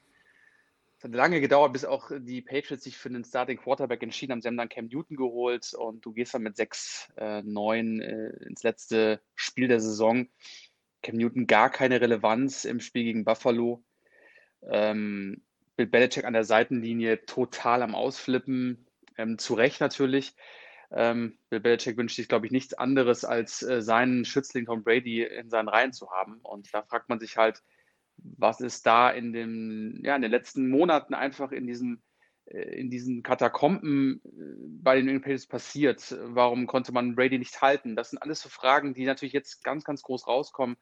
Es 0.98 1.04
hat 1.04 1.12
lange 1.12 1.42
gedauert, 1.42 1.74
bis 1.74 1.84
auch 1.84 2.12
die 2.18 2.42
Patriots 2.42 2.86
sich 2.86 2.98
für 2.98 3.10
einen 3.10 3.26
Starting 3.26 3.58
Quarterback 3.58 4.02
entschieden 4.02 4.32
haben. 4.32 4.42
Sie 4.42 4.48
haben 4.48 4.56
dann 4.56 4.70
Cam 4.70 4.88
Newton 4.88 5.18
geholt 5.18 5.74
und 5.74 6.06
du 6.06 6.14
gehst 6.14 6.34
dann 6.34 6.44
mit 6.44 6.56
6, 6.56 7.12
äh, 7.18 7.42
9 7.42 8.00
äh, 8.00 8.30
ins 8.46 8.64
letzte 8.64 9.20
Spiel 9.36 9.68
der 9.68 9.82
Saison. 9.82 10.30
Cam 11.04 11.18
Newton 11.18 11.46
gar 11.46 11.70
keine 11.70 12.00
Relevanz 12.00 12.64
im 12.64 12.80
Spiel 12.80 13.04
gegen 13.04 13.26
Buffalo. 13.26 13.84
Ähm, 14.64 15.44
Bill 15.76 15.88
Belichick 15.88 16.24
an 16.24 16.32
der 16.32 16.46
Seitenlinie 16.46 17.26
total 17.26 17.84
am 17.84 17.96
Ausflippen. 17.96 18.88
Ähm, 19.18 19.38
zu 19.38 19.56
Recht 19.56 19.82
natürlich. 19.82 20.36
Ähm, 20.92 21.38
Bill 21.50 21.60
Belichick 21.60 21.98
wünscht 21.98 22.16
sich, 22.16 22.30
glaube 22.30 22.46
ich, 22.46 22.52
nichts 22.52 22.74
anderes, 22.74 23.26
als 23.26 23.62
äh, 23.62 23.82
seinen 23.82 24.26
Schützling 24.26 24.66
Tom 24.66 24.84
Brady 24.84 25.24
in 25.24 25.50
seinen 25.50 25.68
Reihen 25.68 25.94
zu 25.94 26.10
haben. 26.12 26.40
Und 26.44 26.74
da 26.74 26.84
fragt 26.84 27.10
man 27.10 27.20
sich 27.20 27.38
halt, 27.38 27.62
was 28.18 28.62
ist 28.62 28.86
da 28.86 29.10
in, 29.10 29.34
dem, 29.34 30.02
ja, 30.04 30.16
in 30.16 30.22
den 30.22 30.32
letzten 30.32 30.70
Monaten 30.70 31.14
einfach 31.14 31.52
in 31.52 31.68
diesen, 31.68 32.02
äh, 32.46 32.80
in 32.80 32.90
diesen 32.90 33.22
Katakomben 33.22 34.22
äh, 34.24 34.30
bei 34.82 35.02
den 35.02 35.22
Patriots 35.22 35.48
passiert? 35.48 36.18
Warum 36.22 36.68
konnte 36.68 36.94
man 36.94 37.16
Brady 37.16 37.38
nicht 37.38 37.62
halten? 37.62 37.96
Das 37.96 38.12
sind 38.12 38.22
alles 38.22 38.42
so 38.42 38.48
Fragen, 38.48 38.94
die 38.94 39.06
natürlich 39.06 39.34
jetzt 39.34 39.64
ganz, 39.64 39.84
ganz 39.84 40.02
groß 40.04 40.26
rauskommen. 40.26 40.78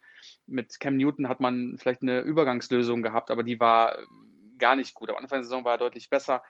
Mit 0.46 0.80
Cam 0.80 0.98
Newton 0.98 1.28
hat 1.28 1.40
man 1.40 1.78
vielleicht 1.80 2.04
eine 2.04 2.22
Übergangslösung 2.22 3.02
gehabt, 3.02 3.32
aber 3.32 3.44
die 3.44 3.60
war 3.60 3.98
gar 4.60 4.76
nicht 4.76 4.94
gut. 4.94 5.10
Am 5.10 5.18
Anfang 5.18 5.40
der 5.40 5.44
Saison 5.46 5.66
war 5.66 5.74
er 5.74 5.80
deutlich 5.80 6.10
besser 6.10 6.44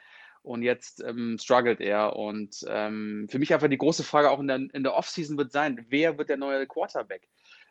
und 0.46 0.62
jetzt 0.62 1.04
ähm, 1.04 1.38
struggelt 1.42 1.82
er. 1.82 2.16
Und 2.16 2.64
ähm, 2.68 3.28
für 3.30 3.40
mich 3.40 3.54
einfach 3.54 3.68
die 3.68 3.78
große 3.78 4.04
Frage 4.04 4.30
auch 4.30 4.40
in 4.40 4.48
der, 4.48 4.58
in 4.74 4.84
der 4.84 4.96
Offseason 4.96 5.38
wird 5.38 5.52
sein, 5.52 5.86
wer 5.90 6.18
wird 6.18 6.30
der 6.30 6.38
neue 6.38 6.68
Quarterback? 6.68 7.28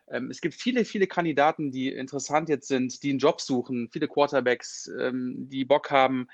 Ähm, 0.09 0.29
es 0.29 0.41
gibt 0.41 0.53
viele, 0.55 0.85
viele 0.85 1.07
Kandidaten, 1.07 1.71
die 1.71 1.89
interessant 1.89 2.49
jetzt 2.49 2.67
sind, 2.67 3.01
die 3.03 3.09
einen 3.09 3.19
Job 3.19 3.41
suchen, 3.41 3.89
viele 3.91 4.07
Quarterbacks, 4.07 4.89
ähm, 4.99 5.49
die 5.49 5.65
Bock 5.65 5.91
haben, 5.91 6.27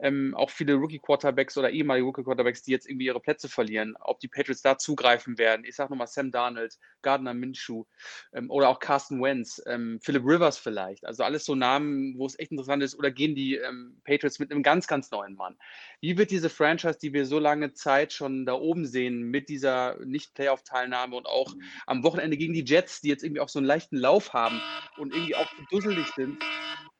ähm, 0.00 0.34
auch 0.34 0.50
viele 0.50 0.74
Rookie-Quarterbacks 0.74 1.58
oder 1.58 1.70
ehemalige 1.70 2.06
Rookie-Quarterbacks, 2.06 2.62
die 2.62 2.70
jetzt 2.70 2.88
irgendwie 2.88 3.06
ihre 3.06 3.20
Plätze 3.20 3.48
verlieren, 3.48 3.96
ob 4.00 4.20
die 4.20 4.28
Patriots 4.28 4.62
da 4.62 4.78
zugreifen 4.78 5.38
werden. 5.38 5.64
Ich 5.66 5.76
sage 5.76 5.90
nochmal 5.90 6.06
Sam 6.06 6.30
Darnold, 6.30 6.78
Gardner 7.02 7.34
Minshew 7.34 7.84
ähm, 8.32 8.50
oder 8.50 8.68
auch 8.68 8.78
Carson 8.78 9.20
Wentz, 9.22 9.60
ähm, 9.66 9.98
Philip 10.02 10.24
Rivers 10.24 10.58
vielleicht. 10.58 11.04
Also 11.04 11.24
alles 11.24 11.44
so 11.44 11.54
Namen, 11.54 12.16
wo 12.18 12.26
es 12.26 12.38
echt 12.38 12.50
interessant 12.50 12.82
ist. 12.82 12.98
Oder 12.98 13.10
gehen 13.10 13.34
die 13.34 13.56
ähm, 13.56 14.00
Patriots 14.04 14.38
mit 14.38 14.50
einem 14.50 14.62
ganz, 14.62 14.86
ganz 14.86 15.10
neuen 15.10 15.34
Mann? 15.34 15.56
Wie 16.00 16.16
wird 16.16 16.30
diese 16.30 16.48
Franchise, 16.48 16.98
die 17.00 17.12
wir 17.12 17.26
so 17.26 17.38
lange 17.38 17.72
Zeit 17.72 18.12
schon 18.12 18.46
da 18.46 18.54
oben 18.54 18.86
sehen, 18.86 19.22
mit 19.30 19.48
dieser 19.48 19.96
Nicht-Playoff-Teilnahme 20.04 21.16
und 21.16 21.26
auch 21.26 21.54
am 21.86 22.04
Wochenende 22.04 22.36
gegen 22.36 22.52
die 22.52 22.64
Jets, 22.64 23.00
die 23.00 23.08
jetzt 23.08 23.24
irgendwie 23.24 23.40
auch 23.40 23.48
so 23.48 23.58
einen 23.58 23.66
leichten 23.66 23.96
Lauf 23.96 24.32
haben 24.32 24.60
und 24.96 25.12
irgendwie 25.12 25.34
auch 25.34 25.48
dusselig 25.70 26.06
sind, 26.14 26.42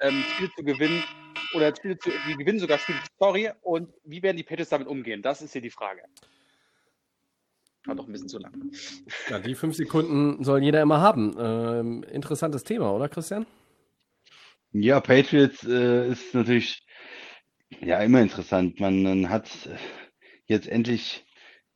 ähm, 0.01 0.25
Spiele 0.35 0.51
zu 0.57 0.65
gewinnen, 0.65 1.05
oder 1.55 1.75
Spiele 1.75 1.99
zu, 1.99 2.11
die 2.29 2.35
gewinnen 2.35 2.59
sogar 2.59 2.79
Spiele 2.79 2.99
zu 2.99 3.07
Story 3.15 3.51
und 3.63 3.93
wie 4.05 4.23
werden 4.23 4.37
die 4.37 4.43
Patriots 4.43 4.71
damit 4.71 4.89
umgehen? 4.89 5.23
Das 5.23 5.43
ist 5.43 5.53
hier 5.53 5.63
die 5.63 5.71
Frage. 5.71 6.03
War 7.85 7.95
doch 7.95 8.07
ein 8.07 8.13
bisschen 8.13 8.29
zu 8.29 8.39
lang. 8.39 8.53
Ja, 9.31 9.39
die 9.39 9.55
fünf 9.55 9.77
Sekunden 9.77 10.43
soll 10.45 10.63
jeder 10.63 10.83
immer 10.83 11.01
haben. 11.01 11.37
Ähm, 11.39 12.03
interessantes 12.03 12.65
Thema, 12.65 12.93
oder 12.93 13.09
Christian? 13.09 13.47
Ja, 14.73 15.01
Patriots 15.01 15.65
äh, 15.65 16.11
ist 16.11 16.35
natürlich 16.35 16.87
ja 17.81 18.01
immer 18.01 18.21
interessant. 18.21 18.81
Man, 18.81 19.29
hat 19.29 19.49
jetzt 20.47 20.69
endlich 20.69 21.25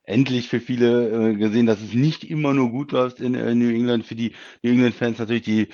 endlich 0.04 0.48
für 0.48 0.60
viele 0.60 1.30
äh, 1.30 1.34
gesehen, 1.36 1.66
dass 1.66 1.80
es 1.80 1.94
nicht 1.94 2.24
immer 2.24 2.54
nur 2.54 2.70
gut 2.70 2.92
läuft 2.92 3.20
in 3.20 3.34
äh, 3.34 3.54
New 3.54 3.70
England. 3.70 4.04
Für 4.04 4.16
die 4.16 4.32
New 4.62 4.72
England-Fans 4.72 5.18
natürlich, 5.18 5.42
die 5.42 5.68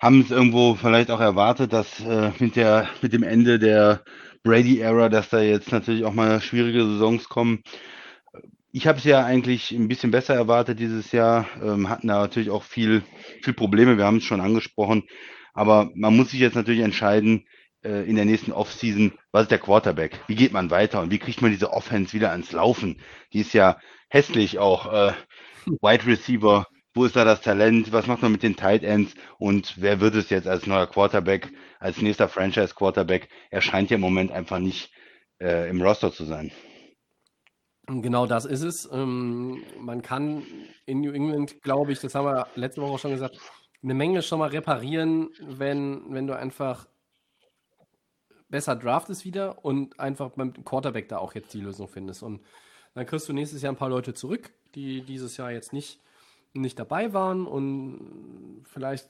haben 0.00 0.20
es 0.20 0.30
irgendwo 0.30 0.74
vielleicht 0.74 1.10
auch 1.10 1.20
erwartet, 1.20 1.72
dass 1.72 2.00
äh, 2.00 2.30
mit 2.38 2.56
der 2.56 2.88
mit 3.02 3.12
dem 3.12 3.22
Ende 3.22 3.58
der 3.58 4.04
Brady-Ära, 4.42 5.08
dass 5.08 5.30
da 5.30 5.40
jetzt 5.40 5.72
natürlich 5.72 6.04
auch 6.04 6.14
mal 6.14 6.40
schwierige 6.40 6.84
Saisons 6.84 7.28
kommen. 7.28 7.62
Ich 8.72 8.86
habe 8.86 8.98
es 8.98 9.04
ja 9.04 9.24
eigentlich 9.24 9.72
ein 9.72 9.88
bisschen 9.88 10.10
besser 10.10 10.34
erwartet 10.34 10.78
dieses 10.78 11.10
Jahr, 11.12 11.46
ähm, 11.62 11.88
hatten 11.88 12.08
da 12.08 12.20
natürlich 12.20 12.50
auch 12.50 12.62
viel, 12.62 13.02
viel 13.42 13.54
Probleme, 13.54 13.98
wir 13.98 14.04
haben 14.04 14.18
es 14.18 14.24
schon 14.24 14.40
angesprochen. 14.40 15.04
Aber 15.54 15.90
man 15.94 16.16
muss 16.16 16.30
sich 16.30 16.40
jetzt 16.40 16.54
natürlich 16.54 16.80
entscheiden, 16.80 17.46
äh, 17.84 18.08
in 18.08 18.16
der 18.16 18.24
nächsten 18.24 18.52
Offseason, 18.52 19.12
was 19.32 19.42
ist 19.42 19.50
der 19.50 19.58
Quarterback? 19.58 20.20
Wie 20.26 20.34
geht 20.34 20.52
man 20.52 20.70
weiter 20.70 21.00
und 21.00 21.10
wie 21.10 21.18
kriegt 21.18 21.42
man 21.42 21.50
diese 21.50 21.72
Offense 21.72 22.12
wieder 22.12 22.30
ans 22.30 22.52
Laufen? 22.52 23.00
Die 23.32 23.40
ist 23.40 23.54
ja 23.54 23.78
hässlich 24.08 24.58
auch. 24.58 24.92
Äh, 24.92 25.12
Wide 25.82 26.06
Receiver, 26.06 26.66
wo 26.94 27.04
ist 27.04 27.16
da 27.16 27.24
das 27.24 27.40
Talent? 27.40 27.92
Was 27.92 28.06
macht 28.06 28.22
man 28.22 28.32
mit 28.32 28.42
den 28.42 28.56
Tight 28.56 28.82
Ends? 28.82 29.14
Und 29.38 29.74
wer 29.80 30.00
wird 30.00 30.14
es 30.14 30.30
jetzt 30.30 30.48
als 30.48 30.66
neuer 30.66 30.86
Quarterback, 30.86 31.52
als 31.78 32.02
nächster 32.02 32.28
Franchise 32.28 32.74
Quarterback? 32.74 33.28
Er 33.50 33.60
scheint 33.60 33.90
ja 33.90 33.96
im 33.96 34.00
Moment 34.00 34.32
einfach 34.32 34.58
nicht 34.58 34.90
äh, 35.40 35.68
im 35.68 35.80
Roster 35.80 36.12
zu 36.12 36.24
sein. 36.24 36.50
Genau 37.86 38.26
das 38.26 38.44
ist 38.44 38.62
es. 38.62 38.88
Ähm, 38.92 39.62
man 39.78 40.02
kann 40.02 40.42
in 40.86 41.00
New 41.00 41.12
England, 41.12 41.60
glaube 41.62 41.92
ich, 41.92 42.00
das 42.00 42.14
haben 42.14 42.26
wir 42.26 42.46
letzte 42.54 42.82
Woche 42.82 42.92
auch 42.92 42.98
schon 42.98 43.10
gesagt, 43.10 43.38
eine 43.82 43.94
Menge 43.94 44.22
schon 44.22 44.38
mal 44.38 44.50
reparieren, 44.50 45.30
wenn, 45.40 46.02
wenn 46.10 46.26
du 46.26 46.36
einfach 46.36 46.86
besser 48.50 48.76
draftest 48.76 49.24
wieder 49.24 49.64
und 49.64 49.98
einfach 49.98 50.30
beim 50.30 50.52
Quarterback 50.64 51.08
da 51.08 51.18
auch 51.18 51.34
jetzt 51.34 51.54
die 51.54 51.60
Lösung 51.60 51.88
findest. 51.88 52.22
Und 52.22 52.40
dann 52.94 53.06
kriegst 53.06 53.28
du 53.28 53.32
nächstes 53.32 53.62
Jahr 53.62 53.72
ein 53.72 53.76
paar 53.76 53.88
Leute 53.88 54.14
zurück, 54.14 54.50
die 54.74 55.02
dieses 55.02 55.36
Jahr 55.36 55.52
jetzt 55.52 55.72
nicht, 55.72 56.00
nicht 56.52 56.78
dabei 56.78 57.12
waren 57.12 57.46
und 57.46 58.64
vielleicht 58.64 59.08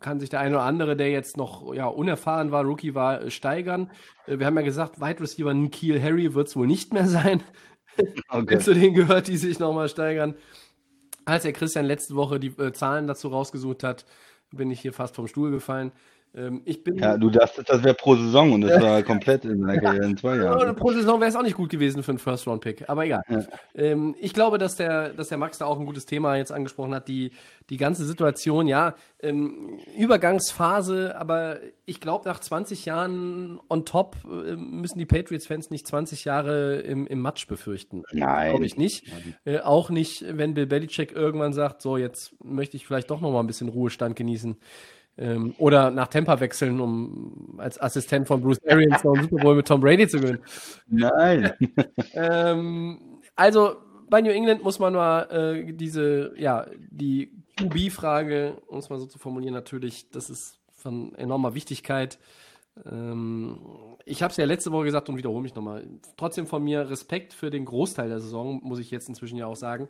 kann 0.00 0.18
sich 0.18 0.30
der 0.30 0.40
eine 0.40 0.56
oder 0.56 0.64
andere, 0.64 0.96
der 0.96 1.10
jetzt 1.10 1.36
noch 1.36 1.74
ja, 1.74 1.86
unerfahren 1.86 2.52
war, 2.52 2.64
Rookie 2.64 2.94
war, 2.94 3.30
steigern. 3.30 3.90
Äh, 4.26 4.38
wir 4.38 4.46
haben 4.46 4.56
ja 4.56 4.62
gesagt, 4.62 5.00
Wide 5.00 5.20
Receiver 5.20 5.54
Kiel 5.68 6.02
Harry 6.02 6.32
wird 6.34 6.48
es 6.48 6.56
wohl 6.56 6.66
nicht 6.66 6.92
mehr 6.94 7.06
sein. 7.08 7.42
Okay. 8.28 8.58
zu 8.60 8.72
denen 8.72 8.94
gehört, 8.94 9.28
die 9.28 9.36
sich 9.36 9.58
nochmal 9.58 9.88
steigern. 9.88 10.34
Als 11.26 11.42
der 11.42 11.52
Christian 11.52 11.84
letzte 11.84 12.14
Woche 12.14 12.40
die 12.40 12.48
äh, 12.58 12.72
Zahlen 12.72 13.06
dazu 13.06 13.28
rausgesucht 13.28 13.84
hat, 13.84 14.06
bin 14.50 14.70
ich 14.70 14.80
hier 14.80 14.92
fast 14.92 15.16
vom 15.16 15.26
Stuhl 15.28 15.50
gefallen. 15.50 15.92
Ähm, 16.32 16.62
ich 16.64 16.84
bin 16.84 16.96
ja, 16.96 17.16
du 17.16 17.28
dachtest, 17.28 17.68
das 17.68 17.82
wäre 17.82 17.94
pro 17.94 18.14
Saison 18.14 18.52
und 18.52 18.60
das 18.60 18.80
war 18.80 19.02
komplett 19.02 19.44
in 19.44 19.60
seiner 19.60 19.80
Karriere 19.80 20.04
in 20.04 20.16
zwei 20.16 20.36
Jahren. 20.36 20.60
Ja, 20.60 20.72
pro 20.72 20.92
Saison 20.92 21.18
wäre 21.20 21.28
es 21.28 21.34
auch 21.34 21.42
nicht 21.42 21.56
gut 21.56 21.70
gewesen 21.70 22.04
für 22.04 22.12
einen 22.12 22.18
First-Round-Pick, 22.18 22.88
aber 22.88 23.04
egal. 23.04 23.22
Ja. 23.28 23.42
Ähm, 23.74 24.14
ich 24.20 24.32
glaube, 24.32 24.58
dass 24.58 24.76
der, 24.76 25.08
dass 25.10 25.28
der 25.28 25.38
Max 25.38 25.58
da 25.58 25.64
auch 25.64 25.80
ein 25.80 25.86
gutes 25.86 26.06
Thema 26.06 26.36
jetzt 26.36 26.52
angesprochen 26.52 26.94
hat. 26.94 27.08
Die, 27.08 27.32
die 27.68 27.76
ganze 27.78 28.04
Situation, 28.04 28.68
ja, 28.68 28.94
ähm, 29.20 29.80
Übergangsphase, 29.96 31.16
aber 31.18 31.58
ich 31.84 32.00
glaube, 32.00 32.28
nach 32.28 32.38
20 32.38 32.84
Jahren 32.84 33.58
on 33.68 33.84
top 33.84 34.16
äh, 34.24 34.54
müssen 34.54 34.98
die 34.98 35.06
Patriots-Fans 35.06 35.70
nicht 35.70 35.86
20 35.88 36.24
Jahre 36.24 36.76
im, 36.76 37.08
im 37.08 37.20
Matsch 37.20 37.48
befürchten. 37.48 38.04
Nein. 38.12 38.50
Glaube 38.50 38.66
ich 38.66 38.76
nicht. 38.76 39.04
Äh, 39.44 39.58
auch 39.60 39.90
nicht, 39.90 40.24
wenn 40.28 40.54
Bill 40.54 40.66
Belichick 40.66 41.10
irgendwann 41.10 41.52
sagt, 41.52 41.82
so, 41.82 41.96
jetzt 41.96 42.36
möchte 42.44 42.76
ich 42.76 42.86
vielleicht 42.86 43.10
doch 43.10 43.20
noch 43.20 43.32
mal 43.32 43.40
ein 43.40 43.48
bisschen 43.48 43.68
Ruhestand 43.68 44.14
genießen. 44.14 44.56
Ähm, 45.20 45.54
oder 45.58 45.90
nach 45.90 46.08
Tampa 46.08 46.40
wechseln, 46.40 46.80
um 46.80 47.54
als 47.58 47.78
Assistent 47.78 48.26
von 48.26 48.40
Bruce 48.40 48.60
Arians 48.66 49.04
noch 49.04 49.14
einen 49.14 49.28
Super 49.28 49.42
Bowl 49.42 49.54
mit 49.54 49.68
Tom 49.68 49.80
Brady 49.80 50.08
zu 50.08 50.18
gewinnen. 50.18 50.40
Nein. 50.88 51.52
ähm, 52.14 53.20
also 53.36 53.76
bei 54.08 54.22
New 54.22 54.30
England 54.30 54.64
muss 54.64 54.78
man 54.78 54.94
mal 54.94 55.22
äh, 55.30 55.72
diese, 55.74 56.32
ja, 56.38 56.66
die 56.90 57.30
QB-Frage, 57.58 58.62
um 58.66 58.78
es 58.78 58.88
mal 58.88 58.98
so 58.98 59.04
zu 59.04 59.18
formulieren, 59.18 59.52
natürlich, 59.52 60.10
das 60.10 60.30
ist 60.30 60.58
von 60.72 61.14
enormer 61.16 61.54
Wichtigkeit. 61.54 62.18
Ähm, 62.90 63.58
ich 64.06 64.22
habe 64.22 64.30
es 64.30 64.38
ja 64.38 64.46
letzte 64.46 64.72
Woche 64.72 64.84
gesagt 64.84 65.10
und 65.10 65.18
wiederhole 65.18 65.42
mich 65.42 65.54
nochmal. 65.54 65.86
Trotzdem 66.16 66.46
von 66.46 66.64
mir 66.64 66.88
Respekt 66.88 67.34
für 67.34 67.50
den 67.50 67.66
Großteil 67.66 68.08
der 68.08 68.20
Saison, 68.20 68.60
muss 68.62 68.78
ich 68.78 68.90
jetzt 68.90 69.08
inzwischen 69.08 69.36
ja 69.36 69.46
auch 69.46 69.56
sagen. 69.56 69.88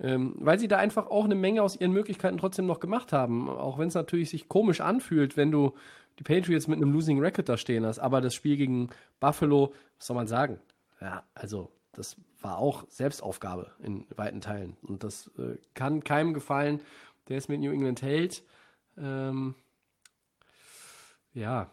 Ähm, 0.00 0.34
weil 0.38 0.58
sie 0.58 0.68
da 0.68 0.78
einfach 0.78 1.08
auch 1.08 1.24
eine 1.24 1.34
Menge 1.34 1.62
aus 1.62 1.76
ihren 1.76 1.92
Möglichkeiten 1.92 2.38
trotzdem 2.38 2.66
noch 2.66 2.80
gemacht 2.80 3.12
haben. 3.12 3.48
Auch 3.48 3.78
wenn 3.78 3.88
es 3.88 3.94
natürlich 3.94 4.30
sich 4.30 4.48
komisch 4.48 4.80
anfühlt, 4.80 5.36
wenn 5.36 5.50
du 5.50 5.74
die 6.18 6.24
Patriots 6.24 6.66
mit 6.66 6.78
einem 6.78 6.92
Losing 6.92 7.20
Record 7.20 7.48
da 7.48 7.56
stehen 7.56 7.86
hast. 7.86 7.98
Aber 7.98 8.20
das 8.20 8.34
Spiel 8.34 8.56
gegen 8.56 8.90
Buffalo, 9.20 9.74
was 9.98 10.06
soll 10.06 10.16
man 10.16 10.26
sagen? 10.26 10.58
Ja, 11.00 11.24
also 11.34 11.70
das 11.92 12.16
war 12.40 12.58
auch 12.58 12.84
Selbstaufgabe 12.88 13.70
in 13.82 14.06
weiten 14.16 14.40
Teilen. 14.40 14.76
Und 14.82 15.04
das 15.04 15.30
äh, 15.38 15.56
kann 15.74 16.02
keinem 16.04 16.34
gefallen, 16.34 16.80
der 17.28 17.38
es 17.38 17.48
mit 17.48 17.60
New 17.60 17.70
England 17.70 18.02
hält. 18.02 18.42
Ähm, 18.98 19.54
ja, 21.34 21.70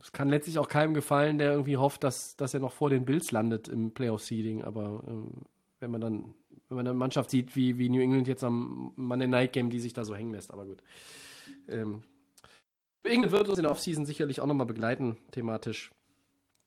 es 0.00 0.12
kann 0.12 0.28
letztlich 0.28 0.58
auch 0.58 0.68
keinem 0.68 0.94
gefallen, 0.94 1.38
der 1.38 1.52
irgendwie 1.52 1.76
hofft, 1.76 2.04
dass, 2.04 2.36
dass 2.36 2.54
er 2.54 2.60
noch 2.60 2.72
vor 2.72 2.90
den 2.90 3.04
Bills 3.04 3.32
landet 3.32 3.68
im 3.68 3.92
Playoff-Seeding. 3.92 4.62
Aber 4.62 5.02
ähm, 5.06 5.32
wenn 5.80 5.90
man 5.90 6.00
dann 6.00 6.34
wenn 6.68 6.76
man 6.76 6.86
eine 6.86 6.96
Mannschaft 6.96 7.30
sieht, 7.30 7.56
wie, 7.56 7.78
wie 7.78 7.88
New 7.88 8.00
England 8.00 8.28
jetzt 8.28 8.44
am 8.44 8.92
Monday 8.96 9.28
Night 9.28 9.52
Game, 9.52 9.70
die 9.70 9.80
sich 9.80 9.94
da 9.94 10.04
so 10.04 10.14
hängen 10.14 10.32
lässt. 10.32 10.52
Aber 10.52 10.66
gut. 10.66 10.82
Ähm, 11.68 12.02
England 13.04 13.32
wird 13.32 13.48
uns 13.48 13.58
in 13.58 13.62
der 13.62 13.72
Offseason 13.72 14.04
sicherlich 14.04 14.40
auch 14.40 14.46
nochmal 14.46 14.66
begleiten, 14.66 15.16
thematisch. 15.30 15.92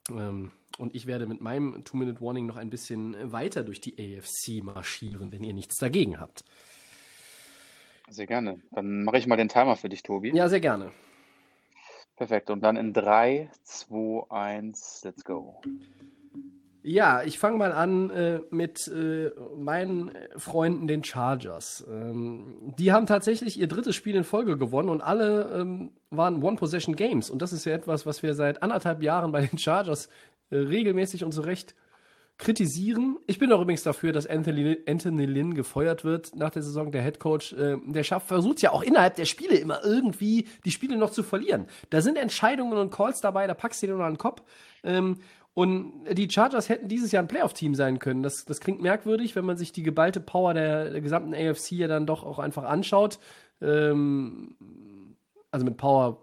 Ähm, 0.09 0.51
und 0.77 0.95
ich 0.95 1.05
werde 1.05 1.27
mit 1.27 1.41
meinem 1.41 1.83
Two-Minute-Warning 1.83 2.45
noch 2.45 2.57
ein 2.57 2.69
bisschen 2.69 3.31
weiter 3.31 3.63
durch 3.63 3.81
die 3.81 3.93
AFC 3.93 4.63
marschieren, 4.63 5.31
wenn 5.31 5.43
ihr 5.43 5.53
nichts 5.53 5.77
dagegen 5.77 6.19
habt. 6.19 6.43
Sehr 8.09 8.27
gerne. 8.27 8.59
Dann 8.71 9.03
mache 9.03 9.17
ich 9.17 9.27
mal 9.27 9.37
den 9.37 9.49
Timer 9.49 9.75
für 9.75 9.89
dich, 9.89 10.03
Tobi. 10.03 10.35
Ja, 10.35 10.49
sehr 10.49 10.59
gerne. 10.59 10.91
Perfekt. 12.15 12.49
Und 12.49 12.61
dann 12.61 12.75
in 12.75 12.93
3, 12.93 13.49
2, 13.63 14.29
1, 14.29 15.01
let's 15.03 15.23
go. 15.23 15.61
Ja, 16.83 17.21
ich 17.21 17.37
fange 17.37 17.57
mal 17.57 17.71
an 17.73 18.09
äh, 18.09 18.39
mit 18.49 18.87
äh, 18.87 19.29
meinen 19.55 20.11
Freunden, 20.35 20.87
den 20.87 21.03
Chargers. 21.03 21.85
Ähm, 21.87 22.73
die 22.77 22.91
haben 22.91 23.05
tatsächlich 23.05 23.59
ihr 23.59 23.67
drittes 23.67 23.95
Spiel 23.95 24.15
in 24.15 24.23
Folge 24.23 24.57
gewonnen 24.57 24.89
und 24.89 25.01
alle 25.01 25.51
ähm, 25.59 25.91
waren 26.09 26.41
One-Possession-Games. 26.41 27.29
Und 27.29 27.43
das 27.43 27.53
ist 27.53 27.65
ja 27.65 27.73
etwas, 27.73 28.07
was 28.07 28.23
wir 28.23 28.33
seit 28.33 28.63
anderthalb 28.63 29.03
Jahren 29.03 29.31
bei 29.31 29.45
den 29.45 29.59
Chargers 29.59 30.09
äh, 30.49 30.57
regelmäßig 30.57 31.23
und 31.23 31.33
zu 31.33 31.41
Recht 31.41 31.75
kritisieren. 32.39 33.19
Ich 33.27 33.37
bin 33.37 33.51
auch 33.53 33.61
übrigens 33.61 33.83
dafür, 33.83 34.11
dass 34.11 34.25
Anthony, 34.25 34.79
Anthony 34.87 35.27
Lynn 35.27 35.53
gefeuert 35.53 36.03
wird 36.03 36.35
nach 36.35 36.49
der 36.49 36.63
Saison, 36.63 36.91
der 36.91 37.03
Head 37.03 37.19
Coach. 37.19 37.53
Äh, 37.53 37.77
der 37.85 38.03
schafft, 38.03 38.27
versucht 38.27 38.59
ja 38.63 38.71
auch 38.71 38.81
innerhalb 38.81 39.15
der 39.15 39.25
Spiele 39.25 39.55
immer 39.55 39.83
irgendwie 39.85 40.47
die 40.65 40.71
Spiele 40.71 40.97
noch 40.97 41.11
zu 41.11 41.21
verlieren. 41.21 41.67
Da 41.91 42.01
sind 42.01 42.17
Entscheidungen 42.17 42.79
und 42.79 42.91
Calls 42.91 43.21
dabei, 43.21 43.45
da 43.45 43.53
packst 43.53 43.83
du 43.83 43.87
dir 43.87 43.93
an 43.93 44.13
den 44.13 44.17
Kopf. 44.17 44.41
Ähm, 44.83 45.19
und 45.53 46.05
die 46.11 46.29
Chargers 46.29 46.69
hätten 46.69 46.87
dieses 46.87 47.11
Jahr 47.11 47.23
ein 47.23 47.27
Playoff-Team 47.27 47.75
sein 47.75 47.99
können. 47.99 48.23
Das, 48.23 48.45
das 48.45 48.61
klingt 48.61 48.81
merkwürdig, 48.81 49.35
wenn 49.35 49.45
man 49.45 49.57
sich 49.57 49.73
die 49.73 49.83
geballte 49.83 50.21
Power 50.21 50.53
der, 50.53 50.91
der 50.91 51.01
gesamten 51.01 51.33
AFC 51.33 51.73
ja 51.73 51.87
dann 51.87 52.05
doch 52.05 52.23
auch 52.23 52.39
einfach 52.39 52.63
anschaut. 52.63 53.19
Ähm, 53.61 54.55
also 55.51 55.65
mit 55.65 55.77
Power 55.77 56.21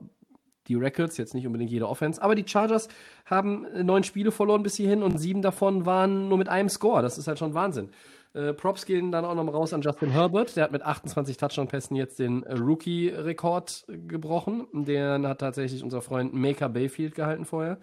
die 0.68 0.74
Records, 0.74 1.16
jetzt 1.16 1.34
nicht 1.34 1.46
unbedingt 1.46 1.70
jede 1.70 1.88
Offense. 1.88 2.22
Aber 2.22 2.34
die 2.34 2.46
Chargers 2.46 2.88
haben 3.26 3.66
neun 3.84 4.04
Spiele 4.04 4.30
verloren 4.30 4.62
bis 4.62 4.76
hierhin 4.76 5.02
und 5.02 5.18
sieben 5.18 5.42
davon 5.42 5.86
waren 5.86 6.28
nur 6.28 6.38
mit 6.38 6.48
einem 6.48 6.68
Score. 6.68 7.02
Das 7.02 7.18
ist 7.18 7.26
halt 7.26 7.38
schon 7.38 7.54
Wahnsinn. 7.54 7.90
Äh, 8.34 8.52
Props 8.52 8.84
gehen 8.84 9.10
dann 9.10 9.24
auch 9.24 9.34
noch 9.34 9.44
mal 9.44 9.52
raus 9.52 9.72
an 9.72 9.80
Justin 9.80 10.10
Herbert. 10.10 10.56
Der 10.56 10.64
hat 10.64 10.72
mit 10.72 10.82
28 10.82 11.36
Touchdown-Pässen 11.38 11.96
jetzt 11.96 12.18
den 12.18 12.42
äh, 12.42 12.54
Rookie-Rekord 12.54 13.86
gebrochen. 14.06 14.66
Den 14.72 15.26
hat 15.26 15.40
tatsächlich 15.40 15.82
unser 15.82 16.02
Freund 16.02 16.34
Maker 16.34 16.68
Bayfield 16.68 17.14
gehalten 17.14 17.44
vorher. 17.44 17.78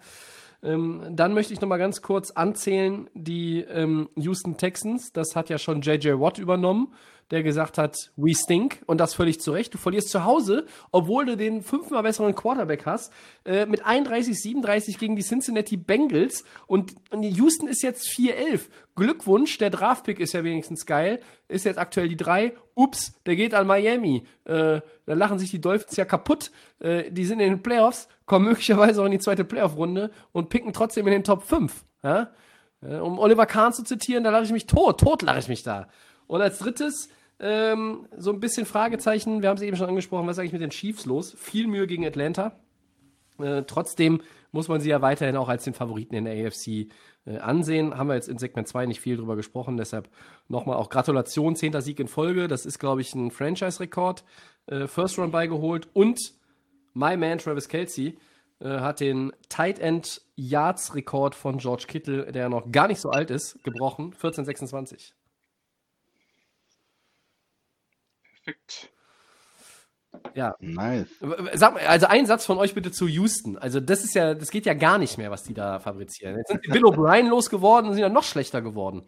Ähm, 0.66 1.02
dann 1.10 1.32
möchte 1.32 1.52
ich 1.52 1.60
noch 1.60 1.68
mal 1.68 1.76
ganz 1.78 2.02
kurz 2.02 2.32
anzählen 2.32 3.08
die 3.14 3.60
ähm, 3.60 4.08
Houston 4.16 4.56
Texans. 4.56 5.12
Das 5.12 5.36
hat 5.36 5.48
ja 5.48 5.58
schon 5.58 5.80
J.J. 5.80 6.20
Watt 6.20 6.38
übernommen. 6.38 6.92
Der 7.30 7.42
gesagt 7.42 7.78
hat, 7.78 8.12
we 8.16 8.34
stink 8.34 8.82
und 8.86 8.98
das 8.98 9.14
völlig 9.14 9.40
zu 9.40 9.52
Recht. 9.52 9.74
Du 9.74 9.78
verlierst 9.78 10.10
zu 10.10 10.24
Hause, 10.24 10.66
obwohl 10.92 11.26
du 11.26 11.36
den 11.36 11.62
fünfmal 11.62 12.02
besseren 12.02 12.34
Quarterback 12.34 12.86
hast, 12.86 13.12
äh, 13.44 13.66
mit 13.66 13.84
31, 13.84 14.40
37 14.40 14.98
gegen 14.98 15.16
die 15.16 15.22
Cincinnati 15.22 15.76
Bengals 15.76 16.44
und, 16.66 16.94
und 17.10 17.22
Houston 17.22 17.68
ist 17.68 17.82
jetzt 17.82 18.06
4-11. 18.08 18.68
Glückwunsch, 18.94 19.58
der 19.58 19.70
Draftpick 19.70 20.20
ist 20.20 20.32
ja 20.32 20.42
wenigstens 20.44 20.86
geil, 20.86 21.20
ist 21.48 21.64
jetzt 21.64 21.78
aktuell 21.78 22.08
die 22.08 22.16
3. 22.16 22.54
Ups, 22.74 23.14
der 23.26 23.36
geht 23.36 23.54
an 23.54 23.66
Miami. 23.66 24.24
Äh, 24.44 24.80
da 25.04 25.14
lachen 25.14 25.38
sich 25.38 25.50
die 25.50 25.60
Dolphins 25.60 25.96
ja 25.96 26.04
kaputt. 26.04 26.50
Äh, 26.78 27.10
die 27.10 27.24
sind 27.24 27.40
in 27.40 27.50
den 27.50 27.62
Playoffs, 27.62 28.08
kommen 28.24 28.46
möglicherweise 28.46 29.02
auch 29.02 29.06
in 29.06 29.12
die 29.12 29.18
zweite 29.18 29.44
Playoff-Runde 29.44 30.10
und 30.32 30.48
picken 30.48 30.72
trotzdem 30.72 31.06
in 31.06 31.12
den 31.12 31.24
Top 31.24 31.42
5. 31.42 31.84
Ja? 32.02 32.30
Äh, 32.82 32.96
um 32.96 33.18
Oliver 33.18 33.46
Kahn 33.46 33.72
zu 33.72 33.82
zitieren, 33.82 34.24
da 34.24 34.30
lache 34.30 34.44
ich 34.44 34.52
mich 34.52 34.66
tot, 34.66 35.00
tot 35.00 35.22
lache 35.22 35.40
ich 35.40 35.48
mich 35.48 35.62
da. 35.62 35.88
Und 36.26 36.40
als 36.40 36.58
drittes, 36.58 37.08
ähm, 37.38 38.06
so 38.16 38.32
ein 38.32 38.40
bisschen 38.40 38.66
Fragezeichen, 38.66 39.42
wir 39.42 39.48
haben 39.48 39.56
es 39.56 39.62
eben 39.62 39.76
schon 39.76 39.88
angesprochen, 39.88 40.26
was 40.26 40.36
ist 40.36 40.40
eigentlich 40.40 40.52
mit 40.52 40.62
den 40.62 40.70
Chiefs 40.70 41.06
los? 41.06 41.34
Viel 41.38 41.66
Mühe 41.66 41.86
gegen 41.86 42.06
Atlanta. 42.06 42.58
Äh, 43.38 43.62
trotzdem 43.66 44.22
muss 44.52 44.68
man 44.68 44.80
sie 44.80 44.88
ja 44.88 45.02
weiterhin 45.02 45.36
auch 45.36 45.48
als 45.48 45.64
den 45.64 45.74
Favoriten 45.74 46.14
in 46.14 46.24
der 46.24 46.46
AFC 46.46 46.88
äh, 47.26 47.38
ansehen. 47.38 47.96
Haben 47.96 48.08
wir 48.08 48.14
jetzt 48.14 48.28
in 48.28 48.38
Segment 48.38 48.66
2 48.68 48.86
nicht 48.86 49.00
viel 49.00 49.16
drüber 49.16 49.36
gesprochen, 49.36 49.76
deshalb 49.76 50.08
nochmal 50.48 50.76
auch 50.76 50.88
Gratulation, 50.88 51.56
zehnter 51.56 51.82
Sieg 51.82 52.00
in 52.00 52.08
Folge. 52.08 52.48
Das 52.48 52.64
ist, 52.64 52.78
glaube 52.78 53.02
ich, 53.02 53.14
ein 53.14 53.30
Franchise-Rekord. 53.30 54.24
Äh, 54.66 54.86
First 54.86 55.18
Run 55.18 55.30
beigeholt 55.30 55.88
und 55.92 56.18
my 56.94 57.16
man 57.16 57.38
Travis 57.38 57.68
Kelsey 57.68 58.18
äh, 58.60 58.80
hat 58.80 59.00
den 59.00 59.32
Tight 59.50 59.78
End 59.78 60.22
Yards 60.34 60.94
Rekord 60.94 61.34
von 61.34 61.58
George 61.58 61.84
Kittle, 61.86 62.32
der 62.32 62.48
noch 62.48 62.72
gar 62.72 62.88
nicht 62.88 63.00
so 63.00 63.10
alt 63.10 63.30
ist, 63.30 63.62
gebrochen. 63.62 64.14
14,26. 64.14 65.12
Perfekt. 68.46 68.90
Ja. 70.34 70.54
Nice. 70.60 71.08
Sag 71.54 71.74
mal, 71.74 71.86
also 71.86 72.06
ein 72.06 72.26
Satz 72.26 72.46
von 72.46 72.58
euch 72.58 72.74
bitte 72.74 72.90
zu 72.90 73.06
Houston. 73.06 73.58
Also 73.58 73.80
das 73.80 74.04
ist 74.04 74.14
ja, 74.14 74.34
das 74.34 74.50
geht 74.50 74.66
ja 74.66 74.74
gar 74.74 74.98
nicht 74.98 75.18
mehr, 75.18 75.30
was 75.30 75.42
die 75.42 75.52
da 75.52 75.80
fabrizieren. 75.80 76.36
Jetzt 76.36 76.48
sind 76.48 76.64
die 76.64 76.70
Bill 76.70 76.84
O'Brien 76.86 77.28
losgeworden 77.28 77.88
und 77.88 77.94
sind 77.94 78.02
ja 78.02 78.08
noch 78.08 78.24
schlechter 78.24 78.62
geworden. 78.62 79.02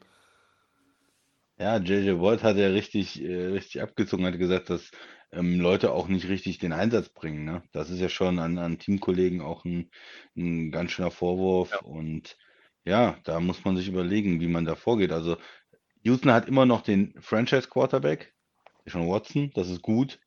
Ja, 1.59 1.79
JJ 1.79 2.21
Watt 2.21 2.43
hat 2.43 2.57
ja 2.57 2.69
richtig, 2.69 3.23
äh, 3.23 3.47
richtig 3.47 3.81
abgezogen, 3.83 4.27
hat 4.27 4.39
gesagt, 4.39 4.71
dass 4.71 4.91
ähm, 5.33 5.61
Leute 5.61 5.93
auch 5.93 6.09
nicht 6.09 6.29
richtig 6.29 6.59
den 6.59 6.73
Einsatz 6.73 7.09
bringen. 7.09 7.45
Ne? 7.45 7.63
Das 7.73 7.91
ist 7.91 8.01
ja 8.01 8.09
schon 8.09 8.39
an, 8.39 8.59
an 8.59 8.79
Teamkollegen 8.79 9.41
auch 9.41 9.65
ein, 9.65 9.91
ein 10.37 10.71
ganz 10.71 10.93
schöner 10.93 11.11
Vorwurf. 11.11 11.71
Ja. 11.73 11.81
Und 11.81 12.37
ja, 12.85 13.17
da 13.25 13.41
muss 13.41 13.65
man 13.65 13.77
sich 13.77 13.89
überlegen, 13.89 14.41
wie 14.41 14.49
man 14.49 14.65
da 14.65 14.75
vorgeht. 14.75 15.13
Also 15.13 15.37
Houston 16.03 16.33
hat 16.33 16.49
immer 16.49 16.65
noch 16.65 16.83
den 16.83 17.15
Franchise-Quarterback, 17.21 18.35
schon 18.91 19.09
Watson, 19.09 19.51
das 19.55 19.71
ist 19.71 19.83
gut. 19.83 20.21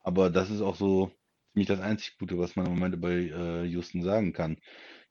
Aber 0.00 0.30
das 0.30 0.50
ist 0.50 0.60
auch 0.60 0.76
so 0.76 1.10
ziemlich 1.52 1.68
das 1.68 1.80
einzig 1.80 2.16
Gute, 2.18 2.38
was 2.38 2.56
man 2.56 2.66
im 2.66 2.74
Moment 2.74 2.94
über 2.94 3.10
äh, 3.10 3.64
Houston 3.66 4.02
sagen 4.02 4.32
kann. 4.32 4.58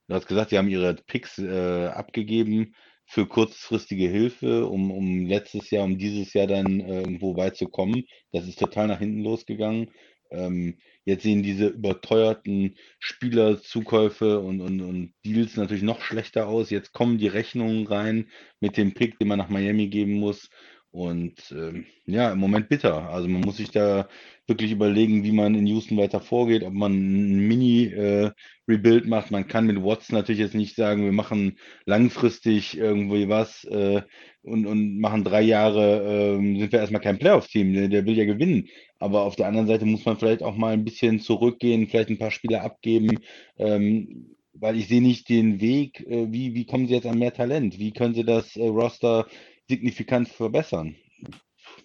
Du 0.08 0.16
hast 0.16 0.28
gesagt, 0.28 0.52
die 0.52 0.58
haben 0.58 0.70
ihre 0.70 0.96
Picks 0.96 1.38
äh, 1.38 1.88
abgegeben 1.88 2.74
für 3.06 3.26
kurzfristige 3.28 4.08
Hilfe, 4.08 4.66
um, 4.68 4.92
um 4.92 5.26
letztes 5.26 5.70
Jahr, 5.72 5.86
um 5.86 5.98
dieses 5.98 6.34
Jahr 6.34 6.48
dann 6.48 6.80
äh, 6.80 7.02
irgendwo 7.02 7.36
weit 7.38 7.58
zu 7.58 7.68
kommen. 7.68 8.04
Das 8.32 8.48
ist 8.48 8.60
total 8.60 8.88
nach 8.88 9.00
hinten 9.00 9.22
losgegangen. 9.22 9.92
Ähm, 10.30 10.78
jetzt 11.06 11.24
sehen 11.24 11.42
diese 11.44 11.68
überteuerten 11.68 12.76
Spielerzukäufe 13.00 14.40
und, 14.40 14.62
und, 14.62 14.82
und 14.82 15.14
Deals 15.26 15.56
natürlich 15.56 15.84
noch 15.84 16.02
schlechter 16.02 16.48
aus. 16.48 16.70
Jetzt 16.70 16.92
kommen 16.92 17.18
die 17.18 17.28
Rechnungen 17.28 17.88
rein 17.88 18.30
mit 18.60 18.78
dem 18.78 18.94
Pick, 18.94 19.18
den 19.20 19.30
man 19.30 19.40
nach 19.40 19.50
Miami 19.50 19.88
geben 19.88 20.16
muss. 20.16 20.50
Und 20.92 21.52
ähm, 21.52 21.86
ja, 22.06 22.32
im 22.32 22.40
Moment 22.40 22.70
bitter. 22.70 23.10
Also 23.10 23.28
man 23.28 23.42
muss 23.42 23.58
sich 23.58 23.72
da 23.72 24.08
wirklich 24.48 24.72
überlegen, 24.72 25.24
wie 25.24 25.34
man 25.34 25.54
in 25.54 25.68
Houston 25.68 25.98
weiter 25.98 26.22
vorgeht, 26.22 26.64
ob 26.64 26.74
man 26.74 26.94
ein 26.94 27.48
Mini-Rebuild 27.48 29.06
äh, 29.06 29.08
macht. 29.08 29.30
Man 29.30 29.48
kann 29.48 29.68
mit 29.68 29.84
Watson 29.84 30.18
natürlich 30.18 30.40
jetzt 30.40 30.56
nicht 30.56 30.76
sagen, 30.76 31.04
wir 31.04 31.12
machen 31.12 31.58
langfristig 31.86 32.78
irgendwie 32.78 33.28
was 33.28 33.66
äh, 33.66 34.02
und, 34.42 34.66
und 34.66 35.00
machen 35.00 35.24
drei 35.26 35.42
Jahre, 35.42 36.38
äh, 36.40 36.60
sind 36.60 36.72
wir 36.72 36.80
erstmal 36.80 37.02
kein 37.02 37.20
Playoff-Team, 37.20 37.74
der, 37.74 37.88
der, 37.90 38.06
will 38.06 38.18
ja 38.18 38.26
gewinnen. 38.26 38.68
Aber 38.98 39.24
auf 39.24 39.36
der 39.36 39.48
anderen 39.48 39.68
Seite 39.68 39.86
muss 39.86 40.06
man 40.06 40.18
vielleicht 40.18 40.42
auch 40.42 40.56
mal 40.56 40.74
ein 40.74 40.86
bisschen 40.86 41.20
zurückgehen, 41.20 41.88
vielleicht 41.88 42.10
ein 42.10 42.18
paar 42.18 42.32
Spieler 42.32 42.64
abgeben. 42.64 43.20
Ähm, 43.58 44.38
weil 44.60 44.78
ich 44.78 44.88
sehe 44.88 45.02
nicht 45.02 45.30
den 45.30 45.62
Weg, 45.62 46.02
äh, 46.08 46.32
wie, 46.32 46.56
wie 46.56 46.66
kommen 46.66 46.88
sie 46.88 46.96
jetzt 46.96 47.06
an 47.06 47.20
mehr 47.20 47.34
Talent? 47.34 47.78
Wie 47.78 47.92
können 47.92 48.16
sie 48.16 48.24
das 48.24 48.56
äh, 48.56 48.66
Roster 48.66 49.28
signifikant 49.68 50.30
verbessern? 50.30 50.96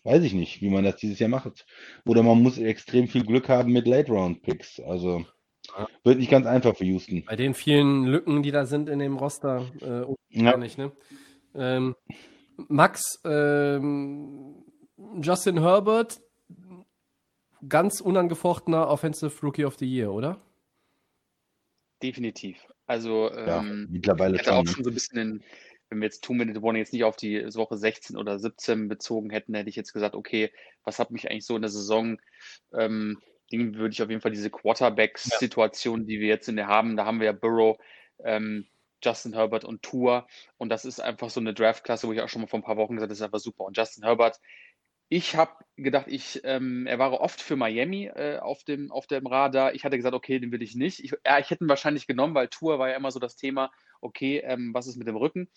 weiß 0.04 0.22
ich 0.24 0.32
nicht, 0.32 0.60
wie 0.60 0.70
man 0.70 0.84
das 0.84 0.96
dieses 0.96 1.18
Jahr 1.18 1.30
macht. 1.30 1.66
Oder 2.06 2.22
man 2.22 2.42
muss 2.42 2.58
extrem 2.58 3.08
viel 3.08 3.24
Glück 3.24 3.48
haben 3.48 3.72
mit 3.72 3.86
Late-Round-Picks. 3.86 4.80
Also 4.80 5.24
wird 6.04 6.18
nicht 6.18 6.30
ganz 6.30 6.46
einfach 6.46 6.76
für 6.76 6.84
Houston. 6.84 7.24
Bei 7.24 7.36
den 7.36 7.54
vielen 7.54 8.04
Lücken, 8.04 8.42
die 8.42 8.50
da 8.50 8.66
sind 8.66 8.88
in 8.88 8.98
dem 8.98 9.16
Roster, 9.16 9.70
äh, 9.80 10.40
ja. 10.42 10.56
nicht, 10.56 10.78
ne? 10.78 10.92
Ähm, 11.54 11.94
Max, 12.56 13.20
ähm, 13.24 14.64
Justin 15.20 15.60
Herbert, 15.60 16.20
ganz 17.68 18.00
unangefochtener 18.00 18.88
Offensive 18.88 19.40
Rookie 19.42 19.64
of 19.64 19.76
the 19.78 19.86
Year, 19.86 20.12
oder? 20.12 20.40
Definitiv. 22.02 22.66
Also 22.86 23.30
ja, 23.30 23.60
ähm, 23.60 23.88
mittlerweile 23.90 24.34
ich 24.34 24.40
hatte 24.40 24.50
schon, 24.50 24.58
auch 24.58 24.64
ne? 24.64 24.70
schon 24.70 24.84
so 24.84 24.90
ein 24.90 24.94
bisschen 24.94 25.16
den, 25.16 25.44
wenn 25.92 26.00
wir 26.00 26.06
jetzt 26.06 26.24
Two-Minute-Warning 26.24 26.80
jetzt 26.80 26.94
nicht 26.94 27.04
auf 27.04 27.16
die 27.16 27.44
Woche 27.54 27.76
16 27.76 28.16
oder 28.16 28.38
17 28.38 28.88
bezogen 28.88 29.28
hätten, 29.28 29.54
hätte 29.54 29.68
ich 29.68 29.76
jetzt 29.76 29.92
gesagt, 29.92 30.14
okay, 30.14 30.50
was 30.84 30.98
hat 30.98 31.10
mich 31.10 31.30
eigentlich 31.30 31.44
so 31.44 31.54
in 31.54 31.62
der 31.62 31.70
Saison, 31.70 32.18
ähm, 32.72 33.20
Ding 33.52 33.74
würde 33.74 33.92
ich 33.92 34.02
auf 34.02 34.08
jeden 34.08 34.22
Fall 34.22 34.30
diese 34.30 34.48
Quarterbacks-Situation, 34.48 36.06
die 36.06 36.18
wir 36.18 36.28
jetzt 36.28 36.48
in 36.48 36.56
der 36.56 36.68
haben, 36.68 36.96
da 36.96 37.04
haben 37.04 37.20
wir 37.20 37.26
ja 37.26 37.32
Burrow, 37.32 37.76
ähm, 38.24 38.66
Justin 39.04 39.34
Herbert 39.34 39.64
und 39.64 39.82
Tour 39.82 40.26
und 40.56 40.70
das 40.70 40.86
ist 40.86 41.00
einfach 41.00 41.28
so 41.28 41.40
eine 41.40 41.52
Draft-Klasse, 41.52 42.08
wo 42.08 42.12
ich 42.12 42.22
auch 42.22 42.28
schon 42.28 42.40
mal 42.40 42.48
vor 42.48 42.60
ein 42.60 42.64
paar 42.64 42.78
Wochen 42.78 42.94
gesagt 42.94 43.02
habe, 43.02 43.10
das 43.10 43.18
ist 43.18 43.24
einfach 43.24 43.40
super. 43.40 43.64
Und 43.64 43.76
Justin 43.76 44.04
Herbert, 44.04 44.40
ich 45.10 45.36
habe 45.36 45.52
gedacht, 45.76 46.06
ich, 46.08 46.40
ähm, 46.44 46.86
er 46.86 46.98
war 46.98 47.12
oft 47.20 47.42
für 47.42 47.54
Miami 47.54 48.06
äh, 48.06 48.38
auf, 48.38 48.64
dem, 48.64 48.90
auf 48.90 49.06
dem 49.06 49.26
Radar. 49.26 49.74
Ich 49.74 49.84
hatte 49.84 49.98
gesagt, 49.98 50.14
okay, 50.14 50.38
den 50.38 50.52
will 50.52 50.62
ich 50.62 50.74
nicht. 50.74 51.00
Ich, 51.00 51.12
ja, 51.26 51.38
ich 51.38 51.50
hätte 51.50 51.64
ihn 51.64 51.68
wahrscheinlich 51.68 52.06
genommen, 52.06 52.34
weil 52.34 52.48
Tour 52.48 52.78
war 52.78 52.88
ja 52.88 52.96
immer 52.96 53.10
so 53.10 53.20
das 53.20 53.36
Thema, 53.36 53.70
okay, 54.02 54.42
ähm, 54.44 54.74
was 54.74 54.86
ist 54.86 54.96
mit 54.96 55.08
dem 55.08 55.16
Rücken? 55.16 55.48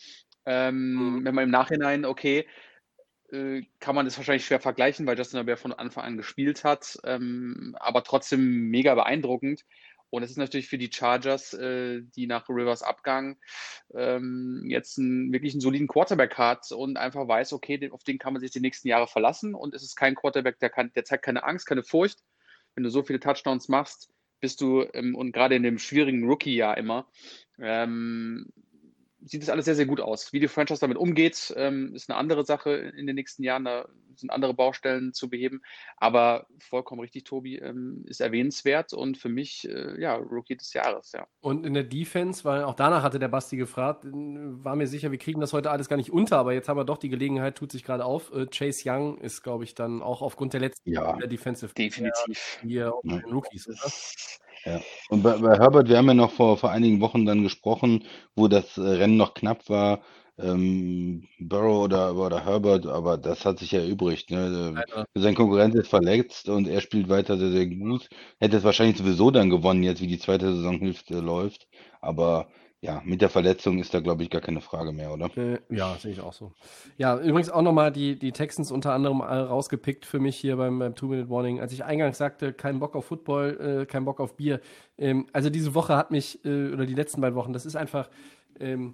Ähm, 0.46 0.94
Mhm. 0.94 1.26
Wenn 1.26 1.36
man 1.36 1.44
im 1.46 1.52
Nachhinein, 1.52 2.06
okay, 2.06 2.48
äh, 3.32 3.64
kann 3.80 3.96
man 3.96 4.06
das 4.06 4.18
wahrscheinlich 4.18 4.46
schwer 4.46 4.60
vergleichen, 4.60 5.06
weil 5.06 5.18
Justin 5.18 5.38
Herbert 5.38 5.60
von 5.60 5.74
Anfang 5.74 6.04
an 6.04 6.18
gespielt 6.18 6.64
hat, 6.64 6.98
ähm, 7.04 7.76
aber 7.80 8.04
trotzdem 8.04 8.70
mega 8.70 8.96
beeindruckend. 8.96 9.66
Und 10.12 10.24
es 10.24 10.32
ist 10.32 10.38
natürlich 10.38 10.70
für 10.70 10.78
die 10.78 10.92
Chargers, 10.92 11.54
äh, 11.56 12.02
die 12.16 12.28
nach 12.28 12.48
Rivers 12.48 12.84
Abgang 12.84 13.38
ähm, 13.94 14.64
jetzt 14.68 14.98
einen, 14.98 15.34
wirklich 15.34 15.54
einen 15.54 15.62
soliden 15.62 15.88
Quarterback 15.88 16.38
hat 16.38 16.72
und 16.72 16.98
einfach 16.98 17.28
weiß, 17.28 17.54
okay, 17.54 17.78
den, 17.78 17.92
auf 17.92 18.04
den 18.04 18.20
kann 18.20 18.32
man 18.34 18.40
sich 18.40 18.52
die 18.52 18.62
nächsten 18.62 18.88
Jahre 18.88 19.08
verlassen. 19.08 19.56
Und 19.56 19.74
es 19.74 19.84
ist 19.84 19.96
kein 19.96 20.16
Quarterback, 20.16 20.60
der, 20.60 20.70
kann, 20.70 20.92
der 20.96 21.04
zeigt 21.04 21.26
keine 21.26 21.44
Angst, 21.44 21.66
keine 21.66 21.84
Furcht. 21.84 22.20
Wenn 22.76 22.84
du 22.84 22.90
so 22.90 23.04
viele 23.04 23.20
Touchdowns 23.20 23.68
machst, 23.68 24.10
bist 24.40 24.62
du, 24.62 24.86
ähm, 24.94 25.16
und 25.16 25.32
gerade 25.32 25.56
in 25.56 25.64
dem 25.64 25.80
schwierigen 25.80 26.28
Rookie-Jahr 26.28 26.78
immer, 26.78 27.08
ähm, 27.60 28.48
sieht 29.24 29.42
das 29.42 29.50
alles 29.50 29.66
sehr, 29.66 29.76
sehr 29.76 29.86
gut 29.86 30.02
aus. 30.02 30.34
Wie 30.34 30.40
die 30.40 30.48
Franchise 30.48 30.80
damit 30.82 30.98
umgeht, 30.98 31.54
ähm, 31.58 31.94
ist 31.96 32.10
eine 32.10 32.18
andere 32.18 32.46
Sache 32.46 32.72
in 32.72 33.08
den 33.08 33.16
nächsten 33.16 33.44
Jahren. 33.44 33.66
Da 33.66 33.88
sind 34.16 34.30
andere 34.30 34.54
Baustellen 34.54 35.14
zu 35.14 35.30
beheben. 35.30 35.62
Aber 35.98 36.48
vollkommen 36.60 37.02
richtig, 37.02 37.26
Tobi, 37.26 37.58
ähm, 37.58 38.06
ist 38.08 38.22
erwähnenswert 38.22 38.94
und 38.94 39.18
für 39.18 39.30
mich, 39.30 39.68
äh, 39.68 40.00
ja, 40.00 40.16
Rookie 40.16 40.56
des 40.56 40.72
Jahres, 40.74 41.12
ja. 41.12 41.28
Und 41.42 41.66
in 41.66 41.74
der 41.74 41.84
Defense, 41.84 42.46
weil 42.46 42.64
auch 42.64 42.76
danach 42.76 43.04
hatte 43.04 43.20
der 43.20 43.28
Basti 43.28 43.58
gefragt, 43.58 44.06
war 44.06 44.76
mir 44.76 44.88
sicher, 44.88 45.12
wir 45.12 45.18
kriegen 45.18 45.42
das 45.42 45.52
heute 45.54 45.70
alles 45.72 45.90
gar 45.90 45.98
nicht 45.98 46.12
unter, 46.12 46.38
aber 46.38 46.54
jetzt 46.54 46.70
haben 46.70 46.78
wir 46.78 46.86
doch 46.86 46.98
die 46.98 47.10
Gelegenheit, 47.10 47.56
tut 47.58 47.72
sich 47.72 47.84
gerade 47.84 48.06
auf. 48.06 48.32
Äh, 48.34 48.46
Chase 48.48 48.84
Young 48.90 49.18
ist, 49.18 49.42
glaube 49.44 49.64
ich, 49.66 49.76
dann 49.76 50.02
auch 50.02 50.22
aufgrund 50.22 50.54
der 50.54 50.62
letzten 50.62 50.92
Ja. 50.92 51.18
der 51.18 51.28
Defensive 51.28 51.74
Definitiv. 51.74 52.60
hier 52.62 52.94
auch 52.94 53.04
Ja. 53.04 53.18
Rookies. 53.32 53.68
Oder? 53.68 53.78
Ja. 54.66 54.82
Und 55.10 55.22
bei, 55.24 55.38
bei 55.38 55.58
Herbert, 55.58 55.90
wir 55.90 55.98
haben 55.98 56.08
ja 56.08 56.14
noch 56.14 56.32
vor, 56.32 56.58
vor 56.58 56.72
einigen 56.72 57.00
Wochen 57.02 57.26
dann 57.26 57.44
gesprochen, 57.44 58.04
wo 58.36 58.48
das 58.48 58.78
äh, 58.78 58.82
Rennen 58.82 59.18
noch 59.18 59.34
knapp 59.36 59.70
war, 59.70 60.02
ähm, 60.38 61.28
Burrow 61.40 61.84
oder, 61.86 62.16
oder 62.16 62.44
Herbert, 62.46 62.86
aber 62.88 63.18
das 63.18 63.46
hat 63.46 63.60
sich 63.60 63.72
ja 63.72 63.80
erübrigt. 63.80 64.32
Ne? 64.32 64.74
Leider. 64.76 65.06
Sein 65.14 65.36
Konkurrent 65.36 65.76
ist 65.76 65.90
verletzt 65.90 66.50
und 66.50 66.68
er 66.68 66.82
spielt 66.82 67.10
weiter 67.10 67.38
sehr, 67.38 67.52
sehr 67.52 67.68
gut. 67.68 68.10
Hätte 68.40 68.58
es 68.58 68.64
wahrscheinlich 68.64 68.98
sowieso 68.98 69.32
dann 69.32 69.50
gewonnen, 69.50 69.84
jetzt 69.84 70.02
wie 70.02 70.08
die 70.08 70.20
zweite 70.20 70.54
Saisonhälfte 70.54 71.20
läuft. 71.20 71.68
Aber 72.02 72.48
ja, 72.86 73.02
mit 73.04 73.22
der 73.22 73.30
Verletzung 73.30 73.80
ist 73.80 73.94
da, 73.94 74.00
glaube 74.00 74.22
ich, 74.22 74.30
gar 74.30 74.42
keine 74.42 74.62
Frage 74.62 74.92
mehr, 74.92 75.12
oder? 75.12 75.36
Äh, 75.36 75.60
ja, 75.70 75.96
sehe 75.96 76.12
ich 76.12 76.22
auch 76.22 76.34
so. 76.34 76.52
Ja, 76.98 77.18
übrigens 77.18 77.50
auch 77.50 77.64
nochmal 77.64 77.92
die, 77.92 78.18
die 78.18 78.32
Texans 78.32 78.72
unter 78.72 78.94
anderem 78.94 79.22
äh, 79.22 79.24
rausgepickt 79.24 80.06
für 80.06 80.20
mich 80.20 80.36
hier 80.38 80.56
beim, 80.58 80.78
beim 80.78 80.94
Two-Minute-Warning. 80.94 81.60
Als 81.60 81.74
ich 81.74 81.84
eingangs 81.84 82.20
sagte, 82.20 82.54
kein 82.54 82.80
Bock 82.80 82.96
auf 82.96 83.06
Football, 83.06 83.82
äh, 83.82 83.86
kein 83.88 84.06
Bock 84.06 84.20
auf 84.20 84.36
Bier. 84.38 84.62
Ähm, 85.00 85.26
also 85.34 85.50
diese 85.50 85.74
Woche 85.74 85.98
hat 85.98 86.12
mich, 86.12 86.46
äh, 86.46 86.72
oder 86.72 86.86
die 86.86 86.94
letzten 86.94 87.22
beiden 87.22 87.36
Wochen, 87.36 87.54
das 87.54 87.66
ist 87.66 87.76
einfach, 87.76 88.08
ähm, 88.60 88.94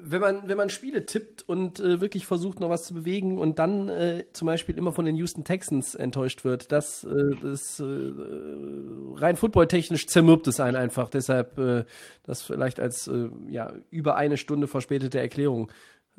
wenn 0.00 0.20
man, 0.20 0.48
wenn 0.48 0.56
man 0.56 0.70
Spiele 0.70 1.06
tippt 1.06 1.48
und 1.48 1.80
äh, 1.80 2.00
wirklich 2.00 2.26
versucht, 2.26 2.60
noch 2.60 2.70
was 2.70 2.84
zu 2.84 2.94
bewegen 2.94 3.38
und 3.38 3.58
dann 3.58 3.88
äh, 3.88 4.24
zum 4.32 4.46
Beispiel 4.46 4.76
immer 4.76 4.92
von 4.92 5.04
den 5.04 5.16
Houston 5.16 5.44
Texans 5.44 5.94
enttäuscht 5.94 6.44
wird, 6.44 6.72
das, 6.72 7.04
äh, 7.04 7.36
das 7.42 7.80
äh, 7.80 8.12
rein 9.16 9.36
footballtechnisch 9.36 10.06
zermürbt 10.06 10.46
es 10.48 10.60
einen 10.60 10.76
einfach. 10.76 11.08
Deshalb 11.08 11.58
äh, 11.58 11.84
das 12.22 12.42
vielleicht 12.42 12.80
als 12.80 13.08
äh, 13.08 13.28
ja, 13.48 13.72
über 13.90 14.16
eine 14.16 14.36
Stunde 14.36 14.66
verspätete 14.66 15.18
Erklärung 15.20 15.70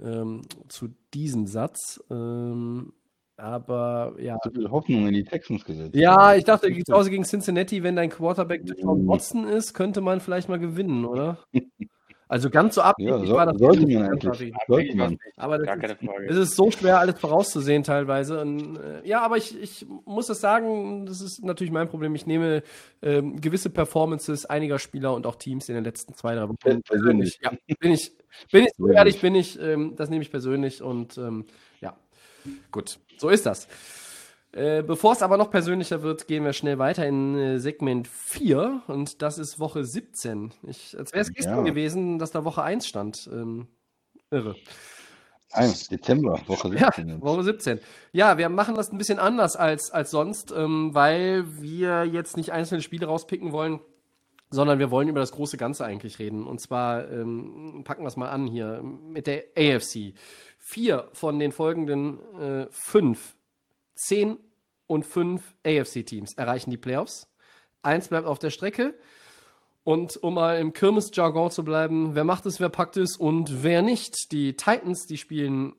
ähm, 0.01 0.41
zu 0.67 0.89
diesem 1.13 1.47
Satz. 1.47 2.03
Ähm, 2.09 2.93
aber 3.37 4.15
ja. 4.19 4.37
So 4.43 4.51
viel 4.51 4.69
Hoffnung 4.69 5.07
in 5.07 5.13
die 5.13 5.23
Texans 5.23 5.63
gesetzt. 5.63 5.95
Ja, 5.95 6.35
ich 6.35 6.43
dachte, 6.43 6.71
zu 6.83 6.93
Hause 6.93 7.09
gegen 7.09 7.23
Cincinnati, 7.23 7.83
wenn 7.83 7.95
dein 7.95 8.09
Quarterback 8.09 8.63
John 8.77 9.07
Watson 9.07 9.47
ist, 9.47 9.73
könnte 9.73 10.01
man 10.01 10.19
vielleicht 10.19 10.49
mal 10.49 10.59
gewinnen, 10.59 11.05
oder? 11.05 11.39
Also 12.31 12.51
ganz 12.51 12.75
so 12.75 12.81
abhängig 12.81 13.09
Ja, 13.11 13.25
so, 13.25 13.33
war 13.33 13.47
das 13.47 13.57
sollte 13.57 13.85
nicht. 13.85 13.97
man 13.97 14.11
eigentlich. 14.11 14.53
Sollte 14.67 14.95
man. 14.95 15.17
Aber 15.35 15.57
das 15.57 15.65
Gar 15.65 15.75
ist, 15.77 15.81
keine 15.81 15.95
Frage. 15.95 16.27
es 16.29 16.37
ist 16.37 16.55
so 16.55 16.69
schwer, 16.69 16.99
alles 16.99 17.19
vorauszusehen 17.19 17.81
teilweise. 17.81 18.39
Und, 18.39 18.77
äh, 18.77 19.01
ja, 19.03 19.21
aber 19.21 19.37
ich, 19.37 19.59
ich 19.59 19.87
muss 20.05 20.29
es 20.29 20.39
sagen, 20.39 21.07
das 21.07 21.21
ist 21.21 21.43
natürlich 21.43 21.73
mein 21.73 21.89
Problem. 21.89 22.13
Ich 22.13 22.27
nehme 22.27 22.61
ähm, 23.01 23.41
gewisse 23.41 23.71
Performances 23.71 24.45
einiger 24.45 24.77
Spieler 24.77 25.15
und 25.15 25.25
auch 25.25 25.37
Teams 25.37 25.69
in 25.69 25.75
den 25.75 25.83
letzten 25.83 26.13
zwei, 26.13 26.35
drei 26.35 26.43
Wochen 26.47 26.57
Per- 26.57 26.79
persönlich. 26.81 27.39
Ja, 27.41 27.51
bin 27.79 27.93
ich, 27.93 28.11
bin 28.51 28.65
ich 28.65 28.71
so 28.77 28.87
ehrlich, 28.89 29.19
bin 29.19 29.33
ich, 29.33 29.59
ähm, 29.59 29.95
das 29.95 30.11
nehme 30.11 30.21
ich 30.21 30.29
persönlich 30.29 30.83
und 30.83 31.17
ähm, 31.17 31.45
ja, 31.81 31.97
gut, 32.71 32.99
so 33.17 33.29
ist 33.29 33.47
das. 33.47 33.67
Äh, 34.51 34.81
Bevor 34.83 35.13
es 35.13 35.21
aber 35.21 35.37
noch 35.37 35.51
persönlicher 35.51 36.01
wird, 36.01 36.27
gehen 36.27 36.43
wir 36.43 36.53
schnell 36.53 36.79
weiter 36.79 37.05
in 37.05 37.37
äh, 37.37 37.59
Segment 37.59 38.07
4 38.07 38.81
und 38.87 39.21
das 39.21 39.37
ist 39.37 39.59
Woche 39.59 39.85
17. 39.85 40.51
Ich, 40.63 40.97
als 40.97 41.13
wäre 41.13 41.21
es 41.21 41.31
gestern 41.33 41.57
Ja. 41.57 41.63
gewesen, 41.63 42.17
dass 42.17 42.31
da 42.31 42.43
Woche 42.45 42.63
1 42.63 42.87
stand. 42.87 43.29
Ähm, 43.31 43.67
irre. 44.31 44.55
Ein, 45.51 45.73
Dezember, 45.91 46.39
Woche 46.47 46.69
Ja, 46.75 46.91
17. 46.93 47.09
jetzt. 47.09 47.21
Woche 47.21 47.43
17. 47.43 47.79
Ja, 48.11 48.37
wir 48.37 48.49
machen 48.49 48.75
das 48.75 48.91
ein 48.91 48.97
bisschen 48.97 49.19
anders 49.19 49.55
als, 49.55 49.91
als 49.91 50.11
sonst, 50.11 50.51
ähm, 50.55 50.91
weil 50.93 51.45
wir 51.61 52.05
jetzt 52.05 52.37
nicht 52.37 52.51
einzelne 52.51 52.81
Spiele 52.81 53.05
rauspicken 53.07 53.51
wollen, 53.51 53.79
sondern 54.51 54.79
wir 54.79 54.89
wollen 54.91 55.07
über 55.09 55.19
das 55.19 55.31
große 55.31 55.57
Ganze 55.57 55.85
eigentlich 55.85 56.17
reden. 56.19 56.45
Und 56.47 56.59
zwar 56.59 57.07
ähm, 57.11 57.81
packen 57.83 58.03
wir 58.03 58.07
es 58.07 58.17
mal 58.17 58.29
an 58.29 58.47
hier 58.47 58.81
mit 58.83 59.27
der 59.27 59.43
AFC. 59.57 60.13
Vier 60.57 61.09
von 61.13 61.37
den 61.39 61.51
folgenden 61.51 62.19
äh, 62.39 62.67
fünf, 62.71 63.35
zehn 63.99 64.37
und 64.87 65.05
fünf 65.05 65.55
AFC-Teams 65.65 66.33
erreichen 66.35 66.71
die 66.71 66.77
Playoffs. 66.77 67.27
Eins 67.81 68.07
bleibt 68.07 68.27
auf 68.27 68.39
der 68.39 68.49
Strecke. 68.49 68.95
Und 69.83 70.21
um 70.21 70.35
mal 70.35 70.59
im 70.59 70.73
Kirmes-Jargon 70.73 71.51
zu 71.51 71.63
bleiben, 71.63 72.13
wer 72.13 72.23
macht 72.23 72.45
es, 72.45 72.59
wer 72.59 72.69
packt 72.69 72.97
es 72.97 73.17
und 73.17 73.63
wer 73.63 73.81
nicht. 73.81 74.31
Die 74.31 74.55
Titans, 74.55 75.05
die 75.05 75.17
spielen 75.17 75.73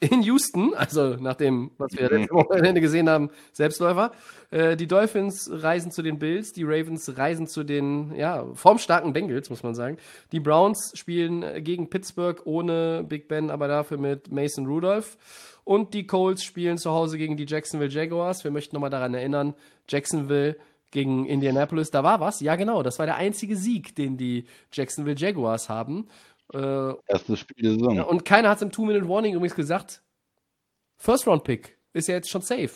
in 0.00 0.22
Houston, 0.22 0.74
also 0.74 1.16
nach 1.20 1.34
dem, 1.34 1.70
was 1.78 1.92
wir 1.92 2.10
letzte 2.10 2.34
Wochenende 2.34 2.80
gesehen 2.80 3.08
haben, 3.08 3.30
Selbstläufer. 3.52 4.12
Äh, 4.50 4.76
die 4.76 4.86
Dolphins 4.86 5.48
reisen 5.50 5.92
zu 5.92 6.02
den 6.02 6.18
Bills, 6.18 6.52
die 6.52 6.64
Ravens 6.64 7.16
reisen 7.16 7.46
zu 7.46 7.64
den, 7.64 8.14
ja, 8.14 8.44
formstarken 8.54 9.12
Bengals, 9.12 9.50
muss 9.50 9.62
man 9.62 9.74
sagen. 9.74 9.98
Die 10.32 10.40
Browns 10.40 10.92
spielen 10.94 11.62
gegen 11.62 11.90
Pittsburgh 11.90 12.40
ohne 12.44 13.04
Big 13.08 13.28
Ben, 13.28 13.50
aber 13.50 13.68
dafür 13.68 13.98
mit 13.98 14.30
Mason 14.30 14.66
Rudolph. 14.66 15.16
Und 15.64 15.94
die 15.94 16.06
Colts 16.06 16.44
spielen 16.44 16.78
zu 16.78 16.90
Hause 16.90 17.18
gegen 17.18 17.36
die 17.36 17.46
Jacksonville 17.46 17.90
Jaguars. 17.90 18.44
Wir 18.44 18.50
möchten 18.50 18.76
nochmal 18.76 18.90
daran 18.90 19.14
erinnern, 19.14 19.54
Jacksonville 19.88 20.56
gegen 20.90 21.26
Indianapolis, 21.26 21.90
da 21.90 22.04
war 22.04 22.20
was. 22.20 22.40
Ja, 22.40 22.54
genau, 22.56 22.82
das 22.82 22.98
war 22.98 23.06
der 23.06 23.16
einzige 23.16 23.56
Sieg, 23.56 23.96
den 23.96 24.16
die 24.16 24.46
Jacksonville 24.72 25.16
Jaguars 25.16 25.68
haben. 25.68 26.08
Äh, 26.52 26.92
Erstes 27.06 27.40
Spiel 27.40 27.62
der 27.62 27.72
Saison. 27.72 28.04
und 28.04 28.24
keiner 28.24 28.50
hat 28.50 28.58
es 28.58 28.62
im 28.62 28.70
Two-Minute-Warning 28.70 29.34
übrigens 29.34 29.56
gesagt. 29.56 30.02
First-Round-Pick 30.98 31.76
ist 31.94 32.08
ja 32.08 32.14
jetzt 32.14 32.30
schon 32.30 32.42
safe. 32.42 32.70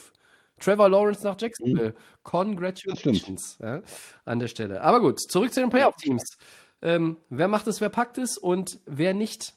Trevor 0.59 0.89
Lawrence 0.89 1.23
nach 1.25 1.37
Jacksonville. 1.41 1.95
Congratulations 2.25 3.59
ja, 3.63 3.83
an 4.25 4.39
der 4.41 4.49
Stelle. 4.49 4.83
Aber 4.83 5.01
gut, 5.01 5.21
zurück 5.21 5.53
zu 5.53 5.61
den 5.61 5.71
Playoff-Teams. 5.71 6.37
Ähm, 6.83 7.19
wer 7.29 7.49
macht 7.49 7.67
es, 7.69 7.81
wer 7.81 7.89
packt 7.89 8.19
es 8.19 8.39
und 8.39 8.81
wer 8.87 9.15
nicht? 9.15 9.55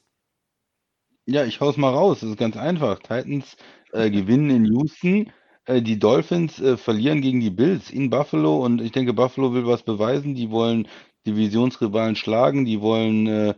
Ja, 1.26 1.44
ich 1.44 1.60
hau's 1.60 1.76
mal 1.76 1.90
raus. 1.92 2.20
Das 2.20 2.30
ist 2.30 2.36
ganz 2.38 2.56
einfach. 2.56 2.98
Titans 2.98 3.56
äh, 3.92 4.10
gewinnen 4.10 4.50
in 4.50 4.64
Houston. 4.66 5.30
Äh, 5.66 5.80
die 5.82 5.98
Dolphins 5.98 6.60
äh, 6.60 6.76
verlieren 6.76 7.20
gegen 7.22 7.40
die 7.40 7.50
Bills 7.50 7.90
in 7.90 8.10
Buffalo. 8.10 8.64
Und 8.64 8.80
ich 8.80 8.92
denke, 8.92 9.12
Buffalo 9.12 9.52
will 9.54 9.66
was 9.66 9.82
beweisen. 9.84 10.34
Die 10.34 10.50
wollen 10.50 10.88
Divisionsrivalen 11.26 12.16
schlagen. 12.16 12.64
Die 12.64 12.80
wollen 12.80 13.26
äh, 13.28 13.54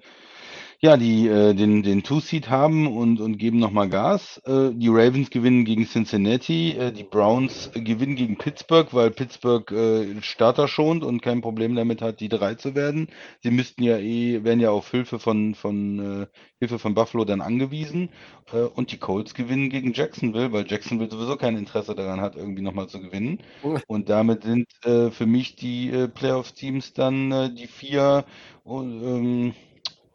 ja 0.84 0.98
die 0.98 1.26
äh, 1.28 1.54
den 1.54 1.82
den 1.82 2.02
Two-Seed 2.02 2.50
haben 2.50 2.86
und 2.86 3.18
und 3.18 3.38
geben 3.38 3.58
nochmal 3.58 3.88
Gas. 3.88 4.38
Äh, 4.44 4.70
die 4.74 4.88
Ravens 4.88 5.30
gewinnen 5.30 5.64
gegen 5.64 5.86
Cincinnati. 5.86 6.72
Äh, 6.72 6.92
die 6.92 7.04
Browns 7.04 7.70
äh, 7.74 7.80
gewinnen 7.80 8.16
gegen 8.16 8.36
Pittsburgh, 8.36 8.92
weil 8.92 9.10
Pittsburgh 9.10 9.70
äh, 9.72 10.20
Starter 10.20 10.68
schont 10.68 11.02
und 11.02 11.22
kein 11.22 11.40
Problem 11.40 11.74
damit 11.74 12.02
hat, 12.02 12.20
die 12.20 12.28
drei 12.28 12.54
zu 12.54 12.74
werden. 12.74 13.08
Sie 13.42 13.50
müssten 13.50 13.82
ja 13.82 13.96
eh, 13.96 14.44
werden 14.44 14.60
ja 14.60 14.70
auf 14.70 14.90
Hilfe 14.90 15.18
von 15.18 15.54
von 15.54 16.22
äh, 16.22 16.26
Hilfe 16.58 16.78
von 16.78 16.94
Buffalo 16.94 17.24
dann 17.24 17.40
angewiesen. 17.40 18.10
Äh, 18.52 18.58
und 18.58 18.92
die 18.92 18.98
Colts 18.98 19.32
gewinnen 19.32 19.70
gegen 19.70 19.94
Jacksonville, 19.94 20.52
weil 20.52 20.66
Jacksonville 20.68 21.10
sowieso 21.10 21.36
kein 21.36 21.56
Interesse 21.56 21.94
daran 21.94 22.20
hat, 22.20 22.36
irgendwie 22.36 22.62
nochmal 22.62 22.88
zu 22.88 23.00
gewinnen. 23.00 23.38
Und 23.86 24.10
damit 24.10 24.42
sind 24.44 24.66
äh, 24.84 25.10
für 25.10 25.26
mich 25.26 25.56
die 25.56 25.88
äh, 25.90 26.08
Playoff-Teams 26.08 26.92
dann 26.92 27.32
äh, 27.32 27.54
die 27.54 27.68
vier, 27.68 28.26
und, 28.64 29.02
ähm, 29.02 29.54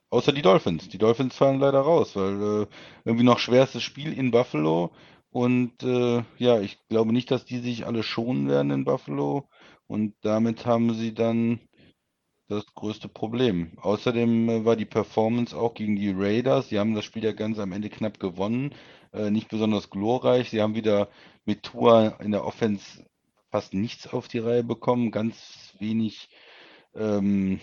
außer 0.09 0.31
die 0.31 0.41
Dolphins. 0.41 0.89
Die 0.89 0.97
Dolphins 0.97 1.35
fallen 1.35 1.59
leider 1.59 1.81
raus, 1.81 2.15
weil 2.15 2.63
äh, 2.63 2.67
irgendwie 3.05 3.25
noch 3.25 3.39
schwerstes 3.39 3.83
Spiel 3.83 4.13
in 4.13 4.31
Buffalo. 4.31 4.91
Und 5.31 5.83
äh, 5.83 6.23
ja, 6.37 6.59
ich 6.59 6.79
glaube 6.89 7.13
nicht, 7.13 7.31
dass 7.31 7.45
die 7.45 7.59
sich 7.59 7.85
alle 7.85 8.03
schonen 8.03 8.47
werden 8.49 8.71
in 8.71 8.85
Buffalo. 8.85 9.47
Und 9.87 10.15
damit 10.21 10.65
haben 10.65 10.93
sie 10.93 11.13
dann 11.13 11.59
das 12.47 12.65
größte 12.73 13.07
Problem. 13.07 13.71
Außerdem 13.77 14.49
äh, 14.49 14.65
war 14.65 14.75
die 14.75 14.85
Performance 14.85 15.55
auch 15.55 15.75
gegen 15.75 15.95
die 15.95 16.11
Raiders. 16.11 16.69
Sie 16.69 16.79
haben 16.79 16.95
das 16.95 17.05
Spiel 17.05 17.23
ja 17.23 17.31
ganz 17.31 17.59
am 17.59 17.71
Ende 17.71 17.89
knapp 17.89 18.19
gewonnen. 18.19 18.73
Äh, 19.13 19.29
nicht 19.31 19.49
besonders 19.49 19.89
glorreich. 19.89 20.49
Sie 20.49 20.61
haben 20.61 20.75
wieder 20.75 21.09
mit 21.45 21.63
Tua 21.63 22.07
in 22.19 22.31
der 22.31 22.45
Offense 22.45 23.05
fast 23.51 23.73
nichts 23.73 24.07
auf 24.07 24.27
die 24.27 24.39
Reihe 24.39 24.63
bekommen. 24.63 25.11
Ganz 25.11 25.73
wenig 25.79 26.29
ähm, 26.95 27.59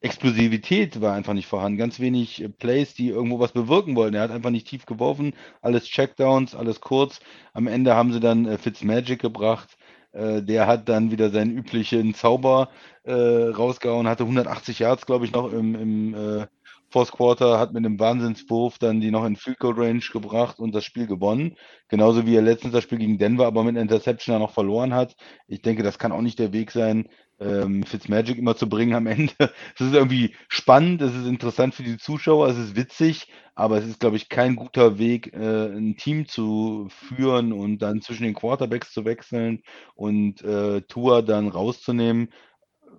Explosivität 0.00 1.00
war 1.00 1.14
einfach 1.14 1.32
nicht 1.32 1.46
vorhanden. 1.46 1.78
Ganz 1.78 2.00
wenig 2.00 2.42
äh, 2.42 2.48
Plays, 2.48 2.94
die 2.94 3.08
irgendwo 3.08 3.38
was 3.38 3.52
bewirken 3.52 3.96
wollten. 3.96 4.14
Er 4.14 4.22
hat 4.22 4.30
einfach 4.30 4.50
nicht 4.50 4.68
tief 4.68 4.86
geworfen. 4.86 5.34
Alles 5.62 5.84
Checkdowns, 5.84 6.54
alles 6.54 6.80
kurz. 6.80 7.20
Am 7.52 7.66
Ende 7.66 7.94
haben 7.94 8.12
sie 8.12 8.20
dann 8.20 8.46
äh, 8.46 8.58
Fitzmagic 8.58 9.20
gebracht. 9.20 9.76
Äh, 10.12 10.42
der 10.42 10.66
hat 10.66 10.88
dann 10.88 11.10
wieder 11.10 11.30
seinen 11.30 11.56
üblichen 11.56 12.14
Zauber 12.14 12.70
äh, 13.04 13.12
rausgehauen, 13.12 14.08
hatte 14.08 14.24
180 14.24 14.78
Yards, 14.78 15.06
glaube 15.06 15.24
ich, 15.26 15.32
noch 15.32 15.52
im, 15.52 15.74
im 15.74 16.14
äh, 16.14 16.46
Fourth 16.90 17.12
Quarter, 17.12 17.58
hat 17.58 17.72
mit 17.72 17.84
einem 17.84 17.98
Wahnsinnswurf 17.98 18.78
dann 18.78 19.00
die 19.00 19.10
noch 19.10 19.24
in 19.24 19.36
Field 19.36 19.58
Goal 19.58 19.74
Range 19.74 20.02
gebracht 20.12 20.58
und 20.58 20.74
das 20.74 20.84
Spiel 20.84 21.06
gewonnen. 21.06 21.56
Genauso 21.88 22.26
wie 22.26 22.36
er 22.36 22.42
letztens 22.42 22.72
das 22.72 22.84
Spiel 22.84 22.98
gegen 22.98 23.18
Denver 23.18 23.46
aber 23.46 23.64
mit 23.64 23.70
einer 23.70 23.82
Interception 23.82 24.34
dann 24.34 24.42
noch 24.42 24.52
verloren 24.52 24.94
hat. 24.94 25.16
Ich 25.48 25.62
denke, 25.62 25.82
das 25.82 25.98
kann 25.98 26.12
auch 26.12 26.22
nicht 26.22 26.38
der 26.38 26.52
Weg 26.52 26.70
sein, 26.70 27.08
ähm, 27.40 27.82
Fitzmagic 27.84 28.38
immer 28.38 28.56
zu 28.56 28.68
bringen 28.68 28.94
am 28.94 29.06
Ende. 29.06 29.32
Es 29.74 29.80
ist 29.86 29.94
irgendwie 29.94 30.34
spannend, 30.48 31.02
es 31.02 31.14
ist 31.14 31.26
interessant 31.26 31.74
für 31.74 31.82
die 31.82 31.98
Zuschauer, 31.98 32.48
es 32.48 32.58
ist 32.58 32.76
witzig, 32.76 33.28
aber 33.54 33.78
es 33.78 33.86
ist, 33.86 34.00
glaube 34.00 34.16
ich, 34.16 34.28
kein 34.28 34.56
guter 34.56 34.98
Weg, 34.98 35.32
äh, 35.34 35.66
ein 35.66 35.96
Team 35.96 36.26
zu 36.28 36.88
führen 36.90 37.52
und 37.52 37.78
dann 37.78 38.00
zwischen 38.02 38.24
den 38.24 38.34
Quarterbacks 38.34 38.92
zu 38.92 39.04
wechseln 39.04 39.62
und 39.94 40.42
äh, 40.42 40.82
Tua 40.82 41.22
dann 41.22 41.48
rauszunehmen. 41.48 42.28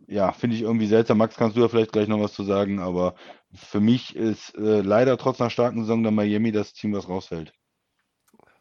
Ja, 0.08 0.32
finde 0.32 0.56
ich 0.56 0.62
irgendwie 0.64 0.88
seltsam. 0.88 1.18
Max, 1.18 1.36
kannst 1.36 1.58
du 1.58 1.62
ja 1.62 1.68
vielleicht 1.70 1.92
gleich 1.92 2.08
noch 2.08 2.20
was 2.22 2.34
zu 2.34 2.44
sagen, 2.44 2.80
aber 2.80 3.16
für 3.54 3.80
mich 3.82 4.16
ist 4.16 4.56
äh, 4.58 4.82
leider 4.82 5.18
trotz 5.18 5.42
einer 5.42 5.50
starken 5.50 5.82
Saison 5.82 6.04
dann 6.04 6.16
Miami 6.16 6.52
das 6.52 6.74
Team, 6.74 6.94
was 6.94 7.10
rausfällt. 7.10 7.54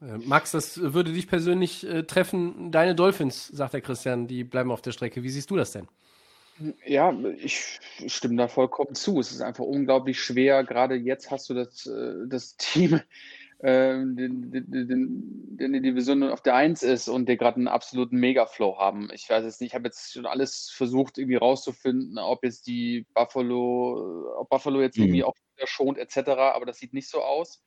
Äh, 0.06 0.18
Max, 0.18 0.52
das 0.52 0.80
würde 0.80 1.12
dich 1.12 1.26
persönlich 1.26 1.86
äh, 1.86 2.04
treffen. 2.04 2.70
Deine 2.70 2.94
Dolphins, 2.94 3.48
sagt 3.48 3.74
der 3.74 3.80
Christian, 3.80 4.26
die 4.26 4.44
bleiben 4.44 4.70
auf 4.70 4.82
der 4.82 4.92
Strecke. 4.92 5.22
Wie 5.22 5.30
siehst 5.30 5.50
du 5.50 5.56
das 5.56 5.72
denn? 5.72 5.88
Ja, 6.86 7.12
ich 7.38 7.80
stimme 8.06 8.36
da 8.36 8.48
vollkommen 8.48 8.94
zu. 8.94 9.20
Es 9.20 9.30
ist 9.30 9.42
einfach 9.42 9.64
unglaublich 9.64 10.20
schwer. 10.20 10.64
Gerade 10.64 10.94
jetzt 10.94 11.30
hast 11.30 11.50
du 11.50 11.54
das, 11.54 11.86
äh, 11.86 12.26
das 12.28 12.56
Team, 12.56 13.00
äh, 13.58 13.92
den, 13.92 14.50
den, 14.50 14.70
den, 14.70 15.56
der 15.56 15.66
in 15.66 15.72
der 15.72 15.82
Division 15.82 16.22
auf 16.22 16.42
der 16.42 16.54
Eins 16.54 16.82
ist 16.82 17.08
und 17.08 17.26
der 17.26 17.36
gerade 17.36 17.56
einen 17.56 17.68
absoluten 17.68 18.16
Megaflow 18.18 18.78
haben. 18.78 19.10
Ich 19.12 19.28
weiß 19.28 19.44
jetzt 19.44 19.60
nicht, 19.60 19.70
ich 19.72 19.74
habe 19.74 19.88
jetzt 19.88 20.12
schon 20.12 20.24
alles 20.26 20.70
versucht, 20.70 21.18
irgendwie 21.18 21.36
rauszufinden, 21.36 22.18
ob 22.18 22.42
jetzt 22.44 22.66
die 22.66 23.06
Buffalo, 23.12 24.38
ob 24.38 24.48
Buffalo 24.48 24.80
jetzt 24.80 24.98
irgendwie 24.98 25.22
Mhm. 25.22 25.24
auch 25.24 25.34
wieder 25.56 25.66
schont, 25.66 25.98
etc., 25.98 26.30
aber 26.54 26.64
das 26.64 26.78
sieht 26.78 26.94
nicht 26.94 27.08
so 27.10 27.20
aus. 27.20 27.62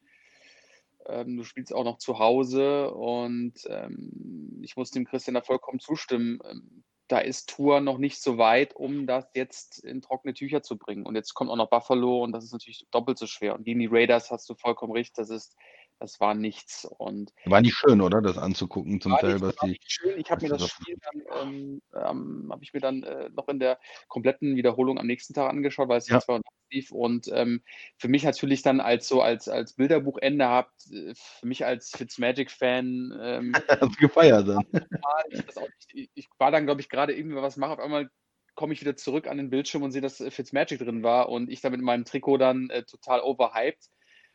Ähm, 1.10 1.38
du 1.38 1.44
spielst 1.44 1.74
auch 1.74 1.84
noch 1.84 1.98
zu 1.98 2.20
Hause 2.20 2.92
und 2.92 3.54
ähm, 3.68 4.62
ich 4.64 4.78
muss 4.78 4.92
dem 4.92 5.06
Christian 5.06 5.36
da 5.36 5.42
vollkommen 5.42 5.80
zustimmen. 5.80 6.40
Ähm, 6.44 6.84
da 7.08 7.18
ist 7.18 7.50
Tour 7.50 7.82
noch 7.82 7.98
nicht 7.98 8.22
so 8.22 8.38
weit, 8.38 8.76
um 8.76 9.08
das 9.08 9.26
jetzt 9.34 9.84
in 9.84 10.02
trockene 10.02 10.36
Tücher 10.36 10.62
zu 10.62 10.78
bringen. 10.78 11.06
Und 11.08 11.16
jetzt 11.16 11.34
kommt 11.34 11.50
auch 11.50 11.56
noch 11.56 11.70
Buffalo 11.70 12.24
und 12.24 12.32
das 12.32 12.44
ist 12.44 12.54
natürlich 12.54 12.86
doppelt 12.92 13.18
so 13.18 13.26
schwer. 13.26 13.56
Und 13.56 13.64
gegen 13.64 13.80
die 13.80 13.90
Raiders 13.92 14.30
hast 14.30 14.48
du 14.50 14.54
vollkommen 14.54 14.94
recht, 14.94 15.18
das 15.18 15.32
ist, 15.32 15.58
das 16.00 16.20
war 16.20 16.34
nichts. 16.34 16.86
Und 16.86 17.34
War 17.46 17.62
nicht 17.62 17.76
schön, 17.76 18.02
oder? 18.02 18.22
Das 18.22 18.38
anzugucken 18.38 19.02
zum 19.02 19.14
war 19.14 19.20
Teil, 19.20 19.34
nicht, 19.34 19.42
was 19.42 19.58
war 19.58 19.68
die. 19.68 19.72
nicht 19.72 19.92
schön. 19.92 20.20
Ich 20.20 20.32
habe 20.32 20.44
mir 20.44 20.50
das 20.50 20.70
Spiel 20.70 20.98
dann, 21.02 21.48
ähm, 21.48 21.82
ähm, 21.94 22.50
habe 22.52 22.64
ich 22.64 22.74
mir 22.74 22.80
dann 22.80 23.04
äh, 23.04 23.30
noch 23.30 23.48
in 23.48 23.60
der 23.60 23.80
kompletten 24.08 24.56
Wiederholung 24.56 24.98
am 24.98 25.08
nächsten 25.08 25.34
Tag 25.34 25.50
angeschaut, 25.50 25.90
weil 25.90 25.98
es 25.98 26.08
Ja. 26.08 26.16
jetzt 26.16 26.28
war 26.28 26.42
lief. 26.72 26.92
Und 26.92 27.30
ähm, 27.34 27.62
für 27.98 28.08
mich 28.08 28.24
natürlich 28.24 28.62
dann 28.62 28.80
als 28.80 29.08
so 29.08 29.22
als, 29.22 29.48
als 29.48 29.74
Bilderbuchende 29.74 30.48
habt, 30.48 30.92
äh, 30.92 31.14
für 31.16 31.48
mich 31.48 31.66
als 31.66 31.92
Fitzmagic-Fan, 31.92 33.20
ähm, 33.22 33.54
gefeiert 34.00 34.48
dann. 34.48 34.66
ich, 35.30 35.94
nicht, 35.94 36.12
ich, 36.14 36.28
war 36.38 36.52
dann, 36.52 36.66
glaube 36.66 36.82
ich, 36.82 36.90
gerade 36.90 37.14
irgendwie 37.16 37.36
was 37.38 37.58
mache, 37.58 37.74
auf 37.74 37.80
einmal 37.80 38.10
komme 38.56 38.74
ich 38.74 38.82
wieder 38.82 38.96
zurück 38.96 39.28
an 39.28 39.38
den 39.38 39.50
Bildschirm 39.50 39.84
und 39.84 39.92
sehe, 39.92 40.02
dass 40.02 40.20
äh, 40.20 40.32
Fitzmagic 40.32 40.80
drin 40.80 41.04
war 41.04 41.30
und 41.30 41.50
ich 41.50 41.62
da 41.62 41.70
mit 41.70 41.82
meinem 41.82 42.06
Trikot 42.06 42.38
dann 42.38 42.70
äh, 42.70 42.84
total 42.84 43.22
overhyped, 43.22 43.90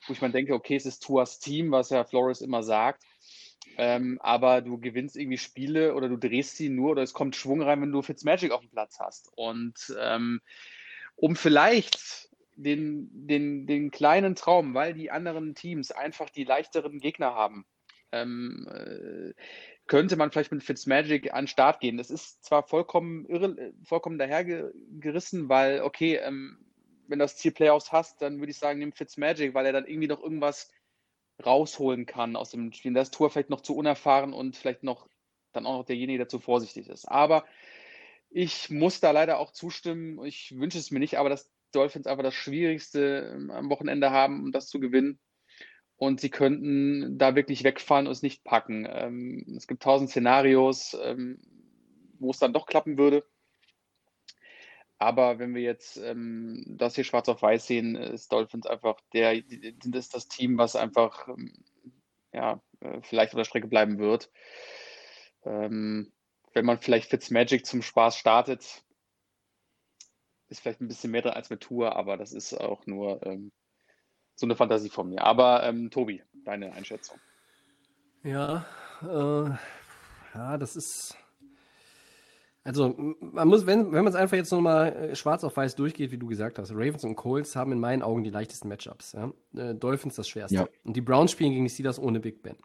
wo 0.07 0.13
ich 0.13 0.23
mir 0.23 0.31
denke, 0.31 0.55
okay, 0.55 0.77
es 0.77 0.87
ist 0.87 1.01
Tuas 1.01 1.39
Team, 1.39 1.71
was 1.71 1.91
ja 1.91 2.05
Flores 2.05 2.41
immer 2.41 2.63
sagt. 2.63 3.03
Ähm, 3.77 4.19
aber 4.23 4.61
du 4.61 4.79
gewinnst 4.79 5.17
irgendwie 5.17 5.39
Spiele 5.39 5.95
oder 5.95 6.09
du 6.09 6.17
drehst 6.17 6.57
sie 6.57 6.69
nur 6.69 6.93
oder 6.93 7.03
es 7.03 7.13
kommt 7.13 7.35
Schwung 7.35 7.63
rein, 7.63 7.81
wenn 7.81 7.93
du 7.93 8.03
Fitzmagic 8.03 8.53
auf 8.53 8.61
dem 8.61 8.71
Platz 8.71 9.01
hast. 9.01 9.31
Und 9.35 9.75
ähm, 10.01 10.41
um 11.17 11.35
vielleicht 11.35 12.29
den, 12.57 13.09
den, 13.27 13.67
den 13.67 13.91
kleinen 13.91 14.37
Traum, 14.37 14.75
weil 14.75 14.95
die 14.95 15.11
anderen 15.11 15.55
Teams 15.55 15.91
einfach 15.91 16.31
die 16.31 16.45
leichteren 16.45 17.01
Gegner 17.01 17.35
haben, 17.35 17.67
ähm, 18.13 18.69
äh, 18.71 19.35
könnte 19.87 20.17
man 20.17 20.31
vielleicht 20.31 20.53
mit 20.53 20.63
Fitzmagic 20.63 21.33
an 21.33 21.43
den 21.43 21.49
Start 21.49 21.81
gehen. 21.81 21.97
Das 21.97 22.11
ist 22.11 22.45
zwar 22.45 22.63
vollkommen 22.63 23.27
irre, 23.27 23.73
vollkommen 23.83 24.19
dahergerissen, 24.19 25.49
weil, 25.49 25.83
okay, 25.83 26.17
ähm, 26.17 26.64
wenn 27.09 27.19
du 27.19 27.25
das 27.25 27.37
Ziel 27.37 27.53
Playoffs 27.53 27.93
hast, 27.93 28.23
dann 28.23 28.39
würde 28.39 28.51
ich 28.51 28.59
sagen, 28.59 28.79
nimm 28.79 28.93
Fitzmagic, 28.93 29.55
weil 29.55 29.67
er 29.67 29.73
dann 29.73 29.87
irgendwie 29.87 30.09
noch 30.09 30.23
irgendwas 30.23 30.71
rausholen 31.45 32.07
kann 32.07 32.37
aus 32.37 32.51
dem 32.51 32.73
Spiel. 32.73 32.93
Das 32.95 33.11
Tor 33.11 33.31
vielleicht 33.31 33.51
noch 33.51 33.61
zu 33.61 33.77
unerfahren 33.77 34.33
und 34.33 34.57
vielleicht 34.57 34.83
noch 34.83 35.09
dann 35.53 35.67
auch 35.67 35.79
noch 35.79 35.85
derjenige, 35.85 36.19
der 36.19 36.29
zu 36.29 36.41
vorsichtig 36.41 36.89
ist. 36.89 37.07
Aber 37.07 37.45
ich 38.31 38.71
muss 38.71 39.01
da 39.01 39.13
leider 39.13 39.39
auch 39.39 39.53
zustimmen. 39.53 40.25
Ich 40.25 40.55
wünsche 40.59 40.79
es 40.79 40.91
mir 40.91 40.99
nicht, 40.99 41.19
aber 41.19 41.29
dass 41.29 41.51
Dolphins 41.73 42.07
einfach 42.07 42.23
das 42.23 42.35
Schwierigste 42.35 43.33
ähm, 43.35 43.51
am 43.51 43.71
Wochenende 43.71 44.11
haben, 44.11 44.43
um 44.43 44.53
das 44.53 44.69
zu 44.69 44.81
gewinnen. 44.81 45.19
Und 45.97 46.21
sie 46.21 46.31
könnten 46.31 47.19
da 47.19 47.37
wirklich 47.37 47.63
wegfahren 47.63 48.07
und 48.07 48.13
es 48.13 48.23
nicht 48.23 48.43
packen. 48.45 48.87
Ähm, 48.89 49.55
es 49.57 49.67
gibt 49.67 49.83
tausend 49.83 50.11
Szenarios, 50.11 50.97
ähm, 51.01 51.41
wo 52.19 52.31
es 52.31 52.39
dann 52.39 52.53
doch 52.53 52.67
klappen 52.67 52.99
würde. 52.99 53.25
Aber 55.05 55.39
wenn 55.39 55.55
wir 55.55 55.63
jetzt 55.63 55.99
ähm, 55.99 56.65
das 56.67 56.95
hier 56.95 57.05
schwarz 57.05 57.29
auf 57.29 57.43
weiß 57.43 57.67
sehen, 57.67 57.95
ist 57.95 58.33
Dolphins 58.33 58.67
einfach 58.67 58.99
der, 59.13 59.43
das 59.43 60.07
ist 60.07 60.15
das 60.15 60.29
Team, 60.29 60.57
was 60.57 60.77
einfach 60.77 61.29
ähm, 61.29 61.53
ja, 62.33 62.61
äh, 62.81 63.01
vielleicht 63.03 63.35
auf 63.35 63.39
der 63.39 63.45
Strecke 63.45 63.69
bleiben 63.69 63.99
wird. 63.99 64.31
Ähm, 65.45 66.13
wenn 66.55 66.65
man 66.65 66.81
vielleicht 66.81 67.11
Fitzmagic 67.11 67.67
zum 67.67 67.83
Spaß 67.83 68.17
startet, 68.17 68.83
ist 70.49 70.61
vielleicht 70.61 70.81
ein 70.81 70.89
bisschen 70.89 71.11
mehr 71.11 71.23
drin 71.23 71.33
als 71.33 71.51
mit 71.51 71.61
Tour, 71.61 71.97
aber 71.97 72.17
das 72.17 72.33
ist 72.33 72.55
auch 72.55 72.87
nur 72.87 73.25
ähm, 73.27 73.53
so 74.35 74.47
eine 74.47 74.57
Fantasie 74.57 74.91
von 74.91 75.09
mir. 75.09 75.23
Aber 75.23 75.63
ähm, 75.65 75.91
Tobi, 75.91 76.23
deine 76.45 76.73
Einschätzung. 76.73 77.19
Ja, 78.23 78.65
äh, 79.03 79.51
ja, 80.35 80.59
das 80.59 80.77
ist. 80.77 81.17
Also, 82.65 82.95
man 83.21 83.47
muss, 83.47 83.67
wenn, 83.67 83.93
wenn 83.93 84.05
man 84.05 84.13
es 84.13 84.15
einfach 84.15 84.39
jetzt 84.39 84.51
nochmal 84.51 84.95
äh, 84.95 85.17
schwarz 85.17 85.45
auf 85.45 85.57
weiß 85.57 85.77
durchgeht, 85.77 86.11
wie 86.13 86.19
du 86.19 86.27
gesagt 86.27 86.59
hast, 86.59 86.73
Ravens 86.73 87.05
und 87.05 87.15
Colts 87.15 87.55
haben 87.55 87.73
in 87.73 87.79
meinen 87.79 88.03
Augen 88.03 88.25
die 88.25 88.31
leichtesten 88.31 88.69
Matchups. 88.69 89.13
Ja? 89.13 89.33
Äh, 89.55 89.75
Dolphins 89.75 90.15
das 90.17 90.27
schwerste. 90.29 90.55
Ja. 90.55 90.69
Und 90.83 90.97
die 90.97 91.03
Browns 91.03 91.31
spielen 91.31 91.53
gegen 91.53 91.65
die 91.65 91.71
Steelers 91.71 91.99
ohne 91.99 92.21
Big 92.21 92.43
Ben. 92.43 92.57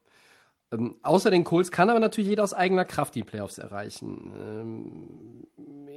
Ähm, 0.71 0.95
außer 1.01 1.31
den 1.31 1.43
Colts 1.43 1.69
kann 1.71 1.89
aber 1.89 1.99
natürlich 1.99 2.29
jeder 2.29 2.43
aus 2.43 2.53
eigener 2.53 2.85
Kraft 2.85 3.15
die 3.15 3.23
Playoffs 3.23 3.57
erreichen. 3.57 4.31
Ähm, 4.39 5.47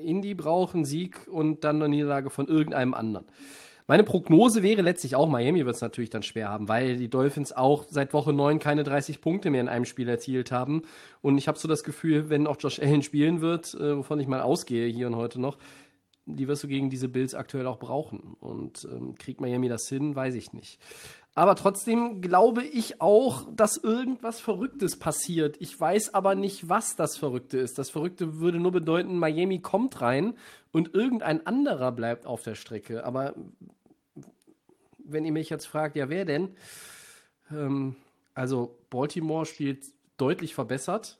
Indy 0.03 0.35
braucht 0.35 0.75
einen 0.75 0.85
Sieg 0.85 1.29
und 1.29 1.63
dann 1.63 1.77
eine 1.77 1.89
Niederlage 1.89 2.31
von 2.31 2.49
irgendeinem 2.49 2.95
anderen. 2.95 3.27
Meine 3.93 4.05
Prognose 4.05 4.63
wäre 4.63 4.81
letztlich 4.81 5.17
auch, 5.17 5.29
Miami 5.29 5.67
wird 5.67 5.75
es 5.77 5.83
natürlich 5.83 6.09
dann 6.09 6.23
schwer 6.23 6.49
haben, 6.49 6.67
weil 6.67 6.97
die 6.97 7.11
Dolphins 7.11 7.53
auch 7.53 7.85
seit 7.91 8.15
Woche 8.15 8.33
9 8.33 8.59
keine 8.59 8.85
30 8.85 9.21
Punkte 9.21 9.51
mehr 9.51 9.61
in 9.61 9.69
einem 9.69 9.85
Spiel 9.85 10.09
erzielt 10.09 10.51
haben. 10.51 10.85
Und 11.21 11.37
ich 11.37 11.47
habe 11.47 11.59
so 11.59 11.69
das 11.69 11.85
Gefühl, 11.85 12.31
wenn 12.31 12.47
auch 12.47 12.57
Josh 12.59 12.81
Allen 12.81 13.03
spielen 13.03 13.43
wird, 13.43 13.75
äh, 13.75 13.99
wovon 13.99 14.19
ich 14.19 14.27
mal 14.27 14.41
ausgehe 14.41 14.89
hier 14.89 15.09
und 15.09 15.17
heute 15.17 15.39
noch, 15.39 15.59
die 16.25 16.49
wirst 16.49 16.63
du 16.63 16.69
gegen 16.69 16.89
diese 16.89 17.11
Bills 17.11 17.35
aktuell 17.35 17.67
auch 17.67 17.79
brauchen. 17.79 18.35
Und 18.41 18.89
ähm, 18.91 19.15
kriegt 19.17 19.43
Miami 19.43 19.69
das 19.69 19.87
hin, 19.91 20.17
weiß 20.17 20.37
ich 20.37 20.55
nicht. 20.55 20.79
Aber 21.35 21.55
trotzdem 21.55 22.21
glaube 22.21 22.63
ich 22.63 23.01
auch, 23.01 23.47
dass 23.55 23.79
irgendwas 23.79 24.41
Verrücktes 24.41 24.99
passiert. 24.99 25.57
Ich 25.61 25.79
weiß 25.79 26.13
aber 26.15 26.35
nicht, 26.35 26.69
was 26.69 26.95
das 26.95 27.17
Verrückte 27.17 27.59
ist. 27.59 27.79
Das 27.79 27.91
Verrückte 27.91 28.41
würde 28.41 28.59
nur 28.59 28.73
bedeuten, 28.73 29.19
Miami 29.19 29.61
kommt 29.61 30.01
rein 30.03 30.35
und 30.73 30.95
irgendein 30.95 31.47
anderer 31.47 31.91
bleibt 31.93 32.27
auf 32.27 32.43
der 32.43 32.55
Strecke. 32.55 33.05
Aber 33.05 33.35
wenn 35.05 35.25
ihr 35.25 35.33
mich 35.33 35.51
jetzt 35.51 35.67
fragt, 35.67 35.97
ja, 35.97 36.09
wer 36.09 36.25
denn? 36.25 36.57
Ähm, 37.51 37.97
also 38.35 38.79
Baltimore 38.91 39.47
spielt 39.47 39.85
deutlich 40.17 40.55
verbessert. 40.55 41.19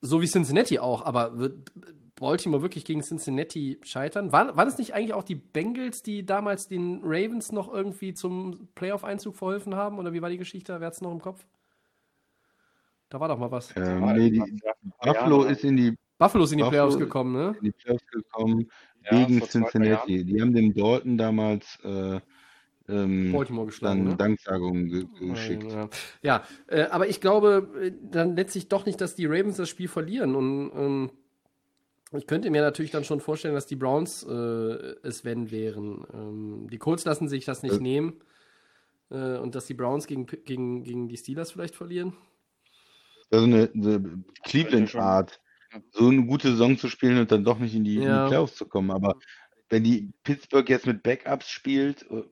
So 0.00 0.20
wie 0.20 0.26
Cincinnati 0.26 0.78
auch, 0.78 1.02
aber 1.02 1.38
wird 1.38 1.72
Baltimore 2.16 2.62
wirklich 2.62 2.84
gegen 2.84 3.02
Cincinnati 3.02 3.78
scheitern? 3.82 4.32
War, 4.32 4.56
waren 4.56 4.68
es 4.68 4.78
nicht 4.78 4.94
eigentlich 4.94 5.14
auch 5.14 5.24
die 5.24 5.34
Bengals, 5.34 6.02
die 6.02 6.24
damals 6.24 6.68
den 6.68 7.00
Ravens 7.02 7.52
noch 7.52 7.72
irgendwie 7.72 8.14
zum 8.14 8.68
Playoff-Einzug 8.74 9.36
verholfen 9.36 9.74
haben? 9.74 9.98
Oder 9.98 10.12
wie 10.12 10.22
war 10.22 10.30
die 10.30 10.38
Geschichte? 10.38 10.78
Wer 10.78 10.86
hat 10.86 10.94
es 10.94 11.00
noch 11.00 11.12
im 11.12 11.20
Kopf? 11.20 11.44
Da 13.08 13.20
war 13.20 13.28
doch 13.28 13.38
mal 13.38 13.50
was. 13.50 13.74
Ähm, 13.76 14.04
nee, 14.14 14.30
die, 14.30 14.42
Buffalo 15.00 15.44
ist 15.44 15.64
in 15.64 15.76
die, 15.76 15.96
Buffalo 16.18 16.44
ist 16.44 16.52
in 16.52 16.58
die 16.58 16.64
Buffalo- 16.64 16.88
Playoffs 16.88 16.98
gekommen, 16.98 17.32
ne? 17.32 17.56
in 17.58 17.64
die 17.64 17.72
Playoffs 17.72 18.06
gekommen 18.06 18.68
Ja, 19.02 19.24
gegen 19.24 19.40
Cincinnati. 19.42 20.24
Die 20.24 20.40
haben 20.40 20.54
dem 20.54 20.74
Dalton 20.74 21.18
damals 21.18 21.78
äh, 21.84 22.20
ähm, 22.88 23.32
Baltimore 23.32 23.66
geschlagen, 23.66 24.00
dann 24.00 24.08
ne? 24.10 24.16
Danksagungen 24.16 24.88
ge 24.88 25.06
geschickt. 25.20 25.72
Ja, 25.72 25.88
ja 26.22 26.44
äh, 26.66 26.82
aber 26.84 27.08
ich 27.08 27.20
glaube 27.20 27.70
äh, 27.80 27.92
dann 28.02 28.36
letztlich 28.36 28.68
doch 28.68 28.84
nicht, 28.86 29.00
dass 29.00 29.14
die 29.14 29.26
Ravens 29.26 29.56
das 29.56 29.68
Spiel 29.68 29.88
verlieren. 29.88 30.34
Und 30.34 30.72
ähm, 30.76 31.10
ich 32.12 32.26
könnte 32.26 32.50
mir 32.50 32.62
natürlich 32.62 32.90
dann 32.90 33.04
schon 33.04 33.20
vorstellen, 33.20 33.54
dass 33.54 33.66
die 33.66 33.76
Browns 33.76 34.22
äh, 34.22 34.32
es 35.02 35.24
wenn 35.24 35.50
wären. 35.50 36.06
Ähm, 36.12 36.68
die 36.70 36.78
Colts 36.78 37.04
lassen 37.04 37.28
sich 37.28 37.44
das 37.44 37.62
nicht 37.62 37.76
Äh. 37.76 37.82
nehmen. 37.82 38.20
Äh, 39.10 39.38
und 39.38 39.54
dass 39.54 39.66
die 39.66 39.74
Browns 39.74 40.06
gegen, 40.06 40.26
gegen, 40.26 40.82
gegen 40.84 41.08
die 41.08 41.16
Steelers 41.16 41.52
vielleicht 41.52 41.76
verlieren. 41.76 42.14
Also 43.30 43.46
eine, 43.46 43.70
eine 43.74 44.24
Cleveland-Art, 44.44 45.40
so 45.90 46.08
eine 46.08 46.24
gute 46.24 46.50
Saison 46.50 46.78
zu 46.78 46.88
spielen 46.88 47.18
und 47.18 47.32
dann 47.32 47.44
doch 47.44 47.58
nicht 47.58 47.74
in 47.74 47.84
die, 47.84 47.96
in 47.96 48.02
Ja. 48.02 48.24
die 48.24 48.28
Playoffs 48.30 48.56
zu 48.56 48.66
kommen. 48.66 48.90
Aber 48.90 49.16
wenn 49.70 49.84
die 49.84 50.12
Pittsburgh 50.22 50.68
jetzt 50.68 50.86
mit 50.86 51.02
Backups 51.02 51.48
spielt, 51.48 52.06
äh, 52.10 52.22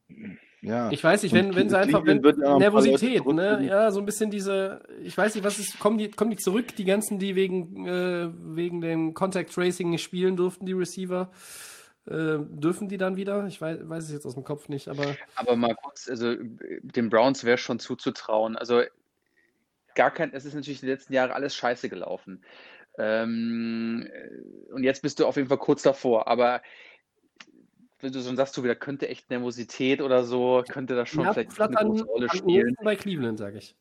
ja. 0.62 0.92
Ich 0.92 1.02
weiß 1.02 1.24
nicht, 1.24 1.34
wenn, 1.34 1.56
wenn 1.56 1.68
sie 1.68 1.76
einfach, 1.76 2.06
wenn 2.06 2.20
Nervosität, 2.20 3.26
ne? 3.26 3.66
Ja, 3.66 3.90
so 3.90 3.98
ein 3.98 4.06
bisschen 4.06 4.30
diese, 4.30 4.80
ich 5.02 5.18
weiß 5.18 5.34
nicht, 5.34 5.42
was 5.42 5.58
ist, 5.58 5.80
kommen 5.80 5.98
die, 5.98 6.08
kommen 6.12 6.30
die 6.30 6.36
zurück, 6.36 6.76
die 6.76 6.84
ganzen, 6.84 7.18
die 7.18 7.34
wegen, 7.34 7.84
äh, 7.84 8.30
wegen 8.32 8.80
dem 8.80 9.12
Contact 9.12 9.52
Tracing 9.52 9.90
nicht 9.90 10.04
spielen 10.04 10.36
durften, 10.36 10.64
die 10.64 10.72
Receiver? 10.72 11.32
Äh, 12.06 12.38
dürfen 12.48 12.88
die 12.88 12.96
dann 12.96 13.16
wieder? 13.16 13.44
Ich 13.46 13.60
weiß, 13.60 13.88
weiß 13.88 14.04
es 14.04 14.12
jetzt 14.12 14.24
aus 14.24 14.34
dem 14.34 14.44
Kopf 14.44 14.68
nicht, 14.68 14.86
aber 14.86 15.16
Aber 15.34 15.56
mal 15.56 15.74
kurz, 15.74 16.08
also 16.08 16.34
den 16.36 17.10
Browns 17.10 17.42
wäre 17.42 17.58
schon 17.58 17.80
zuzutrauen. 17.80 18.56
Also 18.56 18.82
gar 19.96 20.12
kein, 20.12 20.32
es 20.32 20.44
ist 20.44 20.54
natürlich 20.54 20.80
die 20.80 20.86
letzten 20.86 21.12
Jahre 21.12 21.34
alles 21.34 21.56
scheiße 21.56 21.88
gelaufen. 21.88 22.44
Ähm, 22.98 24.08
äh, 24.12 24.72
und 24.72 24.84
jetzt 24.84 25.02
bist 25.02 25.18
du 25.18 25.26
auf 25.26 25.36
jeden 25.36 25.48
Fall 25.48 25.58
kurz 25.58 25.82
davor. 25.82 26.28
Aber 26.28 26.62
wenn 28.02 28.12
du 28.12 28.20
so 28.20 28.34
sagst, 28.34 28.56
du 28.56 28.64
wieder 28.64 28.74
könnte 28.74 29.08
echt 29.08 29.30
Nervosität 29.30 30.00
oder 30.00 30.24
so, 30.24 30.64
könnte 30.68 30.96
das 30.96 31.08
schon 31.08 31.24
ja, 31.24 31.32
vielleicht 31.32 31.60
eine 31.60 31.74
große 31.74 32.04
Rolle 32.04 32.28
spielen. 32.30 32.76
bei 32.82 32.96
Cleveland, 32.96 33.38
sage 33.38 33.58
ich. 33.58 33.76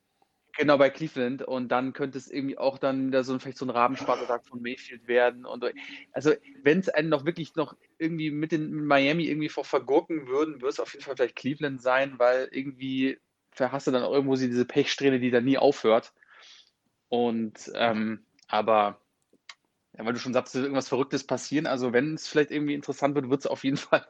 Genau, 0.58 0.78
bei 0.78 0.90
Cleveland. 0.90 1.44
Und 1.44 1.70
dann 1.70 1.94
könnte 1.94 2.18
es 2.18 2.30
irgendwie 2.30 2.58
auch 2.58 2.78
dann 2.78 3.08
wieder 3.08 3.24
so 3.24 3.38
vielleicht 3.40 3.58
so 3.58 3.66
ein 3.66 3.70
Rabenschwarzer 3.70 4.42
von 4.42 4.62
Mayfield 4.62 5.08
werden. 5.08 5.46
Und 5.46 5.66
also, 6.12 6.34
wenn 6.62 6.80
es 6.80 6.90
einen 6.90 7.10
noch 7.10 7.26
wirklich 7.26 7.56
noch 7.56 7.76
irgendwie 7.98 8.32
mit 8.32 8.52
den 8.52 8.70
mit 8.72 8.86
Miami 8.86 9.26
irgendwie 9.26 9.50
vor 9.50 9.64
vergurken 9.64 10.28
würden, 10.28 10.56
würde 10.56 10.70
es 10.70 10.80
auf 10.80 10.94
jeden 10.94 11.06
Fall 11.06 11.16
vielleicht 11.16 11.38
Cleveland 11.38 11.82
sein, 11.82 12.20
weil 12.20 12.50
irgendwie 12.52 13.18
hast 13.58 13.88
du 13.88 13.92
dann 13.92 14.04
irgendwo 14.04 14.36
diese 14.36 14.66
Pechsträhne, 14.66 15.20
die 15.20 15.32
dann 15.32 15.46
nie 15.46 15.58
aufhört. 15.58 16.14
Und 17.10 17.72
ähm, 17.76 18.26
aber 18.48 19.02
ja, 20.02 20.08
weil 20.08 20.14
du 20.14 20.20
schon 20.20 20.34
sagst, 20.34 20.56
irgendwas 20.56 20.90
Verrücktes 20.90 21.26
passieren. 21.26 21.68
Also 21.68 21.94
wenn 21.94 22.16
es 22.16 22.28
vielleicht 22.28 22.52
irgendwie 22.52 22.74
interessant 22.74 23.16
wird, 23.16 23.30
wird 23.30 23.42
es 23.42 23.48
auf 23.48 23.64
jeden 23.64 23.78
Fall 23.78 24.06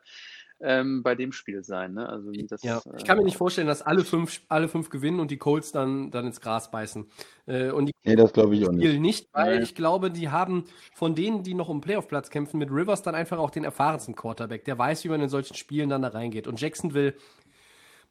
ähm, 0.61 1.03
bei 1.03 1.15
dem 1.15 1.31
Spiel 1.31 1.63
sein. 1.63 1.93
Ne? 1.93 2.07
Also 2.07 2.31
das, 2.31 2.63
ja, 2.63 2.81
ich 2.97 3.03
kann 3.03 3.17
mir 3.17 3.23
nicht 3.23 3.37
vorstellen, 3.37 3.67
dass 3.67 3.81
alle 3.81 4.05
fünf, 4.05 4.41
alle 4.47 4.67
fünf 4.67 4.89
gewinnen 4.89 5.19
und 5.19 5.31
die 5.31 5.37
Colts 5.37 5.71
dann, 5.71 6.11
dann 6.11 6.25
ins 6.25 6.39
Gras 6.39 6.71
beißen. 6.71 7.07
Äh, 7.47 7.71
und 7.71 7.87
die 7.87 7.93
nee, 8.05 8.15
das 8.15 8.31
glaube 8.31 8.55
ich 8.55 8.67
auch 8.67 8.71
nicht. 8.71 8.99
nicht, 8.99 9.27
weil 9.33 9.55
Nein. 9.55 9.63
ich 9.63 9.75
glaube, 9.75 10.11
die 10.11 10.29
haben 10.29 10.65
von 10.93 11.15
denen, 11.15 11.43
die 11.43 11.55
noch 11.55 11.67
um 11.67 11.81
Playoff-Platz 11.81 12.29
kämpfen, 12.29 12.57
mit 12.57 12.69
Rivers 12.69 13.01
dann 13.01 13.15
einfach 13.15 13.39
auch 13.39 13.49
den 13.49 13.63
erfahrensten 13.63 14.15
Quarterback, 14.15 14.65
der 14.65 14.77
weiß, 14.77 15.03
wie 15.03 15.09
man 15.09 15.21
in 15.21 15.29
solchen 15.29 15.55
Spielen 15.55 15.89
dann 15.89 16.03
da 16.03 16.09
reingeht. 16.09 16.47
Und 16.47 16.61
Jacksonville 16.61 17.15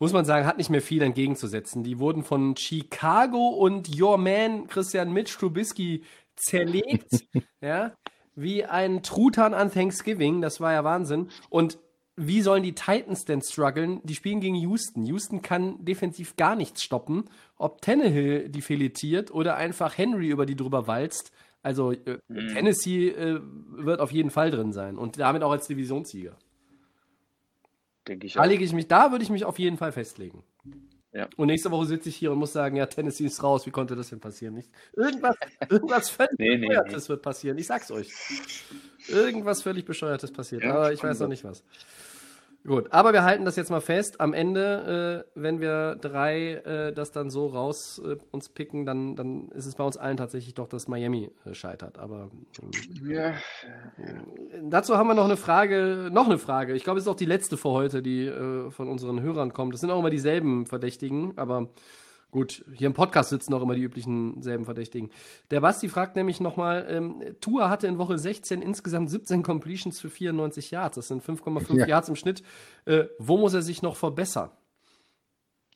muss 0.01 0.13
man 0.15 0.25
sagen, 0.25 0.47
hat 0.47 0.57
nicht 0.57 0.71
mehr 0.71 0.83
viel 0.83 1.03
entgegenzusetzen. 1.03 1.85
Die 1.85 1.99
wurden 1.99 2.25
von 2.25 2.57
Chicago 2.57 3.49
und 3.49 4.01
Your 4.01 4.17
Man 4.17 4.67
Christian 4.67 5.13
Mitch 5.13 5.39
Trubisky 5.39 6.03
zerlegt, 6.41 7.27
ja, 7.61 7.95
wie 8.35 8.65
ein 8.65 9.03
Truthahn 9.03 9.55
an 9.55 9.73
Thanksgiving. 9.73 10.41
Das 10.41 10.61
war 10.61 10.73
ja 10.73 10.85
Wahnsinn. 10.85 11.29
Und 11.49 11.79
wie 12.17 12.43
sollen 12.43 12.63
die 12.63 12.75
Titans 12.75 13.25
denn 13.25 13.41
strugglen? 13.43 14.01
Die 14.05 14.15
spielen 14.15 14.41
gegen 14.41 14.57
Houston. 14.57 15.05
Houston 15.07 15.43
kann 15.43 15.85
defensiv 15.85 16.37
gar 16.37 16.55
nichts 16.55 16.83
stoppen. 16.83 17.25
Ob 17.57 17.81
Tannehill 17.81 18.49
die 18.49 18.63
filetiert 18.63 19.31
oder 19.31 19.57
einfach 19.57 19.97
Henry 19.97 20.29
über 20.29 20.47
die 20.47 20.57
drüber 20.57 20.87
walzt. 20.87 21.33
Also 21.63 21.93
äh, 21.93 22.19
mhm. 22.29 22.49
Tennessee 22.49 23.09
äh, 23.09 23.41
wird 23.43 24.01
auf 24.01 24.13
jeden 24.13 24.31
Fall 24.31 24.51
drin 24.51 24.73
sein 24.73 24.97
und 24.97 25.19
damit 25.19 25.43
auch 25.43 25.51
als 25.51 25.67
Divisionssieger. 25.67 26.37
Denke 28.09 28.27
ich. 28.27 28.35
Da 28.35 28.45
lege 28.45 28.65
ich 28.65 28.73
mich, 28.73 28.89
da 28.89 29.13
würde 29.13 29.25
ich 29.25 29.31
mich 29.31 29.45
auf 29.45 29.59
jeden 29.59 29.77
Fall 29.77 29.93
festlegen. 29.93 30.43
Ja. 31.13 31.29
Und 31.37 31.49
nächste 31.49 31.71
Woche 31.73 31.87
sitze 31.87 32.09
ich 32.09 32.17
hier 32.17 32.31
und 32.31 32.39
muss 32.39 32.53
sagen, 32.53 32.77
ja, 32.77 32.87
Tennessee 32.87 33.27
ist 33.27 33.43
raus. 33.43 33.67
Wie 33.67 33.71
konnte 33.71 33.97
das 33.97 34.11
denn 34.11 34.21
passieren? 34.21 34.55
Nicht? 34.55 34.71
Irgendwas, 34.95 35.37
irgendwas 35.69 36.11
völlig 36.11 36.39
nee, 36.39 36.57
Bescheuertes 36.57 37.05
nee. 37.05 37.09
wird 37.09 37.23
passieren. 37.23 37.59
Ich 37.59 37.67
sag's 37.67 37.91
euch. 37.91 38.13
Irgendwas 39.09 39.63
völlig 39.63 39.85
Bescheuertes 39.85 40.31
passiert. 40.31 40.63
Ja, 40.63 40.75
aber 40.75 40.93
ich 40.93 41.03
weiß 41.03 41.19
noch 41.21 41.29
nicht 41.29 41.43
was. 41.43 41.65
Gut, 42.67 42.93
aber 42.93 43.15
wir 43.15 43.25
halten 43.25 43.47
das 43.47 43.57
jetzt 43.57 43.71
mal 43.71 43.81
fest. 43.81 44.21
Am 44.21 44.35
Ende, 44.35 45.25
äh, 45.35 45.41
wenn 45.41 45.61
wir 45.61 45.97
drei 45.97 46.55
äh, 46.57 46.93
das 46.93 47.11
dann 47.11 47.31
so 47.31 47.47
raus 47.47 48.01
äh, 48.05 48.17
uns 48.33 48.51
picken, 48.51 48.85
dann, 48.85 49.17
dann 49.17 49.49
ist 49.49 49.65
es 49.65 49.77
bei 49.77 49.85
uns 49.85 49.97
allen 49.97 50.19
tatsächlich 50.19 50.55
doch, 50.55 50.69
dass 50.69 50.87
Miami 50.87 51.31
äh, 51.47 51.55
scheitert. 51.55 51.99
Aber 51.99 52.31
ähm, 52.63 53.11
ja. 53.11 53.33
dazu 54.63 54.99
haben 54.99 55.07
wir 55.07 55.15
noch 55.15 55.25
eine 55.25 55.39
Frage, 55.39 56.11
noch 56.13 56.27
eine 56.27 56.39
Frage. 56.39 56.75
Ich 56.75 56.85
glaube, 56.85 56.99
es 56.99 57.07
ist 57.07 57.09
auch 57.09 57.17
die 57.17 57.25
letzte 57.25 57.57
für 57.57 57.71
heute, 57.71 58.03
die 58.03 58.27
äh, 58.27 58.71
von 58.71 58.89
unseren 58.89 59.23
Hörern 59.23 59.55
kommt. 59.55 59.73
Das 59.73 59.81
sind 59.81 59.91
auch 59.91 59.99
immer 59.99 60.11
dieselben 60.11 60.67
Verdächtigen, 60.67 61.33
aber 61.37 61.69
Gut, 62.31 62.65
hier 62.75 62.87
im 62.87 62.95
Podcast 62.95 63.31
sitzen 63.31 63.53
auch 63.55 63.63
immer 63.63 63.75
die 63.75 63.83
üblichen 63.83 64.41
selben 64.41 64.65
Verdächtigen. 64.65 65.11
Der 65.51 65.61
Basti 65.61 65.89
fragt 65.89 66.15
nämlich 66.15 66.41
nochmal, 66.41 66.87
ähm, 66.89 67.23
Tua 67.41 67.69
hatte 67.69 67.89
in 67.89 67.99
Woche 67.99 68.19
16 68.19 68.63
insgesamt 68.63 69.11
17 69.11 69.43
Completions 69.43 70.01
für 70.01 70.11
94 70.11 70.71
Yards. 70.71 70.95
Das 70.95 71.09
sind 71.09 71.25
5,5 71.25 71.77
ja. 71.77 71.87
Yards 71.87 72.09
im 72.09 72.17
Schnitt. 72.17 72.43
Äh, 72.85 73.05
wo 73.19 73.37
muss 73.37 73.55
er 73.55 73.63
sich 73.63 73.83
noch 73.83 73.97
verbessern? 73.97 74.51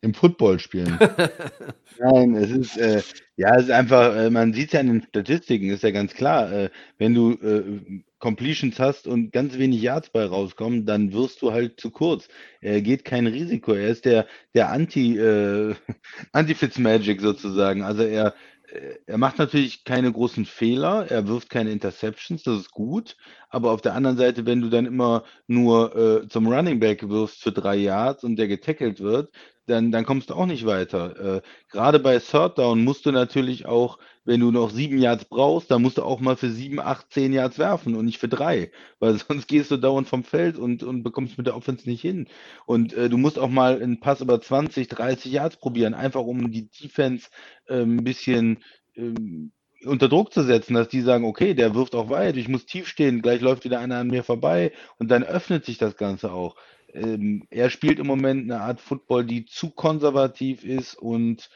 Im 0.00 0.14
Football 0.14 0.60
spielen. 0.60 0.96
Nein, 1.98 2.36
es 2.36 2.50
ist, 2.50 2.76
äh, 2.76 3.02
ja, 3.36 3.56
es 3.56 3.64
ist 3.64 3.70
einfach, 3.70 4.14
äh, 4.14 4.30
man 4.30 4.52
sieht 4.52 4.66
es 4.66 4.72
ja 4.74 4.80
in 4.80 4.88
den 4.88 5.02
Statistiken, 5.02 5.70
ist 5.70 5.82
ja 5.82 5.90
ganz 5.90 6.14
klar, 6.14 6.52
äh, 6.52 6.70
wenn 6.98 7.14
du 7.14 7.32
äh, 7.32 8.02
Completions 8.24 8.80
hast 8.80 9.06
und 9.06 9.32
ganz 9.32 9.58
wenig 9.58 9.82
Yards 9.82 10.08
bei 10.08 10.24
rauskommen, 10.24 10.86
dann 10.86 11.12
wirst 11.12 11.42
du 11.42 11.52
halt 11.52 11.78
zu 11.78 11.90
kurz. 11.90 12.26
Er 12.62 12.80
geht 12.80 13.04
kein 13.04 13.26
Risiko. 13.26 13.74
Er 13.74 13.88
ist 13.88 14.06
der, 14.06 14.26
der 14.54 14.70
Anti, 14.70 15.18
äh, 15.18 15.74
Anti-Fitzmagic 16.32 17.20
sozusagen. 17.20 17.82
Also 17.82 18.02
er, 18.02 18.34
äh, 18.72 18.94
er 19.04 19.18
macht 19.18 19.36
natürlich 19.36 19.84
keine 19.84 20.10
großen 20.10 20.46
Fehler, 20.46 21.04
er 21.10 21.28
wirft 21.28 21.50
keine 21.50 21.70
Interceptions, 21.70 22.42
das 22.44 22.60
ist 22.60 22.70
gut. 22.70 23.18
Aber 23.50 23.72
auf 23.72 23.82
der 23.82 23.94
anderen 23.94 24.16
Seite, 24.16 24.46
wenn 24.46 24.62
du 24.62 24.70
dann 24.70 24.86
immer 24.86 25.24
nur 25.46 25.94
äh, 25.94 26.28
zum 26.28 26.46
Running 26.46 26.80
Back 26.80 27.06
wirfst 27.06 27.42
für 27.42 27.52
drei 27.52 27.76
Yards 27.76 28.24
und 28.24 28.36
der 28.36 28.48
getackelt 28.48 29.00
wird, 29.00 29.34
dann, 29.66 29.92
dann 29.92 30.06
kommst 30.06 30.30
du 30.30 30.34
auch 30.34 30.46
nicht 30.46 30.64
weiter. 30.64 31.36
Äh, 31.36 31.42
Gerade 31.70 31.98
bei 31.98 32.18
Third 32.20 32.56
Down 32.56 32.84
musst 32.84 33.04
du 33.04 33.12
natürlich 33.12 33.66
auch 33.66 33.98
wenn 34.24 34.40
du 34.40 34.50
noch 34.50 34.70
sieben 34.70 34.98
Yards 34.98 35.26
brauchst, 35.26 35.70
dann 35.70 35.82
musst 35.82 35.98
du 35.98 36.02
auch 36.02 36.20
mal 36.20 36.36
für 36.36 36.50
sieben, 36.50 36.80
acht, 36.80 37.12
zehn 37.12 37.32
Yards 37.32 37.58
werfen 37.58 37.94
und 37.94 38.04
nicht 38.06 38.18
für 38.18 38.28
drei, 38.28 38.70
weil 38.98 39.18
sonst 39.28 39.48
gehst 39.48 39.70
du 39.70 39.76
dauernd 39.76 40.08
vom 40.08 40.24
Feld 40.24 40.56
und, 40.56 40.82
und 40.82 41.02
bekommst 41.02 41.36
mit 41.38 41.46
der 41.46 41.56
Offense 41.56 41.88
nicht 41.88 42.00
hin. 42.00 42.28
Und 42.66 42.94
äh, 42.94 43.08
du 43.08 43.18
musst 43.18 43.38
auch 43.38 43.50
mal 43.50 43.82
einen 43.82 44.00
Pass 44.00 44.20
über 44.20 44.40
20, 44.40 44.88
30 44.88 45.32
Yards 45.32 45.56
probieren, 45.56 45.94
einfach 45.94 46.22
um 46.22 46.50
die 46.50 46.68
Defense 46.70 47.28
äh, 47.66 47.82
ein 47.82 48.04
bisschen 48.04 48.58
ähm, 48.96 49.52
unter 49.84 50.08
Druck 50.08 50.32
zu 50.32 50.42
setzen, 50.42 50.74
dass 50.74 50.88
die 50.88 51.02
sagen, 51.02 51.24
okay, 51.24 51.54
der 51.54 51.74
wirft 51.74 51.94
auch 51.94 52.08
weit, 52.08 52.36
ich 52.36 52.48
muss 52.48 52.66
tief 52.66 52.88
stehen, 52.88 53.22
gleich 53.22 53.40
läuft 53.40 53.64
wieder 53.64 53.80
einer 53.80 53.98
an 53.98 54.08
mir 54.08 54.24
vorbei 54.24 54.72
und 54.98 55.10
dann 55.10 55.22
öffnet 55.22 55.64
sich 55.64 55.78
das 55.78 55.96
Ganze 55.96 56.32
auch. 56.32 56.56
Ähm, 56.94 57.46
er 57.50 57.70
spielt 57.70 57.98
im 57.98 58.06
Moment 58.06 58.44
eine 58.44 58.60
Art 58.62 58.80
Football, 58.80 59.24
die 59.24 59.44
zu 59.44 59.70
konservativ 59.70 60.64
ist 60.64 60.94
und 60.94 61.50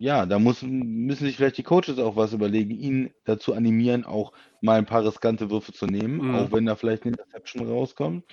ja, 0.00 0.24
da 0.24 0.38
muss, 0.38 0.62
müssen 0.62 1.26
sich 1.26 1.36
vielleicht 1.36 1.58
die 1.58 1.62
Coaches 1.62 1.98
auch 1.98 2.16
was 2.16 2.32
überlegen, 2.32 2.70
ihn 2.70 3.10
dazu 3.26 3.52
animieren, 3.52 4.06
auch 4.06 4.32
mal 4.62 4.78
ein 4.78 4.86
paar 4.86 5.04
riskante 5.04 5.50
Würfe 5.50 5.74
zu 5.74 5.84
nehmen, 5.84 6.26
mhm. 6.26 6.34
auch 6.36 6.52
wenn 6.52 6.64
da 6.64 6.74
vielleicht 6.74 7.02
eine 7.02 7.12
Interception 7.12 7.68
rauskommt. 7.68 8.24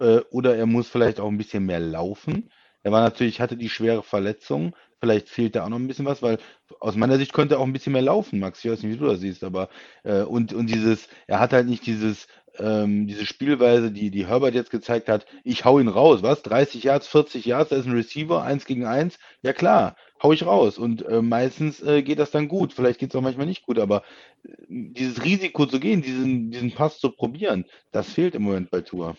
Äh, 0.00 0.22
oder 0.32 0.56
er 0.56 0.66
muss 0.66 0.88
vielleicht 0.88 1.20
auch 1.20 1.28
ein 1.28 1.38
bisschen 1.38 1.66
mehr 1.66 1.78
laufen. 1.78 2.50
Er 2.82 2.90
war 2.90 3.00
natürlich, 3.00 3.40
hatte 3.40 3.56
die 3.56 3.68
schwere 3.68 4.02
Verletzung. 4.02 4.74
Vielleicht 4.98 5.28
fehlt 5.28 5.54
da 5.54 5.64
auch 5.64 5.68
noch 5.68 5.78
ein 5.78 5.86
bisschen 5.86 6.04
was, 6.04 6.20
weil 6.20 6.38
aus 6.80 6.96
meiner 6.96 7.16
Sicht 7.16 7.32
könnte 7.32 7.54
er 7.54 7.60
auch 7.60 7.66
ein 7.66 7.72
bisschen 7.72 7.92
mehr 7.92 8.02
laufen, 8.02 8.40
Max. 8.40 8.64
Ich 8.64 8.70
weiß 8.70 8.82
nicht, 8.82 8.94
wie 8.94 8.98
du 8.98 9.06
das 9.06 9.20
siehst, 9.20 9.44
aber 9.44 9.68
äh, 10.02 10.22
und, 10.22 10.52
und 10.52 10.66
dieses, 10.66 11.08
er 11.28 11.38
hat 11.38 11.52
halt 11.52 11.68
nicht 11.68 11.86
dieses, 11.86 12.26
ähm, 12.58 13.06
diese 13.06 13.24
Spielweise, 13.24 13.92
die, 13.92 14.10
die 14.10 14.26
Herbert 14.26 14.54
jetzt 14.54 14.70
gezeigt 14.70 15.08
hat, 15.08 15.26
ich 15.44 15.64
hau 15.64 15.78
ihn 15.78 15.88
raus, 15.88 16.22
was? 16.22 16.42
30 16.42 16.82
Yards, 16.82 17.06
40 17.06 17.44
Yards, 17.44 17.70
da 17.70 17.76
ist 17.76 17.86
ein 17.86 17.92
Receiver, 17.92 18.42
eins 18.42 18.64
gegen 18.64 18.84
eins. 18.84 19.18
Ja 19.42 19.52
klar, 19.52 19.94
hau 20.22 20.32
ich 20.32 20.46
raus. 20.46 20.78
Und 20.78 21.06
äh, 21.06 21.22
meistens 21.22 21.82
äh, 21.82 22.02
geht 22.02 22.18
das 22.18 22.30
dann 22.30 22.48
gut. 22.48 22.72
Vielleicht 22.72 23.00
geht 23.00 23.10
es 23.10 23.16
auch 23.16 23.22
manchmal 23.22 23.46
nicht 23.46 23.66
gut, 23.66 23.78
aber 23.78 24.02
äh, 24.44 24.50
dieses 24.68 25.24
Risiko 25.24 25.66
zu 25.66 25.80
gehen, 25.80 26.02
diesen, 26.02 26.50
diesen 26.50 26.72
Pass 26.72 26.98
zu 26.98 27.10
probieren, 27.10 27.64
das 27.92 28.12
fehlt 28.12 28.34
im 28.34 28.42
Moment 28.42 28.70
bei 28.70 28.80
Tour. 28.80 29.16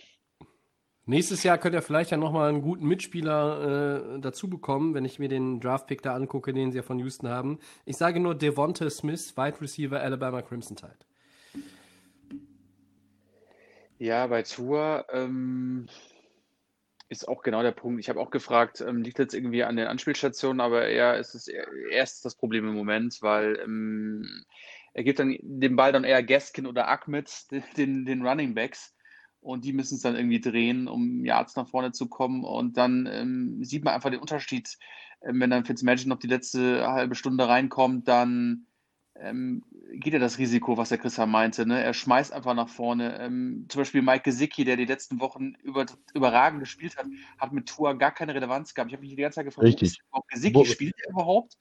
Nächstes 1.07 1.43
Jahr 1.43 1.59
könnt 1.59 1.75
ihr 1.75 1.83
vielleicht 1.83 2.09
ja 2.09 2.17
nochmal 2.17 2.49
einen 2.49 2.63
guten 2.63 2.87
Mitspieler 2.87 4.15
äh, 4.15 4.19
dazu 4.19 4.49
bekommen, 4.49 4.95
wenn 4.95 5.05
ich 5.05 5.19
mir 5.19 5.29
den 5.29 5.59
Draftpick 5.59 6.01
da 6.01 6.15
angucke, 6.15 6.51
den 6.51 6.71
sie 6.71 6.77
ja 6.77 6.83
von 6.83 6.97
Houston 6.97 7.29
haben. 7.29 7.59
Ich 7.85 7.97
sage 7.97 8.19
nur 8.19 8.33
Devonta 8.33 8.89
Smith, 8.89 9.37
Wide 9.37 9.61
Receiver 9.61 10.01
Alabama 10.01 10.41
Crimson 10.41 10.75
Tide. 10.75 10.97
Ja, 13.99 14.25
bei 14.25 14.41
Tour 14.41 15.05
ähm, 15.13 15.87
ist 17.15 17.27
auch 17.27 17.41
genau 17.41 17.63
der 17.63 17.71
Punkt. 17.71 17.99
Ich 17.99 18.09
habe 18.09 18.19
auch 18.19 18.29
gefragt, 18.29 18.81
ähm, 18.81 19.01
liegt 19.01 19.19
jetzt 19.19 19.33
irgendwie 19.33 19.63
an 19.63 19.75
den 19.75 19.87
Anspielstationen, 19.87 20.61
aber 20.61 20.87
eher 20.87 21.17
ist 21.17 21.35
es 21.35 21.47
erst 21.91 22.25
das 22.25 22.35
Problem 22.35 22.67
im 22.67 22.75
Moment, 22.75 23.17
weil 23.21 23.59
ähm, 23.63 24.45
er 24.93 25.03
gibt 25.03 25.19
dann 25.19 25.37
den 25.41 25.75
Ball 25.75 25.91
dann 25.91 26.03
eher 26.03 26.23
Gaskin 26.23 26.67
oder 26.67 26.87
Ahmed, 26.87 27.29
den, 27.77 28.05
den 28.05 28.25
Running 28.25 28.55
Backs. 28.55 28.95
Und 29.41 29.63
die 29.63 29.73
müssen 29.73 29.95
es 29.95 30.01
dann 30.01 30.15
irgendwie 30.15 30.41
drehen, 30.41 30.87
um 30.87 31.23
Yards 31.23 31.55
nach 31.55 31.67
vorne 31.67 31.91
zu 31.91 32.07
kommen. 32.07 32.43
Und 32.43 32.77
dann 32.77 33.07
ähm, 33.11 33.63
sieht 33.63 33.83
man 33.83 33.93
einfach 33.93 34.09
den 34.09 34.19
Unterschied. 34.19 34.77
Ähm, 35.21 35.39
wenn 35.39 35.51
dann 35.51 35.65
Fitzmagic 35.65 36.07
noch 36.07 36.17
die 36.17 36.27
letzte 36.27 36.87
halbe 36.87 37.13
Stunde 37.13 37.47
reinkommt, 37.47 38.07
dann 38.07 38.65
ähm, 39.19 39.63
geht 39.93 40.13
ja 40.13 40.19
das 40.19 40.37
Risiko, 40.37 40.77
was 40.77 40.89
der 40.89 40.97
Christian 40.97 41.31
meinte. 41.31 41.65
Ne? 41.65 41.81
Er 41.81 41.93
schmeißt 41.93 42.33
einfach 42.33 42.53
nach 42.53 42.67
vorne. 42.67 43.17
Ähm, 43.19 43.65
zum 43.69 43.81
Beispiel 43.81 44.01
Mike 44.01 44.23
Gesicki, 44.23 44.65
der 44.65 44.75
die 44.75 44.85
letzten 44.85 45.19
Wochen 45.19 45.53
über, 45.63 45.85
überragend 46.13 46.59
gespielt 46.59 46.97
hat, 46.97 47.05
hat 47.37 47.53
mit 47.53 47.67
Tour 47.67 47.97
gar 47.97 48.11
keine 48.11 48.35
Relevanz 48.35 48.73
gehabt. 48.73 48.91
Ich 48.91 48.93
habe 48.93 49.01
mich 49.01 49.15
die 49.15 49.21
ganze 49.21 49.35
Zeit 49.35 49.45
gefragt, 49.45 49.67
Richtig. 49.67 49.99
ob 50.11 50.27
Gesicki 50.27 50.65
spielt 50.65 50.95
er 51.03 51.11
überhaupt? 51.11 51.57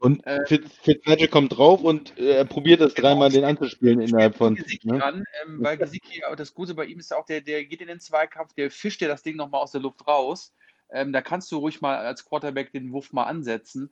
Und 0.00 0.26
äh, 0.26 0.44
Fitzmagic 0.46 1.30
kommt 1.30 1.56
drauf 1.56 1.82
und 1.82 2.18
äh, 2.18 2.36
er 2.36 2.44
probiert 2.44 2.80
das 2.80 2.94
genau, 2.94 3.10
dreimal 3.10 3.30
den 3.30 3.44
anzuspielen 3.44 4.00
innerhalb 4.00 4.34
von. 4.36 4.56
Gesicki 4.56 4.88
ne? 4.88 5.02
an, 5.02 5.24
ähm, 5.44 5.58
weil 5.62 5.76
Gesicki, 5.78 6.22
das 6.36 6.54
Gute 6.54 6.74
bei 6.74 6.86
ihm 6.86 6.98
ist 6.98 7.14
auch, 7.14 7.24
der, 7.24 7.40
der 7.40 7.64
geht 7.64 7.80
in 7.80 7.88
den 7.88 8.00
Zweikampf, 8.00 8.52
der 8.54 8.70
fischt 8.70 9.00
dir 9.00 9.08
das 9.08 9.22
Ding 9.22 9.36
nochmal 9.36 9.62
aus 9.62 9.72
der 9.72 9.80
Luft 9.80 10.06
raus. 10.08 10.52
Ähm, 10.90 11.12
da 11.12 11.20
kannst 11.20 11.50
du 11.52 11.58
ruhig 11.58 11.80
mal 11.80 11.96
als 11.96 12.24
Quarterback 12.24 12.72
den 12.72 12.92
Wurf 12.92 13.12
mal 13.12 13.24
ansetzen. 13.24 13.90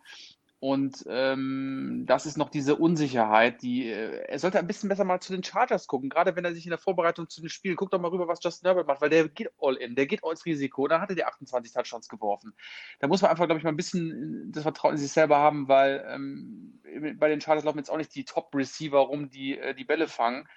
Und 0.65 1.05
ähm, 1.11 2.05
das 2.07 2.25
ist 2.25 2.39
noch 2.39 2.49
diese 2.49 2.77
Unsicherheit, 2.77 3.61
die 3.61 3.91
äh, 3.91 4.25
er 4.27 4.39
sollte 4.39 4.59
ein 4.59 4.67
bisschen 4.67 4.89
besser 4.89 5.05
mal 5.05 5.21
zu 5.21 5.35
den 5.35 5.45
Chargers 5.45 5.87
gucken, 5.87 6.09
gerade 6.09 6.37
wenn 6.37 6.45
er 6.47 6.55
sich 6.55 6.65
in 6.65 6.71
der 6.71 6.79
Vorbereitung 6.79 7.29
zu 7.29 7.43
den 7.43 7.51
Spielen, 7.51 7.77
guckt 7.77 7.93
doch 7.93 8.01
mal 8.01 8.09
rüber, 8.09 8.29
was 8.29 8.43
Justin 8.43 8.69
Herbert 8.69 8.87
macht, 8.87 9.03
weil 9.03 9.11
der 9.11 9.29
geht 9.29 9.51
all 9.61 9.75
in, 9.75 9.95
der 9.95 10.07
geht 10.07 10.25
all 10.25 10.31
ins 10.31 10.47
Risiko. 10.47 10.89
Da 10.89 11.03
hatte 11.03 11.15
der 11.15 11.29
28 11.29 11.71
Touchdowns 11.71 12.09
geworfen. 12.09 12.55
Da 12.99 13.09
muss 13.09 13.21
man 13.21 13.31
einfach, 13.31 13.45
glaube 13.45 13.59
ich, 13.59 13.65
mal 13.65 13.73
ein 13.73 13.77
bisschen 13.77 14.53
das 14.53 14.63
Vertrauen 14.63 14.93
in 14.93 14.97
sich 14.97 15.13
selber 15.13 15.37
haben, 15.37 15.69
weil 15.69 16.03
ähm, 16.09 16.81
bei 17.19 17.29
den 17.29 17.43
Chargers 17.43 17.65
laufen 17.65 17.77
jetzt 17.77 17.91
auch 17.91 17.99
nicht 17.99 18.15
die 18.15 18.25
Top-Receiver 18.25 19.01
rum, 19.01 19.29
die 19.29 19.59
äh, 19.59 19.75
die 19.75 19.85
Bälle 19.85 20.09
fangen. 20.09 20.49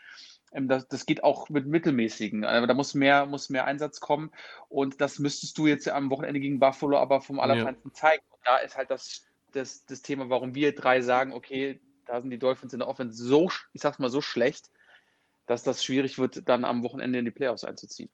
Ähm, 0.53 0.69
das, 0.69 0.88
das, 0.88 1.05
geht 1.05 1.25
auch 1.25 1.49
mit 1.49 1.67
mittelmäßigen. 1.67 2.45
Aber 2.45 2.65
da 2.65 2.73
muss 2.73 2.93
mehr, 2.93 3.25
muss 3.25 3.49
mehr 3.49 3.65
Einsatz 3.65 3.99
kommen. 3.99 4.31
Und 4.69 5.01
das 5.01 5.19
müsstest 5.19 5.57
du 5.57 5.67
jetzt 5.67 5.89
am 5.89 6.09
Wochenende 6.11 6.39
gegen 6.39 6.61
Buffalo 6.61 6.97
aber 6.97 7.19
vom 7.19 7.41
Allerfeinsten 7.41 7.91
ja. 7.93 7.93
zeigen. 7.93 8.23
Und 8.29 8.39
da 8.45 8.55
ist 8.59 8.77
halt 8.77 8.89
das 8.89 9.26
das, 9.57 9.85
das 9.85 10.01
Thema, 10.01 10.29
warum 10.29 10.55
wir 10.55 10.73
drei 10.73 11.01
sagen, 11.01 11.34
okay, 11.34 11.81
da 12.05 12.21
sind 12.21 12.29
die 12.29 12.39
Dolphins 12.39 12.73
in 12.73 12.79
der 12.79 12.88
Offense 12.88 13.21
so, 13.21 13.49
ich 13.73 13.81
sag's 13.81 13.99
mal, 13.99 14.09
so 14.09 14.21
schlecht, 14.21 14.71
dass 15.45 15.63
das 15.63 15.84
schwierig 15.84 16.17
wird, 16.17 16.47
dann 16.47 16.65
am 16.65 16.84
Wochenende 16.84 17.19
in 17.19 17.25
die 17.25 17.31
Playoffs 17.31 17.63
einzuziehen. 17.63 18.09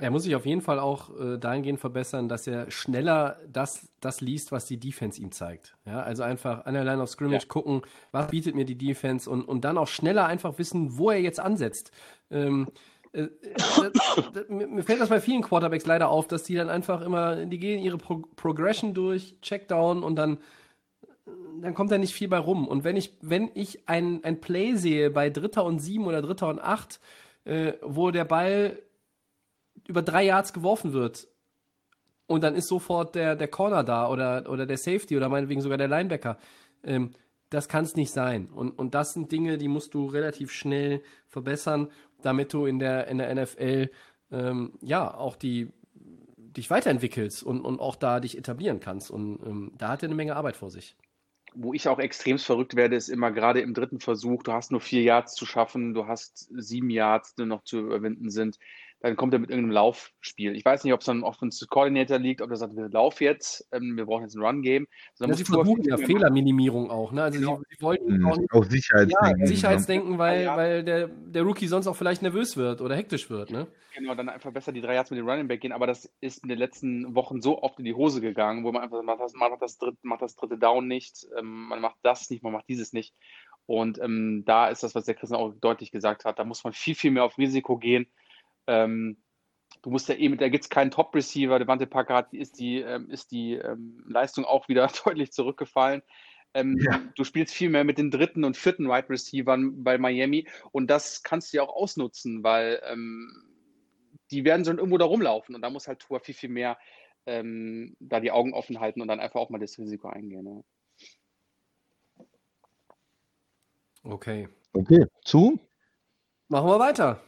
Er 0.00 0.12
muss 0.12 0.22
sich 0.22 0.36
auf 0.36 0.46
jeden 0.46 0.60
Fall 0.60 0.78
auch 0.78 1.18
äh, 1.18 1.38
dahingehend 1.38 1.80
verbessern, 1.80 2.28
dass 2.28 2.46
er 2.46 2.70
schneller 2.70 3.40
das, 3.48 3.88
das 4.00 4.20
liest, 4.20 4.52
was 4.52 4.64
die 4.64 4.78
Defense 4.78 5.20
ihm 5.20 5.32
zeigt. 5.32 5.76
Ja, 5.86 6.02
also 6.02 6.22
einfach 6.22 6.66
an 6.66 6.74
der 6.74 6.84
Line 6.84 7.02
of 7.02 7.10
Scrimmage 7.10 7.42
ja. 7.42 7.48
gucken, 7.48 7.82
was 8.12 8.28
bietet 8.28 8.54
mir 8.54 8.64
die 8.64 8.78
Defense 8.78 9.28
und, 9.28 9.42
und 9.42 9.64
dann 9.64 9.76
auch 9.76 9.88
schneller 9.88 10.26
einfach 10.26 10.56
wissen, 10.58 10.98
wo 10.98 11.10
er 11.10 11.20
jetzt 11.20 11.40
ansetzt. 11.40 11.90
Ähm, 12.30 12.68
äh, 13.12 13.22
äh, 13.22 14.48
mir 14.48 14.84
fällt 14.84 15.00
das 15.00 15.08
bei 15.08 15.20
vielen 15.20 15.42
Quarterbacks 15.42 15.86
leider 15.86 16.10
auf, 16.10 16.28
dass 16.28 16.44
die 16.44 16.54
dann 16.54 16.70
einfach 16.70 17.00
immer, 17.00 17.44
die 17.46 17.58
gehen 17.58 17.82
ihre 17.82 17.98
Pro 17.98 18.22
Progression 18.36 18.94
durch, 18.94 19.36
Checkdown 19.42 20.04
und 20.04 20.14
dann, 20.14 20.38
dann 21.62 21.74
kommt 21.74 21.90
da 21.90 21.98
nicht 21.98 22.14
viel 22.14 22.28
bei 22.28 22.38
rum. 22.38 22.66
Und 22.66 22.84
wenn 22.84 22.96
ich, 22.96 23.16
wenn 23.20 23.50
ich 23.54 23.88
ein, 23.88 24.22
ein 24.24 24.40
Play 24.40 24.74
sehe 24.76 25.10
bei 25.10 25.30
Dritter 25.30 25.64
und 25.64 25.78
Sieben 25.78 26.06
oder 26.06 26.22
Dritter 26.22 26.48
und 26.48 26.60
Acht, 26.60 27.00
äh, 27.44 27.74
wo 27.82 28.10
der 28.10 28.24
Ball 28.24 28.82
über 29.86 30.02
drei 30.02 30.24
Yards 30.24 30.52
geworfen 30.52 30.92
wird 30.92 31.28
und 32.26 32.42
dann 32.42 32.54
ist 32.54 32.68
sofort 32.68 33.14
der, 33.14 33.36
der 33.36 33.48
Corner 33.48 33.84
da 33.84 34.08
oder, 34.08 34.50
oder 34.50 34.66
der 34.66 34.76
Safety 34.76 35.16
oder 35.16 35.28
meinetwegen 35.28 35.60
sogar 35.60 35.78
der 35.78 35.88
Linebacker. 35.88 36.38
Ähm, 36.84 37.12
das 37.50 37.68
kann 37.68 37.84
es 37.84 37.96
nicht 37.96 38.12
sein. 38.12 38.48
Und, 38.48 38.72
und 38.72 38.94
das 38.94 39.14
sind 39.14 39.32
Dinge, 39.32 39.56
die 39.56 39.68
musst 39.68 39.94
du 39.94 40.06
relativ 40.06 40.52
schnell 40.52 41.02
verbessern, 41.26 41.88
damit 42.20 42.52
du 42.52 42.66
in 42.66 42.78
der, 42.78 43.08
in 43.08 43.18
der 43.18 43.34
NFL 43.34 43.90
ähm, 44.30 44.72
ja 44.82 45.14
auch 45.14 45.36
die 45.36 45.72
dich 46.58 46.70
weiterentwickelst 46.70 47.42
und, 47.42 47.60
und 47.60 47.80
auch 47.80 47.96
da 47.96 48.20
dich 48.20 48.36
etablieren 48.36 48.80
kannst. 48.80 49.10
Und 49.10 49.40
ähm, 49.46 49.72
da 49.78 49.88
hat 49.88 50.02
er 50.02 50.08
eine 50.08 50.14
Menge 50.14 50.36
Arbeit 50.36 50.56
vor 50.56 50.70
sich. 50.70 50.96
Wo 51.54 51.72
ich 51.74 51.88
auch 51.88 51.98
extrem 51.98 52.38
verrückt 52.38 52.76
werde, 52.76 52.96
ist 52.96 53.08
immer 53.08 53.30
gerade 53.32 53.60
im 53.60 53.74
dritten 53.74 54.00
Versuch, 54.00 54.42
du 54.42 54.52
hast 54.52 54.70
nur 54.70 54.80
vier 54.80 55.02
Yards 55.02 55.34
zu 55.34 55.46
schaffen, 55.46 55.94
du 55.94 56.06
hast 56.06 56.48
sieben 56.50 56.90
Yards, 56.90 57.34
die 57.34 57.46
noch 57.46 57.64
zu 57.64 57.78
überwinden 57.78 58.30
sind 58.30 58.58
dann 59.00 59.16
kommt 59.16 59.32
er 59.32 59.38
mit 59.38 59.50
irgendeinem 59.50 59.72
Laufspiel. 59.72 60.56
Ich 60.56 60.64
weiß 60.64 60.82
nicht, 60.82 60.92
ob 60.92 61.00
es 61.00 61.06
dann 61.06 61.22
auf 61.22 61.40
uns 61.40 61.64
Coordinator 61.68 62.18
liegt, 62.18 62.42
ob 62.42 62.50
er 62.50 62.56
sagt, 62.56 62.74
wir 62.76 62.88
laufen 62.88 63.22
jetzt, 63.22 63.68
ähm, 63.72 63.96
wir 63.96 64.06
brauchen 64.06 64.24
jetzt 64.24 64.34
ein 64.34 64.42
Run-Game. 64.42 64.88
Ja, 65.20 65.32
sie 65.32 65.44
versuchen 65.44 65.84
ja 65.84 65.96
Fehlerminimierung 65.96 66.90
auch. 66.90 67.12
Ne? 67.12 67.22
Also 67.22 67.38
genau. 67.38 67.58
sie, 67.58 67.76
sie 67.76 67.82
wollten 67.82 68.18
mhm. 68.18 68.26
auch, 68.26 68.36
nicht, 68.36 68.52
auch 68.52 68.64
Sicherheitsdenken. 68.64 69.40
Ja, 69.40 69.46
Sicherheitsdenken, 69.46 70.18
weil, 70.18 70.42
ja. 70.42 70.56
weil 70.56 70.82
der, 70.82 71.08
der 71.08 71.42
Rookie 71.42 71.68
sonst 71.68 71.86
auch 71.86 71.96
vielleicht 71.96 72.22
nervös 72.22 72.56
wird 72.56 72.80
oder 72.80 72.96
hektisch 72.96 73.30
wird. 73.30 73.50
Ne? 73.50 73.68
Genau, 73.94 74.14
dann 74.16 74.28
einfach 74.28 74.52
besser 74.52 74.72
die 74.72 74.80
drei 74.80 74.94
Yards 74.94 75.10
mit 75.10 75.18
dem 75.18 75.28
Running 75.28 75.46
Back 75.46 75.60
gehen. 75.60 75.72
Aber 75.72 75.86
das 75.86 76.10
ist 76.20 76.42
in 76.42 76.48
den 76.48 76.58
letzten 76.58 77.14
Wochen 77.14 77.40
so 77.40 77.62
oft 77.62 77.78
in 77.78 77.84
die 77.84 77.94
Hose 77.94 78.20
gegangen, 78.20 78.64
wo 78.64 78.72
man 78.72 78.82
einfach 78.82 79.02
macht 79.02 79.20
das, 79.20 79.32
macht 79.34 79.62
das, 79.62 79.78
dritte, 79.78 79.98
macht 80.02 80.22
das 80.22 80.34
dritte 80.34 80.58
Down 80.58 80.88
nicht, 80.88 81.26
ähm, 81.38 81.68
man 81.68 81.80
macht 81.80 81.96
das 82.02 82.30
nicht, 82.30 82.42
man 82.42 82.52
macht 82.52 82.68
dieses 82.68 82.92
nicht. 82.92 83.14
Und 83.66 84.00
ähm, 84.00 84.44
da 84.44 84.68
ist 84.68 84.82
das, 84.82 84.94
was 84.94 85.04
der 85.04 85.14
Christian 85.14 85.40
auch 85.40 85.52
deutlich 85.60 85.92
gesagt 85.92 86.24
hat, 86.24 86.38
da 86.38 86.44
muss 86.44 86.64
man 86.64 86.72
viel, 86.72 86.94
viel 86.94 87.10
mehr 87.10 87.24
auf 87.24 87.38
Risiko 87.38 87.76
gehen. 87.76 88.08
Ähm, 88.68 89.16
du 89.82 89.90
musst 89.90 90.08
ja 90.08 90.14
eben, 90.14 90.36
da 90.38 90.48
gibt 90.48 90.64
es 90.64 90.70
keinen 90.70 90.92
Top-Receiver. 90.92 91.58
Devante 91.58 91.86
Parker 91.86 92.14
hat, 92.14 92.32
ist 92.32 92.60
die, 92.60 92.80
ähm, 92.80 93.10
ist 93.10 93.32
die 93.32 93.54
ähm, 93.54 94.04
Leistung 94.06 94.44
auch 94.44 94.68
wieder 94.68 94.88
deutlich 95.04 95.32
zurückgefallen. 95.32 96.02
Ähm, 96.54 96.78
ja. 96.80 97.02
Du 97.16 97.24
spielst 97.24 97.54
viel 97.54 97.68
mehr 97.68 97.84
mit 97.84 97.98
den 97.98 98.10
dritten 98.10 98.44
und 98.44 98.56
vierten 98.56 98.88
Wide 98.88 99.10
Receivern 99.10 99.82
bei 99.84 99.98
Miami 99.98 100.48
und 100.72 100.88
das 100.88 101.22
kannst 101.22 101.52
du 101.52 101.58
ja 101.58 101.62
auch 101.62 101.74
ausnutzen, 101.74 102.42
weil 102.42 102.80
ähm, 102.86 103.30
die 104.30 104.44
werden 104.44 104.64
schon 104.64 104.78
irgendwo 104.78 104.98
da 104.98 105.04
rumlaufen 105.04 105.54
und 105.54 105.62
da 105.62 105.70
muss 105.70 105.88
halt 105.88 106.00
Tour 106.00 106.20
viel, 106.20 106.34
viel 106.34 106.48
mehr 106.48 106.78
ähm, 107.26 107.96
da 108.00 108.20
die 108.20 108.30
Augen 108.30 108.54
offen 108.54 108.80
halten 108.80 109.02
und 109.02 109.08
dann 109.08 109.20
einfach 109.20 109.40
auch 109.40 109.50
mal 109.50 109.58
das 109.58 109.78
Risiko 109.78 110.08
eingehen. 110.08 110.64
Ja. 112.16 112.24
Okay. 114.04 114.48
Okay, 114.72 115.06
zu? 115.24 115.58
Machen 116.48 116.68
wir 116.68 116.78
weiter. 116.78 117.22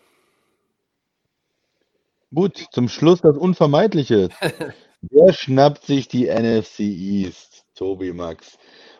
Gut, 2.32 2.68
zum 2.70 2.88
Schluss 2.88 3.20
das 3.22 3.36
Unvermeidliche. 3.36 4.28
Wer 5.00 5.32
schnappt 5.32 5.84
sich 5.84 6.06
die 6.06 6.26
NFC 6.26 6.78
East? 6.80 7.64
Tobi 7.74 8.12
Max. 8.12 8.56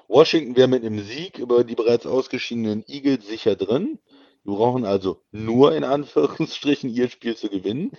Washington 0.08 0.56
wäre 0.56 0.66
mit 0.66 0.84
einem 0.84 0.98
Sieg 0.98 1.38
über 1.38 1.62
die 1.62 1.76
bereits 1.76 2.06
ausgeschiedenen 2.06 2.84
Eagles 2.88 3.28
sicher 3.28 3.54
drin. 3.54 4.00
Wir 4.42 4.54
brauchen 4.54 4.84
also 4.84 5.20
nur 5.30 5.76
in 5.76 5.84
Anführungsstrichen 5.84 6.90
ihr 6.90 7.08
Spiel 7.08 7.36
zu 7.36 7.48
gewinnen. 7.48 7.92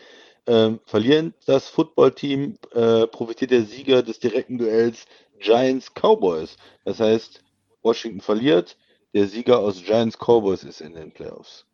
Ähm, 0.47 0.81
verlieren 0.83 1.33
das 1.45 1.69
Footballteam, 1.69 2.57
äh, 2.73 3.07
profitiert 3.07 3.51
der 3.51 3.63
Sieger 3.63 4.03
des 4.03 4.19
direkten 4.19 4.57
Duells 4.57 5.05
Giants 5.39 5.93
Cowboys. 5.93 6.57
Das 6.83 6.99
heißt, 6.99 7.41
Washington 7.83 8.19
verliert, 8.19 8.75
der 9.13 9.27
Sieger 9.27 9.59
aus 9.59 9.81
Giants 9.81 10.17
Cowboys 10.17 10.65
ist 10.65 10.81
in 10.81 10.93
den 10.93 11.13
Playoffs. 11.13 11.65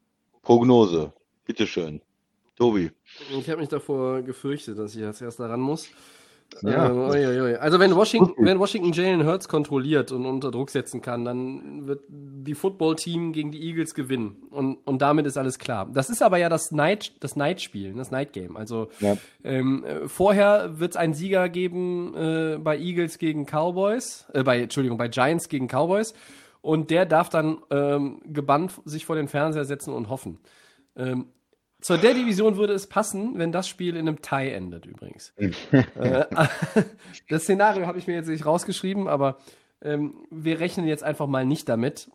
Prognose, 0.43 1.11
bitteschön. 1.45 2.01
Tobi. 2.57 2.91
Ich 3.37 3.49
habe 3.49 3.61
mich 3.61 3.69
davor 3.69 4.21
gefürchtet, 4.23 4.77
dass 4.77 4.95
ich 4.95 5.05
als 5.05 5.21
erster 5.21 5.49
ran 5.49 5.61
muss. 5.61 5.87
Ja. 6.61 6.89
Ähm, 6.89 6.97
oi, 6.97 7.27
oi, 7.27 7.41
oi. 7.41 7.55
Also 7.55 7.79
wenn 7.79 7.95
Washington, 7.95 8.33
wenn 8.45 8.57
Washington 8.57 8.91
Jalen 8.93 9.25
Hurts 9.25 9.47
kontrolliert 9.47 10.11
und 10.11 10.25
unter 10.25 10.49
Druck 10.49 10.69
setzen 10.69 11.01
kann, 11.01 11.25
dann 11.25 11.87
wird 11.87 12.03
die 12.09 12.55
Football-Team 12.55 13.33
gegen 13.33 13.51
die 13.51 13.61
Eagles 13.61 13.93
gewinnen. 13.93 14.37
Und, 14.49 14.77
und 14.85 15.01
damit 15.01 15.27
ist 15.27 15.37
alles 15.37 15.59
klar. 15.59 15.87
Das 15.93 16.09
ist 16.09 16.23
aber 16.23 16.37
ja 16.37 16.49
das 16.49 16.71
Night, 16.71 17.11
das 17.19 17.35
Night-Spiel, 17.35 17.93
das 17.93 18.11
Night-Game. 18.11 18.57
Also 18.57 18.87
ja. 19.01 19.17
ähm, 19.43 19.85
vorher 20.07 20.79
wird 20.79 20.91
es 20.91 20.97
einen 20.97 21.13
Sieger 21.13 21.49
geben 21.49 22.15
äh, 22.15 22.57
bei 22.57 22.77
Eagles 22.77 23.19
gegen 23.19 23.45
Cowboys, 23.45 24.25
äh, 24.33 24.43
bei, 24.43 24.61
Entschuldigung, 24.61 24.97
bei 24.97 25.09
Giants 25.09 25.49
gegen 25.49 25.67
Cowboys. 25.67 26.13
Und 26.61 26.89
der 26.89 27.05
darf 27.05 27.29
dann 27.29 27.59
ähm, 27.69 28.21
gebannt 28.25 28.71
sich 28.85 29.05
vor 29.05 29.15
den 29.15 29.27
Fernseher 29.27 29.65
setzen 29.65 29.93
und 29.93 30.09
hoffen. 30.09 30.39
Ähm, 30.95 31.27
zu 31.81 31.97
der 31.97 32.13
Division 32.13 32.57
würde 32.57 32.73
es 32.73 32.87
passen, 32.87 33.37
wenn 33.37 33.51
das 33.51 33.67
Spiel 33.67 33.95
in 33.95 34.07
einem 34.07 34.21
Tie 34.21 34.51
endet, 34.51 34.85
übrigens. 34.85 35.33
äh, 35.37 36.25
das 37.29 37.43
Szenario 37.43 37.85
habe 37.85 37.99
ich 37.99 38.07
mir 38.07 38.15
jetzt 38.15 38.29
nicht 38.29 38.45
rausgeschrieben, 38.45 39.07
aber 39.07 39.37
ähm, 39.81 40.25
wir 40.31 40.59
rechnen 40.59 40.87
jetzt 40.87 41.03
einfach 41.03 41.27
mal 41.27 41.45
nicht 41.45 41.69
damit. 41.69 42.09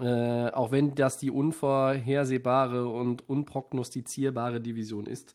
Äh, 0.00 0.50
auch 0.50 0.72
wenn 0.72 0.94
das 0.94 1.18
die 1.18 1.30
unvorhersehbare 1.30 2.88
und 2.88 3.28
unprognostizierbare 3.28 4.60
Division 4.60 5.06
ist. 5.06 5.34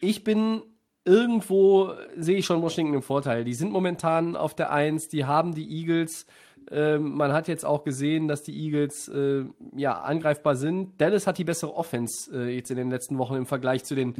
Ich 0.00 0.22
bin 0.22 0.62
irgendwo, 1.04 1.92
sehe 2.16 2.38
ich 2.38 2.46
schon 2.46 2.62
Washington 2.62 2.94
im 2.94 3.02
Vorteil. 3.02 3.44
Die 3.44 3.54
sind 3.54 3.72
momentan 3.72 4.36
auf 4.36 4.54
der 4.54 4.70
Eins, 4.70 5.08
die 5.08 5.24
haben 5.24 5.54
die 5.54 5.68
Eagles 5.68 6.26
ähm, 6.70 7.16
man 7.16 7.32
hat 7.32 7.48
jetzt 7.48 7.64
auch 7.64 7.84
gesehen, 7.84 8.28
dass 8.28 8.42
die 8.42 8.56
Eagles 8.56 9.08
äh, 9.08 9.44
ja 9.74 10.00
angreifbar 10.00 10.56
sind. 10.56 11.00
Dallas 11.00 11.26
hat 11.26 11.38
die 11.38 11.44
bessere 11.44 11.74
Offense 11.74 12.30
äh, 12.32 12.54
jetzt 12.54 12.70
in 12.70 12.76
den 12.76 12.90
letzten 12.90 13.18
Wochen 13.18 13.34
im 13.34 13.46
Vergleich 13.46 13.84
zu 13.84 13.94
den 13.94 14.14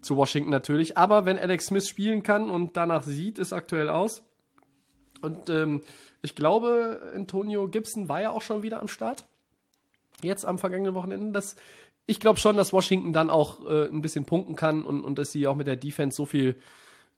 zu 0.00 0.16
Washington 0.16 0.50
natürlich. 0.50 0.96
Aber 0.96 1.26
wenn 1.26 1.38
Alex 1.38 1.66
Smith 1.66 1.88
spielen 1.88 2.22
kann 2.22 2.50
und 2.50 2.76
danach 2.76 3.02
sieht 3.02 3.38
es 3.38 3.52
aktuell 3.52 3.88
aus. 3.88 4.22
Und 5.20 5.50
ähm, 5.50 5.82
ich 6.22 6.34
glaube, 6.34 7.12
Antonio 7.14 7.68
Gibson 7.68 8.08
war 8.08 8.22
ja 8.22 8.30
auch 8.30 8.42
schon 8.42 8.62
wieder 8.62 8.80
am 8.80 8.88
Start. 8.88 9.26
Jetzt 10.22 10.46
am 10.46 10.58
vergangenen 10.58 10.94
Wochenende. 10.94 11.32
Das, 11.32 11.56
ich 12.06 12.20
glaube 12.20 12.38
schon, 12.38 12.56
dass 12.56 12.72
Washington 12.72 13.12
dann 13.12 13.30
auch 13.30 13.66
äh, 13.66 13.88
ein 13.88 14.00
bisschen 14.00 14.24
punkten 14.24 14.56
kann 14.56 14.84
und, 14.84 15.04
und 15.04 15.18
dass 15.18 15.32
sie 15.32 15.46
auch 15.46 15.56
mit 15.56 15.66
der 15.66 15.76
Defense 15.76 16.16
so 16.16 16.24
viel 16.24 16.56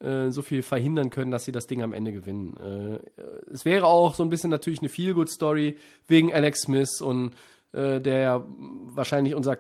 äh, 0.03 0.31
so 0.31 0.43
viel 0.43 0.63
verhindern 0.63 1.11
können, 1.11 1.31
dass 1.31 1.45
sie 1.45 1.53
das 1.53 1.67
Ding 1.67 1.83
am 1.83 1.93
Ende 1.93 2.13
gewinnen. 2.13 2.57
Äh, 2.57 3.23
es 3.53 3.65
wäre 3.65 3.87
auch 3.87 4.15
so 4.15 4.23
ein 4.23 4.31
bisschen 4.31 4.51
natürlich 4.51 4.81
eine 4.81 4.89
Feel-Good-Story 4.89 5.77
wegen 6.07 6.33
Alex 6.33 6.63
Smith 6.63 7.01
und 7.01 7.35
äh, 7.73 8.01
der 8.01 8.19
ja 8.19 8.47
wahrscheinlich 8.49 9.35
unser, 9.35 9.59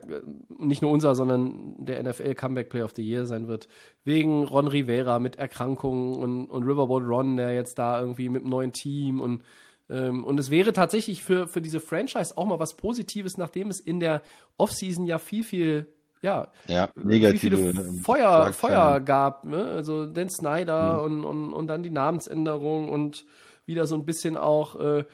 nicht 0.58 0.82
nur 0.82 0.90
unser, 0.90 1.14
sondern 1.14 1.74
der 1.78 2.02
NFL 2.02 2.34
Comeback 2.34 2.70
Player 2.70 2.84
of 2.84 2.92
the 2.94 3.02
Year 3.02 3.24
sein 3.26 3.48
wird, 3.48 3.68
wegen 4.04 4.44
Ron 4.44 4.68
Rivera 4.68 5.18
mit 5.18 5.36
Erkrankungen 5.36 6.16
und, 6.16 6.46
und 6.46 6.64
Riverboat 6.64 7.04
Ron, 7.04 7.36
der 7.36 7.54
jetzt 7.54 7.78
da 7.78 8.00
irgendwie 8.00 8.28
mit 8.28 8.42
einem 8.42 8.50
neuen 8.50 8.72
Team 8.72 9.20
und 9.20 9.42
ähm, 9.90 10.24
und 10.24 10.38
es 10.40 10.50
wäre 10.50 10.72
tatsächlich 10.72 11.22
für, 11.22 11.48
für 11.48 11.60
diese 11.60 11.80
Franchise 11.80 12.36
auch 12.36 12.46
mal 12.46 12.58
was 12.58 12.76
Positives, 12.76 13.36
nachdem 13.36 13.68
es 13.68 13.80
in 13.80 14.00
der 14.00 14.22
Offseason 14.56 15.06
ja 15.06 15.18
viel, 15.18 15.44
viel 15.44 15.86
ja, 16.22 16.48
ja 16.68 16.88
negative 16.94 17.58
wie 17.58 17.72
viele 17.72 17.92
Feuer, 18.02 18.52
Feuer 18.52 19.00
gab, 19.00 19.44
ne? 19.44 19.64
also 19.64 20.06
Dan 20.06 20.30
Snyder 20.30 20.98
mhm. 20.98 21.04
und, 21.04 21.24
und, 21.24 21.52
und 21.52 21.66
dann 21.66 21.82
die 21.82 21.90
Namensänderung 21.90 22.88
und 22.88 23.26
wieder 23.66 23.86
so 23.86 23.94
ein 23.96 24.04
bisschen 24.04 24.36
auch 24.36 24.78
äh, 24.80 25.04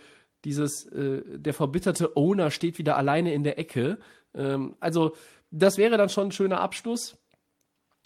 dieses, 0.44 0.86
äh, 0.86 1.22
der 1.26 1.55
verbitterte 1.55 2.16
Owner 2.16 2.51
steht 2.51 2.78
wieder 2.78 2.97
alleine 2.97 3.32
in 3.35 3.43
der 3.43 3.59
Ecke. 3.59 3.98
Ähm, 4.35 4.76
also 4.80 5.14
das 5.51 5.78
wäre 5.78 5.97
dann 5.97 6.09
schon 6.09 6.28
ein 6.28 6.32
schöner 6.32 6.60
Abschluss. 6.60 7.16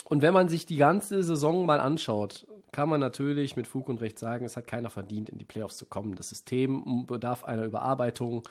Und 0.04 0.22
wenn 0.22 0.34
man 0.34 0.48
sich 0.48 0.66
die 0.66 0.76
ganze 0.76 1.22
Saison 1.22 1.66
mal 1.66 1.80
anschaut, 1.80 2.46
kann 2.72 2.88
man 2.88 3.00
natürlich 3.00 3.56
mit 3.56 3.66
Fug 3.66 3.88
und 3.88 4.00
Recht 4.00 4.18
sagen, 4.18 4.44
es 4.44 4.56
hat 4.56 4.66
keiner 4.66 4.90
verdient, 4.90 5.28
in 5.28 5.38
die 5.38 5.44
Playoffs 5.44 5.76
zu 5.76 5.86
kommen. 5.86 6.16
Das 6.16 6.30
System 6.30 7.06
bedarf 7.06 7.44
einer 7.44 7.64
Überarbeitung. 7.64 8.42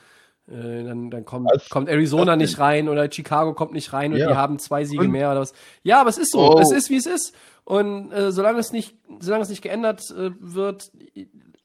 Äh, 0.48 0.84
dann, 0.84 1.10
dann 1.10 1.24
kommt, 1.24 1.50
kommt 1.70 1.88
Arizona 1.88 2.36
nicht 2.36 2.58
rein 2.58 2.88
oder 2.88 3.10
Chicago 3.10 3.54
kommt 3.54 3.72
nicht 3.72 3.92
rein 3.92 4.12
und 4.12 4.18
ja. 4.18 4.28
die 4.28 4.34
haben 4.34 4.58
zwei 4.58 4.84
Siege 4.84 5.06
mehr 5.08 5.30
oder 5.30 5.40
was. 5.40 5.52
Ja, 5.82 6.00
aber 6.00 6.10
es 6.10 6.18
ist 6.18 6.32
so. 6.32 6.56
Oh. 6.56 6.58
Es 6.58 6.72
ist, 6.72 6.90
wie 6.90 6.96
es 6.96 7.06
ist. 7.06 7.34
Und 7.64 8.10
äh, 8.10 8.32
solange 8.32 8.58
es 8.58 8.72
nicht, 8.72 8.96
solange 9.20 9.42
es 9.42 9.50
nicht 9.50 9.62
geändert 9.62 10.02
äh, 10.10 10.30
wird, 10.40 10.90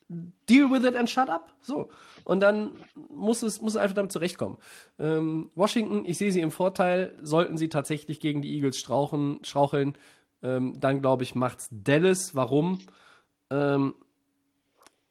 deal 0.10 0.72
with 0.72 0.86
it 0.86 0.95
and 0.95 1.10
shut 1.10 1.30
up. 1.30 1.54
So. 1.62 1.90
Und 2.24 2.41
dann 2.41 2.72
muss 3.10 3.41
es, 3.41 3.62
muss 3.62 3.74
es 3.74 3.78
einfach 3.78 3.95
damit 3.95 4.12
zurechtkommen. 4.12 4.58
Ähm, 4.99 5.49
Washington, 5.56 6.04
ich 6.06 6.18
sehe 6.18 6.32
sie 6.32 6.41
im 6.41 6.52
Vorteil, 6.52 7.18
sollten 7.22 7.58
sie 7.58 7.70
tatsächlich 7.70 8.20
gegen 8.20 8.41
die 8.41 8.54
Eagles 8.54 8.78
strauchen, 8.78 9.40
straucheln, 9.44 9.98
ähm, 10.44 10.80
dann 10.80 11.02
glaube 11.02 11.24
ich, 11.24 11.36
macht's 11.36 11.70
Dallas. 11.72 12.36
Warum? 12.36 12.80
Ähm, 13.49 13.95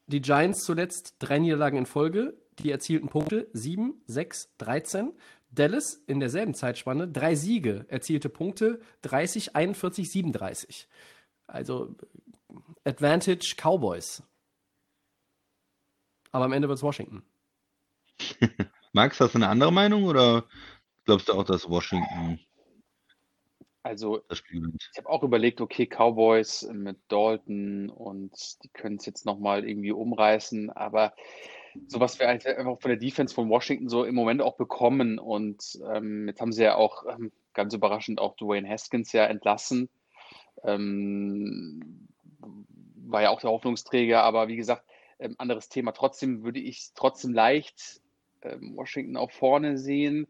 die 0.06 0.20
Giants 0.20 0.62
zuletzt 0.62 1.16
drei 1.18 1.38
Niederlagen 1.38 1.78
in 1.78 1.86
Folge, 1.86 2.34
die 2.58 2.70
erzielten 2.70 3.08
Punkte 3.08 3.48
7, 3.52 4.02
6, 4.06 4.56
13. 4.58 5.12
Dallas 5.50 5.94
in 6.06 6.20
derselben 6.20 6.54
Zeitspanne 6.54 7.08
drei 7.08 7.34
Siege, 7.34 7.86
erzielte 7.88 8.28
Punkte 8.28 8.80
30, 9.02 9.56
41, 9.56 10.10
37. 10.10 10.88
Also 11.46 11.94
Advantage 12.84 13.54
Cowboys. 13.56 14.22
Aber 16.32 16.44
am 16.44 16.52
Ende 16.52 16.68
wird 16.68 16.78
es 16.78 16.82
Washington. 16.82 17.22
Max, 18.92 19.20
hast 19.20 19.34
du 19.34 19.38
eine 19.38 19.48
andere 19.48 19.72
Meinung 19.72 20.04
oder 20.04 20.44
glaubst 21.04 21.28
du 21.28 21.34
auch, 21.34 21.44
dass 21.44 21.68
Washington 21.68 22.40
Also 23.82 24.18
das 24.28 24.38
Spiel 24.38 24.60
gewinnt? 24.60 24.90
ich 24.92 24.98
habe 24.98 25.08
auch 25.08 25.22
überlegt, 25.22 25.60
okay, 25.60 25.86
Cowboys 25.86 26.68
mit 26.72 26.98
Dalton 27.08 27.88
und 27.90 28.32
die 28.62 28.68
können 28.68 28.96
es 28.96 29.06
jetzt 29.06 29.26
nochmal 29.26 29.68
irgendwie 29.68 29.92
umreißen, 29.92 30.70
aber 30.70 31.14
so 31.88 32.00
was 32.00 32.18
wir 32.18 32.26
halt 32.26 32.46
einfach 32.46 32.80
von 32.80 32.88
der 32.88 32.98
Defense 32.98 33.34
von 33.34 33.48
Washington 33.48 33.88
so 33.88 34.04
im 34.04 34.14
Moment 34.14 34.42
auch 34.42 34.56
bekommen 34.56 35.18
und 35.18 35.78
ähm, 35.90 36.28
jetzt 36.28 36.40
haben 36.40 36.52
sie 36.52 36.64
ja 36.64 36.76
auch 36.76 37.04
ähm, 37.06 37.32
ganz 37.54 37.74
überraschend 37.74 38.20
auch 38.20 38.36
Dwayne 38.36 38.68
Haskins 38.68 39.12
ja 39.12 39.24
entlassen. 39.24 39.88
Ähm, 40.64 42.08
war 43.08 43.22
ja 43.22 43.30
auch 43.30 43.40
der 43.40 43.50
Hoffnungsträger, 43.50 44.22
aber 44.22 44.48
wie 44.48 44.56
gesagt, 44.56 44.84
ähm, 45.18 45.34
anderes 45.38 45.68
Thema. 45.68 45.92
Trotzdem 45.92 46.44
würde 46.44 46.60
ich 46.60 46.90
trotzdem 46.94 47.32
leicht 47.32 48.00
ähm, 48.42 48.76
Washington 48.76 49.16
auch 49.16 49.30
vorne 49.30 49.78
sehen. 49.78 50.26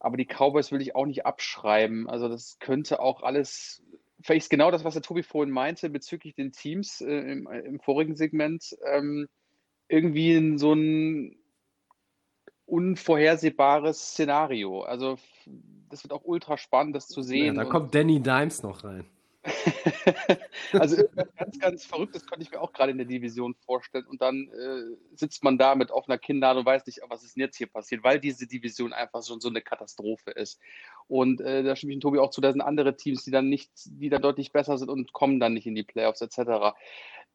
Aber 0.00 0.16
die 0.16 0.26
Cowboys 0.26 0.70
will 0.72 0.80
ich 0.80 0.94
auch 0.94 1.06
nicht 1.06 1.26
abschreiben. 1.26 2.08
Also 2.08 2.28
das 2.28 2.58
könnte 2.60 3.00
auch 3.00 3.22
alles, 3.22 3.82
vielleicht 4.20 4.44
ist 4.44 4.50
genau 4.50 4.70
das, 4.70 4.84
was 4.84 4.94
der 4.94 5.02
Tobi 5.02 5.22
vorhin 5.22 5.52
meinte 5.52 5.90
bezüglich 5.90 6.34
den 6.34 6.52
Teams 6.52 7.00
äh, 7.00 7.12
im, 7.12 7.46
im 7.48 7.80
vorigen 7.80 8.16
Segment, 8.16 8.76
ähm, 8.86 9.28
irgendwie 9.88 10.34
in 10.34 10.58
so 10.58 10.72
ein 10.74 11.36
unvorhersehbares 12.66 13.98
Szenario. 13.98 14.82
Also 14.82 15.18
das 15.88 16.04
wird 16.04 16.12
auch 16.12 16.24
ultra 16.24 16.58
spannend, 16.58 16.94
das 16.94 17.08
zu 17.08 17.20
Ja, 17.20 17.26
sehen. 17.26 17.54
da 17.56 17.62
Und 17.62 17.70
kommt 17.70 17.94
Danny 17.94 18.20
Dimes 18.20 18.62
noch 18.62 18.84
rein. 18.84 19.04
also 20.72 20.96
irgendwas 20.96 21.28
ganz, 21.36 21.58
ganz 21.58 21.84
Verrücktes 21.86 22.26
könnte 22.26 22.42
ich 22.42 22.50
mir 22.50 22.60
auch 22.60 22.72
gerade 22.72 22.90
in 22.90 22.98
der 22.98 23.06
Division 23.06 23.54
vorstellen. 23.54 24.04
Und 24.06 24.20
dann 24.20 24.48
äh, 24.48 24.96
sitzt 25.16 25.42
man 25.42 25.56
da 25.56 25.74
mit 25.74 25.90
offener 25.90 26.18
Kinnlade 26.18 26.58
und 26.60 26.66
weiß 26.66 26.84
nicht, 26.86 27.00
was 27.08 27.24
ist 27.24 27.36
denn 27.36 27.42
jetzt 27.42 27.56
hier 27.56 27.68
passiert, 27.68 28.04
weil 28.04 28.20
diese 28.20 28.46
Division 28.46 28.92
einfach 28.92 29.24
schon 29.24 29.40
so 29.40 29.48
eine 29.48 29.62
Katastrophe 29.62 30.32
ist. 30.32 30.60
Und 31.06 31.40
äh, 31.40 31.62
da 31.62 31.76
stimme 31.76 31.92
ich 31.92 31.98
dem 31.98 32.02
Tobi 32.02 32.18
auch 32.18 32.30
zu, 32.30 32.40
da 32.40 32.52
sind 32.52 32.60
andere 32.60 32.96
Teams, 32.96 33.24
die 33.24 33.30
dann 33.30 33.48
nicht, 33.48 33.70
die 33.86 34.10
dann 34.10 34.20
deutlich 34.20 34.52
besser 34.52 34.76
sind 34.76 34.90
und 34.90 35.12
kommen 35.12 35.40
dann 35.40 35.54
nicht 35.54 35.66
in 35.66 35.74
die 35.74 35.84
Playoffs 35.84 36.20
etc. 36.20 36.76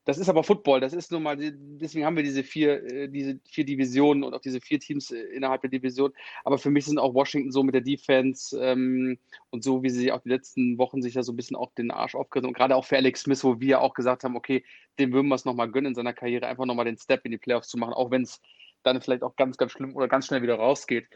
Das 0.05 0.17
ist 0.17 0.27
aber 0.27 0.43
Football, 0.43 0.81
das 0.81 0.91
ist 0.91 1.11
nun 1.11 1.23
mal, 1.23 1.37
deswegen 1.37 2.05
haben 2.05 2.17
wir 2.17 2.23
diese 2.23 2.43
vier, 2.43 2.83
äh, 2.83 3.07
diese 3.07 3.39
vier 3.49 3.63
Divisionen 3.63 4.23
und 4.23 4.33
auch 4.33 4.41
diese 4.41 4.59
vier 4.59 4.79
Teams 4.79 5.11
äh, 5.11 5.19
innerhalb 5.33 5.61
der 5.61 5.69
Division. 5.69 6.11
Aber 6.43 6.57
für 6.57 6.69
mich 6.69 6.85
sind 6.85 6.99
auch 6.99 7.13
Washington 7.13 7.51
so 7.51 7.63
mit 7.63 7.73
der 7.73 7.81
Defense 7.81 8.59
ähm, 8.61 9.17
und 9.49 9.63
so, 9.63 9.81
wie 9.81 9.89
sie 9.89 10.11
auch 10.11 10.19
die 10.19 10.29
letzten 10.29 10.77
Wochen 10.77 11.01
sich 11.01 11.13
ja 11.13 11.23
so 11.23 11.31
ein 11.31 11.37
bisschen 11.37 11.55
auch 11.55 11.71
den 11.73 11.89
Arsch 11.89 12.15
aufgerissen 12.15 12.49
und 12.49 12.53
gerade 12.53 12.75
auch 12.75 12.83
für 12.83 12.97
Alex 12.97 13.21
Smith, 13.21 13.43
wo 13.45 13.61
wir 13.61 13.79
auch 13.79 13.93
gesagt 13.93 14.25
haben, 14.25 14.35
okay, 14.35 14.65
dem 14.99 15.13
würden 15.13 15.29
wir 15.29 15.35
es 15.35 15.45
nochmal 15.45 15.71
gönnen, 15.71 15.91
in 15.91 15.95
seiner 15.95 16.13
Karriere 16.13 16.47
einfach 16.47 16.65
nochmal 16.65 16.85
den 16.85 16.97
Step 16.97 17.23
in 17.23 17.31
die 17.31 17.37
Playoffs 17.37 17.69
zu 17.69 17.77
machen, 17.77 17.93
auch 17.93 18.11
wenn 18.11 18.23
es 18.23 18.41
dann 18.83 19.01
vielleicht 19.01 19.23
auch 19.23 19.37
ganz, 19.37 19.55
ganz 19.55 19.71
schlimm 19.71 19.95
oder 19.95 20.09
ganz 20.09 20.27
schnell 20.27 20.41
wieder 20.41 20.55
rausgeht. 20.55 21.07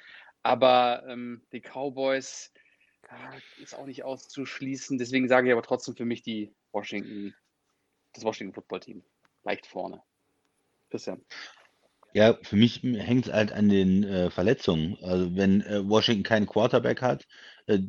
Aber 0.43 1.03
ähm, 1.09 1.41
die 1.51 1.59
Cowboys 1.59 2.53
äh, 3.09 3.61
ist 3.61 3.75
auch 3.75 3.85
nicht 3.85 4.05
auszuschließen. 4.05 4.97
Deswegen 4.97 5.27
sage 5.27 5.47
ich 5.47 5.53
aber 5.53 5.63
trotzdem 5.63 5.95
für 5.95 6.05
mich 6.05 6.21
die 6.23 6.53
Washington, 6.71 7.35
das 8.17 8.25
Washington 8.25 8.53
Football 8.53 8.79
Team. 8.81 9.03
Leicht 9.43 9.65
vorne. 9.65 10.01
Christian. 10.89 11.21
Ja, 12.13 12.37
für 12.41 12.55
mich 12.55 12.81
hängt 12.81 13.27
es 13.27 13.33
halt 13.33 13.51
an 13.51 13.69
den 13.69 14.03
äh, 14.03 14.29
Verletzungen. 14.31 14.97
Also 15.01 15.35
wenn 15.35 15.61
äh, 15.61 15.87
Washington 15.87 16.23
keinen 16.23 16.47
Quarterback 16.47 17.01
hat, 17.01 17.27
äh, 17.67 17.79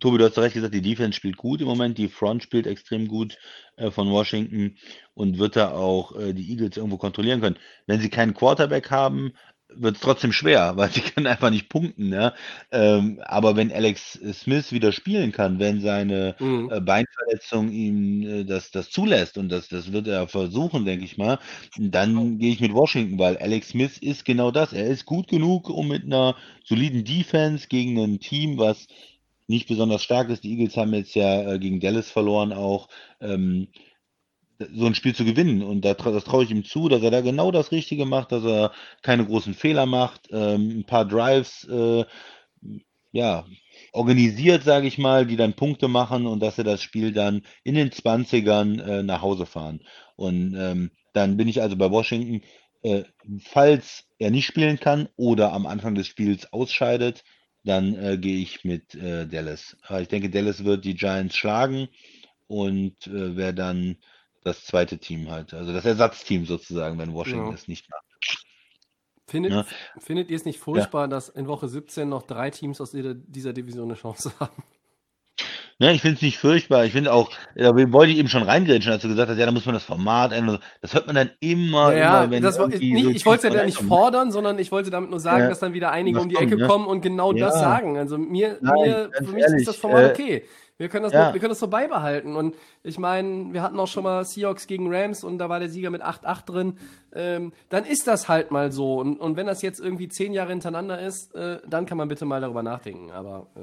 Tobi, 0.00 0.18
du 0.18 0.24
hast 0.24 0.38
recht 0.38 0.54
gesagt, 0.54 0.74
die 0.74 0.82
Defense 0.82 1.16
spielt 1.16 1.36
gut 1.36 1.60
im 1.60 1.68
Moment, 1.68 1.98
die 1.98 2.08
Front 2.08 2.42
spielt 2.42 2.66
extrem 2.66 3.06
gut 3.06 3.38
äh, 3.76 3.90
von 3.90 4.10
Washington 4.10 4.76
und 5.14 5.38
wird 5.38 5.56
da 5.56 5.72
auch 5.72 6.16
äh, 6.16 6.32
die 6.32 6.50
Eagles 6.50 6.76
irgendwo 6.76 6.96
kontrollieren 6.96 7.40
können. 7.40 7.58
Wenn 7.86 8.00
sie 8.00 8.10
keinen 8.10 8.34
Quarterback 8.34 8.90
haben, 8.90 9.34
wird 9.68 9.96
es 9.96 10.02
trotzdem 10.02 10.32
schwer, 10.32 10.72
weil 10.76 10.90
sie 10.90 11.00
können 11.00 11.26
einfach 11.26 11.50
nicht 11.50 11.68
punkten. 11.68 12.12
Ja? 12.12 12.34
Ähm, 12.70 13.20
aber 13.24 13.56
wenn 13.56 13.72
Alex 13.72 14.18
Smith 14.32 14.72
wieder 14.72 14.92
spielen 14.92 15.32
kann, 15.32 15.58
wenn 15.58 15.80
seine 15.80 16.36
Mhm. 16.40 16.70
äh, 16.70 16.80
Beinverletzung 16.80 17.70
ihm 17.70 18.22
äh, 18.22 18.44
das, 18.44 18.70
das 18.70 18.90
zulässt 18.90 19.38
und 19.38 19.48
das, 19.50 19.68
das 19.68 19.92
wird 19.92 20.06
er 20.08 20.28
versuchen, 20.28 20.84
denke 20.84 21.04
ich 21.04 21.16
mal, 21.18 21.38
dann 21.78 22.38
gehe 22.38 22.52
ich 22.52 22.60
mit 22.60 22.72
Washington, 22.74 23.18
weil 23.18 23.36
Alex 23.38 23.70
Smith 23.70 23.98
ist 23.98 24.24
genau 24.24 24.50
das. 24.50 24.72
Er 24.72 24.86
ist 24.86 25.04
gut 25.06 25.28
genug, 25.28 25.68
um 25.68 25.88
mit 25.88 26.04
einer 26.04 26.36
soliden 26.64 27.04
Defense 27.04 27.68
gegen 27.68 27.98
ein 27.98 28.20
Team, 28.20 28.58
was 28.58 28.86
nicht 29.48 29.68
besonders 29.68 30.02
stark 30.02 30.28
ist. 30.30 30.44
Die 30.44 30.50
Eagles 30.52 30.76
haben 30.76 30.94
jetzt 30.94 31.14
ja 31.14 31.52
äh, 31.54 31.58
gegen 31.58 31.80
Dallas 31.80 32.10
verloren 32.10 32.52
auch. 32.52 32.88
Ähm, 33.20 33.68
so 34.58 34.86
ein 34.86 34.94
Spiel 34.94 35.14
zu 35.14 35.24
gewinnen. 35.24 35.62
Und 35.62 35.84
da, 35.84 35.94
das 35.94 36.24
traue 36.24 36.44
ich 36.44 36.50
ihm 36.50 36.64
zu, 36.64 36.88
dass 36.88 37.02
er 37.02 37.10
da 37.10 37.20
genau 37.20 37.50
das 37.50 37.72
Richtige 37.72 38.06
macht, 38.06 38.32
dass 38.32 38.44
er 38.44 38.72
keine 39.02 39.24
großen 39.26 39.54
Fehler 39.54 39.86
macht, 39.86 40.28
ähm, 40.30 40.80
ein 40.80 40.84
paar 40.84 41.04
Drives 41.04 41.64
äh, 41.64 42.04
ja, 43.12 43.46
organisiert, 43.92 44.62
sage 44.64 44.86
ich 44.86 44.98
mal, 44.98 45.26
die 45.26 45.36
dann 45.36 45.54
Punkte 45.54 45.88
machen 45.88 46.26
und 46.26 46.40
dass 46.40 46.56
sie 46.56 46.64
das 46.64 46.82
Spiel 46.82 47.12
dann 47.12 47.42
in 47.64 47.74
den 47.74 47.90
20ern 47.90 48.82
äh, 48.82 49.02
nach 49.02 49.22
Hause 49.22 49.46
fahren. 49.46 49.80
Und 50.16 50.54
ähm, 50.58 50.90
dann 51.12 51.36
bin 51.36 51.48
ich 51.48 51.62
also 51.62 51.76
bei 51.76 51.90
Washington, 51.90 52.42
äh, 52.82 53.04
falls 53.40 54.04
er 54.18 54.30
nicht 54.30 54.46
spielen 54.46 54.78
kann 54.78 55.08
oder 55.16 55.52
am 55.52 55.66
Anfang 55.66 55.94
des 55.94 56.06
Spiels 56.06 56.52
ausscheidet, 56.52 57.24
dann 57.64 57.94
äh, 57.96 58.18
gehe 58.18 58.38
ich 58.38 58.64
mit 58.64 58.94
äh, 58.94 59.26
Dallas. 59.26 59.76
Ich 60.00 60.08
denke, 60.08 60.30
Dallas 60.30 60.64
wird 60.64 60.84
die 60.84 60.94
Giants 60.94 61.36
schlagen 61.36 61.88
und 62.46 63.06
äh, 63.06 63.36
wäre 63.36 63.54
dann 63.54 63.96
das 64.46 64.64
zweite 64.64 64.98
Team 64.98 65.28
halt, 65.30 65.52
also 65.52 65.72
das 65.72 65.84
Ersatzteam 65.84 66.46
sozusagen, 66.46 66.98
wenn 66.98 67.12
Washington 67.12 67.48
Ja. 67.48 67.54
es 67.54 67.66
nicht 67.68 67.90
macht. 67.90 68.04
Findet, 69.28 69.52
Ja. 69.52 69.66
findet 69.98 70.30
ihr 70.30 70.36
es 70.36 70.44
nicht 70.44 70.60
furchtbar, 70.60 71.08
dass 71.08 71.28
in 71.28 71.48
Woche 71.48 71.68
17 71.68 72.08
noch 72.08 72.22
drei 72.22 72.50
Teams 72.50 72.80
aus 72.80 72.92
dieser, 72.92 73.14
dieser 73.14 73.52
Division 73.52 73.90
eine 73.90 73.98
Chance 74.00 74.32
haben? 74.40 74.62
Ne, 75.78 75.92
ich 75.92 76.00
finde 76.00 76.16
es 76.16 76.22
nicht 76.22 76.38
furchtbar. 76.38 76.86
Ich 76.86 76.92
finde 76.92 77.12
auch, 77.12 77.30
da 77.54 77.74
wollte 77.74 78.10
ich 78.10 78.18
eben 78.18 78.28
schon 78.28 78.42
reingrätschen, 78.42 78.92
als 78.92 79.02
du 79.02 79.08
gesagt 79.08 79.30
hast, 79.30 79.36
ja, 79.36 79.44
da 79.44 79.52
muss 79.52 79.66
man 79.66 79.74
das 79.74 79.84
Format 79.84 80.32
ändern. 80.32 80.58
Das 80.80 80.94
hört 80.94 81.06
man 81.06 81.16
dann 81.16 81.30
immer, 81.40 81.94
Ja, 81.94 82.22
immer 82.22 82.30
wenn 82.30 82.42
das 82.42 82.58
war, 82.58 82.68
nicht, 82.68 82.78
so 82.78 83.10
ich 83.10 83.26
wollte 83.26 83.48
es 83.48 83.54
ja 83.54 83.64
nicht 83.64 83.82
fordern, 83.82 84.32
sondern 84.32 84.58
ich 84.58 84.72
wollte 84.72 84.88
damit 84.90 85.10
nur 85.10 85.20
sagen, 85.20 85.42
Ja. 85.42 85.48
dass 85.50 85.58
dann 85.58 85.74
wieder 85.74 85.90
einige 85.90 86.18
um 86.18 86.30
die 86.30 86.34
kommt, 86.34 86.46
Ecke 86.46 86.60
ne? 86.62 86.66
kommen 86.66 86.86
und 86.86 87.02
genau 87.02 87.32
das 87.34 87.54
Ja. 87.56 87.60
sagen. 87.60 87.98
Also 87.98 88.16
mir, 88.16 88.56
Nein, 88.62 88.74
mir 88.84 89.10
für 89.12 89.32
mich 89.32 89.42
ehrlich, 89.42 89.60
ist 89.60 89.68
das 89.68 89.76
Format 89.76 90.04
äh, 90.04 90.10
okay. 90.10 90.44
Wir 90.78 90.88
können 90.88 91.04
das, 91.04 91.12
ja. 91.12 91.32
wir 91.32 91.40
können 91.40 91.50
das 91.50 91.58
so 91.58 91.68
beibehalten. 91.68 92.36
Und 92.36 92.54
ich 92.82 92.98
meine, 92.98 93.52
wir 93.52 93.62
hatten 93.62 93.78
auch 93.78 93.86
schon 93.88 94.04
mal 94.04 94.24
Seahawks 94.24 94.66
gegen 94.66 94.94
Rams 94.94 95.24
und 95.24 95.38
da 95.38 95.48
war 95.48 95.58
der 95.58 95.68
Sieger 95.70 95.90
mit 95.90 96.02
8-8 96.02 96.44
drin. 96.46 96.78
Ähm, 97.14 97.52
dann 97.70 97.84
ist 97.84 98.06
das 98.06 98.28
halt 98.28 98.50
mal 98.50 98.72
so. 98.72 98.98
Und, 98.98 99.18
und 99.18 99.36
wenn 99.36 99.46
das 99.46 99.62
jetzt 99.62 99.80
irgendwie 99.80 100.08
zehn 100.08 100.32
Jahre 100.34 100.50
hintereinander 100.50 101.00
ist, 101.00 101.34
äh, 101.34 101.60
dann 101.66 101.86
kann 101.86 101.96
man 101.96 102.08
bitte 102.08 102.24
mal 102.26 102.40
darüber 102.42 102.62
nachdenken. 102.62 103.10
Aber 103.10 103.46
äh, 103.56 103.60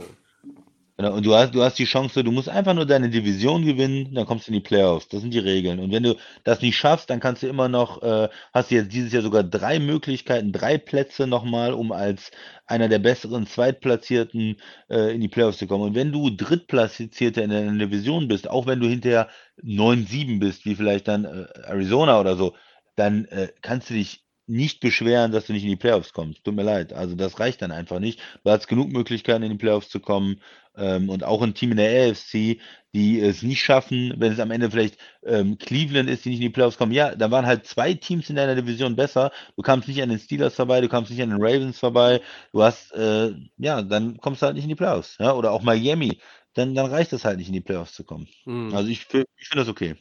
Genau, 1.04 1.18
und 1.18 1.26
du 1.26 1.36
hast, 1.36 1.54
du 1.54 1.62
hast 1.62 1.78
die 1.80 1.84
Chance, 1.84 2.24
du 2.24 2.32
musst 2.32 2.48
einfach 2.48 2.74
nur 2.74 2.86
deine 2.86 3.10
Division 3.10 3.66
gewinnen, 3.66 4.14
dann 4.14 4.26
kommst 4.26 4.48
du 4.48 4.52
in 4.52 4.54
die 4.54 4.62
Playoffs. 4.62 5.10
Das 5.10 5.20
sind 5.20 5.34
die 5.34 5.40
Regeln. 5.40 5.80
Und 5.80 5.92
wenn 5.92 6.04
du 6.04 6.16
das 6.46 6.62
nicht 6.62 6.78
schaffst, 6.78 7.10
dann 7.10 7.20
kannst 7.20 7.44
du 7.44 7.48
immer 7.48 7.68
noch, 7.68 8.02
äh, 8.02 8.30
hast 8.54 8.72
du 8.72 8.76
jetzt 8.76 8.94
dieses 8.94 9.12
Jahr 9.12 9.22
sogar 9.22 9.44
drei 9.44 9.80
Möglichkeiten, 9.80 10.54
drei 10.54 10.78
Plätze 10.78 11.28
nochmal, 11.28 11.74
um 11.74 11.92
als 11.92 12.32
einer 12.68 12.88
der 12.88 13.00
besseren 13.00 13.46
Zweitplatzierten 13.48 14.56
äh, 14.90 15.14
in 15.14 15.20
die 15.20 15.28
Playoffs 15.28 15.58
zu 15.58 15.68
kommen. 15.68 15.84
Und 15.84 15.96
wenn 15.96 16.14
du 16.14 16.30
Drittplatzierter 16.30 17.44
in 17.44 17.50
deiner 17.50 17.78
Division 17.78 18.30
bist, 18.30 18.50
auch 18.50 18.66
wenn 18.66 18.80
du 18.80 18.88
hinterher 18.88 19.28
9-7 19.62 20.40
bist, 20.40 20.64
wie 20.64 20.76
vielleicht 20.76 21.10
dann 21.10 21.26
äh, 21.26 21.48
Arizona 21.66 22.18
oder 22.22 22.38
so, 22.38 22.54
dann 22.96 23.26
äh, 23.26 23.50
kannst 23.62 23.90
du 23.90 23.96
dich 23.96 24.24
nicht 24.48 24.82
beschweren, 24.82 25.32
dass 25.32 25.48
du 25.48 25.54
nicht 25.54 25.64
in 25.64 25.70
die 25.70 25.76
Playoffs 25.76 26.14
kommst. 26.14 26.44
Tut 26.44 26.56
mir 26.56 26.64
leid. 26.64 26.94
Also 26.94 27.16
das 27.16 27.40
reicht 27.40 27.62
dann 27.62 27.72
einfach 27.72 28.00
nicht. 28.00 28.20
Du 28.44 28.52
hast 28.52 28.68
genug 28.68 28.92
Möglichkeiten, 28.92 29.44
in 29.44 29.52
die 29.52 29.58
Playoffs 29.58 29.90
zu 29.90 30.00
kommen. 30.00 30.42
Ähm, 30.76 31.10
und 31.10 31.24
auch 31.24 31.42
ein 31.42 31.54
Team 31.54 31.72
in 31.72 31.78
der 31.78 32.10
AFC, 32.12 32.60
die 32.94 33.20
es 33.20 33.42
nicht 33.44 33.62
schaffen, 33.64 34.14
wenn 34.18 34.32
es 34.32 34.40
am 34.40 34.52
Ende 34.52 34.70
vielleicht 34.70 34.98
ähm, 35.24 35.58
Cleveland 35.58 36.10
ist, 36.10 36.26
die 36.26 36.30
nicht 36.30 36.40
in 36.40 36.48
die 36.48 36.50
Playoffs 36.50 36.78
kommen. 36.78 36.92
Ja, 36.92 37.16
da 37.16 37.32
waren 37.32 37.46
halt 37.46 37.66
zwei 37.66 37.94
Teams 37.94 38.30
in 38.30 38.36
deiner 38.36 38.56
Division 38.56 38.96
besser. 38.96 39.32
Du 39.56 39.64
kamst 39.64 39.88
nicht 39.88 40.02
an 40.02 40.10
den 40.10 40.20
Steelers 40.20 40.56
vorbei, 40.56 40.82
du 40.82 40.90
kamst 40.90 41.12
nicht 41.12 41.22
an 41.22 41.30
den 41.30 41.42
Ravens 41.42 41.80
vorbei. 41.80 42.22
Du 42.52 42.64
hast, 42.64 42.92
äh, 42.94 43.34
ja, 43.58 43.82
dann 43.82 44.18
kommst 44.18 44.42
du 44.42 44.46
halt 44.46 44.56
nicht 44.56 44.66
in 44.66 44.70
die 44.70 44.76
Playoffs. 44.76 45.18
Ja? 45.20 45.34
Oder 45.34 45.52
auch 45.52 45.64
Miami. 45.64 46.20
Dann, 46.54 46.76
dann 46.76 46.86
reicht 46.86 47.14
es 47.14 47.26
halt 47.26 47.40
nicht, 47.40 47.48
in 47.48 47.54
die 47.54 47.62
Playoffs 47.62 47.94
zu 47.94 48.04
kommen. 48.04 48.28
hm. 48.44 48.74
Also 48.76 48.90
ich, 48.90 49.02
ich 49.12 49.48
finde 49.48 49.64
das 49.64 49.68
okay. 49.68 49.96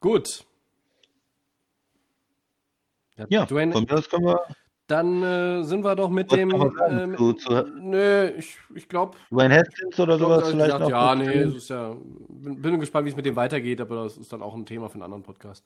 Gut. 0.00 0.44
Ja, 3.28 3.44
Dwayne, 3.44 3.72
von 3.72 3.84
mir 3.84 3.98
aus 3.98 4.08
können 4.08 4.24
wir. 4.24 4.40
Dann 4.90 5.22
äh, 5.22 5.62
sind 5.64 5.84
wir 5.84 5.94
doch 5.94 6.10
mit 6.10 6.32
dem. 6.32 6.50
äh, 6.50 7.06
mit- 7.06 7.18
zu- 7.18 7.32
zu- 7.34 7.64
nö, 7.80 8.30
ich, 8.36 8.58
ich 8.74 8.88
glaube. 8.88 9.16
Dwayne 9.30 9.56
Haskins 9.56 9.98
oder 10.00 10.18
sowas 10.18 10.50
vielleicht 10.50 10.78
noch? 10.78 10.90
Ja, 10.90 11.14
nee, 11.14 11.28
es 11.28 11.54
ist 11.54 11.70
ja. 11.70 11.94
Bin, 12.28 12.60
bin 12.60 12.80
gespannt, 12.80 13.06
wie 13.06 13.10
es 13.10 13.16
mit 13.16 13.26
dem 13.26 13.36
weitergeht, 13.36 13.80
aber 13.80 14.04
das 14.04 14.16
ist 14.16 14.32
dann 14.32 14.42
auch 14.42 14.54
ein 14.54 14.66
Thema 14.66 14.88
für 14.88 14.94
einen 14.94 15.04
anderen 15.04 15.22
Podcast. 15.22 15.64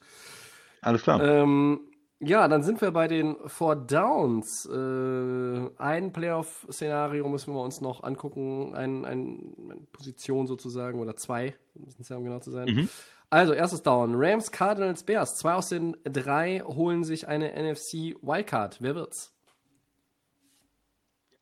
Alles 0.82 1.02
klar. 1.02 1.22
Ähm, 1.22 1.80
ja, 2.20 2.46
dann 2.48 2.62
sind 2.62 2.80
wir 2.80 2.90
bei 2.90 3.08
den 3.08 3.36
Four 3.46 3.76
Downs. 3.76 4.66
Äh, 4.66 5.70
ein 5.78 6.12
Playoff-Szenario 6.12 7.28
müssen 7.28 7.54
wir 7.54 7.60
uns 7.60 7.80
noch 7.80 8.02
angucken. 8.02 8.74
Ein, 8.74 9.04
ein, 9.04 9.54
eine 9.70 9.80
Position 9.92 10.46
sozusagen, 10.46 11.00
oder 11.00 11.16
zwei, 11.16 11.54
um 11.74 12.24
genau 12.24 12.38
zu 12.38 12.50
sein. 12.50 12.68
Mhm. 12.68 12.88
Also, 13.30 13.52
erstes 13.52 13.82
Down. 13.82 14.14
Rams, 14.14 14.50
Cardinals, 14.50 15.02
Bears. 15.02 15.36
Zwei 15.36 15.54
aus 15.54 15.68
den 15.68 15.96
drei 16.04 16.60
holen 16.60 17.04
sich 17.04 17.26
eine 17.26 17.52
NFC 17.52 18.14
Wildcard. 18.22 18.78
Wer 18.80 18.94
wird's? 18.94 19.34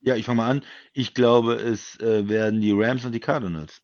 Ja, 0.01 0.17
ich 0.17 0.25
fange 0.25 0.39
mal 0.39 0.51
an. 0.51 0.65
Ich 0.93 1.15
glaube, 1.15 1.55
es 1.55 1.99
äh, 2.01 2.29
werden 2.29 2.61
die 2.61 2.73
Rams 2.73 3.05
und 3.05 3.13
die 3.13 3.21
Cardinals. 3.21 3.83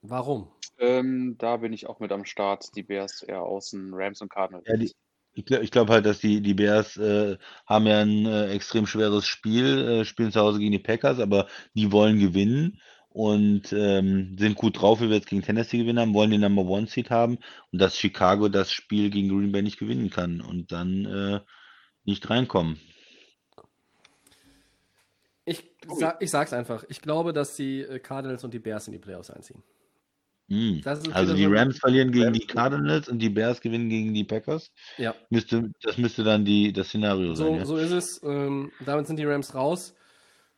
Warum? 0.00 0.50
Ähm, 0.78 1.36
da 1.38 1.58
bin 1.58 1.74
ich 1.74 1.86
auch 1.86 2.00
mit 2.00 2.10
am 2.12 2.24
Start. 2.24 2.74
Die 2.74 2.82
Bears 2.82 3.22
eher 3.22 3.42
außen, 3.42 3.90
Rams 3.92 4.22
und 4.22 4.30
Cardinals. 4.30 4.66
Ja, 4.66 4.76
die, 4.78 4.90
ich 5.34 5.44
glaube 5.44 5.66
glaub 5.66 5.90
halt, 5.90 6.06
dass 6.06 6.20
die, 6.20 6.40
die 6.40 6.54
Bears 6.54 6.96
äh, 6.96 7.36
haben 7.66 7.86
ja 7.86 8.00
ein 8.00 8.26
äh, 8.26 8.50
extrem 8.52 8.86
schweres 8.86 9.26
Spiel, 9.26 10.00
äh, 10.00 10.04
spielen 10.04 10.32
zu 10.32 10.40
Hause 10.40 10.58
gegen 10.58 10.72
die 10.72 10.78
Packers, 10.78 11.20
aber 11.20 11.48
die 11.74 11.92
wollen 11.92 12.18
gewinnen 12.18 12.80
und 13.10 13.72
ähm, 13.72 14.36
sind 14.38 14.54
gut 14.56 14.80
drauf, 14.80 15.00
wie 15.00 15.08
wir 15.08 15.16
jetzt 15.16 15.28
gegen 15.28 15.42
Tennessee 15.42 15.78
gewinnen 15.78 15.98
haben, 15.98 16.14
wollen 16.14 16.30
den 16.30 16.40
Number 16.40 16.62
One 16.62 16.86
Seed 16.86 17.10
haben 17.10 17.38
und 17.72 17.80
dass 17.80 17.98
Chicago 17.98 18.48
das 18.48 18.72
Spiel 18.72 19.10
gegen 19.10 19.28
Green 19.28 19.52
Bay 19.52 19.62
nicht 19.62 19.78
gewinnen 19.78 20.10
kann 20.10 20.40
und 20.40 20.70
dann 20.72 21.04
äh, 21.06 21.40
nicht 22.04 22.28
reinkommen. 22.30 22.78
Ich, 25.44 25.68
sag, 25.98 26.22
ich 26.22 26.30
sag's 26.30 26.52
einfach. 26.52 26.84
Ich 26.88 27.00
glaube, 27.00 27.32
dass 27.32 27.56
die 27.56 27.80
äh, 27.80 27.98
Cardinals 27.98 28.44
und 28.44 28.54
die 28.54 28.58
Bears 28.60 28.86
in 28.86 28.92
die 28.92 28.98
Playoffs 28.98 29.30
einziehen. 29.30 29.62
Das 30.82 30.98
ist 30.98 31.14
Also 31.14 31.34
die 31.34 31.44
so 31.44 31.50
Rams 31.50 31.78
verlieren 31.78 32.10
gegen 32.10 32.32
die 32.32 32.40
Rams- 32.40 32.52
Cardinals 32.52 33.08
und 33.08 33.20
die 33.20 33.28
Bears 33.28 33.60
gewinnen 33.60 33.88
gegen 33.88 34.12
die 34.12 34.24
Packers. 34.24 34.72
Ja. 34.98 35.14
Müsste, 35.30 35.70
das 35.80 35.96
müsste 35.96 36.24
dann 36.24 36.44
die, 36.44 36.72
das 36.72 36.88
Szenario 36.88 37.34
So, 37.36 37.44
sein. 37.44 37.54
Ja? 37.58 37.64
so 37.64 37.76
ist 37.76 37.92
es. 37.92 38.20
Ähm, 38.24 38.72
damit 38.84 39.06
sind 39.06 39.16
die 39.18 39.24
Rams 39.24 39.54
raus. 39.54 39.94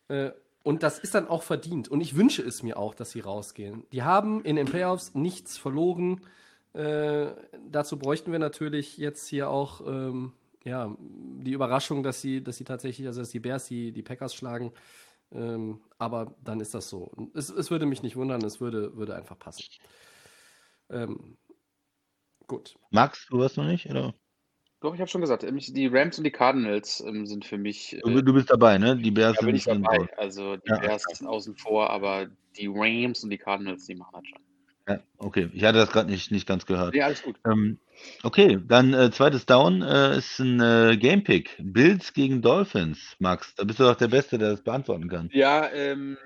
Äh, 0.09 0.31
und 0.63 0.83
das 0.83 0.99
ist 0.99 1.15
dann 1.15 1.29
auch 1.29 1.43
verdient. 1.43 1.89
Und 1.89 2.01
ich 2.01 2.17
wünsche 2.17 2.43
es 2.43 2.63
mir 2.63 2.77
auch, 2.77 2.95
dass 2.95 3.11
sie 3.11 3.21
rausgehen. 3.21 3.85
Die 3.93 4.03
haben 4.03 4.45
in 4.45 4.57
den 4.57 4.67
Playoffs 4.67 5.15
nichts 5.15 5.59
verloren. 5.59 6.21
Äh, 6.73 7.33
dazu 7.71 7.99
bräuchten 7.99 8.33
wir 8.33 8.39
natürlich 8.39 8.97
jetzt 8.97 9.27
hier 9.27 9.51
auch 9.51 9.87
ähm, 9.87 10.33
ja, 10.65 10.97
die 10.99 11.53
Überraschung, 11.53 12.03
dass 12.03 12.21
sie, 12.21 12.43
dass 12.43 12.57
sie 12.57 12.65
tatsächlich, 12.65 13.07
also 13.07 13.21
dass 13.21 13.31
die 13.31 13.41
Bears 13.41 13.67
die, 13.67 13.93
die 13.93 14.03
Packers 14.03 14.35
schlagen. 14.35 14.73
Ähm, 15.33 15.81
aber 15.99 16.35
dann 16.45 16.61
ist 16.61 16.75
das 16.75 16.89
so. 16.89 17.11
Es, 17.35 17.49
es 17.49 17.71
würde 17.71 17.87
mich 17.87 18.03
nicht 18.03 18.17
wundern, 18.17 18.45
es 18.45 18.61
würde, 18.61 18.97
würde 18.97 19.17
einfach 19.17 19.39
passen. 19.39 19.65
Ähm, 20.91 21.37
gut. 22.47 22.77
Max, 22.91 23.27
du 23.31 23.39
warst 23.39 23.57
noch 23.57 23.65
nicht? 23.65 23.89
Oder? 23.91 24.15
Doch, 24.83 24.95
ich 24.95 25.01
habe 25.01 25.09
schon 25.09 25.21
gesagt, 25.21 25.47
die 25.49 25.87
Rams 25.87 26.19
und 26.19 26.25
die 26.25 26.33
Cardinals 26.33 27.01
ähm, 27.07 27.25
sind 27.25 27.45
für 27.45 27.57
mich. 27.57 27.97
Du, 28.03 28.19
Äh, 28.19 28.23
du 28.23 28.33
bist 28.33 28.51
dabei, 28.51 28.79
ne? 28.79 28.97
Die 28.97 29.13
Bears 29.13 29.37
da 29.39 29.47
bin 29.47 29.55
ich 29.55 29.63
sind 29.63 29.85
dabei. 29.85 29.99
raus. 29.99 30.09
Also 30.17 30.57
die 30.57 30.69
Ja. 30.69 30.79
Bears 30.79 31.05
sind 31.15 31.29
außen 31.29 31.57
vor, 31.57 31.89
aber 31.91 32.27
die 32.57 32.67
Rams 32.67 33.23
und 33.23 33.31
die 33.31 33.39
Cardinals, 33.39 33.87
die 33.87 33.95
machen 33.95 34.11
das 34.15 34.27
schon. 34.27 34.43
Ja, 34.89 34.99
okay. 35.19 35.49
Ich 35.53 35.63
hatte 35.63 35.79
das 35.79 35.93
gerade 35.93 36.11
nicht, 36.11 36.33
nicht 36.33 36.49
ganz 36.49 36.67
gehört. 36.67 36.97
Ja, 36.97 37.07
alles 37.07 37.23
gut. 37.23 37.37
Ähm, 37.47 37.79
okay, 38.25 38.59
dann 38.67 38.93
äh, 38.93 39.13
zweites 39.13 39.47
Down 39.47 39.83
äh, 39.83 40.19
ist 40.19 40.41
ein 40.41 40.61
äh, 40.61 40.97
Gamepick. 40.97 41.57
Bills 41.63 42.13
gegen 42.13 42.43
Dolphins, 42.43 43.15
Max. 43.21 43.55
Da 43.55 43.63
bist 43.63 43.79
du 43.79 43.85
doch 43.85 43.95
der 43.95 44.09
Beste, 44.09 44.39
der 44.39 44.51
das 44.51 44.65
beantworten 44.65 45.09
kann. 45.09 45.31
Ja, 45.33 45.71
ähm, 45.71 46.17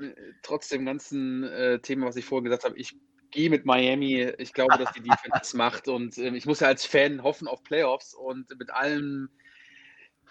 trotz 0.42 0.70
dem 0.70 0.86
ganzen 0.86 1.44
äh, 1.44 1.78
Thema, 1.80 2.06
was 2.06 2.16
ich 2.16 2.24
vorhin 2.24 2.44
gesagt 2.44 2.64
habe, 2.64 2.78
ich 2.78 2.96
gehe 3.36 3.50
mit 3.50 3.66
Miami. 3.66 4.32
Ich 4.38 4.52
glaube, 4.52 4.78
dass 4.78 4.92
die 4.94 5.02
Defense 5.02 5.38
das 5.38 5.54
macht 5.54 5.88
und 5.88 6.16
ähm, 6.18 6.34
ich 6.34 6.46
muss 6.46 6.60
ja 6.60 6.68
als 6.68 6.86
Fan 6.86 7.22
hoffen 7.22 7.46
auf 7.46 7.62
Playoffs 7.62 8.14
und 8.14 8.58
mit 8.58 8.70
allem, 8.70 9.28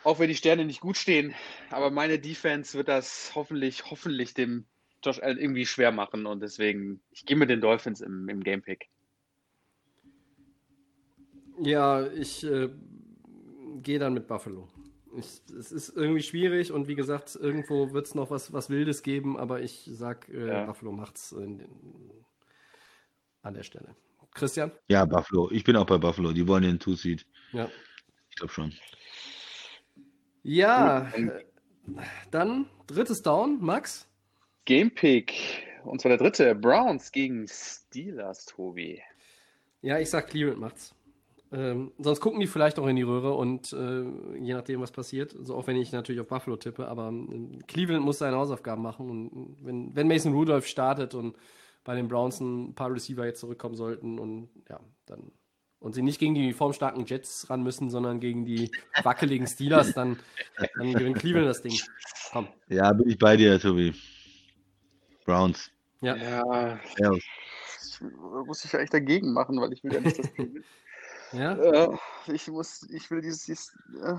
auch 0.04 0.20
wenn 0.20 0.28
die 0.28 0.36
Sterne 0.36 0.66
nicht 0.66 0.82
gut 0.82 0.98
stehen, 0.98 1.34
aber 1.70 1.92
meine 1.92 2.20
Defense 2.20 2.76
wird 2.76 2.88
das 2.88 3.32
hoffentlich, 3.36 3.90
hoffentlich 3.90 4.34
dem 4.34 4.66
Josh 5.04 5.22
Allen 5.22 5.38
irgendwie 5.38 5.68
schwer 5.68 5.92
machen 5.92 6.26
und 6.26 6.42
deswegen, 6.42 7.00
ich 7.12 7.26
gehe 7.26 7.38
mit 7.38 7.50
den 7.50 7.62
Dolphins 7.62 8.02
im, 8.02 8.28
im 8.28 8.44
Gamepick. 8.44 8.90
Ja, 11.62 12.08
ich 12.08 12.44
äh, 12.44 12.70
gehe 13.84 14.00
dann 14.00 14.16
mit 14.16 14.28
Buffalo. 14.28 14.68
Ich, 15.16 15.42
es 15.58 15.72
ist 15.72 15.96
irgendwie 15.96 16.24
schwierig 16.24 16.72
und 16.72 16.88
wie 16.88 16.96
gesagt, 16.96 17.38
irgendwo 17.40 17.94
wird 17.94 18.08
es 18.08 18.16
noch 18.16 18.32
was, 18.32 18.52
was 18.52 18.70
Wildes 18.70 19.04
geben, 19.04 19.38
aber 19.38 19.62
ich 19.62 19.88
sag, 19.94 20.28
äh, 20.28 20.48
Ja. 20.48 20.66
Buffalo 20.66 20.92
macht's 20.92 21.32
in 21.32 21.60
den, 21.60 21.70
an 23.46 23.54
der 23.54 23.64
Stelle. 23.64 23.96
Christian? 24.34 24.72
Ja, 24.90 25.06
Buffalo. 25.06 25.50
Ich 25.52 25.64
bin 25.64 25.76
auch 25.76 25.86
bei 25.86 25.98
Buffalo. 25.98 26.34
Die 26.34 26.48
wollen 26.48 26.64
den 26.64 26.80
Two-Seed. 26.80 27.26
Ja. 27.54 27.70
Ich 28.30 28.36
glaube 28.36 28.52
schon. 28.52 28.74
Ja, 30.44 31.10
äh, 31.14 31.46
dann 32.32 32.70
drittes 32.88 33.22
Down, 33.22 33.60
Max. 33.62 34.08
Gamepick, 34.66 35.34
und 35.84 36.02
zwar 36.02 36.10
der 36.10 36.18
dritte, 36.18 36.56
Browns 36.56 37.12
gegen 37.12 37.48
Steelers, 37.48 38.46
Tobi. 38.46 39.00
Ja, 39.82 40.00
ich 40.00 40.10
sag 40.10 40.28
Cleveland 40.28 40.60
macht's. 40.60 40.96
Ähm, 41.52 41.92
sonst 42.00 42.20
gucken 42.20 42.40
die 42.40 42.48
vielleicht 42.48 42.80
auch 42.80 42.88
in 42.88 42.96
die 42.96 43.04
Röhre 43.04 43.36
und 43.36 43.72
äh, 43.72 44.04
je 44.40 44.56
nachdem, 44.56 44.82
was 44.82 44.92
passiert, 44.92 45.36
so 45.40 45.56
auch 45.56 45.68
wenn 45.68 45.78
ich 45.78 45.92
natürlich 45.92 46.20
auf 46.20 46.28
Buffalo 46.28 46.58
tippe, 46.58 46.88
aber 46.88 47.10
ähm, 47.10 47.60
Cleveland 47.68 48.04
muss 48.04 48.18
seine 48.18 48.38
Hausaufgaben 48.38 48.82
machen 48.82 49.10
und 49.10 49.58
wenn, 49.64 49.96
wenn 49.96 50.08
Mason 50.08 50.34
Rudolph 50.34 50.66
startet 50.66 51.14
und 51.14 51.38
bei 51.86 51.96
den 51.96 52.10
Browns 52.10 52.42
ein 52.42 52.76
paar 52.76 52.92
Receiver 52.92 53.26
jetzt 53.26 53.40
zurückkommen 53.40 53.76
sollten 53.76 54.20
und 54.20 54.50
ja, 54.68 54.82
dann 55.06 55.32
und 55.80 55.94
sie 55.94 56.02
nicht 56.02 56.20
gegen 56.20 56.34
die 56.34 56.52
formstarken 56.52 57.06
Jets 57.06 57.48
ran 57.50 57.62
müssen, 57.62 57.92
sondern 57.92 58.20
gegen 58.20 58.44
die 58.44 58.72
wackeligen 59.04 59.46
Steelers, 59.46 59.94
dann, 59.94 60.18
dann 60.58 60.94
gewinnt 60.94 61.20
Cleveland 61.20 61.48
das 61.48 61.62
Ding. 61.62 61.80
Komm. 62.32 62.48
Ja, 62.70 62.92
bin 62.92 63.08
ich 63.08 63.20
bei 63.20 63.38
dir, 63.38 63.60
Tobi. 63.60 63.94
Browns. 65.26 65.70
Ja. 66.02 66.16
Ja, 66.16 66.80
Ja. 66.98 67.12
das 67.12 68.02
muss 68.46 68.66
ich 68.66 68.72
ja 68.72 68.80
echt 68.80 68.94
dagegen 68.96 69.32
machen, 69.32 69.62
weil 69.62 69.74
ich 69.74 69.84
will 69.84 69.94
ja 69.94 70.00
nicht, 70.02 70.18
die 70.38 70.62
Ja? 71.34 71.54
Äh, 71.56 71.98
ich 72.34 72.48
muss, 72.48 72.84
ich 72.90 73.12
will 73.12 73.22
dieses, 73.22 73.46
dieses 73.46 73.78
äh, 74.02 74.16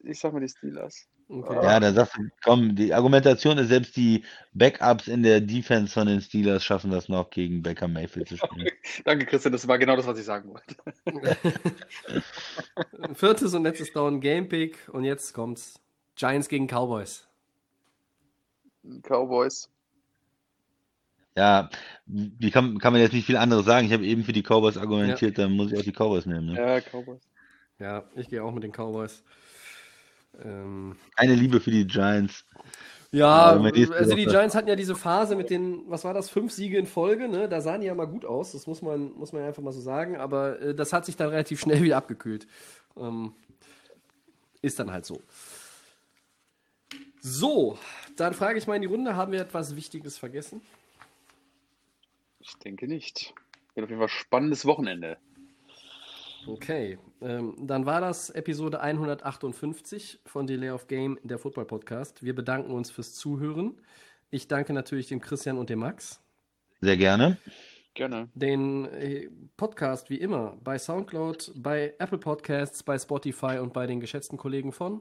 ich 0.00 0.18
sag 0.18 0.32
mal 0.32 0.40
die 0.40 0.48
Steelers. 0.48 1.06
Okay. 1.28 1.54
Ja, 1.54 1.80
da 1.80 1.92
sagst 1.92 2.16
du, 2.16 2.28
komm, 2.44 2.76
die 2.76 2.94
Argumentation 2.94 3.58
ist, 3.58 3.68
selbst 3.68 3.96
die 3.96 4.22
Backups 4.54 5.08
in 5.08 5.24
der 5.24 5.40
Defense 5.40 5.92
von 5.92 6.06
den 6.06 6.20
Steelers 6.20 6.64
schaffen 6.64 6.92
das 6.92 7.08
noch 7.08 7.30
gegen 7.30 7.62
Baker 7.62 7.88
Mayfield 7.88 8.28
zu 8.28 8.36
spielen. 8.36 8.68
Danke, 9.04 9.26
Christian, 9.26 9.52
das 9.52 9.66
war 9.66 9.76
genau 9.76 9.96
das, 9.96 10.06
was 10.06 10.18
ich 10.18 10.24
sagen 10.24 10.54
wollte. 10.54 10.76
Viertes 13.14 13.54
und 13.54 13.64
letztes 13.64 13.92
Down, 13.92 14.20
Game 14.20 14.48
Pick 14.48 14.88
und 14.92 15.04
jetzt 15.04 15.32
kommt's. 15.32 15.80
Giants 16.14 16.48
gegen 16.48 16.68
Cowboys. 16.68 17.26
Cowboys. 19.02 19.68
Ja, 21.36 21.68
wie 22.06 22.50
kann, 22.50 22.78
kann 22.78 22.92
man 22.92 23.02
jetzt 23.02 23.12
nicht 23.12 23.26
viel 23.26 23.36
anderes 23.36 23.66
sagen? 23.66 23.86
Ich 23.86 23.92
habe 23.92 24.06
eben 24.06 24.24
für 24.24 24.32
die 24.32 24.42
Cowboys 24.42 24.78
argumentiert, 24.78 25.38
dann 25.38 25.52
muss 25.52 25.72
ich 25.72 25.78
auch 25.78 25.82
die 25.82 25.92
Cowboys 25.92 26.24
nehmen. 26.24 26.46
Ne? 26.46 26.54
Ja, 26.54 26.80
Cowboys. 26.80 27.20
Ja, 27.78 28.04
ich 28.14 28.28
gehe 28.28 28.42
auch 28.42 28.52
mit 28.52 28.62
den 28.62 28.72
Cowboys. 28.72 29.22
Ähm, 30.44 30.96
Eine 31.16 31.34
Liebe 31.34 31.60
für 31.60 31.70
die 31.70 31.86
Giants. 31.86 32.44
ja, 33.10 33.52
also 33.52 34.14
die 34.14 34.26
Giants 34.26 34.54
hatten 34.54 34.68
ja 34.68 34.76
diese 34.76 34.94
Phase 34.94 35.36
mit 35.36 35.50
den, 35.50 35.82
was 35.86 36.04
war 36.04 36.14
das, 36.14 36.28
fünf 36.28 36.52
Siege 36.52 36.78
in 36.78 36.86
Folge, 36.86 37.28
ne? 37.28 37.48
Da 37.48 37.60
sahen 37.60 37.80
die 37.80 37.86
ja 37.86 37.94
mal 37.94 38.06
gut 38.06 38.24
aus, 38.24 38.52
das 38.52 38.66
muss 38.66 38.82
man, 38.82 39.12
muss 39.12 39.32
man 39.32 39.42
einfach 39.42 39.62
mal 39.62 39.72
so 39.72 39.80
sagen, 39.80 40.16
aber 40.16 40.60
äh, 40.60 40.74
das 40.74 40.92
hat 40.92 41.06
sich 41.06 41.16
dann 41.16 41.30
relativ 41.30 41.60
schnell 41.60 41.82
wieder 41.82 41.96
abgekühlt. 41.96 42.46
Ähm, 42.96 43.32
ist 44.62 44.78
dann 44.78 44.90
halt 44.90 45.06
so. 45.06 45.22
So, 47.20 47.78
dann 48.16 48.34
frage 48.34 48.58
ich 48.58 48.66
mal 48.66 48.76
in 48.76 48.82
die 48.82 48.88
Runde, 48.88 49.16
haben 49.16 49.32
wir 49.32 49.40
etwas 49.40 49.74
Wichtiges 49.76 50.18
vergessen? 50.18 50.60
Ich 52.40 52.54
denke 52.58 52.86
nicht. 52.86 53.34
Wird 53.74 53.84
auf 53.84 53.90
jeden 53.90 54.00
Fall 54.00 54.08
spannendes 54.08 54.64
Wochenende. 54.64 55.18
Okay, 56.46 56.98
ähm, 57.20 57.54
dann 57.66 57.86
war 57.86 58.00
das 58.00 58.30
Episode 58.30 58.80
158 58.80 60.20
von 60.26 60.46
Delay 60.46 60.70
of 60.70 60.86
Game, 60.86 61.18
der 61.24 61.38
Football 61.38 61.64
Podcast. 61.64 62.22
Wir 62.22 62.34
bedanken 62.34 62.70
uns 62.70 62.90
fürs 62.90 63.14
Zuhören. 63.14 63.80
Ich 64.30 64.46
danke 64.46 64.72
natürlich 64.72 65.08
dem 65.08 65.20
Christian 65.20 65.58
und 65.58 65.70
dem 65.70 65.80
Max. 65.80 66.20
Sehr 66.80 66.96
gerne. 66.96 67.38
Gerne. 67.94 68.28
Den 68.34 68.84
äh, 68.92 69.30
Podcast 69.56 70.10
wie 70.10 70.16
immer 70.16 70.58
bei 70.62 70.78
Soundcloud, 70.78 71.52
bei 71.56 71.94
Apple 71.98 72.18
Podcasts, 72.18 72.82
bei 72.82 72.98
Spotify 72.98 73.58
und 73.58 73.72
bei 73.72 73.86
den 73.86 74.00
geschätzten 74.00 74.36
Kollegen 74.36 74.70
von 74.70 75.00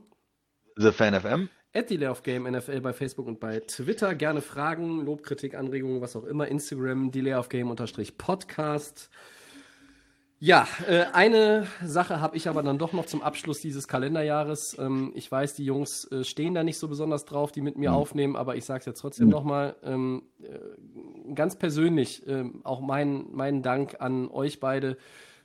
The 0.78 0.92
Fan 0.92 1.20
FM. 1.20 1.50
at 1.74 1.90
Delay 1.90 2.08
of 2.08 2.24
Game 2.24 2.44
NFL 2.50 2.80
bei 2.80 2.94
Facebook 2.94 3.28
und 3.28 3.40
bei 3.40 3.60
Twitter. 3.60 4.16
Gerne 4.16 4.42
Fragen, 4.42 5.06
Lob, 5.06 5.24
Kritik, 5.24 5.56
Anregungen, 5.56 6.02
was 6.02 6.16
auch 6.16 6.24
immer. 6.24 6.48
Instagram 6.48 7.12
Delay 7.12 7.34
of 7.34 7.50
Game 7.50 7.70
unterstrich 7.70 8.18
Podcast. 8.18 9.10
Ja, 10.40 10.68
äh, 10.88 11.06
eine 11.14 11.66
Sache 11.84 12.20
habe 12.20 12.36
ich 12.36 12.50
aber 12.50 12.62
dann 12.62 12.78
doch 12.78 12.92
noch 12.94 13.06
zum 13.06 13.22
Abschluss 13.24 13.62
dieses 13.62 13.88
Kalenderjahres. 13.88 14.76
Ähm, 14.78 15.12
ich 15.16 15.32
weiß, 15.32 15.56
die 15.56 15.64
Jungs 15.66 16.06
äh, 16.12 16.24
stehen 16.24 16.54
da 16.54 16.64
nicht 16.64 16.78
so 16.78 16.88
besonders 16.90 17.26
drauf, 17.26 17.52
die 17.52 17.62
mit 17.62 17.78
mir 17.78 17.92
Mhm. 17.92 17.96
aufnehmen, 17.96 18.36
aber 18.36 18.56
ich 18.56 18.66
sage 18.66 18.80
es 18.80 18.86
jetzt 18.86 19.00
trotzdem 19.00 19.30
nochmal. 19.30 19.76
Ähm, 19.84 20.24
äh, 20.44 21.34
ganz 21.34 21.56
persönlich 21.58 22.28
ähm, 22.28 22.62
auch 22.64 22.82
mein, 22.82 23.28
meinen 23.32 23.64
Dank 23.64 23.96
an 24.02 24.28
euch 24.30 24.60
beide 24.60 24.98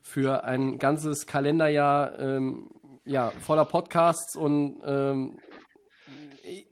für 0.02 0.44
ein 0.44 0.78
ganzes 0.78 1.26
Kalenderjahr 1.26 2.18
ähm, 2.18 2.70
ja, 3.04 3.30
voller 3.40 3.64
Podcasts 3.66 4.34
und 4.34 4.80
ähm, 4.84 5.38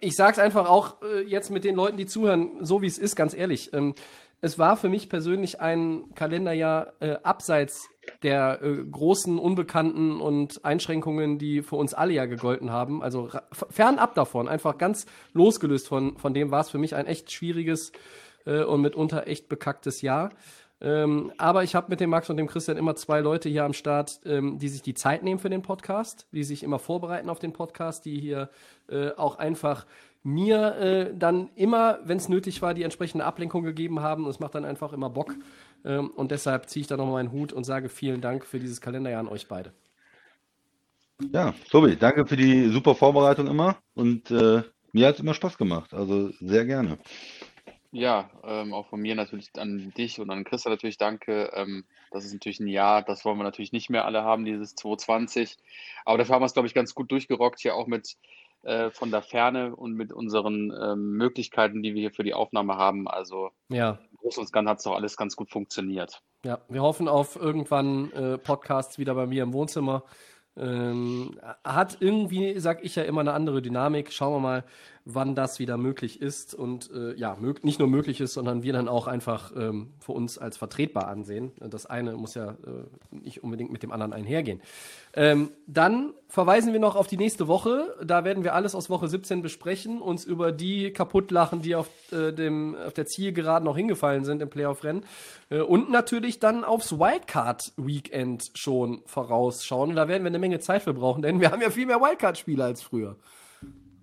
ich- 0.00 0.18
es 0.18 0.20
einfach 0.20 0.68
auch 0.68 1.02
äh, 1.02 1.22
jetzt 1.22 1.50
mit 1.50 1.64
den 1.64 1.76
Leuten, 1.76 1.96
die 1.96 2.06
zuhören, 2.06 2.64
so 2.64 2.82
wie 2.82 2.86
es 2.86 2.98
ist, 2.98 3.16
ganz 3.16 3.34
ehrlich. 3.34 3.72
Ähm, 3.72 3.94
es 4.40 4.58
war 4.58 4.76
für 4.76 4.88
mich 4.88 5.08
persönlich 5.08 5.60
ein 5.60 6.14
Kalenderjahr 6.14 6.92
äh, 7.00 7.16
abseits 7.22 7.88
der 8.22 8.62
äh, 8.62 8.84
großen 8.84 9.38
Unbekannten 9.38 10.20
und 10.20 10.64
Einschränkungen, 10.64 11.38
die 11.38 11.62
für 11.62 11.76
uns 11.76 11.92
alle 11.92 12.12
ja 12.12 12.26
gegolten 12.26 12.70
haben. 12.70 13.02
Also 13.02 13.28
fernab 13.70 14.14
davon, 14.14 14.48
einfach 14.48 14.78
ganz 14.78 15.06
losgelöst 15.32 15.88
von, 15.88 16.16
von 16.18 16.34
dem 16.34 16.50
war 16.50 16.60
es 16.60 16.70
für 16.70 16.78
mich 16.78 16.94
ein 16.94 17.06
echt 17.06 17.32
schwieriges 17.32 17.92
äh, 18.46 18.62
und 18.62 18.80
mitunter 18.80 19.26
echt 19.26 19.48
bekacktes 19.48 20.02
Jahr. 20.02 20.30
Ähm, 20.80 21.32
aber 21.38 21.64
ich 21.64 21.74
habe 21.74 21.88
mit 21.90 21.98
dem 21.98 22.10
Max 22.10 22.30
und 22.30 22.36
dem 22.36 22.46
Christian 22.46 22.76
immer 22.76 22.94
zwei 22.94 23.18
Leute 23.18 23.48
hier 23.48 23.64
am 23.64 23.72
Start, 23.72 24.20
ähm, 24.24 24.58
die 24.60 24.68
sich 24.68 24.82
die 24.82 24.94
Zeit 24.94 25.24
nehmen 25.24 25.40
für 25.40 25.50
den 25.50 25.62
Podcast, 25.62 26.28
die 26.30 26.44
sich 26.44 26.62
immer 26.62 26.78
vorbereiten 26.78 27.30
auf 27.30 27.40
den 27.40 27.52
Podcast, 27.52 28.04
die 28.04 28.20
hier 28.20 28.48
äh, 28.88 29.10
auch 29.16 29.38
einfach 29.38 29.86
mir 30.22 30.76
äh, 30.76 31.14
dann 31.16 31.50
immer, 31.54 32.00
wenn 32.04 32.16
es 32.18 32.28
nötig 32.28 32.60
war, 32.62 32.74
die 32.74 32.82
entsprechende 32.82 33.24
Ablenkung 33.24 33.62
gegeben 33.62 34.00
haben. 34.00 34.24
Und 34.24 34.30
es 34.30 34.40
macht 34.40 34.54
dann 34.54 34.64
einfach 34.64 34.92
immer 34.92 35.10
Bock. 35.10 35.34
Ähm, 35.84 36.10
und 36.10 36.30
deshalb 36.30 36.68
ziehe 36.68 36.82
ich 36.82 36.86
da 36.86 36.96
nochmal 36.96 37.24
meinen 37.24 37.32
Hut 37.32 37.52
und 37.52 37.64
sage 37.64 37.88
vielen 37.88 38.20
Dank 38.20 38.44
für 38.44 38.58
dieses 38.58 38.80
Kalenderjahr 38.80 39.20
an 39.20 39.28
euch 39.28 39.48
beide. 39.48 39.72
Ja, 41.32 41.52
Tobi, 41.70 41.96
danke 41.96 42.26
für 42.26 42.36
die 42.36 42.68
super 42.68 42.94
Vorbereitung 42.94 43.48
immer 43.48 43.78
und 43.94 44.30
äh, 44.30 44.62
mir 44.92 45.06
hat 45.06 45.16
es 45.16 45.20
immer 45.20 45.34
Spaß 45.34 45.58
gemacht, 45.58 45.92
also 45.92 46.30
sehr 46.40 46.64
gerne. 46.64 46.96
Ja, 47.90 48.30
ähm, 48.44 48.72
auch 48.72 48.86
von 48.86 49.00
mir 49.00 49.14
natürlich 49.16 49.48
an 49.56 49.92
dich 49.96 50.20
und 50.20 50.30
an 50.30 50.44
Christa 50.44 50.70
natürlich 50.70 50.98
danke. 50.98 51.50
Ähm, 51.54 51.84
das 52.10 52.24
ist 52.24 52.34
natürlich 52.34 52.60
ein 52.60 52.68
Jahr, 52.68 53.02
das 53.02 53.24
wollen 53.24 53.38
wir 53.38 53.44
natürlich 53.44 53.72
nicht 53.72 53.90
mehr 53.90 54.04
alle 54.04 54.22
haben, 54.22 54.44
dieses 54.44 54.74
2020. 54.76 55.56
Aber 56.04 56.18
dafür 56.18 56.34
haben 56.34 56.42
wir 56.42 56.46
es, 56.46 56.52
glaube 56.52 56.68
ich, 56.68 56.74
ganz 56.74 56.94
gut 56.94 57.10
durchgerockt, 57.10 57.60
hier 57.60 57.74
auch 57.74 57.86
mit 57.86 58.16
äh, 58.62 58.90
von 58.90 59.10
der 59.10 59.22
Ferne 59.22 59.74
und 59.74 59.94
mit 59.94 60.12
unseren 60.12 60.72
ähm, 60.80 61.12
Möglichkeiten, 61.12 61.82
die 61.82 61.94
wir 61.94 62.00
hier 62.00 62.12
für 62.12 62.24
die 62.24 62.34
Aufnahme 62.34 62.76
haben. 62.76 63.08
Also 63.08 63.50
Ja, 63.68 63.98
im 64.10 64.16
Großen 64.18 64.42
und 64.42 64.52
Ganzen 64.52 64.68
hat 64.68 64.78
es 64.78 64.84
doch 64.84 64.94
alles 64.94 65.16
ganz 65.16 65.36
gut 65.36 65.50
funktioniert. 65.50 66.22
ja. 66.44 66.58
Wir 66.68 66.82
hoffen 66.82 67.08
auf 67.08 67.36
irgendwann 67.36 68.12
äh, 68.12 68.38
Podcasts 68.38 68.98
wieder 68.98 69.14
bei 69.14 69.26
mir 69.26 69.42
im 69.42 69.52
Wohnzimmer. 69.52 70.04
Ähm, 70.56 71.38
hat 71.62 71.98
irgendwie, 72.00 72.58
sag 72.58 72.84
ich 72.84 72.96
ja 72.96 73.04
immer, 73.04 73.20
eine 73.20 73.32
andere 73.32 73.62
Dynamik. 73.62 74.12
Schauen 74.12 74.34
wir 74.34 74.40
mal, 74.40 74.64
wann 75.10 75.34
das 75.34 75.58
wieder 75.58 75.78
möglich 75.78 76.20
ist 76.20 76.54
und 76.54 76.90
äh, 76.92 77.14
ja, 77.14 77.38
nicht 77.62 77.78
nur 77.78 77.88
möglich 77.88 78.20
ist, 78.20 78.34
sondern 78.34 78.62
wir 78.62 78.74
dann 78.74 78.88
auch 78.88 79.06
einfach 79.06 79.52
ähm, 79.56 79.88
für 80.00 80.12
uns 80.12 80.36
als 80.36 80.58
vertretbar 80.58 81.08
ansehen. 81.08 81.52
Das 81.58 81.86
eine 81.86 82.12
muss 82.12 82.34
ja 82.34 82.50
äh, 82.50 82.54
nicht 83.10 83.42
unbedingt 83.42 83.72
mit 83.72 83.82
dem 83.82 83.90
anderen 83.90 84.12
einhergehen. 84.12 84.60
Ähm, 85.14 85.50
dann 85.66 86.12
verweisen 86.28 86.74
wir 86.74 86.80
noch 86.80 86.94
auf 86.94 87.06
die 87.06 87.16
nächste 87.16 87.48
Woche. 87.48 87.96
Da 88.04 88.24
werden 88.24 88.44
wir 88.44 88.54
alles 88.54 88.74
aus 88.74 88.90
Woche 88.90 89.08
17 89.08 89.40
besprechen, 89.40 90.02
uns 90.02 90.26
über 90.26 90.52
die 90.52 90.92
kaputt 90.92 91.30
lachen, 91.30 91.62
die 91.62 91.74
auf, 91.74 91.88
äh, 92.12 92.30
dem, 92.30 92.76
auf 92.76 92.92
der 92.92 93.06
Zielgeraden 93.06 93.64
noch 93.64 93.76
hingefallen 93.76 94.26
sind 94.26 94.42
im 94.42 94.50
Playoff-Rennen. 94.50 95.06
Äh, 95.48 95.60
und 95.60 95.90
natürlich 95.90 96.38
dann 96.38 96.64
aufs 96.64 96.98
Wildcard-Weekend 96.98 98.50
schon 98.54 99.00
vorausschauen. 99.06 99.96
Da 99.96 100.06
werden 100.06 100.22
wir 100.22 100.28
eine 100.28 100.38
Menge 100.38 100.60
Zeit 100.60 100.82
für 100.82 100.92
brauchen, 100.92 101.22
denn 101.22 101.40
wir 101.40 101.50
haben 101.50 101.62
ja 101.62 101.70
viel 101.70 101.86
mehr 101.86 102.02
Wildcard-Spiele 102.02 102.62
als 102.62 102.82
früher. 102.82 103.16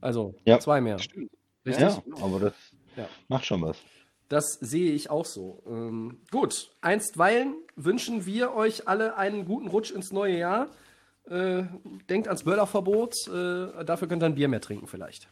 Also 0.05 0.35
Ja. 0.45 0.59
zwei 0.59 0.81
mehr. 0.81 0.99
Stimmt. 0.99 1.31
Richtig? 1.65 1.81
Ja, 1.83 2.03
aber 2.21 2.39
das 2.39 2.53
Ja. 2.95 3.07
macht 3.27 3.45
schon 3.45 3.61
was. 3.63 3.77
Das 4.29 4.45
sehe 4.61 4.91
ich 4.93 5.09
auch 5.09 5.25
so. 5.25 5.61
Ähm, 5.67 6.19
gut, 6.31 6.71
einstweilen 6.81 7.55
wünschen 7.75 8.25
wir 8.25 8.53
euch 8.53 8.87
alle 8.87 9.17
einen 9.17 9.45
guten 9.45 9.67
Rutsch 9.67 9.91
ins 9.91 10.11
neue 10.11 10.37
Jahr. 10.37 10.67
Äh, 11.27 11.63
denkt 12.09 12.27
ans 12.27 12.43
Böllerverbot. 12.43 13.15
Äh, 13.27 13.83
dafür 13.83 14.07
könnt 14.07 14.21
ihr 14.23 14.27
ein 14.27 14.35
Bier 14.35 14.47
mehr 14.47 14.61
trinken 14.61 14.87
vielleicht. 14.87 15.27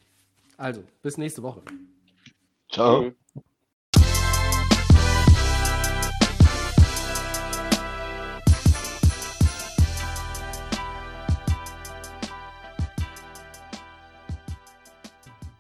Also, 0.57 0.83
bis 1.01 1.17
nächste 1.17 1.43
Woche. 1.43 1.61
Ciao. 2.71 3.11